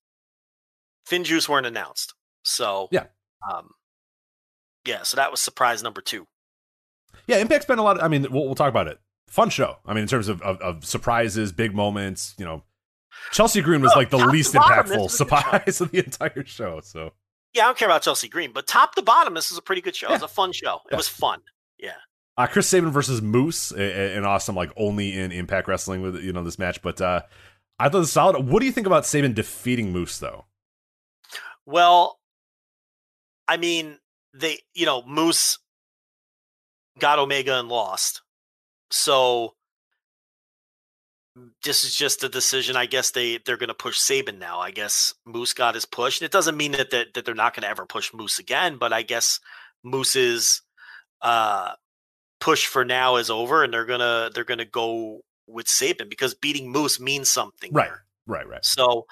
[1.06, 2.14] Finn Juice weren't announced.
[2.44, 3.06] So, Yeah.
[3.54, 3.72] Um,
[4.86, 6.28] yeah, so that was surprise number two.
[7.28, 7.98] yeah, Impact's been a lot.
[7.98, 9.00] Of, I mean, we'll, we'll talk about it.
[9.28, 9.78] Fun show.
[9.86, 12.64] I mean, in terms of, of, of surprises, big moments, you know,
[13.32, 15.42] Chelsea Green was Oh, like the least impactful this was a good show.
[15.52, 16.80] surprise of the entire show.
[16.82, 17.12] So,
[17.54, 19.82] Yeah, I don't care about Chelsea Green, but top to bottom, this was a pretty
[19.82, 20.10] good show.
[20.10, 20.82] It was a fun show.
[20.92, 21.42] It was fun.
[21.80, 21.94] Yeah.
[22.38, 26.44] Uh, Chris Sabin versus Moose, an awesome, like only in Impact Wrestling with you know
[26.44, 26.82] this match.
[26.84, 27.22] But uh,
[27.80, 28.48] I thought it was solid.
[28.48, 30.46] What do you think about Sabin defeating Moose though?
[31.66, 32.20] Well,
[33.48, 33.98] I mean,
[34.34, 35.58] they, you know, Moose
[37.00, 38.22] got Omega and lost.
[38.92, 39.56] So
[41.64, 42.76] this is just a decision.
[42.76, 44.60] I guess they they're going to push Sabin now.
[44.60, 46.20] I guess Moose got his push.
[46.20, 48.78] And it doesn't mean that that, that they're not going to ever push Moose again,
[48.78, 49.40] but I guess
[49.84, 50.62] Moose's
[51.22, 51.72] uh
[52.40, 56.34] push for now is over and they're going to they're to go with Sabin because
[56.34, 57.72] beating Moose means something.
[57.74, 58.04] Right, there.
[58.28, 58.66] right, right.
[58.66, 59.08] So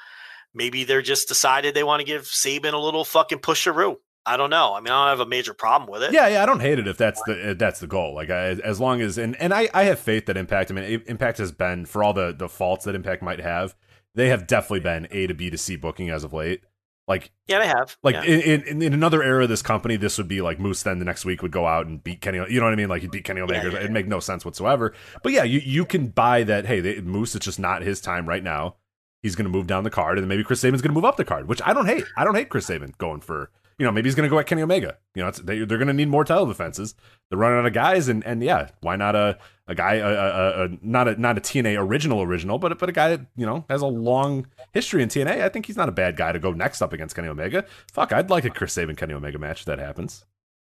[0.53, 3.97] maybe they're just decided they want to give Sabin a little fucking pusheroo.
[4.25, 4.73] I don't know.
[4.73, 6.11] I mean, I don't have a major problem with it.
[6.11, 6.43] Yeah, yeah.
[6.43, 8.15] I don't hate it if that's the if that's the goal.
[8.15, 10.71] Like I, as long as and and I I have faith that Impact.
[10.71, 13.75] I mean, Impact has been for all the the faults that Impact might have.
[14.15, 16.61] They have definitely been A to B to C booking as of late.
[17.07, 17.97] Like Yeah, they have.
[18.01, 18.23] Like yeah.
[18.23, 20.81] in, in in another era of this company, this would be like Moose.
[20.81, 22.39] Then the next week would go out and beat Kenny.
[22.49, 22.89] You know what I mean?
[22.89, 23.67] Like he'd beat Kenny Omega.
[23.67, 24.93] Yeah, yeah, It'd make no sense whatsoever.
[25.21, 26.65] But yeah, you you can buy that.
[26.65, 28.77] Hey, they, Moose, it's just not his time right now.
[29.21, 31.05] He's going to move down the card, and then maybe Chris Sabin's going to move
[31.05, 32.05] up the card, which I don't hate.
[32.17, 33.51] I don't hate Chris Sabin going for.
[33.77, 34.97] You know, maybe he's going to go at Kenny Omega.
[35.15, 36.95] You know, it's, they, they're going to need more title defenses.
[37.29, 39.37] They're running out of guys, and and yeah, why not a
[39.67, 42.93] a guy, a, a, a not a not a TNA original original, but but a
[42.93, 45.41] guy that you know has a long history in TNA.
[45.41, 47.65] I think he's not a bad guy to go next up against Kenny Omega.
[47.91, 50.23] Fuck, I'd like a Chris Sabin Kenny Omega match if that happens.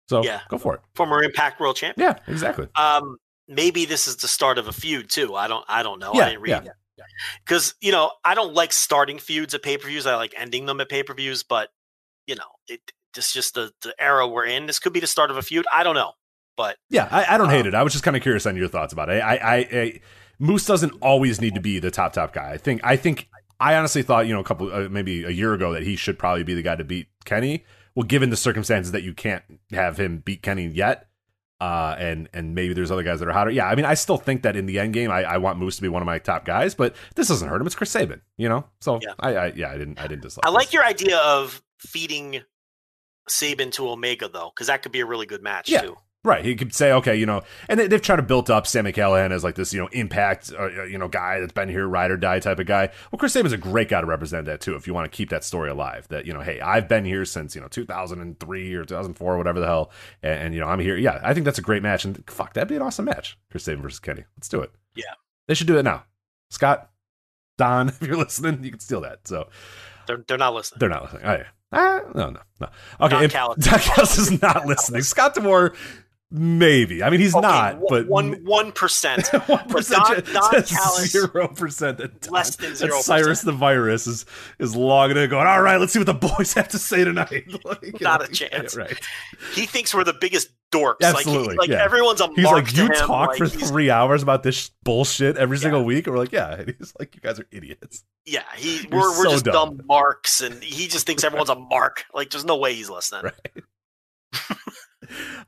[0.09, 0.41] So Yeah.
[0.49, 0.81] go for it.
[0.95, 2.09] former Impact World Champion.
[2.09, 2.67] Yeah, exactly.
[2.75, 3.17] Um,
[3.47, 5.35] maybe this is the start of a feud too.
[5.35, 5.65] I don't.
[5.67, 6.11] I don't know.
[6.13, 7.03] Yeah, I didn't read yeah.
[7.43, 10.05] because you know I don't like starting feuds at pay per views.
[10.05, 11.43] I like ending them at pay per views.
[11.43, 11.69] But
[12.27, 12.81] you know, it
[13.17, 14.65] is just the the era we're in.
[14.65, 15.65] This could be the start of a feud.
[15.73, 16.13] I don't know.
[16.55, 17.73] But Yeah, I, I don't hate Um, it.
[17.73, 19.21] I was just kind of curious on your thoughts about it.
[19.23, 19.99] I, I, I,
[20.37, 22.51] Moose doesn't always need to be the top top guy.
[22.51, 22.81] I think.
[22.83, 23.27] I think.
[23.59, 26.19] I honestly thought you know a couple uh, maybe a year ago that he should
[26.19, 27.65] probably be the guy to beat Kenny.
[27.95, 31.07] Well, given the circumstances that you can't have him beat Kenny yet,
[31.61, 33.51] uh, and and maybe there's other guys that are hotter.
[33.51, 35.75] Yeah, I mean, I still think that in the end game, I, I want Moose
[35.77, 37.67] to be one of my top guys, but this doesn't hurt him.
[37.67, 38.65] It's Chris Sabin, you know.
[38.81, 39.13] So Yeah.
[39.19, 40.45] I, I yeah, I didn't I didn't dislike.
[40.45, 40.73] I like this.
[40.73, 42.41] your idea of feeding
[43.27, 45.81] Sabin to Omega though, because that could be a really good match Yeah.
[45.81, 45.97] too.
[46.25, 46.45] Right.
[46.45, 49.31] He could say, okay, you know, and they, they've tried to build up Sami Callihan
[49.31, 52.15] as like this, you know, impact, uh, you know, guy that's been here, ride or
[52.17, 52.87] die type of guy.
[53.11, 54.75] Well, Chris Sabin's a great guy to represent that too.
[54.75, 57.25] If you want to keep that story alive, that you know, hey, I've been here
[57.25, 60.79] since you know 2003 or 2004 or whatever the hell, and, and you know, I'm
[60.79, 60.95] here.
[60.95, 63.37] Yeah, I think that's a great match, and fuck, that'd be an awesome match.
[63.51, 64.23] Chris Sabin versus Kenny.
[64.37, 64.71] Let's do it.
[64.95, 65.03] Yeah.
[65.47, 66.05] they should do it now.
[66.51, 66.89] Scott,
[67.57, 69.27] Don, if you're listening, you can steal that.
[69.27, 69.49] So
[70.07, 70.79] They're they're not listening.
[70.79, 71.23] they're not listening.
[71.25, 71.47] Oh, yeah.
[71.73, 72.67] Ah, no, no, no.
[73.01, 74.17] Okay, Don Callis.
[74.17, 75.01] Is not listening.
[75.01, 75.73] Scott D'Amore,
[76.31, 77.03] maybe.
[77.03, 79.27] I mean, he's Okay, not, one- but one one percent.
[79.47, 81.99] one percent, Don- Don Callis- zero percent.
[82.31, 83.01] Less than 0%.
[83.01, 84.25] Cyrus the virus is
[84.59, 85.47] is logging in, going.
[85.47, 87.45] All right, let's see what the boys have to say tonight.
[87.65, 88.75] Like, Not like, a chance.
[88.75, 88.97] Right.
[89.53, 91.01] He thinks we're the biggest dorks.
[91.01, 91.83] Absolutely, Like, he, like yeah.
[91.85, 95.83] everyone's a He's like, you talk like, for three hours about this bullshit every single
[95.85, 96.07] week.
[96.07, 96.55] And we're like, yeah.
[96.59, 98.03] And he's like, you guys are idiots.
[98.25, 99.77] Yeah, he You're we're we're just dumb.
[99.77, 99.85] dumb.
[99.87, 102.05] marks, and he just thinks everyone's a mark.
[102.13, 103.31] Like, there's no way he's listening.
[104.33, 104.63] Right.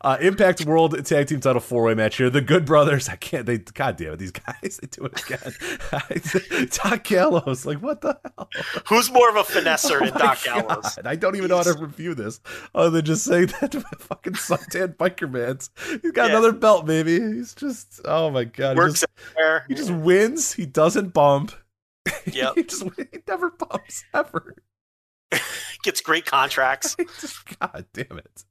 [0.01, 2.29] Uh, Impact World Tag Team Title four way match here.
[2.29, 3.09] The Good Brothers.
[3.09, 3.45] I can't.
[3.45, 3.57] They.
[3.57, 4.19] God damn it.
[4.19, 4.79] These guys.
[4.81, 6.67] They do it again.
[6.83, 7.65] Doc Gallows.
[7.65, 8.49] Like what the hell?
[8.87, 10.99] Who's more of a finesser Oh than Doc Gallows?
[11.03, 12.39] I don't even know how to review this
[12.73, 15.69] other than just saying that to my fucking suntan biker man's.
[16.01, 16.31] He's got Yeah.
[16.37, 17.19] another belt, baby.
[17.19, 18.01] He's just.
[18.05, 18.73] Oh my god.
[18.73, 19.65] He Works just, there.
[19.67, 20.53] he just wins.
[20.53, 21.51] He doesn't bump.
[22.25, 22.53] Yep.
[22.55, 24.55] he just he never bumps ever.
[25.83, 26.95] gets great contracts.
[27.59, 28.43] God damn it.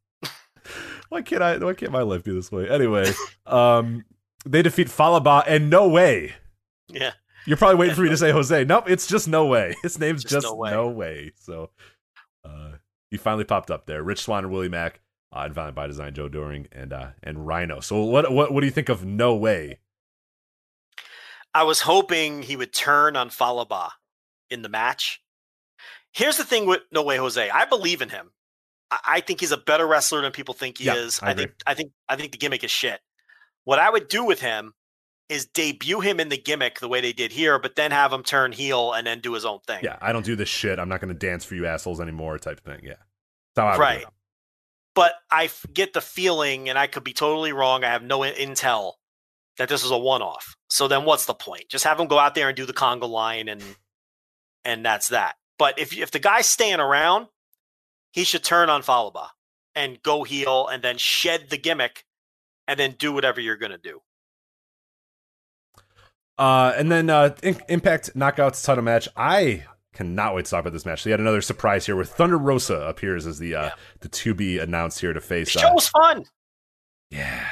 [1.08, 2.68] Why can't I why can't my life be this way?
[2.68, 3.12] Anyway,
[3.46, 4.04] um
[4.46, 6.34] they defeat Fallah Bahh and no way.
[6.88, 7.12] Yeah.
[7.46, 8.64] You're probably waiting for me to say Jose.
[8.64, 9.74] Nope, it's just no way.
[9.82, 10.70] His name's Just just, No Way.
[10.70, 11.32] no way.
[11.40, 11.70] So
[12.44, 12.72] uh
[13.10, 14.02] he finally popped up there.
[14.02, 15.00] Rich Swann and Willie Mack,
[15.32, 17.80] uh, and Violent by Design, Joe Doering, and uh and Rhino.
[17.80, 19.78] So what what what do you think of No Way?
[21.54, 23.90] I was hoping he would turn on Fallah Bahh
[24.50, 25.20] in the match.
[26.12, 27.48] Here's the thing with No Way Jose.
[27.50, 28.30] I believe in him.
[28.90, 31.20] I, think he's a better wrestler than people think he Yeah, is.
[31.22, 33.00] I I, think I think I think the gimmick is shit.
[33.64, 34.74] What I would do with him
[35.28, 38.22] is debut him in the gimmick the way they did here, but then have him
[38.22, 39.80] turn heel and then do his own thing.
[39.82, 40.78] Yeah, I don't do this shit.
[40.78, 42.80] I'm not gonna dance for you assholes anymore type thing.
[42.82, 42.94] Yeah.
[43.54, 44.04] That's how I would do Right.
[44.94, 47.82] But I get the feeling, and I could be totally wrong.
[47.82, 48.92] I have no intel
[49.58, 50.56] that this was a one off.
[50.68, 51.68] So then what's the point?
[51.68, 53.62] Just have him go out there and do the conga line and
[54.64, 55.36] and that's that.
[55.58, 57.26] But if if the guy's staying around,
[58.14, 59.30] he should turn on Fallah Bahh
[59.74, 62.04] and go heel and then shed the gimmick
[62.68, 64.00] and then do whatever you're going to do.
[66.38, 69.08] Uh, and then uh, in- Impact Knockouts title match.
[69.16, 71.02] I cannot wait to talk about this match.
[71.04, 73.70] They had another surprise here where Thunder Rosa appears as the uh, Yeah.
[74.00, 75.52] the to be announced here to face.
[75.52, 76.24] The show Uh, was fun.
[77.10, 77.48] yeah,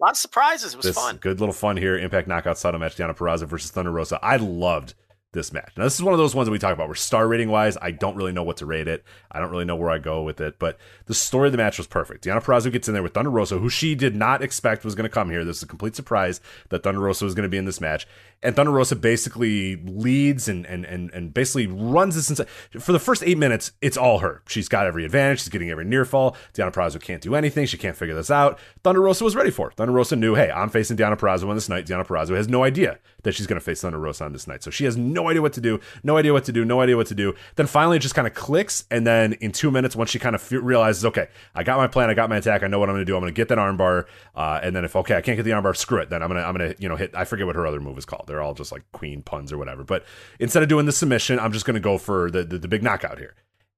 [0.00, 0.74] A lot of surprises.
[0.74, 1.16] It was this fun.
[1.18, 1.96] good little fun here.
[1.98, 2.96] Impact Knockouts title match.
[2.96, 4.18] Deonna Purrazzo versus Thunder Rosa.
[4.22, 4.94] I loved
[5.32, 5.72] this match.
[5.76, 7.76] Now this is one of those ones that we talk about where star rating wise,
[7.80, 9.04] I don't really know what to rate it.
[9.30, 11.78] I don't really know where I go with it, but the story of the match
[11.78, 12.24] was perfect.
[12.24, 15.08] Deonna Purrazzo gets in there with Thunder Rosa, who she did not expect was going
[15.08, 15.44] to come here.
[15.44, 18.06] This is a complete surprise that Thunder Rosa was going to be in this match.
[18.42, 22.48] And Thunder Rosa basically leads and and and, and basically runs this inside.
[22.78, 24.42] For the first eight minutes, it's all her.
[24.48, 25.40] She's got every advantage.
[25.40, 26.36] She's getting every near fall.
[26.54, 27.66] Deonna Purrazzo can't do anything.
[27.66, 28.58] She can't figure this out.
[28.82, 29.74] Thunder Rosa was ready for it.
[29.74, 31.86] Thunder Rosa knew, hey, I'm facing Deonna Purrazzo on this night.
[31.86, 34.62] Deonna Purrazzo has no idea that she's going to face Thunder Rosa on this night.
[34.62, 36.96] So she has no idea what to do, no idea what to do, no idea
[36.96, 37.34] what to do.
[37.56, 38.84] Then finally it just kind of clicks.
[38.90, 42.10] And then in two minutes, once she kind of realizes, okay, I got my plan,
[42.10, 43.16] I got my attack, I know what I'm going to do.
[43.16, 44.06] I'm going to get that armbar.
[44.34, 46.10] Uh, and then if, okay, I can't get the armbar, screw it.
[46.10, 47.98] Then I'm going to, I'm to, you know, hit, I forget what her other move
[47.98, 48.26] is called.
[48.32, 49.84] They're all just like queen puns or whatever.
[49.84, 50.04] But
[50.40, 52.82] instead of doing the submission, I'm just going to go for the, the, the big
[52.82, 53.34] knockout here.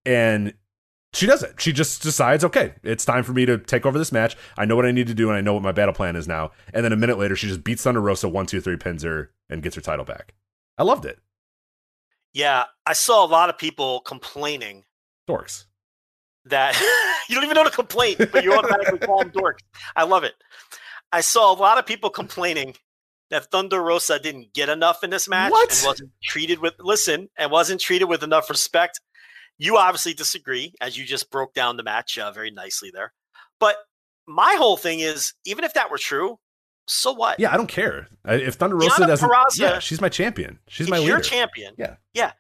[0.07, 0.55] And
[1.12, 1.60] she does it.
[1.60, 4.36] She just decides, okay, it's time for me to take over this match.
[4.57, 6.28] I know what I need to do, and I know what my battle plan is
[6.28, 6.52] now.
[6.73, 9.33] And then a minute later, she just beats Thunder Rosa one, two, three, pins her,
[9.50, 10.34] and gets her title back.
[10.78, 11.18] I loved it.
[12.33, 14.84] Yeah, I saw a lot of people complaining
[15.28, 15.66] Dorks.
[16.47, 16.74] that
[17.28, 19.60] you don't even know to complain, but you automatically call them dorks.
[19.97, 20.34] I love it.
[21.12, 22.74] I saw a lot of people complaining
[23.34, 25.70] that Thunder Rosa didn't get enough in this match What?
[25.76, 29.00] and wasn't treated with listen and wasn't treated with enough respect.
[29.58, 33.12] You obviously disagree, as you just broke down the match uh, very nicely there.
[33.60, 33.76] But
[34.26, 36.38] my whole thing is, even if that were true,
[36.86, 37.40] so what?
[37.40, 38.08] Yeah, I don't care.
[38.24, 40.58] If Thunder Rosa doesn't, Purrazzo- yeah, she's my champion.
[40.68, 41.74] She's my your champion.
[41.78, 41.96] Yeah.
[42.12, 42.32] Yeah.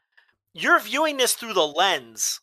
[0.54, 2.40] You're viewing this through the lens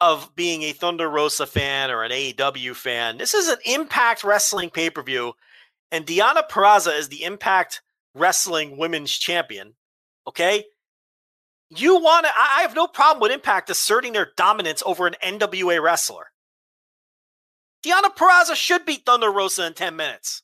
[0.00, 3.18] of being a Thunder Rosa fan or an AEW fan.
[3.18, 5.32] This is an Impact Wrestling pay per view,
[5.90, 7.82] and Deonna Purrazzo is the Impact
[8.14, 9.74] Wrestling Women's Champion.
[10.26, 10.64] Okay.
[11.70, 15.82] You want to, I have no problem with Impact asserting their dominance over an NWA
[15.82, 16.30] wrestler.
[17.84, 20.42] Deonna Purrazzo should beat Thunder Rosa in 10 minutes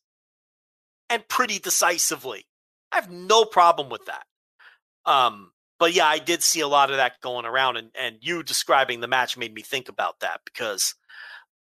[1.10, 2.47] and pretty decisively.
[2.92, 4.24] I have no problem with that.
[5.06, 8.42] Um, but yeah, I did see a lot of that going around, and and you
[8.42, 10.94] describing the match made me think about that because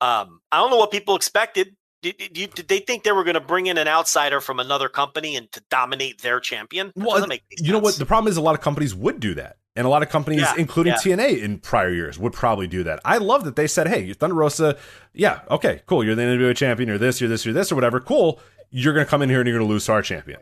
[0.01, 1.75] um, I don't know what people expected.
[2.03, 4.89] Did, did, did they think they were going to bring in an outsider from another
[4.89, 6.89] company and to dominate their champion?
[6.97, 7.95] That Well, doesn't make any you know what?
[7.97, 9.57] The problem is a lot of companies would do that.
[9.75, 10.99] And a lot of companies, Yeah, including yeah.
[11.17, 13.01] TNA in prior years, would probably do that.
[13.07, 14.77] I love that they said, hey, Thunder Rosa,
[15.15, 16.05] yeah, okay, cool.
[16.05, 17.99] You're the NWA champion, you're this, you're this, you're this, or whatever.
[18.01, 18.39] Cool.
[18.71, 20.41] You're going to come in here and you're going to lose to our champion.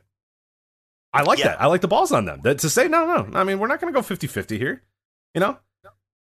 [1.12, 1.48] I like Yeah.
[1.48, 1.60] that.
[1.60, 2.40] I like the balls on them.
[2.42, 4.82] That, to say, no, no, I mean, we're not going to go 50 50 here.
[5.34, 5.58] You know?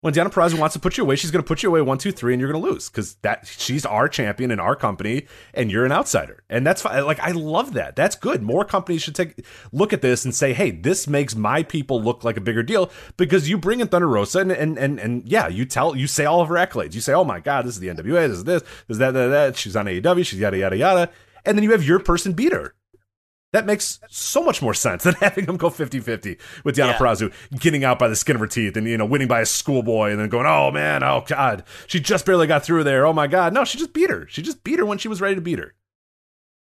[0.02, 1.98] When Deonna Purrazzo wants to put you away, she's going to put you away one,
[1.98, 5.28] two, three, and you're going to lose because that she's our champion in our company,
[5.54, 7.04] and you're an outsider, and that's fine.
[7.04, 7.98] Like I love that.
[7.98, 8.42] That's good.
[8.42, 12.24] More companies should take look at this and say, hey, this makes my people look
[12.24, 15.50] like a bigger deal because you bring in Thunder Rosa, and and and, and yeah,
[15.50, 16.94] you tell you say all of her accolades.
[16.94, 19.12] You say, oh my god, this is the NWA, this is this, this is that,
[19.12, 19.58] that, that.
[19.58, 21.10] She's on AEW, she's yada yada yada,
[21.44, 22.74] and then you have your person beat her.
[23.52, 26.98] That makes so much more sense than having them go 50-50 with Deonna Yeah.
[26.98, 29.46] Purrazzo getting out by the skin of her teeth and you know winning by a
[29.46, 33.06] schoolboy and then going, "Oh man, oh god, she just barely got through there.
[33.06, 34.28] Oh my god." No, she just beat her.
[34.30, 35.74] She just beat her when she was ready to beat her.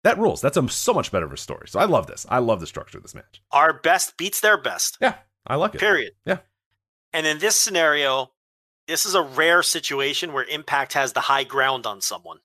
[0.05, 0.41] That rules.
[0.41, 1.69] That's a so much better of a story.
[1.69, 2.25] So I love this.
[2.31, 3.43] I love the structure of this match.
[3.53, 4.97] Our best beats their best.
[5.01, 5.81] Yeah, I like it.
[5.81, 6.13] Period.
[6.25, 6.39] Yeah.
[7.13, 8.31] And in this scenario,
[8.89, 12.39] this is a rare situation where Impact has the high ground on someone.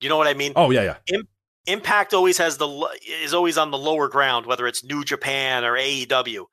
[0.00, 0.52] You know what I mean?
[0.56, 1.18] Oh yeah, yeah.
[1.66, 5.74] Impact always has the is always on the lower ground, whether it's New Japan or
[5.74, 6.46] AEW.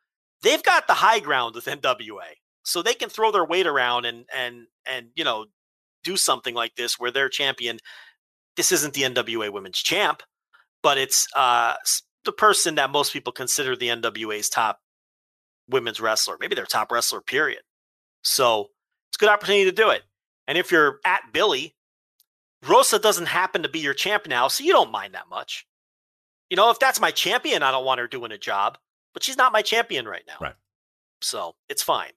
[0.44, 4.26] They've got the high ground with NWA, so they can throw their weight around and
[4.36, 5.48] and and you know
[6.04, 7.80] do something like this where they're champion.
[8.56, 10.22] This isn't the NWA Women's Champ,
[10.84, 11.76] but it's uh,
[12.26, 14.80] the person that most people consider the NWA's top
[15.68, 17.22] women's wrestler, maybe their top wrestler.
[17.22, 17.62] Period.
[18.24, 18.68] So
[19.10, 20.04] it's a good opportunity to do it.
[20.48, 21.76] And if you're at Billy,
[22.68, 25.66] Rosa doesn't happen to be your champ now, so you don't mind that much.
[26.50, 28.78] You know, if that's my champion, I don't want her doing a job,
[29.14, 30.38] but she's not my champion right now.
[30.42, 30.56] Right.
[31.22, 32.12] So it's fine.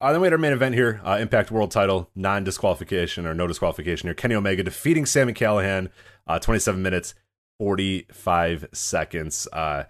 [0.00, 3.34] Uh, then we had our main event here, uh, Impact World Title, non disqualification or
[3.34, 4.14] no disqualification here.
[4.14, 5.90] Kenny Omega defeating Sami Callihan,
[6.26, 7.14] uh, 27 minutes,
[7.58, 9.46] 45 seconds.
[9.52, 9.84] Uh,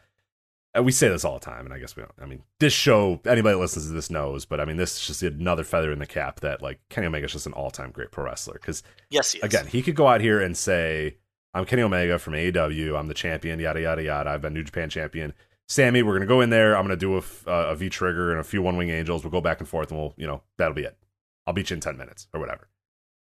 [0.80, 2.12] we say this all the time, and I guess we don't.
[2.20, 5.06] I mean, this show, anybody that listens to this knows, but I mean, this is
[5.06, 8.10] just another feather in the cap that, like, Kenny Omega's just an all time great
[8.10, 8.54] pro wrestler.
[8.54, 9.44] Because, Yes, he is.
[9.44, 11.18] again, he could go out here and say,
[11.52, 12.98] I'm Kenny Omega from AEW.
[12.98, 13.60] I'm the champion.
[13.60, 14.30] Yada yada yada.
[14.30, 15.34] I've been New Japan champion.
[15.68, 16.74] Sammy, we're gonna go in there.
[16.76, 19.22] I'm gonna do a, uh, a V trigger and a few one wing angels.
[19.24, 20.96] We'll go back and forth, and we'll, you know, that'll be it.
[21.46, 22.68] I'll beat you in ten minutes or whatever.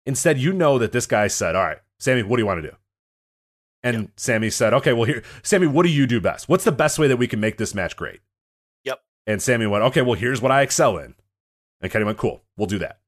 [0.06, 2.70] Instead, you know that this guy said, "All right, Sammy, what do you want to
[2.70, 2.76] do?"
[3.82, 4.10] And Yep.
[4.16, 6.48] Sammy said, "Okay, well here, Sammy, what do you do best?
[6.48, 8.20] What's the best way that we can make this match great?"
[8.84, 9.00] Yep.
[9.26, 11.14] And Sammy went, "Okay, well here's what I excel in."
[11.80, 13.00] And Kenny went, "Cool, we'll do that."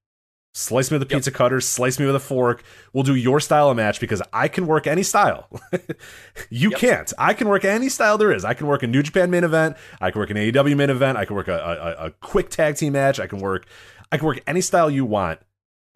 [0.54, 1.18] Slice me with a Yep.
[1.18, 2.62] pizza cutter, slice me with a fork.
[2.92, 5.48] We'll do your style of match because I can work any style.
[6.50, 6.78] you Yep.
[6.80, 7.12] can't.
[7.18, 8.44] I can work any style there is.
[8.44, 9.76] I can work a New Japan main event.
[10.00, 11.16] I can work an AEW main event.
[11.18, 13.20] I can work a, a, a quick tag team match.
[13.20, 13.66] I can work.
[14.10, 15.38] I can work any style you want.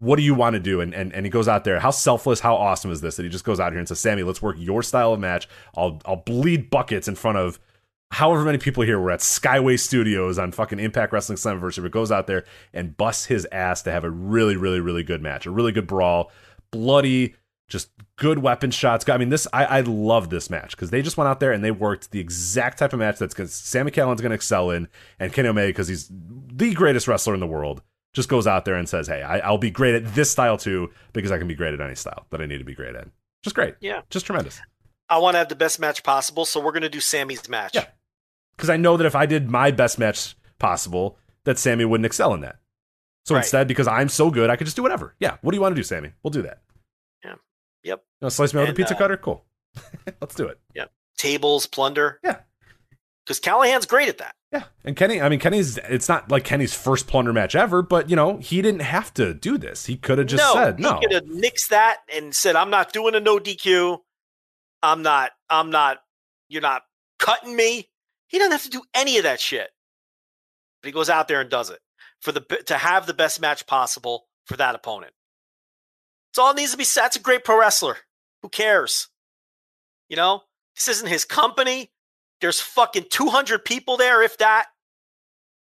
[0.03, 0.81] What do you want to do?
[0.81, 1.79] And, and and he goes out there.
[1.79, 4.23] How selfless, how awesome is this that he just goes out here and says, Sammy,
[4.23, 5.47] let's work your style of match.
[5.77, 7.57] I'll I'll bleed buckets in front of
[8.11, 12.11] however many people here were at Skyway Studios on fucking Impact Wrestling Slammiversary, but goes
[12.11, 15.51] out there and busts his ass to have a really, really, really good match, a
[15.51, 16.31] really good brawl,
[16.69, 17.35] bloody,
[17.69, 19.07] just good weapon shots.
[19.09, 21.63] I mean, this I, I love this match because they just went out there and
[21.63, 24.87] they worked the exact type of match that's because Sami Callihan's going to excel in,
[25.17, 27.81] and Kenny Omega because he's the greatest wrestler in the world.
[28.13, 30.91] Just goes out there and says, "Hey, I, I'll be great at this style too
[31.13, 33.07] because I can be great at any style that I need to be great at."
[33.43, 34.01] Just great, Yeah.
[34.09, 34.59] just tremendous.
[35.09, 37.75] I want to have the best match possible, so we're going to do Sammy's match.
[37.75, 37.85] Yeah.
[38.55, 42.33] because I know that if I did my best match possible, that Sammy wouldn't excel
[42.33, 42.57] in that.
[43.25, 43.41] So Right.
[43.41, 45.15] instead, because I'm so good, I could just do whatever.
[45.19, 46.11] Yeah, what do you want to do, Sammy?
[46.23, 46.61] We'll do that.
[47.23, 47.35] Yeah.
[47.83, 48.03] Yep.
[48.21, 49.17] You know, slice me out with a pizza uh, cutter.
[49.17, 49.43] Cool.
[50.21, 50.59] Let's do it.
[50.75, 50.85] Yeah.
[51.17, 52.19] Tables, plunder.
[52.23, 52.37] Yeah.
[53.25, 54.35] Because Callihan's great at that.
[54.51, 55.21] Yeah, and Kenny.
[55.21, 55.77] I mean, Kenny's.
[55.77, 59.33] It's not like Kenny's first plunder match ever, but you know, he didn't have to
[59.33, 59.85] do this.
[59.85, 60.99] He could have just no, said he no.
[60.99, 63.99] could have nixed that and said, "I'm not doing a no DQ.
[64.83, 65.31] I'm not.
[65.49, 65.99] I'm not.
[66.49, 66.83] You're not
[67.17, 67.89] cutting me."
[68.27, 69.69] He doesn't have to do any of that shit.
[70.81, 71.79] But he goes out there and does it
[72.19, 75.13] for the to have the best match possible for that opponent.
[76.31, 76.83] It's all it needs to be.
[76.83, 77.03] Said.
[77.03, 77.97] That's a great pro wrestler.
[78.41, 79.07] Who cares?
[80.09, 80.41] You know,
[80.75, 81.92] this isn't his company.
[82.43, 84.65] There's fucking 200 people there, if that.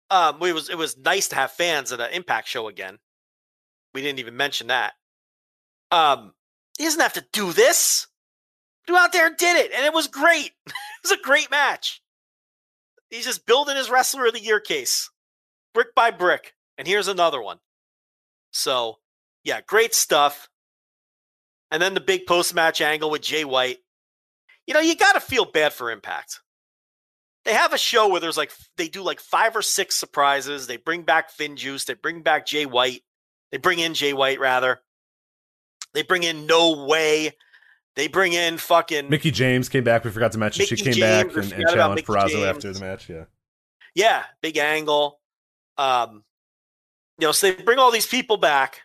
[0.09, 2.99] Um, it was it was nice to have fans at an Impact show again.
[3.93, 4.93] We didn't even mention that.
[5.91, 6.31] Um,
[6.77, 8.07] he doesn't have to do this.
[8.87, 10.51] Go out there and did it, and it was great.
[10.65, 12.01] it was a great match.
[13.09, 15.11] He's just building his wrestler of the year case,
[15.73, 16.53] brick by brick.
[16.77, 17.57] And here's another one.
[18.51, 18.99] So,
[19.43, 20.47] yeah, great stuff.
[21.71, 23.79] And then the big post match angle with Jay White.
[24.65, 26.39] You know, you got to feel bad for Impact.
[27.45, 30.67] They have a show where there's like they do like five or six surprises.
[30.67, 31.85] They bring back Finn Juice.
[31.85, 33.03] They bring back Jay White.
[33.51, 34.81] They bring in Jay White rather.
[35.93, 37.33] They bring in No Way.
[37.95, 40.03] They bring in fucking Mickie James came back.
[40.03, 42.79] We forgot to mention she came James, back and, and challenged Mickey Purrazzo after the
[42.79, 43.09] match.
[43.09, 43.25] Yeah,
[43.93, 45.19] yeah, big angle.
[45.77, 46.23] Um,
[47.19, 48.81] you know, so they bring all these people back,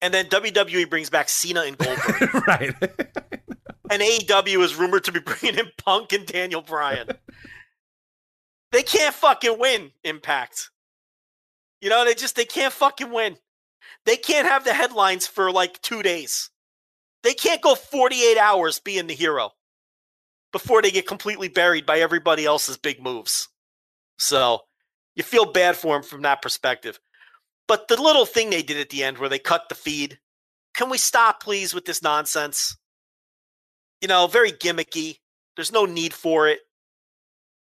[0.00, 2.74] and then WWE brings back Cena and Goldberg, right.
[3.94, 7.08] and AEW is rumored to be bringing in Punk and Daniel Bryan.
[8.72, 10.70] they can't fucking win Impact.
[11.80, 13.36] You know, they just they can't fucking win.
[14.04, 16.50] They can't have the headlines for like two days.
[17.22, 19.50] They can't go 48 hours being the hero
[20.52, 23.48] before they get completely buried by everybody else's big moves.
[24.18, 24.60] So
[25.14, 26.98] you feel bad for him from that perspective.
[27.68, 30.18] But the little thing they did at the end where they cut the feed,
[30.74, 32.76] can we stop, please, with this nonsense?
[34.04, 35.16] You know, very gimmicky.
[35.56, 36.60] There's no need for it.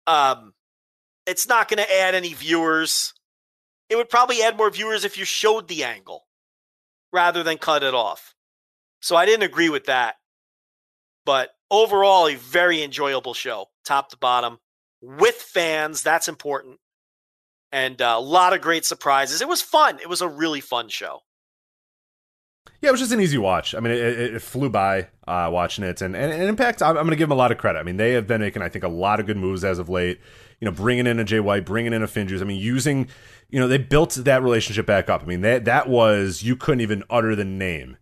[0.07, 0.55] Um,
[1.27, 3.13] it's not going to add any viewers.
[3.91, 6.25] It would probably add more viewers if you showed the angle
[7.13, 8.33] rather than cut it off.
[9.03, 10.15] So I didn't agree with that.
[11.27, 14.57] But overall, a very enjoyable show, top to bottom,
[15.03, 16.01] with fans.
[16.01, 16.79] That's important.
[17.71, 19.43] And uh, a lot of great surprises.
[19.43, 19.99] It was fun.
[19.99, 21.19] It was a really fun show.
[22.81, 23.73] Yeah, it was just an easy watch.
[23.73, 26.81] I mean, it, it, flew by uh, watching it, and, and, and Impact.
[26.81, 27.79] I'm, I'm going to give them a lot of credit.
[27.79, 29.89] I mean, they have been making, I think, a lot of good moves as of
[29.89, 30.19] late.
[30.59, 32.41] You know, bringing in a Jay White, bringing in a Finjuice.
[32.41, 33.07] I mean, using,
[33.49, 35.23] you know, they built that relationship back up.
[35.23, 37.97] I mean, that that was you couldn't even utter the name,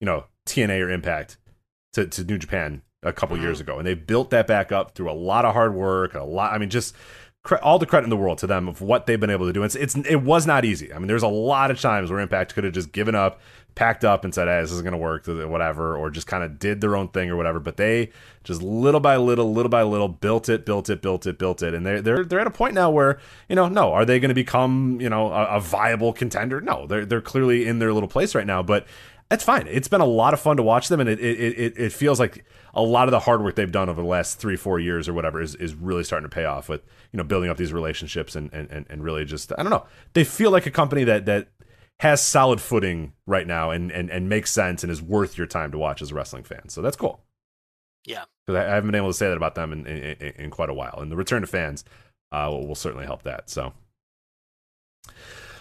[0.00, 1.38] you know, TNA or Impact
[1.94, 5.10] to, to New Japan a couple years ago, and they built that back up through
[5.10, 6.52] a lot of hard work, a lot.
[6.52, 6.94] I mean, just
[7.62, 9.62] all the credit in the world to them of what they've been able to do.
[9.62, 10.92] It's, it's it was not easy.
[10.92, 13.40] I mean, there's a lot of times where Impact could have just given up,
[13.74, 16.58] packed up, and said, "Hey, this isn't going to work," whatever, or just kind of
[16.58, 17.58] did their own thing or whatever.
[17.58, 18.10] But they
[18.44, 21.72] just little by little, little by little, built it, built it, built it, built it,
[21.72, 24.28] and they're they're they're at a point now where you know, no, are they going
[24.28, 26.60] to become you know a, a viable contender?
[26.60, 28.86] No, they're they're clearly in their little place right now, but.
[29.28, 29.68] That's fine.
[29.68, 32.18] It's been a lot of fun to watch them, and it, it, it, it feels
[32.18, 32.44] like
[32.74, 35.14] a lot of the hard work they've done over the last three, four years or
[35.14, 36.82] whatever is, is really starting to pay off with,
[37.12, 39.86] you know, building up these relationships and, and, and, and really just, I don't know.
[40.12, 41.48] They feel like a company that, that
[42.00, 45.70] has solid footing right now and and and makes sense and is worth your time
[45.70, 46.68] to watch as a wrestling fan.
[46.70, 47.20] So that's cool.
[48.06, 48.24] Yeah.
[48.46, 50.74] because I, haven't been able to say that about them in in, in, quite a
[50.74, 51.84] while, and the return to fans
[52.32, 53.50] uh, will, will certainly help that.
[53.50, 53.74] So.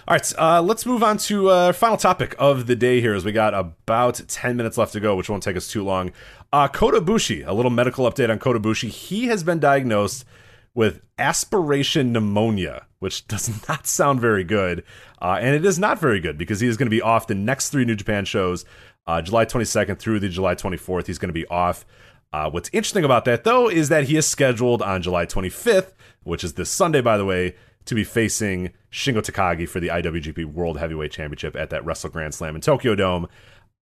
[0.08, 3.24] All right, uh, let's move on to uh, final topic of the day here as
[3.24, 6.12] we got about 10 minutes left to go, which won't take us too long.
[6.52, 8.90] Uh, Kota Ibushi, a little medical update on Kota Ibushi.
[8.90, 10.26] He has been diagnosed
[10.74, 14.84] with aspiration pneumonia, which does not sound very good.
[15.22, 17.36] Uh, and it is not very good because he is going to be off the
[17.36, 18.66] next three New Japan shows,
[19.06, 21.06] uh, July 22nd through the July 24th.
[21.06, 21.86] He's going to be off.
[22.34, 26.44] Uh, what's interesting about that, though, is that he is scheduled on July 25th, which
[26.44, 27.56] is this Sunday, by the way,
[27.86, 32.34] to be facing Shingo Takagi for the IWGP World Heavyweight Championship at that Wrestle Grand
[32.34, 33.28] Slam in Tokyo Dome.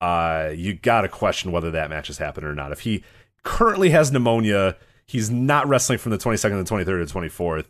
[0.01, 2.73] Uh, you got to question whether that match has happened or not.
[2.73, 3.03] If he
[3.43, 4.77] currently has pneumonia,
[5.07, 7.67] he's not wrestling from the 22nd, the 23rd, or the 24th.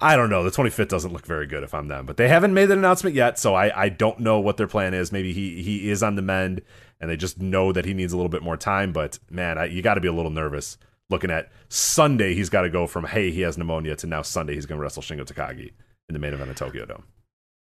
[0.00, 0.42] I don't know.
[0.42, 3.14] The 25th doesn't look very good if I'm them, but they haven't made that announcement
[3.14, 5.12] yet, so I, I don't know what their plan is.
[5.12, 6.62] Maybe he he is on the mend
[7.00, 8.92] and they just know that he needs a little bit more time.
[8.92, 10.78] But man, I, you got to be a little nervous
[11.10, 12.34] looking at Sunday.
[12.34, 14.82] He's got to go from hey he has pneumonia to now Sunday he's going to
[14.82, 15.70] wrestle Shingo Takagi
[16.08, 17.04] in the main event of Tokyo Dome.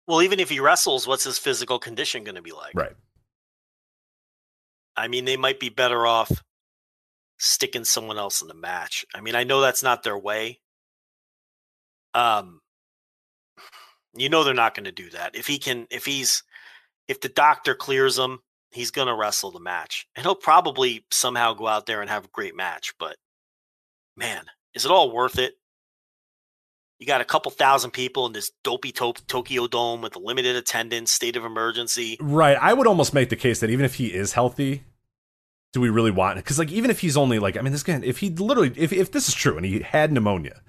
[0.07, 2.75] Well, even if he wrestles, what's his physical condition going to be like?
[2.75, 2.93] Right.
[4.97, 6.31] I mean, they might be better off
[7.39, 9.05] sticking someone else in the match.
[9.15, 10.61] I mean, I know that's not their way.
[12.15, 12.61] Um,
[14.15, 15.35] you know they're not going to do that.
[15.35, 16.43] If he can, if he's,
[17.09, 18.41] if the doctor clears him,
[18.71, 22.27] he's going to wrestle the match, and he'll probably somehow go out there and have
[22.27, 22.95] a great match.
[22.99, 23.17] But
[24.17, 25.55] man, is it all worth it?
[27.03, 30.55] You got a couple thousand people in this dopey to- Tokyo Dome with a limited
[30.55, 32.17] attendance, state of emergency.
[32.21, 32.57] Right.
[32.57, 34.85] I would almost make the case that even if he is healthy,
[35.73, 38.01] do we really want because like even if he's only like I mean this guy
[38.05, 40.61] if he literally if if this is true and he had pneumonia,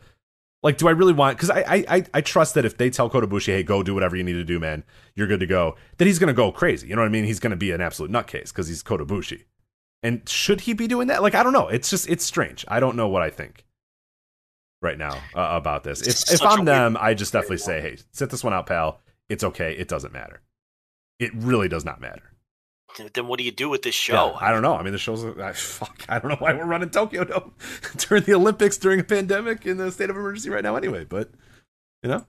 [0.64, 3.12] like do I really want because I, I I I trust that if they tell
[3.12, 5.76] Kota Ibushi hey go do whatever you need to do man you're good to go
[5.98, 8.12] that he's gonna go crazy you know what I mean he's gonna be an absolute
[8.12, 9.44] nutcase because he's Kota Ibushi
[10.02, 12.80] and should he be doing that like I don't know it's just it's strange I
[12.80, 13.66] don't know what I think
[14.84, 17.98] right now uh, about this It's if if I'm them I just definitely say hey
[18.12, 20.42] sit this one out pal it's okay it doesn't matter
[21.20, 22.24] it really does not matter.
[23.14, 24.38] Then what do you do with this Yeah, show?
[24.40, 24.76] I don't know.
[24.76, 26.06] I mean, the show's I, fuck.
[26.10, 27.54] I don't know why we're running Tokyo Dome
[27.98, 30.76] during the Olympics during a pandemic in the state of emergency right now.
[30.76, 31.32] Anyway, but
[32.04, 32.26] you know,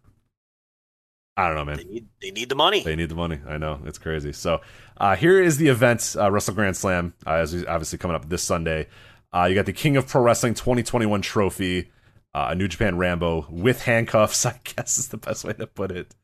[1.36, 1.76] I don't know, man.
[1.78, 2.82] They need they need the money.
[2.82, 3.40] They need the money.
[3.46, 4.32] I know it's crazy.
[4.32, 4.60] So
[4.96, 8.42] uh, here is the event, uh, Wrestle Grand Slam, uh, as obviously coming up this
[8.42, 8.88] Sunday.
[9.34, 11.90] Uh, you got the King of Pro Wrestling 2021 trophy,
[12.34, 14.44] uh, a New Japan Rambo with handcuffs.
[14.46, 16.14] I guess is the best way to put it.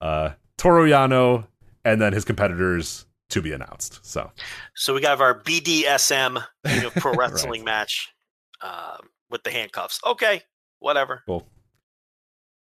[0.00, 1.46] Uh, Toru Yano,
[1.84, 4.04] and then his competitors to be announced.
[4.04, 4.30] So
[4.74, 7.30] So we got our BDSM King of Pro Right.
[7.30, 8.12] Wrestling match
[8.60, 8.98] uh,
[9.30, 10.00] with the handcuffs.
[10.06, 10.42] Okay,
[10.78, 11.22] whatever.
[11.26, 11.46] Cool.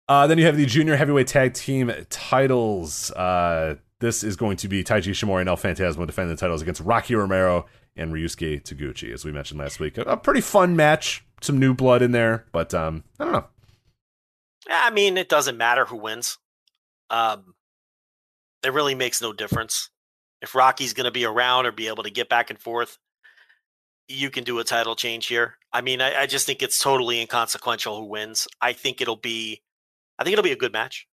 [0.08, 3.10] Uh, then you have the junior heavyweight tag team titles.
[3.10, 6.80] Uh, this is going to be Taiji Ishimori and El Phantasmo defending the titles against
[6.80, 7.66] Rocky Romero
[7.98, 9.98] and Ryusuke Taguchi, as we mentioned last week.
[9.98, 11.24] A, a pretty fun match.
[11.40, 13.46] Some new blood in there, but um, I don't know.
[14.70, 16.38] I mean, it doesn't matter who wins.
[17.10, 17.54] Um,
[18.62, 19.90] it really makes no difference.
[20.40, 22.98] If Rocky's going to be around or be able to get back and forth,
[24.08, 25.58] you can do a title change here.
[25.72, 28.48] I mean, I, I just think it's totally inconsequential who wins.
[28.60, 29.62] I think it'll be,
[30.18, 31.07] I think it'll be a good match.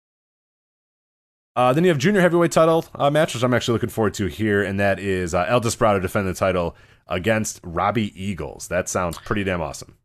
[1.55, 4.27] Uh, then you have junior heavyweight title uh, match, which I'm actually looking forward to
[4.27, 6.77] here, and that is uh, El Desperado defending the title
[7.09, 8.69] against Robbie Eagles.
[8.69, 9.99] That sounds pretty damn awesome.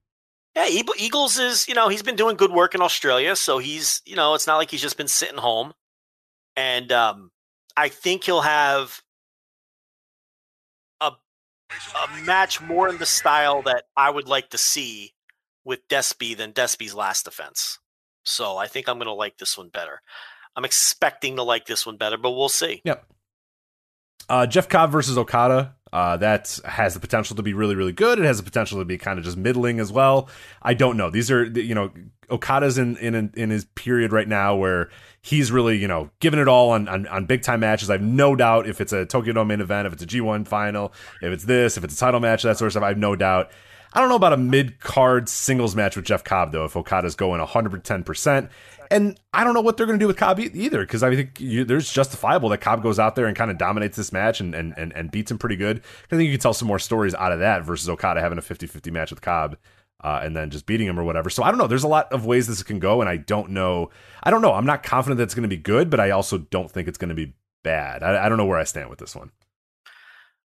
[0.56, 0.68] Yeah,
[0.98, 4.34] Eagles is, you know, he's been doing good work in Australia, so he's, you know,
[4.34, 5.74] it's not like he's just been sitting home.
[6.56, 7.32] And um,
[7.78, 9.04] I think he'll have
[11.00, 15.14] a a match more in the style that I would like to see
[15.64, 17.78] with Despy than Despy's last defense.
[18.24, 20.02] So I think I'm going to like this one better.
[20.58, 22.82] I'm expecting to like this one better, but we'll see.
[22.84, 23.06] Yep.
[24.28, 25.76] Uh, Jeff Cobb versus Okada.
[25.94, 28.20] Uh, that has the potential to be really, really good.
[28.20, 30.28] It has the potential to be kind of just middling as well.
[30.62, 31.10] I don't know.
[31.10, 31.92] These are, you know,
[32.30, 34.90] Okada's in in in his period right now where
[35.22, 37.90] he's really, you know, giving it all on on, on big time matches.
[37.90, 40.46] I have no doubt if it's a Tokyo Dome main event, if it's a G1
[40.46, 42.84] final, if it's this, if it's a title match, that sort of stuff.
[42.84, 43.52] I have no doubt.
[43.94, 46.66] I don't know about a mid card singles match with Jeff Cobb though.
[46.66, 48.50] If Okada's going 110 percent,
[48.90, 51.40] and I don't know what they're going to do with Cobb either because I think
[51.40, 54.56] you, there's justifiable that Cobb goes out there and kind of dominates this match and
[54.56, 55.82] and, and, and beats him pretty good.
[56.06, 58.42] I think you can tell some more stories out of that versus Okada having a
[58.42, 59.58] 50-50 match with Cobb.
[60.00, 61.28] Uh, and then just beating him or whatever.
[61.28, 61.66] So I don't know.
[61.66, 63.90] There's a lot of ways this can go, and I don't know.
[64.22, 64.54] I don't know.
[64.54, 67.00] I'm not confident that it's going to be good, but I also don't think it's
[67.00, 67.34] going to be
[67.64, 68.04] bad.
[68.04, 69.32] I, I don't know where I stand with this one.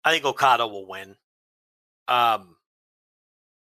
[0.04, 1.16] I think Okada will win.
[2.06, 2.56] Um,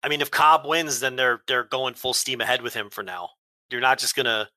[0.04, 3.04] I mean, if Cobb wins, then they're they're going full steam ahead with him for
[3.04, 3.30] now.
[3.70, 4.50] You're not just gonna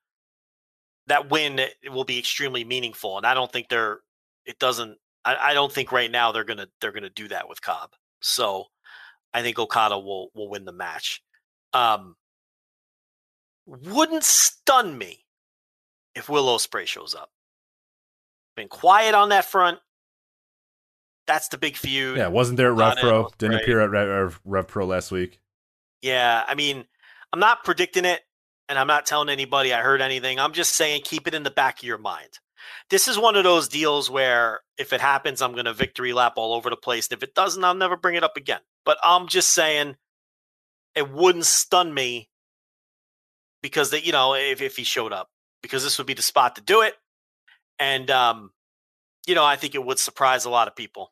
[1.07, 3.17] that win will be extremely meaningful.
[3.17, 3.99] And I don't think they're.
[4.45, 4.97] It doesn't.
[5.23, 7.91] I, I don't think right now they're gonna they're gonna do that with Cobb.
[8.21, 8.65] So
[9.33, 11.21] I think Okada will will win the match.
[11.73, 12.15] Um,
[13.65, 15.25] wouldn't stun me
[16.15, 17.29] if Will Ospreay shows up.
[18.55, 19.79] Been quiet on that front.
[21.27, 22.17] That's the big feud.
[22.17, 23.29] Yeah, wasn't there at Rev Pro?
[23.37, 25.39] Didn't appear at Rev, Rev Pro last week.
[26.01, 26.83] Yeah, I mean,
[27.31, 28.21] I'm not predicting it
[28.71, 30.39] and I'm not telling anybody I heard anything.
[30.39, 32.39] I'm just saying keep it in the back of your mind.
[32.89, 36.35] This is one of those deals where if it happens, I'm going to victory lap
[36.37, 37.09] all over the place.
[37.09, 38.61] And if it doesn't, I'll never bring it up again.
[38.85, 39.97] But I'm just saying
[40.95, 42.29] it wouldn't stun me
[43.61, 45.27] because that you know if, if he showed up
[45.61, 46.93] because this would be the spot to do it.
[47.77, 48.51] And um,
[49.27, 51.11] you know, I think it would surprise a lot of people.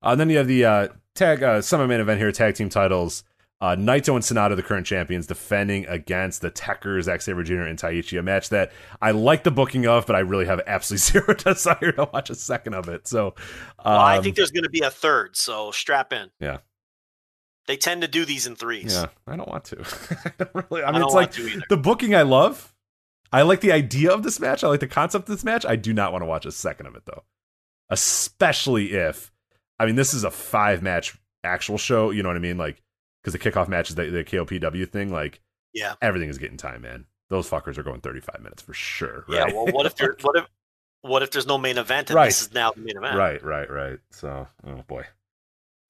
[0.00, 2.68] Uh, and then you have the uh, tag uh, summer main event here, tag team
[2.68, 3.24] titles.
[3.60, 7.62] Uh, Naito and Sanada, the current champions, defending against the Tekkers, Zack Sabre Jr.
[7.62, 8.16] and Taichi.
[8.16, 8.70] A match that
[9.02, 12.36] I like the booking of, but I really have absolutely zero desire to watch a
[12.36, 13.08] second of it.
[13.08, 13.34] So,
[13.80, 16.30] um, Well, I think there's going to be a third, so strap in.
[16.38, 16.58] Yeah.
[17.66, 18.94] They tend to do these in threes.
[18.94, 19.80] yeah, I don't want to.
[20.24, 20.82] I don't really.
[20.84, 22.72] I I mean, don't it's like the booking I love.
[23.30, 24.64] I like the idea of this match.
[24.64, 25.66] I like the concept of this match.
[25.66, 27.24] I do not want to watch a second of it though,
[27.90, 29.30] especially if,
[29.78, 32.10] I mean, this is a five match actual show.
[32.10, 32.56] You know what I mean?
[32.56, 32.80] Like,
[33.22, 35.10] because the kickoff match is the, the KOPW thing.
[35.10, 35.40] Like,
[35.72, 35.94] Yeah.
[36.02, 37.06] everything is getting time, man.
[37.30, 39.24] Those fuckers are going 35 minutes for sure.
[39.28, 39.46] Yeah.
[39.52, 40.46] Well, what if there, what if
[41.02, 42.26] what if there's no main event and Right.
[42.26, 43.16] this is now the main event?
[43.16, 43.98] right, right, right.
[44.10, 45.04] So, oh boy.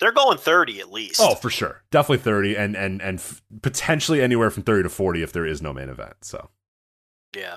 [0.00, 1.20] They're going thirty at least.
[1.20, 5.22] Oh, for sure, definitely 30, and and and f- potentially anywhere from 30 to 40
[5.22, 6.14] if there is no main event.
[6.22, 6.50] So.
[7.36, 7.56] yeah.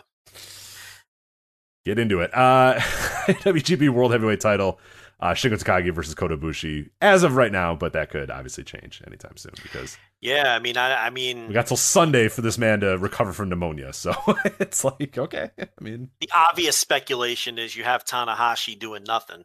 [1.85, 2.31] get into it.
[2.35, 4.79] Uh, WGP World Heavyweight Title,
[5.21, 9.01] uh, Shingo Takagi versus Kota Ibushi as of right now, but that could obviously change
[9.05, 10.55] anytime soon because Yeah.
[10.55, 13.49] I mean, I, I mean, we got till Sunday for this man to recover from
[13.49, 13.93] pneumonia.
[13.93, 14.13] So
[14.59, 19.43] it's like okay, I mean, the obvious speculation is you have Tanahashi doing nothing,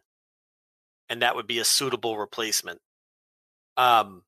[1.09, 2.81] and that would be a suitable replacement.
[3.77, 4.23] Um,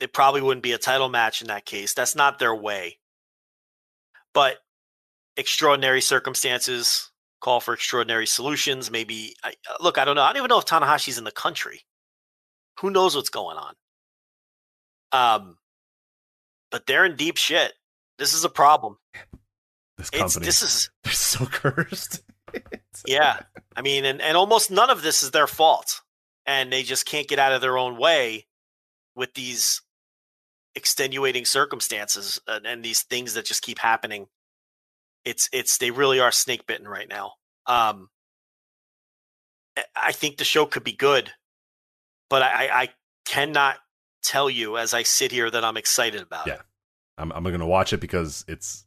[0.00, 1.94] it probably wouldn't be a title match in that case.
[1.94, 2.98] That's not their way.
[4.34, 4.56] But
[5.36, 7.10] extraordinary circumstances
[7.46, 8.90] call for extraordinary solutions.
[8.90, 10.22] Maybe I, uh, look, I don't know.
[10.22, 11.82] I don't even know if Tanahashi's in the country.
[12.80, 13.74] Who knows what's going on?
[15.12, 15.56] Um,
[16.72, 17.72] but they're in deep shit.
[18.18, 18.98] This is a problem.
[19.96, 22.22] this It's company this is they're so cursed.
[23.06, 23.40] Yeah.
[23.76, 26.00] I mean, and, and almost none of this is their fault.
[26.46, 28.46] And they just can't get out of their own way
[29.14, 29.82] with these
[30.74, 34.28] extenuating circumstances and, and these things that just keep happening.
[35.26, 37.32] It's it's they really are snake bitten right now.
[37.66, 38.08] Um
[39.94, 41.30] I- think the show could be good,
[42.30, 42.88] but I, I-
[43.26, 43.76] cannot
[44.22, 46.54] tell you as I sit here that I'm excited about Yeah.
[46.54, 46.60] it.
[47.18, 48.84] I'm I'm gonna watch it because it's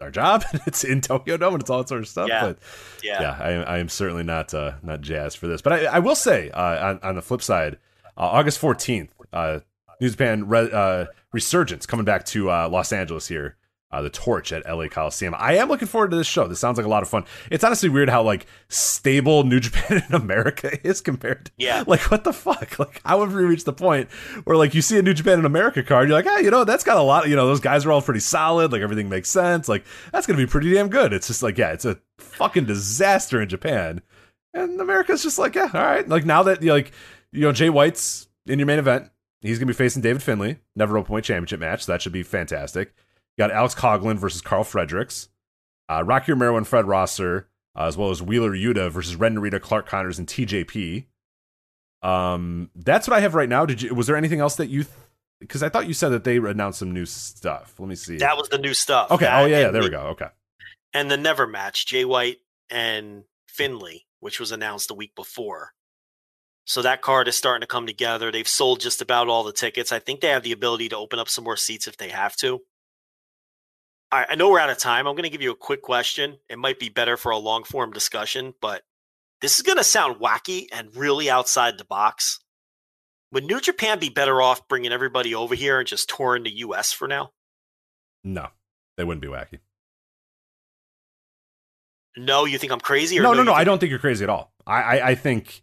[0.00, 0.44] our job.
[0.66, 2.28] it's in Tokyo Dome and it's all that sort of stuff.
[2.28, 2.40] Yeah.
[2.46, 2.58] But
[3.02, 3.20] Yeah.
[3.20, 5.60] yeah, I, I am certainly not uh, not jazzed for this.
[5.60, 7.74] But I, I will say uh, on, on the flip side,
[8.16, 9.60] uh, August fourteenth, uh,
[10.00, 13.56] New Japan Re- uh, Resurgence coming back to uh, Los Angeles here.
[13.92, 15.32] Uh, the Torch at LA Coliseum.
[15.38, 16.48] I am looking forward to this show.
[16.48, 17.24] This sounds like a lot of fun.
[17.52, 21.84] It's honestly weird how like stable New Japan in America is compared to Yeah.
[21.86, 22.78] like what the fuck?
[22.80, 24.10] Like how have we reached the point
[24.44, 26.64] where like you see a New Japan in America card, you're like, ah, you know,
[26.64, 27.28] that's got a lot.
[27.28, 28.72] You know, those guys are all pretty solid.
[28.72, 29.68] Like everything makes sense.
[29.68, 31.12] Like that's gonna be pretty damn good.
[31.12, 34.02] It's just like, yeah, it's a fucking disaster in Japan,
[34.52, 36.08] and America's just like, yeah, all right.
[36.08, 36.90] Like now that you like,
[37.30, 39.10] you know, Jay White's in your main event,
[39.42, 41.84] he's gonna be facing David Finlay, never open weight championship match.
[41.84, 42.92] So that should be fantastic.
[43.36, 45.28] You got Alex Coughlin versus Karl Fredericks,
[45.90, 47.48] uh, Rocky Romero and Fred Rosser,
[47.78, 51.04] uh, as well as Wheeler Yuta versus Ren Narita, Clark Connors, and TJP.
[52.02, 53.66] Um, that's what I have right now.
[53.66, 53.94] Did you?
[53.94, 54.84] Was there anything else that you?
[55.40, 57.74] Because I thought you said that they announced some new stuff.
[57.78, 58.16] Let me see.
[58.16, 59.10] That was the new stuff.
[59.10, 59.26] okay.
[59.26, 59.70] That Oh yeah, yeah.
[59.70, 60.00] There the- we go.
[60.08, 60.28] Okay.
[60.94, 62.38] and the never match, Jay White
[62.70, 65.72] and Finlay, which was announced the week before.
[66.64, 68.32] So that card is starting to come together.
[68.32, 69.92] They've sold just about all the tickets.
[69.92, 72.34] I think they have the ability to open up some more seats if they have
[72.36, 72.60] to.
[74.16, 75.06] All right, I know we're out of time.
[75.06, 76.38] I'm going to give you a quick question.
[76.48, 78.80] It might be better for a long form discussion, but
[79.42, 82.40] this is going to sound wacky and really outside the box.
[83.32, 86.94] Would New Japan be better off bringing everybody over here and just touring the US
[86.94, 87.32] for now?
[88.24, 88.48] No,
[88.96, 89.58] they wouldn't be wacky.
[92.16, 93.20] No, you think I'm crazy?
[93.20, 93.52] Or No, no, you no.
[93.52, 94.50] I don't think you're crazy at all.
[94.66, 95.62] I, I, I think.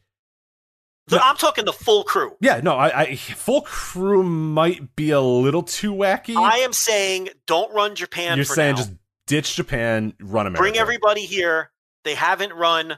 [1.08, 1.22] The- No.
[1.24, 2.36] I'm talking the full crew.
[2.40, 2.76] Yeah, no.
[2.76, 6.36] I, I full crew might be a little too wacky.
[6.36, 8.38] I am saying don't run Japan.
[8.38, 8.78] you're for saying now.
[8.78, 8.92] just
[9.28, 10.62] ditch Japan, run America.
[10.62, 11.72] bring everybody here.
[12.06, 12.98] They haven't run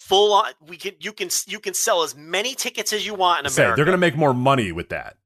[0.00, 0.52] full on.
[0.66, 3.62] We can you can you can sell as many tickets as you want in Say,
[3.62, 3.76] America.
[3.76, 5.16] they're going to make more money with that.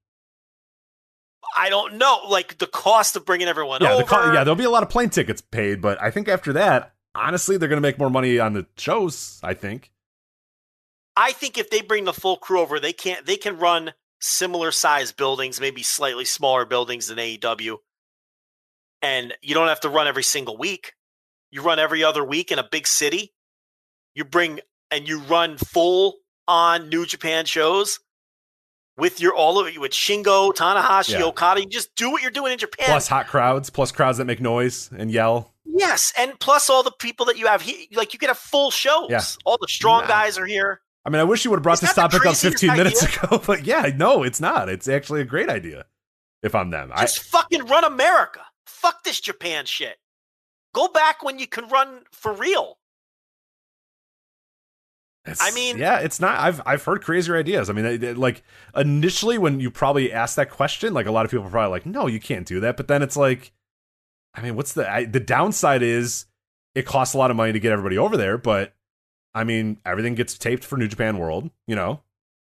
[1.56, 4.02] I don't know, like the cost of bringing everyone Yeah, over.
[4.02, 6.52] the co- yeah, there'll be a lot of plane tickets paid, but I think after
[6.54, 9.38] that, honestly, they're going to make more money on the shows.
[9.42, 9.92] I think.
[11.16, 13.24] I think if they bring the full crew over, they can't.
[13.24, 17.76] They can run similar sized buildings, maybe slightly smaller buildings than AEW,
[19.02, 20.94] and you don't have to run every single week.
[21.50, 23.32] You run every other week in a big city.
[24.14, 24.60] You bring
[24.90, 26.16] and you run full
[26.48, 28.00] on New Japan shows
[28.96, 31.24] with your all of you with Shingo, Tanahashi, Yeah.
[31.24, 31.60] Okada.
[31.60, 32.86] You just do what you're doing in Japan.
[32.86, 35.52] Plus hot crowds, plus crowds that make noise and yell.
[35.64, 38.70] Yes, and plus all the people that you have here, like you get a full
[38.70, 39.08] shows.
[39.10, 39.22] Yeah.
[39.44, 40.08] All the strong Nah.
[40.08, 40.80] guys are here.
[41.04, 43.02] I mean, I wish you would have brought Is this topic up craziest 15 minutes
[43.16, 44.68] ago, but yeah, no, it's not.
[44.68, 45.84] It's actually a great idea.
[46.42, 48.40] If I'm them, I, Just fucking run America.
[48.66, 49.96] Fuck this Japan shit.
[50.74, 52.78] Go back when you can run for real.
[55.40, 56.38] I mean- yeah, it's not.
[56.38, 57.70] I've I've heard crazier ideas.
[57.70, 58.42] I mean, they- they- like
[58.76, 61.86] initially when you probably asked that question, like a lot of people were probably like,
[61.86, 63.52] "No, you can't do that." But then it's like,
[64.34, 66.26] I mean, what's the I, the downside is
[66.74, 68.74] it costs a lot of money to get everybody over there, but
[69.34, 71.50] I mean, everything gets taped for New Japan World.
[71.66, 72.00] You know,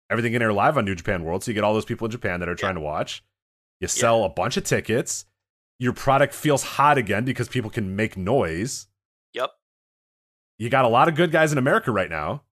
[0.10, 2.12] everything can air live on New Japan World, so you get all those people in
[2.12, 3.24] Japan that are trying to watch.
[3.80, 5.26] You sell a bunch of tickets.
[5.80, 8.88] Your product feels hot again because people can make noise
[9.34, 9.52] Yep.
[10.58, 12.44] you got a lot of good guys in America right now.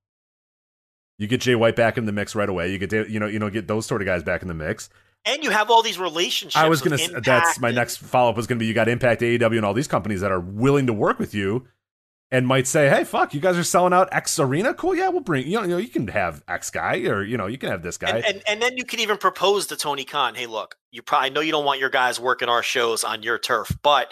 [1.18, 2.72] You get Jay White back in the mix right away.
[2.72, 4.90] You get you know you know get those sort of guys back in the mix.
[5.26, 6.56] And you have all these relationships.
[6.56, 6.98] I was gonna.
[7.22, 9.88] That's my next follow up was gonna be you got Impact, AEW, and all these
[9.88, 11.68] companies that are willing to work with you,
[12.32, 14.74] and might say, hey, fuck, you guys are selling out X arena.
[14.74, 17.38] Cool, yeah, we'll bring you know you, know, you can have X guy or you
[17.38, 18.18] know you can have this guy.
[18.18, 21.30] And, and and then you could even propose to Tony Khan, hey, look, you probably
[21.30, 24.12] know you don't want your guys working our shows on your turf, but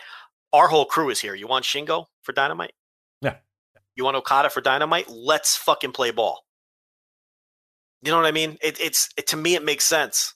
[0.54, 1.36] our whole crew is here.
[1.36, 2.74] You want Shingo for Dynamite?
[3.22, 3.36] Yeah.
[3.96, 5.10] You want Okada for Dynamite?
[5.10, 6.46] Let's fucking play ball.
[8.02, 8.58] You know what I mean?
[8.62, 10.35] It, it's it, to me, it makes sense.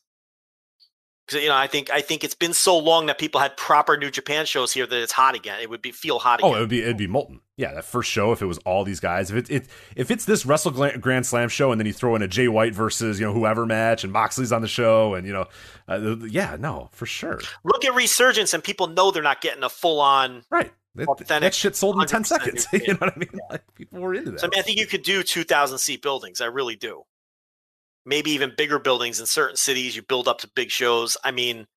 [1.30, 3.96] 'Cause, you know, I think I think it's been so long that people had proper
[3.98, 5.60] New Japan shows here that it's hot again.
[5.62, 6.52] It would be feel hot again.
[6.52, 7.42] Oh, it would be it'd be molten.
[7.56, 9.30] Yeah, that first show if it was all these guys.
[9.30, 12.22] If it, it if it's this Wrestle Grand Slam show and then you throw in
[12.24, 15.34] a Jay White versus you know whoever match and Moxley's on the show and you
[15.34, 15.46] know,
[15.88, 19.70] uh, yeah, no, for sure, Look at Resurgence, and people know they're not getting a
[19.70, 20.72] full on right.
[20.96, 22.66] That, Authentic, that shit sold in ten seconds.
[22.74, 23.30] You know what I mean?
[23.52, 24.40] Like people were into that.
[24.40, 26.42] So I mean, I think you could do 2,000 seat buildings.
[26.42, 27.04] I really do.
[28.06, 29.96] Maybe even bigger buildings in certain cities.
[29.96, 31.18] You build up to big shows.
[31.24, 31.68] I mean,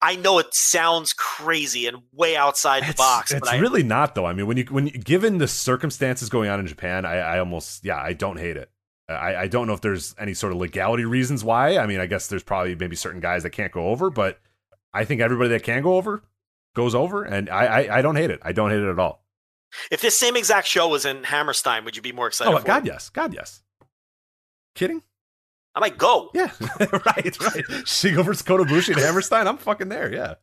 [0.00, 3.82] I know it sounds crazy and way outside the it's, box, it's but I, really
[3.82, 4.26] not though.
[4.26, 7.38] I mean, when you when you, given the circumstances going on in Japan, I, I
[7.40, 8.70] almost yeah, I don't hate it.
[9.08, 11.78] Uh, I, I don't know if there's any sort of legality reasons why.
[11.78, 14.38] I mean, I guess there's probably maybe certain guys that can't go over, but
[14.94, 16.22] I think everybody that can go over
[16.76, 18.40] goes over, and I I, I don't hate it.
[18.42, 19.24] I don't hate it at all.
[19.90, 22.52] if this same exact show was in Hammerstein, would you be more excited?
[22.52, 22.92] Oh God, it?
[22.92, 23.62] yes, God, yes.
[24.76, 25.02] Kidding?
[25.78, 26.28] I might go.
[26.34, 26.50] Yeah,
[26.80, 27.64] right, right.
[27.86, 29.46] Shingo versus Kota Ibushi and Hammerstein.
[29.46, 30.12] I'm fucking there.
[30.12, 30.34] Yeah,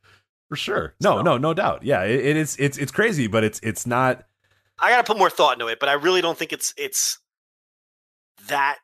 [0.48, 0.96] for sure.
[1.02, 1.84] No, no, no doubt.
[1.84, 2.56] Yeah, it, it is.
[2.58, 4.24] It's it's crazy, but it's it's not.
[4.80, 7.20] I got to put more thought into it, but I really don't think it's it's
[8.48, 8.78] that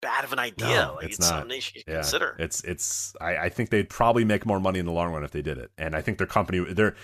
[0.00, 0.68] bad of an idea.
[0.68, 1.28] No, like it's it's, not.
[1.28, 2.34] something they should Yeah, consider.
[2.38, 3.14] it's it's.
[3.20, 5.58] I, I think they'd probably make more money in the long run if they did
[5.58, 6.96] it, and I think their company, their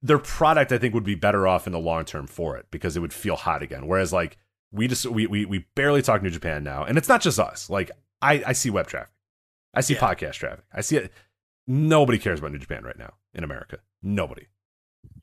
[0.00, 2.96] their product, I think would be better off in the long term for it because
[2.96, 3.88] it would feel hot again.
[3.88, 4.36] Whereas like
[4.70, 7.70] we just we we we barely talk New Japan now, and it's not just us.
[7.70, 7.90] Like
[8.24, 9.10] I I see web traffic,
[9.74, 10.00] I see Yeah.
[10.00, 11.12] podcast traffic, I see it.
[11.66, 13.78] Nobody cares about New Japan right now in America.
[14.02, 14.46] Nobody.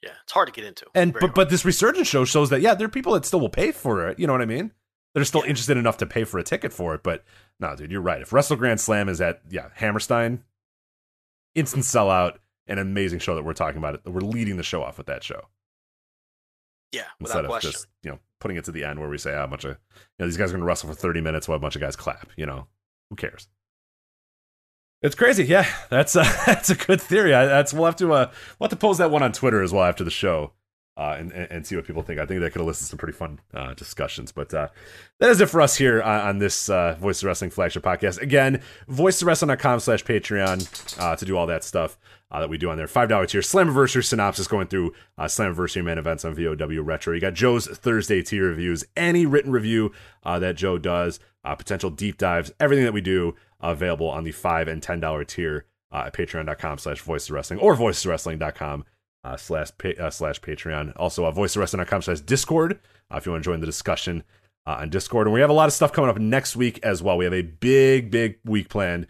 [0.01, 0.85] yeah, it's hard to get into.
[0.95, 1.33] And but hard.
[1.33, 4.07] but this resurgence show shows that yeah, there are people that still will pay for
[4.07, 4.17] it.
[4.19, 4.71] You know what I mean?
[5.13, 5.49] They're still Yeah.
[5.49, 7.03] interested enough to pay for a ticket for it.
[7.03, 7.23] But
[7.59, 8.21] no, dude, you're right.
[8.21, 10.43] If Wrestle Grand Slam is at yeah Hammerstein,
[11.53, 14.05] instant sellout, an amazing show that we're talking about.
[14.05, 15.47] We're leading the show off with that show
[16.91, 17.71] yeah, instead of question.
[17.71, 19.71] just you know putting it to the end where we say ah, how much of
[19.71, 19.77] you
[20.19, 21.95] know these guys are going to wrestle for 30 minutes while a bunch of guys
[21.95, 22.29] clap.
[22.37, 22.67] You know
[23.11, 23.49] who cares?
[25.01, 25.43] It's crazy.
[25.43, 27.35] Yeah, that's uh, that's a good theory.
[27.35, 29.71] I, that's we'll have to uh, we'll have to pose that one on Twitter as
[29.71, 30.53] well after the show.
[30.97, 32.19] Uh, and, and see what people think.
[32.19, 34.33] I think that could elicit some pretty fun uh, discussions.
[34.33, 34.67] But uh,
[35.19, 38.21] that is it for us here on, on this uh, Voice of Wrestling flagship podcast.
[38.21, 41.97] Again, voiceofwrestling.com slash Patreon uh, to do all that stuff
[42.29, 42.87] that we do on there.
[42.87, 43.41] $5 tier.
[43.41, 47.13] Slammiversary synopsis going through uh, Slammiversary main events on VOW Retro.
[47.13, 48.83] You got Joe's Thursday tier reviews.
[48.95, 49.93] Any written review
[50.25, 54.31] that Joe does, uh, potential deep dives, everything that we do uh, available on the
[54.31, 58.85] 5 and $10 tier uh, at patreon.com slash voice wrestling or voiceswrestling.com
[59.23, 60.93] uh, slash pa- uh, slash Patreon.
[60.95, 62.79] Also, uh, voicewrestling.com slash Discord
[63.11, 64.23] uh, if you want to join the discussion
[64.65, 65.27] uh, on Discord.
[65.27, 67.17] And we have a lot of stuff coming up next week as well.
[67.17, 69.07] We have a big, big week planned.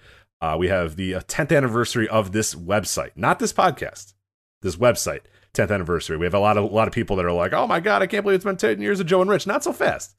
[0.57, 4.13] We have the uh, 10th anniversary of this website, not this podcast,
[4.63, 5.21] this website,
[5.53, 6.17] 10th anniversary.
[6.17, 8.01] We have a lot of a lot of people that are like, "Oh my god,
[8.01, 10.15] I can't believe it's been 10 years of Joe and Rich." Not so fast.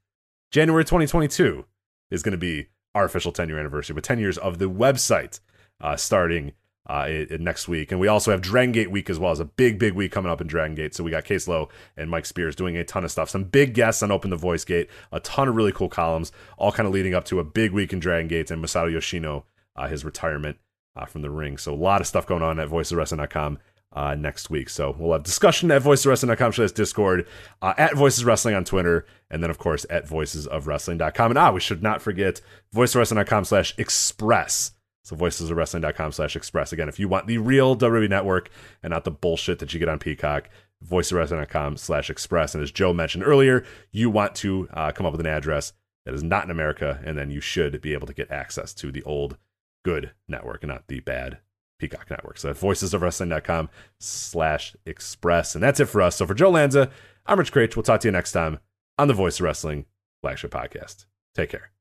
[0.53, 1.65] January 2022
[2.13, 5.41] is going to be our official 10 year anniversary, but 10 years of the website
[5.81, 6.53] uh, starting
[6.91, 7.91] uh, i- i- next week.
[7.91, 9.31] And we also have Dragon Gate week as well.
[9.33, 10.95] as a big, big week coming up in Dragon Gate.
[10.95, 13.31] So we got Case Lowe and Mike Spears doing a ton of stuff.
[13.31, 16.73] Some big guests on Open the Voice Gate, a ton of really cool columns, all
[16.73, 19.45] kind of leading up to a big week in Dragon Gate and Masato Yoshino,
[19.77, 20.59] uh, his retirement
[20.97, 21.57] uh, from the ring.
[21.57, 23.59] So a lot of stuff going on at voiceswrestling.com.
[23.95, 24.71] Uh, next week.
[24.71, 27.27] So we'll have discussion at voiceswrestling.com slash discord,
[27.61, 31.31] uh, at Voices Wrestling on Twitter, and then of course at voicesofwrestling.com.
[31.31, 32.41] And ah, we should not forget
[32.75, 34.73] voiceswrestling.com slash express.
[35.05, 36.73] So voicesofwrestling.com slash express.
[36.73, 38.51] Again, if you want the real WWE network
[38.83, 40.49] and not the bullshit that you get on Peacock,
[40.89, 42.55] voicesofwrestling.com slash express.
[42.55, 45.73] And as Joe mentioned earlier, you want to uh, come up with an address
[46.05, 48.91] that is not in America, and then you should be able to get access to
[48.91, 49.37] the old
[49.85, 51.39] good network and not the bad
[51.83, 52.39] Peacock network.
[52.39, 55.55] So voicesofwrestling.com slash express.
[55.55, 56.17] And that's it for us.
[56.17, 56.91] So for Joe Lanza,
[57.27, 57.75] I'm Rich Kraetsch.
[57.77, 58.61] We'll talk to you next time
[58.99, 59.87] on the Voice of Wrestling
[60.21, 61.07] flagship podcast.
[61.35, 61.73] Take care.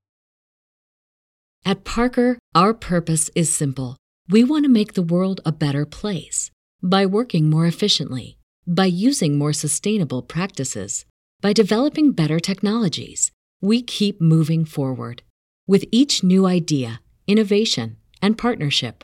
[1.64, 3.98] At Parker, our purpose is simple.
[4.28, 6.50] We want to make the world a better place
[6.82, 11.06] by working more efficiently, by using more sustainable practices,
[11.42, 13.32] by developing better technologies.
[13.62, 15.22] We keep moving forward.
[15.68, 19.04] With each new idea, innovation, and partnership,